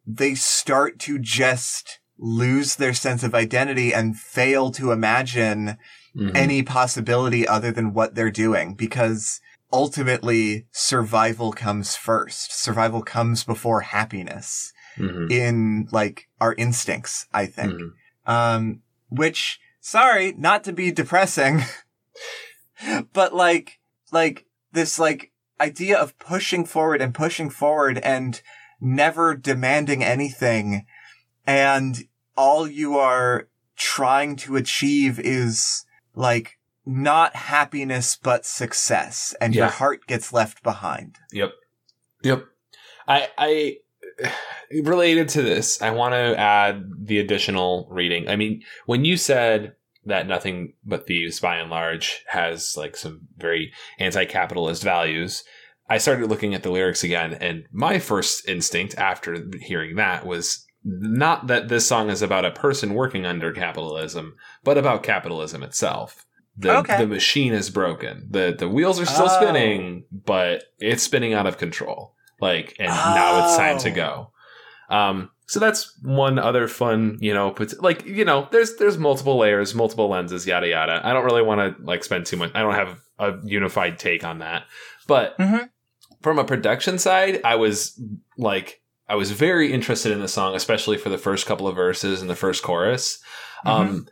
they 0.06 0.36
start 0.36 1.00
to 1.00 1.18
just 1.20 2.00
lose 2.18 2.76
their 2.76 2.94
sense 2.94 3.24
of 3.24 3.34
identity 3.36 3.94
and 3.94 4.18
fail 4.18 4.72
to 4.72 4.92
imagine 4.92 5.78
Mhm. 6.16 6.32
any 6.36 6.62
possibility 6.64 7.48
other 7.48 7.72
than 7.72 7.94
what 7.94 8.14
they're 8.16 8.30
doing 8.46 8.76
because 8.76 9.40
ultimately 9.74 10.68
survival 10.72 11.52
comes 11.52 11.96
first. 11.96 12.54
Survival 12.54 13.02
comes 13.02 13.44
before 13.44 13.82
happiness 13.82 14.74
Mhm. 14.98 15.32
in 15.32 15.88
like 15.92 16.28
our 16.40 16.54
instincts, 16.56 17.26
I 17.34 17.46
think. 17.48 17.74
Mhm. 17.74 17.92
Um, 18.28 18.82
which, 19.10 19.60
sorry, 19.80 20.34
not 20.38 20.64
to 20.66 20.74
be 20.74 20.92
depressing, 20.92 21.62
but 23.14 23.34
like, 23.34 23.80
like 24.12 24.46
this 24.72 25.00
like 25.00 25.32
idea 25.60 25.98
of 25.98 26.18
pushing 26.18 26.66
forward 26.66 27.02
and 27.02 27.14
pushing 27.14 27.50
forward 27.50 27.98
and 28.00 28.42
never 28.80 29.36
demanding 29.36 30.04
anything 30.04 30.86
and 31.46 32.06
all 32.36 32.68
you 32.68 32.98
are 32.98 33.48
trying 33.76 34.36
to 34.36 34.56
achieve 34.56 35.20
is 35.20 35.86
like 36.16 36.58
not 36.86 37.36
happiness 37.36 38.18
but 38.22 38.46
success 38.46 39.36
and 39.40 39.54
your 39.54 39.68
heart 39.68 40.08
gets 40.08 40.34
left 40.34 40.64
behind. 40.64 41.18
Yep. 41.32 41.52
Yep. 42.24 42.46
I 43.08 43.28
I 43.38 43.78
related 44.84 45.30
to 45.30 45.42
this, 45.42 45.82
I 45.82 45.92
want 45.92 46.14
to 46.14 46.40
add 46.40 46.90
the 46.98 47.20
additional 47.20 47.88
reading. 47.92 48.28
I 48.30 48.36
mean, 48.36 48.64
when 48.86 49.06
you 49.06 49.18
said 49.18 49.76
that 50.06 50.28
nothing 50.28 50.74
but 50.84 51.06
thieves 51.08 51.40
by 51.40 51.58
and 51.58 51.70
large 51.70 52.24
has 52.28 52.76
like 52.78 52.96
some 52.96 53.22
very 53.38 53.72
anti-capitalist 54.00 54.84
values, 54.84 55.44
I 55.90 55.98
started 55.98 56.30
looking 56.30 56.54
at 56.56 56.64
the 56.64 56.72
lyrics 56.72 57.04
again 57.04 57.34
and 57.34 57.66
my 57.72 58.00
first 58.00 58.48
instinct 58.48 58.98
after 58.98 59.46
hearing 59.60 59.96
that 59.98 60.26
was 60.26 60.66
not 60.84 61.48
that 61.48 61.68
this 61.70 61.86
song 61.88 62.10
is 62.10 62.22
about 62.22 62.46
a 62.46 62.52
person 62.52 62.94
working 62.96 63.26
under 63.26 63.52
capitalism, 63.52 64.36
but 64.64 64.78
about 64.78 65.04
capitalism 65.04 65.62
itself. 65.64 66.26
The, 66.58 66.78
Okay. 66.80 66.98
the 66.98 67.08
machine 67.08 67.54
is 67.54 67.70
broken. 67.70 68.28
The 68.30 68.56
the 68.58 68.68
wheels 68.68 69.00
are 69.00 69.06
still 69.06 69.30
Oh. 69.30 69.42
spinning, 69.42 70.06
but 70.12 70.64
it's 70.80 71.04
spinning 71.04 71.34
out 71.34 71.46
of 71.48 71.58
control. 71.58 72.16
Like, 72.40 72.76
and 72.80 72.88
now 72.90 73.46
it's 73.46 73.56
time 73.58 73.78
to 73.80 73.92
Oh. 73.92 73.96
go. 73.96 74.32
Um, 74.92 75.30
so 75.48 75.60
that's 75.60 75.98
one 76.04 76.38
other 76.40 76.68
fun, 76.68 77.18
you 77.20 77.34
know, 77.34 77.52
pot- 77.52 77.82
like 77.82 78.06
you 78.06 78.24
know, 78.26 78.48
there's 78.52 78.76
there's 78.78 78.98
multiple 78.98 79.38
layers, 79.38 79.74
multiple 79.74 80.08
lenses, 80.10 80.46
yada 80.46 80.68
yada. 80.68 81.02
I 81.04 81.14
don't 81.14 81.26
really 81.26 81.42
want 81.42 81.78
to 81.78 81.84
like 81.84 82.04
spend 82.04 82.26
too 82.26 82.38
much. 82.38 82.52
I 82.54 82.62
don't 82.62 82.76
have 82.76 83.00
a 83.20 83.34
unified 83.44 83.98
take 84.00 84.24
on 84.24 84.40
that, 84.40 84.64
but 85.08 85.38
Mhm. 85.38 85.70
from 86.22 86.40
a 86.40 86.44
production 86.44 86.98
side, 86.98 87.42
I 87.44 87.56
was 87.56 88.00
like, 88.38 88.82
I 89.10 89.16
was 89.16 89.32
very 89.32 89.74
interested 89.74 90.12
in 90.12 90.22
the 90.22 90.28
song, 90.28 90.56
especially 90.56 90.98
for 90.98 91.10
the 91.10 91.18
first 91.18 91.46
couple 91.46 91.68
of 91.68 91.76
verses 91.76 92.22
and 92.22 92.30
the 92.30 92.36
first 92.36 92.64
chorus. 92.64 93.22
Um, 93.66 94.08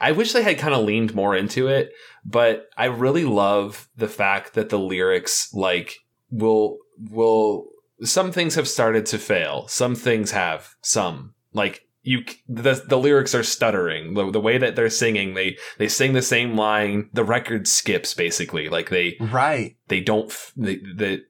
I 0.00 0.12
wish 0.12 0.32
they 0.32 0.42
had 0.42 0.58
kind 0.58 0.74
of 0.74 0.84
leaned 0.84 1.14
more 1.14 1.34
into 1.34 1.68
it, 1.68 1.92
but 2.24 2.68
I 2.76 2.84
really 2.86 3.24
love 3.24 3.88
the 3.96 4.08
fact 4.08 4.54
that 4.54 4.68
the 4.68 4.78
lyrics 4.78 5.52
like 5.54 5.96
will 6.30 6.78
will 7.10 7.66
some 8.02 8.32
things 8.32 8.54
have 8.54 8.68
started 8.68 9.06
to 9.06 9.18
fail. 9.18 9.66
Some 9.68 9.94
things 9.94 10.30
have 10.32 10.74
some 10.82 11.34
like 11.52 11.82
you 12.02 12.24
the 12.48 12.82
the 12.86 12.98
lyrics 12.98 13.34
are 13.34 13.42
stuttering. 13.42 14.14
The, 14.14 14.30
the 14.30 14.40
way 14.40 14.58
that 14.58 14.76
they're 14.76 14.90
singing, 14.90 15.34
they 15.34 15.56
they 15.78 15.88
sing 15.88 16.12
the 16.12 16.22
same 16.22 16.56
line. 16.56 17.10
The 17.12 17.24
record 17.24 17.66
skips 17.66 18.14
basically. 18.14 18.68
Like 18.68 18.90
they 18.90 19.16
Right. 19.20 19.76
they 19.88 20.00
don't 20.00 20.28
the 20.56 21.22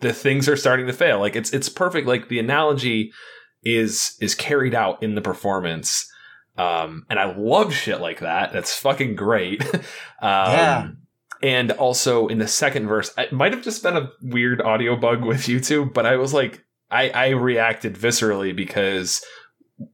the 0.00 0.12
things 0.12 0.48
are 0.48 0.56
starting 0.56 0.86
to 0.86 0.92
fail. 0.92 1.20
Like 1.20 1.36
it's 1.36 1.52
it's 1.52 1.68
perfect. 1.68 2.06
Like 2.06 2.28
the 2.28 2.38
analogy 2.38 3.12
is 3.64 4.16
is 4.20 4.34
carried 4.34 4.74
out 4.74 5.02
in 5.02 5.14
the 5.14 5.20
performance. 5.20 6.08
Um, 6.56 7.06
and 7.08 7.18
I 7.18 7.34
love 7.36 7.72
shit 7.72 8.00
like 8.00 8.20
that. 8.20 8.52
That's 8.52 8.76
fucking 8.76 9.16
great. 9.16 9.62
um, 9.74 9.82
Yeah. 10.20 10.88
And 11.42 11.72
also 11.72 12.28
in 12.28 12.38
the 12.38 12.46
second 12.48 12.86
verse, 12.86 13.12
it 13.18 13.32
might 13.32 13.52
have 13.52 13.64
just 13.64 13.82
been 13.82 13.96
a 13.96 14.10
weird 14.22 14.60
audio 14.62 14.94
bug 14.96 15.24
with 15.24 15.40
YouTube, 15.42 15.92
but 15.92 16.06
I 16.06 16.16
was 16.16 16.32
like, 16.32 16.64
I, 16.90 17.10
I 17.10 17.28
reacted 17.30 17.94
viscerally 17.94 18.54
because 18.54 19.24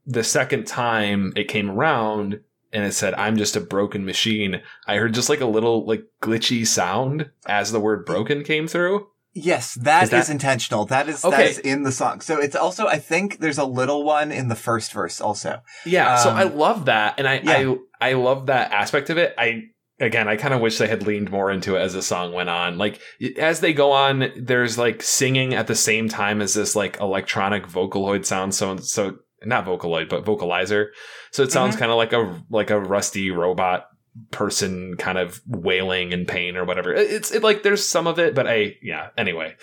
the 0.04 0.24
second 0.24 0.66
time 0.66 1.32
it 1.36 1.48
came 1.48 1.70
around 1.70 2.40
and 2.72 2.84
it 2.84 2.92
said, 2.92 3.14
I'm 3.14 3.38
just 3.38 3.56
a 3.56 3.60
broken 3.60 4.04
machine, 4.04 4.60
I 4.86 4.96
heard 4.96 5.14
just 5.14 5.30
like 5.30 5.40
a 5.40 5.46
little 5.46 5.86
like 5.86 6.04
glitchy 6.20 6.66
sound 6.66 7.30
as 7.46 7.72
the 7.72 7.80
word 7.80 8.04
broken 8.04 8.44
came 8.44 8.68
through. 8.68 9.06
Yes, 9.32 9.74
that 9.74 10.02
Is 10.04 10.12
is, 10.12 10.26
that- 10.26 10.32
intentional. 10.32 10.84
That 10.86 11.08
is 11.08 11.22
that 11.22 11.28
Okay. 11.32 11.48
is 11.50 11.58
in 11.60 11.84
the 11.84 11.92
song. 11.92 12.20
So 12.20 12.40
it's 12.40 12.56
also 12.56 12.88
I 12.88 12.98
think 12.98 13.38
there's 13.38 13.58
a 13.58 13.64
little 13.64 14.02
one 14.04 14.32
in 14.32 14.48
the 14.48 14.56
first 14.56 14.92
verse 14.92 15.20
also. 15.20 15.62
Yeah, 15.86 16.16
so 16.16 16.30
Um, 16.30 16.36
I 16.36 16.42
love 16.44 16.86
that, 16.86 17.14
and 17.18 17.28
I, 17.28 17.40
yeah. 17.44 17.74
I 18.00 18.10
I 18.10 18.12
love 18.14 18.46
that 18.46 18.72
aspect 18.72 19.10
of 19.10 19.16
it. 19.18 19.34
I 19.38 19.64
again, 20.00 20.28
I 20.28 20.36
kind 20.36 20.54
of 20.54 20.60
wish 20.60 20.78
they 20.78 20.88
had 20.88 21.06
leaned 21.06 21.30
more 21.30 21.50
into 21.50 21.76
it 21.76 21.80
as 21.80 21.94
the 21.94 22.02
song 22.02 22.32
went 22.32 22.48
on. 22.48 22.78
Like 22.78 23.00
as 23.36 23.60
they 23.60 23.72
go 23.72 23.92
on, 23.92 24.30
there's 24.36 24.78
like 24.78 25.02
singing 25.02 25.54
at 25.54 25.66
the 25.66 25.74
same 25.74 26.08
time 26.08 26.40
as 26.40 26.54
this 26.54 26.76
like 26.76 27.00
electronic 27.00 27.66
vocaloid 27.66 28.24
sound. 28.24 28.54
So 28.54 28.76
so 28.78 29.18
not 29.44 29.66
vocaloid, 29.66 30.08
but 30.08 30.24
vocalizer. 30.24 30.88
So 31.30 31.42
it 31.42 31.52
sounds 31.52 31.74
mm-hmm. 31.74 31.80
kind 31.80 31.92
of 31.92 31.96
like 31.96 32.12
a 32.12 32.42
like 32.50 32.70
a 32.70 32.80
rusty 32.80 33.30
robot 33.30 33.86
person 34.30 34.96
kind 34.96 35.16
of 35.16 35.40
wailing 35.46 36.12
in 36.12 36.26
pain 36.26 36.56
or 36.56 36.64
whatever. 36.64 36.92
It's 36.92 37.30
it 37.30 37.42
like 37.42 37.62
there's 37.62 37.86
some 37.86 38.06
of 38.06 38.18
it, 38.18 38.34
but 38.34 38.46
I 38.46 38.76
yeah. 38.82 39.10
Anyway, 39.16 39.56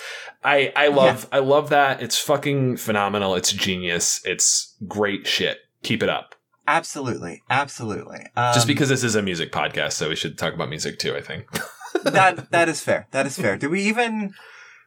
I 0.43 0.71
I 0.75 0.87
love 0.87 1.27
I 1.31 1.39
love 1.39 1.69
that. 1.69 2.01
It's 2.01 2.19
fucking 2.19 2.77
phenomenal. 2.77 3.35
It's 3.35 3.51
genius. 3.51 4.21
It's 4.25 4.75
great 4.87 5.27
shit. 5.27 5.59
Keep 5.83 6.03
it 6.03 6.09
up. 6.09 6.35
Absolutely, 6.67 7.43
absolutely. 7.49 8.27
Um, 8.35 8.53
Just 8.53 8.67
because 8.67 8.89
this 8.89 9.03
is 9.03 9.15
a 9.15 9.21
music 9.21 9.51
podcast, 9.51 9.93
so 9.93 10.09
we 10.09 10.15
should 10.15 10.37
talk 10.37 10.53
about 10.53 10.69
music 10.69 10.99
too. 10.99 11.15
I 11.15 11.21
think. 11.21 11.47
that 12.03 12.49
that 12.51 12.69
is 12.69 12.81
fair. 12.81 13.07
That 13.11 13.25
is 13.25 13.37
fair. 13.37 13.57
Do 13.57 13.69
we 13.69 13.81
even 13.83 14.33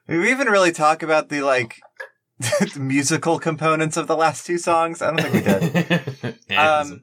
do 0.09 0.21
we 0.21 0.31
even 0.31 0.49
really 0.49 0.73
talk 0.73 1.03
about 1.03 1.29
the 1.29 1.43
like 1.43 1.81
the 2.39 2.81
musical 2.81 3.39
components 3.39 3.97
of 3.97 4.07
the 4.07 4.17
last 4.17 4.47
two 4.47 4.59
songs? 4.59 5.03
I 5.03 5.11
don't 5.11 5.21
think 5.21 5.35
we 5.35 5.41
did. 5.41 6.35
Um, 6.59 7.03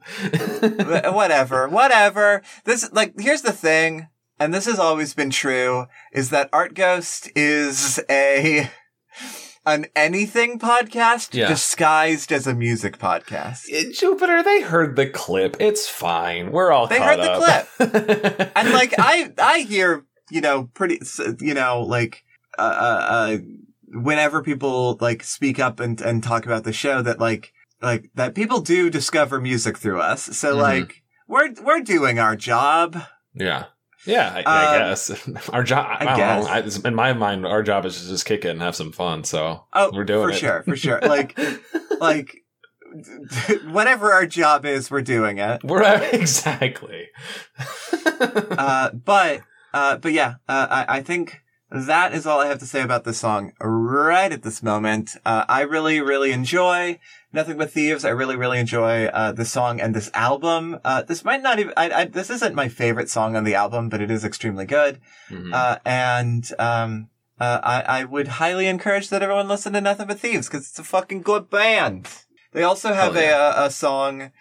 whatever, 1.14 1.68
whatever. 1.68 2.42
This 2.64 2.92
like 2.92 3.14
here's 3.18 3.42
the 3.42 3.52
thing, 3.52 4.08
and 4.40 4.52
this 4.52 4.66
has 4.66 4.78
always 4.78 5.14
been 5.14 5.30
true, 5.30 5.86
is 6.12 6.30
that 6.30 6.50
Art 6.52 6.74
Ghost 6.74 7.30
is 7.36 8.00
a 8.10 8.68
an 9.66 9.86
anything 9.96 10.58
podcast 10.58 11.34
Yeah. 11.34 11.48
disguised 11.48 12.32
as 12.32 12.46
a 12.46 12.54
music 12.54 12.98
podcast. 12.98 13.62
Jupiter, 13.94 14.42
they 14.42 14.62
heard 14.62 14.96
the 14.96 15.08
clip. 15.08 15.56
It's 15.60 15.88
fine. 15.88 16.52
We're 16.52 16.70
all 16.72 16.86
They 16.86 16.98
caught 16.98 17.18
heard 17.18 17.20
the 17.20 17.32
up. 17.32 18.52
And 18.56 18.72
like 18.72 18.94
I 18.98 19.32
I 19.38 19.60
hear, 19.60 20.04
you 20.30 20.40
know, 20.40 20.70
pretty 20.72 21.00
you 21.40 21.52
know, 21.54 21.82
like 21.82 22.22
uh 22.58 22.62
uh, 22.62 23.06
uh 23.10 23.38
whenever 23.88 24.42
people 24.42 24.96
like 25.00 25.22
speak 25.22 25.58
up 25.58 25.80
and 25.80 26.00
and 26.00 26.22
talk 26.22 26.46
about 26.46 26.64
the 26.64 26.72
show 26.72 27.02
that 27.02 27.18
like 27.20 27.52
like 27.82 28.10
that 28.14 28.34
people 28.34 28.60
do 28.60 28.88
discover 28.88 29.40
music 29.40 29.76
through 29.78 30.00
us. 30.00 30.22
So 30.22 30.54
Mhm. 30.56 30.60
like 30.62 31.02
we're 31.28 31.52
we're 31.62 31.80
doing 31.80 32.18
our 32.18 32.36
job. 32.36 32.96
yeah. 33.34 33.64
Yeah, 34.06 34.32
I, 34.34 34.42
I 34.46 34.76
Um, 34.76 34.88
guess 34.90 35.28
our 35.52 35.62
job. 35.64 35.86
I, 35.88 35.94
I 35.94 36.04
don't 36.04 36.18
know. 36.18 36.62
guess. 36.62 36.84
I, 36.84 36.88
in 36.88 36.94
my 36.94 37.12
mind, 37.12 37.44
our 37.46 37.62
job 37.62 37.84
is 37.86 38.00
to 38.02 38.08
just 38.08 38.24
kick 38.24 38.44
it 38.44 38.48
and 38.50 38.62
have 38.62 38.76
some 38.76 38.92
fun. 38.92 39.24
So 39.24 39.64
Oh, 39.72 39.90
we're 39.92 40.04
doing 40.04 40.20
it. 40.30 40.32
for 40.32 40.36
it 40.36 40.38
sure, 40.38 40.62
for 40.62 40.76
sure. 40.76 41.00
Like 41.06 41.38
like 42.00 42.36
whatever 43.70 44.12
our 44.12 44.26
job 44.26 44.64
is, 44.64 44.90
we're 44.90 45.02
doing 45.02 45.38
it. 45.38 45.62
we're 45.64 45.82
exactly. 46.12 47.08
Uh, 48.20 48.90
but 48.92 49.42
uh, 49.74 49.96
but 49.98 50.12
yeah, 50.12 50.34
uh, 50.48 50.66
I 50.70 50.98
I 50.98 51.02
think 51.02 51.40
that 51.70 52.14
is 52.14 52.26
all 52.26 52.40
I 52.40 52.46
have 52.46 52.60
to 52.60 52.66
say 52.66 52.80
about 52.82 53.04
this 53.04 53.18
song 53.18 53.52
right 53.60 54.32
at 54.32 54.42
this 54.42 54.62
moment. 54.62 55.16
Uh, 55.24 55.44
I 55.48 55.62
really 55.62 56.00
really 56.00 56.32
enjoy 56.32 56.98
Nothing 57.36 57.58
But 57.58 57.70
Thieves. 57.70 58.04
I 58.04 58.08
really 58.08 58.34
really 58.34 58.58
enjoy 58.58 59.04
uh, 59.06 59.30
this 59.30 59.52
song 59.52 59.78
and 59.78 59.94
this 59.94 60.10
album. 60.14 60.80
Uh, 60.82 61.02
this 61.02 61.22
might 61.22 61.42
not 61.42 61.58
even. 61.58 61.74
I, 61.76 61.90
I, 61.90 62.04
this 62.06 62.30
isn't 62.30 62.54
my 62.54 62.68
favorite 62.68 63.10
song 63.10 63.36
on 63.36 63.44
the 63.44 63.54
album, 63.54 63.90
but 63.90 64.00
it 64.00 64.10
is 64.10 64.24
extremely 64.24 64.64
good. 64.64 65.00
Mhm. 65.30 65.52
Uh, 65.52 65.78
and 65.84 66.50
um, 66.58 67.10
uh, 67.38 67.60
I, 67.62 68.00
I 68.00 68.04
would 68.04 68.28
highly 68.28 68.66
encourage 68.66 69.10
that 69.10 69.22
everyone 69.22 69.48
listen 69.48 69.74
to 69.74 69.82
Nothing 69.82 70.06
But 70.06 70.18
Thieves 70.18 70.48
because 70.48 70.66
it's 70.66 70.78
a 70.78 70.84
fucking 70.84 71.20
good 71.22 71.50
band. 71.50 72.08
They 72.52 72.62
also 72.62 72.94
have 72.94 73.14
Hell 73.14 73.22
yeah. 73.22 73.54
a, 73.54 73.64
a, 73.64 73.66
a 73.66 73.70
song 73.70 74.32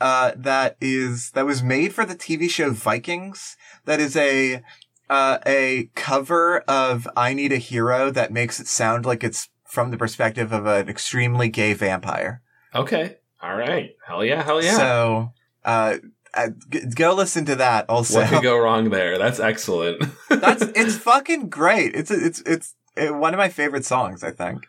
uh, 0.00 0.30
that 0.36 0.76
is 0.80 1.32
that 1.32 1.46
was 1.46 1.60
made 1.60 1.92
for 1.92 2.04
the 2.04 2.14
TV 2.14 2.48
show 2.48 2.70
Vikings. 2.70 3.56
That 3.84 3.98
is 3.98 4.16
a 4.16 4.62
uh, 5.10 5.38
a 5.44 5.90
cover 5.96 6.60
of 6.68 7.08
"I 7.16 7.34
Need 7.34 7.50
a 7.52 7.56
Hero" 7.56 8.12
that 8.12 8.32
makes 8.32 8.60
it 8.60 8.68
sound 8.68 9.04
like 9.04 9.24
it's 9.24 9.48
from 9.66 9.90
the 9.90 9.98
perspective 9.98 10.52
of 10.52 10.66
an 10.66 10.88
extremely 10.88 11.48
gay 11.48 11.74
vampire. 11.74 12.42
Okay. 12.74 13.16
All 13.42 13.54
right. 13.56 13.90
Hell 14.06 14.24
yeah. 14.24 14.42
Hell 14.42 14.62
yeah. 14.62 14.76
So, 14.76 15.32
uh, 15.64 15.96
uh, 16.34 16.48
go 16.94 17.14
listen 17.14 17.44
to 17.46 17.56
that. 17.56 17.88
Also, 17.88 18.20
what 18.20 18.28
could 18.30 18.42
go 18.42 18.58
wrong 18.58 18.90
there? 18.90 19.18
That's 19.18 19.38
excellent. 19.40 20.02
that's 20.28 20.62
it's 20.74 20.96
fucking 20.96 21.48
great. 21.48 21.94
It's 21.94 22.10
it's 22.10 22.40
it's 22.46 22.74
uh, 22.96 23.14
one 23.14 23.34
of 23.34 23.38
my 23.38 23.48
favorite 23.48 23.84
songs. 23.84 24.24
I 24.24 24.30
think. 24.30 24.66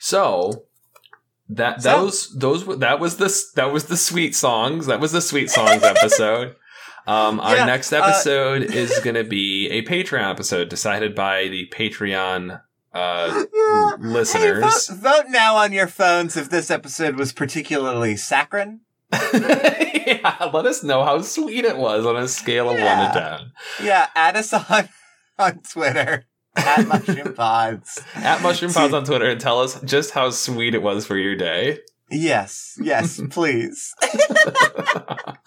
So 0.00 0.64
that 1.48 1.82
So- 1.82 2.02
those 2.04 2.34
those 2.38 2.64
were 2.64 2.76
that 2.76 3.00
was 3.00 3.16
the 3.18 3.34
that 3.56 3.72
was 3.72 3.86
the 3.86 3.96
sweet 3.96 4.34
songs. 4.34 4.86
That 4.86 5.00
was 5.00 5.12
the 5.12 5.20
sweet 5.20 5.50
songs 5.50 5.82
episode. 5.82 6.56
Um, 7.06 7.38
our 7.38 7.56
Yeah, 7.56 7.66
next 7.66 7.92
uh, 7.92 7.98
episode 7.98 8.62
is 8.62 8.98
going 9.00 9.16
to 9.16 9.24
be 9.24 9.68
a 9.68 9.82
Patreon 9.82 10.30
episode 10.30 10.70
decided 10.70 11.14
by 11.14 11.48
the 11.48 11.68
Patreon 11.70 12.62
uh, 12.94 13.44
Yeah. 13.54 13.96
listeners. 13.98 14.88
Hey, 14.88 14.94
vote, 14.94 15.00
vote 15.00 15.24
now 15.30 15.56
on 15.56 15.72
your 15.72 15.86
phones 15.88 16.36
if 16.36 16.48
this 16.48 16.70
episode 16.70 17.16
was 17.16 17.32
particularly 17.32 18.16
saccharine. 18.16 18.80
yeah, 19.34 20.50
let 20.52 20.66
us 20.66 20.82
know 20.82 21.04
how 21.04 21.20
sweet 21.20 21.64
it 21.64 21.76
was 21.76 22.04
on 22.06 22.16
a 22.16 22.26
scale 22.28 22.70
of 22.70 22.78
Yeah. 22.78 22.98
one 23.04 23.12
to 23.14 23.20
ten. 23.20 23.86
Yeah, 23.86 24.06
add 24.14 24.36
us 24.36 24.52
on 24.52 24.88
on 25.38 25.60
Twitter 25.60 26.24
at 26.56 26.86
Mushroom 26.86 27.34
Pods. 27.34 28.00
At 28.14 28.42
Mushroom 28.42 28.72
Pods 28.72 28.94
on 28.94 29.04
Twitter 29.04 29.26
and 29.28 29.40
tell 29.40 29.60
us 29.60 29.80
just 29.82 30.12
how 30.12 30.30
sweet 30.30 30.74
it 30.74 30.82
was 30.82 31.06
for 31.06 31.16
your 31.16 31.36
day. 31.36 31.78
Yes, 32.10 32.78
yes, 32.80 33.20
please. 33.30 33.94
but 34.00 35.38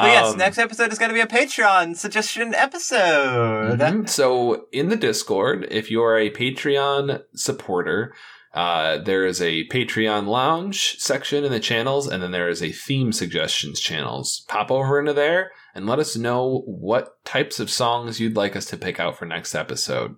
yes, 0.00 0.32
Um, 0.32 0.38
next 0.38 0.58
episode 0.58 0.92
is 0.92 0.98
going 0.98 1.10
to 1.10 1.14
be 1.14 1.20
a 1.20 1.26
Patreon 1.26 1.96
suggestion 1.96 2.54
episode. 2.54 3.78
Mhm. 3.78 4.08
So 4.08 4.66
in 4.72 4.88
the 4.88 4.96
Discord, 4.96 5.66
if 5.70 5.90
you 5.90 6.02
are 6.02 6.18
a 6.18 6.30
Patreon 6.30 7.22
supporter, 7.34 8.14
uh, 8.54 8.98
there 8.98 9.24
is 9.24 9.40
a 9.40 9.66
Patreon 9.68 10.26
lounge 10.26 10.96
section 10.98 11.44
in 11.44 11.50
the 11.52 11.60
channels, 11.60 12.06
and 12.06 12.22
then 12.22 12.32
there 12.32 12.48
is 12.48 12.62
a 12.62 12.70
theme 12.72 13.12
suggestions 13.12 13.80
channels. 13.80 14.44
Pop 14.48 14.70
over 14.70 15.00
into 15.00 15.12
there 15.14 15.52
and 15.74 15.86
let 15.86 15.98
us 15.98 16.16
know 16.16 16.62
what 16.66 17.24
types 17.24 17.58
of 17.58 17.70
songs 17.70 18.20
you'd 18.20 18.36
like 18.36 18.54
us 18.54 18.66
to 18.66 18.76
pick 18.76 19.00
out 19.00 19.16
for 19.18 19.24
next 19.24 19.54
episode. 19.54 20.16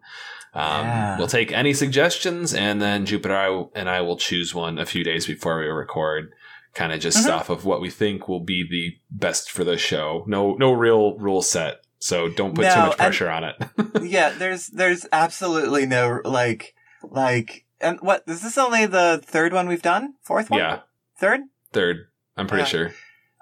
Um, 0.55 0.87
Yeah. 0.87 1.19
We'll 1.19 1.27
take 1.27 1.53
any 1.53 1.75
suggestions, 1.75 2.55
and 2.55 2.81
then 2.81 3.07
Jupiter 3.07 3.65
and 3.75 3.89
I 3.89 4.01
will 4.03 4.17
choose 4.17 4.55
one 4.55 4.79
a 4.79 4.87
few 4.87 5.03
days 5.05 5.27
before 5.27 5.59
we 5.59 5.67
record. 5.67 6.33
Kind 6.75 6.93
of 6.93 7.01
just 7.01 7.27
Mhm. 7.27 7.33
off 7.33 7.51
of 7.51 7.65
what 7.65 7.81
we 7.81 7.91
think 7.91 8.29
will 8.29 8.41
be 8.45 8.67
the 8.69 8.97
best 9.11 9.51
for 9.51 9.63
the 9.65 9.77
show. 9.79 10.25
No, 10.27 10.55
no 10.55 10.73
real 10.73 11.17
rule 11.19 11.43
set. 11.43 11.81
So 11.99 12.29
don't 12.29 12.55
put 12.55 12.63
too 12.65 12.69
No, 12.69 12.87
much 12.87 12.91
and- 12.91 12.99
pressure 12.99 13.31
on 13.31 13.45
it. 13.45 13.57
yeah, 14.03 14.31
there's 14.31 14.67
there's 14.69 15.07
absolutely 15.13 15.87
no 15.87 16.21
like 16.25 16.75
like 17.03 17.65
and 17.81 17.99
what 18.01 18.25
is 18.27 18.43
this 18.43 18.59
only 18.59 18.87
the 18.87 19.21
third 19.25 19.53
one 19.53 19.69
we've 19.69 19.83
done? 19.83 20.15
Fourth 20.23 20.51
one? 20.51 20.61
yeah, 20.61 20.81
Third? 21.19 21.41
third. 21.73 22.09
I'm 22.37 22.47
pretty 22.47 22.65
Uh, 22.65 22.67
sure. 22.67 22.95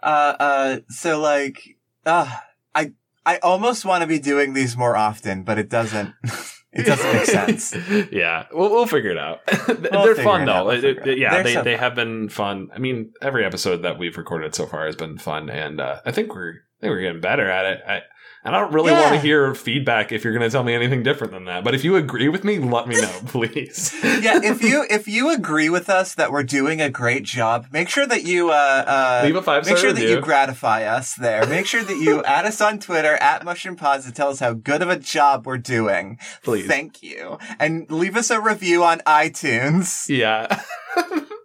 Uh 0.03 0.35
uh 0.39 0.77
so 0.89 1.19
like 1.21 1.77
uh 2.07 2.29
I 2.75 2.93
I 3.27 3.39
almost 3.39 3.85
want 3.85 4.03
to 4.03 4.07
be 4.07 4.19
doing 4.19 4.53
these 4.53 4.77
more 4.77 4.97
often, 4.97 5.43
but 5.43 5.59
it 5.59 5.69
doesn't 5.71 6.15
it 6.73 6.85
doesn't 6.85 7.13
make 7.13 7.25
sense. 7.27 7.75
yeah, 8.13 8.47
we'll 8.53 8.71
we'll 8.71 8.87
figure 8.87 9.11
it 9.11 9.19
out. 9.19 9.41
They're 9.67 10.15
fun 10.17 10.47
though. 10.47 10.67
we'll 10.67 10.77
It- 10.77 10.85
it 10.85 11.07
it- 11.07 11.19
yeah, 11.19 11.35
They're 11.35 11.43
they 11.45 11.55
so 11.55 11.63
they 11.63 11.77
have 11.77 11.95
been 11.95 12.29
fun. 12.29 12.69
I 12.75 12.79
mean, 12.79 13.13
every 13.21 13.45
episode 13.45 13.83
that 13.83 13.99
we've 13.99 14.17
recorded 14.17 14.55
so 14.55 14.67
far 14.67 14.87
has 14.87 14.97
been 14.97 15.19
fun, 15.19 15.51
and 15.51 15.81
uh, 15.81 16.01
I 16.07 16.13
think 16.13 16.35
we're 16.35 16.51
I 16.53 16.81
think 16.81 16.91
we're 16.91 17.01
getting 17.03 17.21
better 17.21 17.49
at 17.51 17.67
it. 17.67 17.81
I 17.87 18.03
and 18.45 18.57
I 18.57 18.61
don't 18.61 18.73
really 18.73 18.91
want 18.91 19.15
to 19.15 19.21
hear 19.21 19.55
feedback 19.55 20.11
if 20.11 20.25
you're 20.25 20.33
going 20.33 20.43
to 20.43 20.51
tell 20.51 20.65
me 20.65 20.75
anything 20.75 21.05
different 21.05 21.33
than 21.33 21.45
that. 21.45 21.63
But 21.63 21.77
if 21.77 21.85
you 21.85 21.95
agree 21.95 22.29
with 22.29 22.43
me, 22.43 22.59
let 22.59 22.89
me 22.89 23.01
know, 23.01 23.21
please. 23.27 23.95
yeah, 24.03 24.41
if 24.43 24.63
you 24.63 24.85
if 24.91 25.07
you 25.07 25.31
agree 25.33 25.71
with 25.71 25.89
us 25.89 26.15
that 26.17 26.33
we're 26.33 26.43
doing 26.43 26.81
a 26.81 26.91
great 26.91 27.23
job, 27.23 27.67
make 27.71 27.89
sure 27.89 28.07
that 28.07 28.25
you 28.25 28.51
uh, 28.51 28.85
uh 28.87 29.21
Leave 29.25 29.37
a 29.37 29.43
five 29.43 29.65
make 29.65 29.77
sure 29.77 29.93
that 29.93 30.03
you 30.03 30.21
gratify 30.21 30.83
us 30.85 31.15
there. 31.15 31.47
Make 31.47 31.67
sure 31.67 31.85
that 31.85 31.99
you 31.99 32.25
add 32.25 32.45
us 32.45 32.61
on 32.61 32.81
Twitter 32.81 33.15
at 33.15 33.45
Mushroom 33.45 33.77
Pods 33.77 34.07
to 34.07 34.13
tell 34.13 34.31
us 34.31 34.41
how 34.41 34.55
good 34.55 34.83
of 34.83 34.89
a 34.89 34.99
job 34.99 35.47
we're 35.47 35.59
doing. 35.59 36.19
Please. 36.43 36.67
Thank 36.67 37.03
you. 37.03 37.39
And 37.61 37.89
leave 37.91 38.17
us 38.17 38.31
a 38.31 38.41
review 38.41 38.83
on 38.83 38.99
iTunes. 39.01 40.09
yeah, 40.09 40.63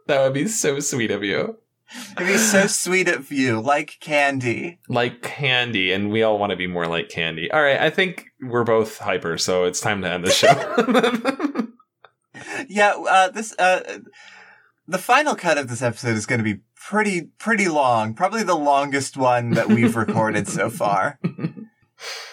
that 0.07 0.23
would 0.23 0.33
be 0.33 0.47
so 0.47 0.79
sweet 0.79 1.11
of 1.11 1.23
you. 1.23 1.57
It'd 2.15 2.27
be 2.27 2.37
so 2.37 2.67
sweet 2.67 3.07
of 3.07 3.31
you, 3.31 3.61
like 3.61 3.97
candy. 3.99 4.79
Like 4.89 5.21
candy, 5.21 5.91
and 5.91 6.11
we 6.11 6.23
all 6.23 6.37
want 6.37 6.51
to 6.51 6.57
be 6.57 6.67
more 6.67 6.85
like 6.87 7.09
candy. 7.09 7.49
All 7.51 7.61
right, 7.61 7.79
I 7.79 7.89
think 7.89 8.27
we're 8.41 8.63
both 8.63 8.97
hyper, 8.97 9.37
so 9.37 9.63
it's 9.63 9.79
time 9.79 10.01
to 10.01 10.09
end 10.09 10.25
the 10.25 10.31
show. 10.31 11.67
Yeah, 12.69 12.95
uh 13.09 13.29
this 13.29 13.53
uh 13.59 13.99
the 14.87 14.97
final 14.97 15.35
cut 15.35 15.57
of 15.57 15.67
this 15.67 15.81
episode 15.81 16.15
is 16.15 16.25
going 16.25 16.39
to 16.39 16.43
be 16.43 16.61
pretty 16.75 17.29
pretty 17.37 17.67
long, 17.67 18.13
probably 18.13 18.43
the 18.43 18.55
longest 18.55 19.17
one 19.17 19.51
that 19.51 19.67
we've 19.67 19.95
recorded 19.95 20.47
so 20.47 20.69
far. 20.69 21.19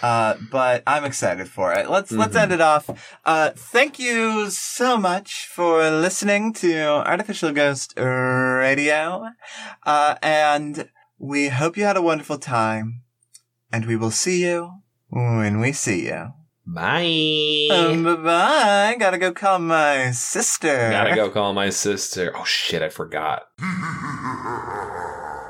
Uh, 0.04 0.34
but 0.50 0.82
I'm 0.86 1.04
excited 1.10 1.48
for 1.48 1.72
it. 1.72 1.88
Let's 1.88 2.12
let's 2.12 2.36
Mhm. 2.36 2.42
end 2.42 2.52
it 2.52 2.60
off. 2.60 2.84
Uh, 3.24 3.50
thank 3.74 3.98
you 3.98 4.50
so 4.50 4.98
much 4.98 5.48
for 5.56 5.88
listening 6.06 6.52
to 6.62 6.70
Artificial 7.12 7.52
Ghost 7.52 7.94
Radio, 7.96 9.04
uh, 9.86 10.14
and 10.22 10.90
we 11.18 11.48
hope 11.48 11.78
you 11.78 11.84
had 11.84 11.96
a 11.96 12.02
wonderful 12.10 12.36
time. 12.38 13.00
And 13.72 13.86
we 13.86 13.96
will 13.96 14.10
see 14.12 14.38
you 14.44 14.58
when 15.08 15.58
we 15.58 15.72
see 15.72 16.06
you. 16.10 16.22
Bye. 16.66 17.68
Um, 17.72 18.04
bye 18.04 18.14
bye. 18.30 18.96
Gotta 18.98 19.18
go 19.18 19.32
call 19.32 19.58
my 19.58 20.10
sister. 20.12 20.90
Gotta 20.90 21.14
go 21.14 21.30
call 21.30 21.52
my 21.54 21.70
sister. 21.70 22.32
Oh 22.36 22.44
shit, 22.44 22.82
I 22.82 22.90
forgot. 22.90 23.42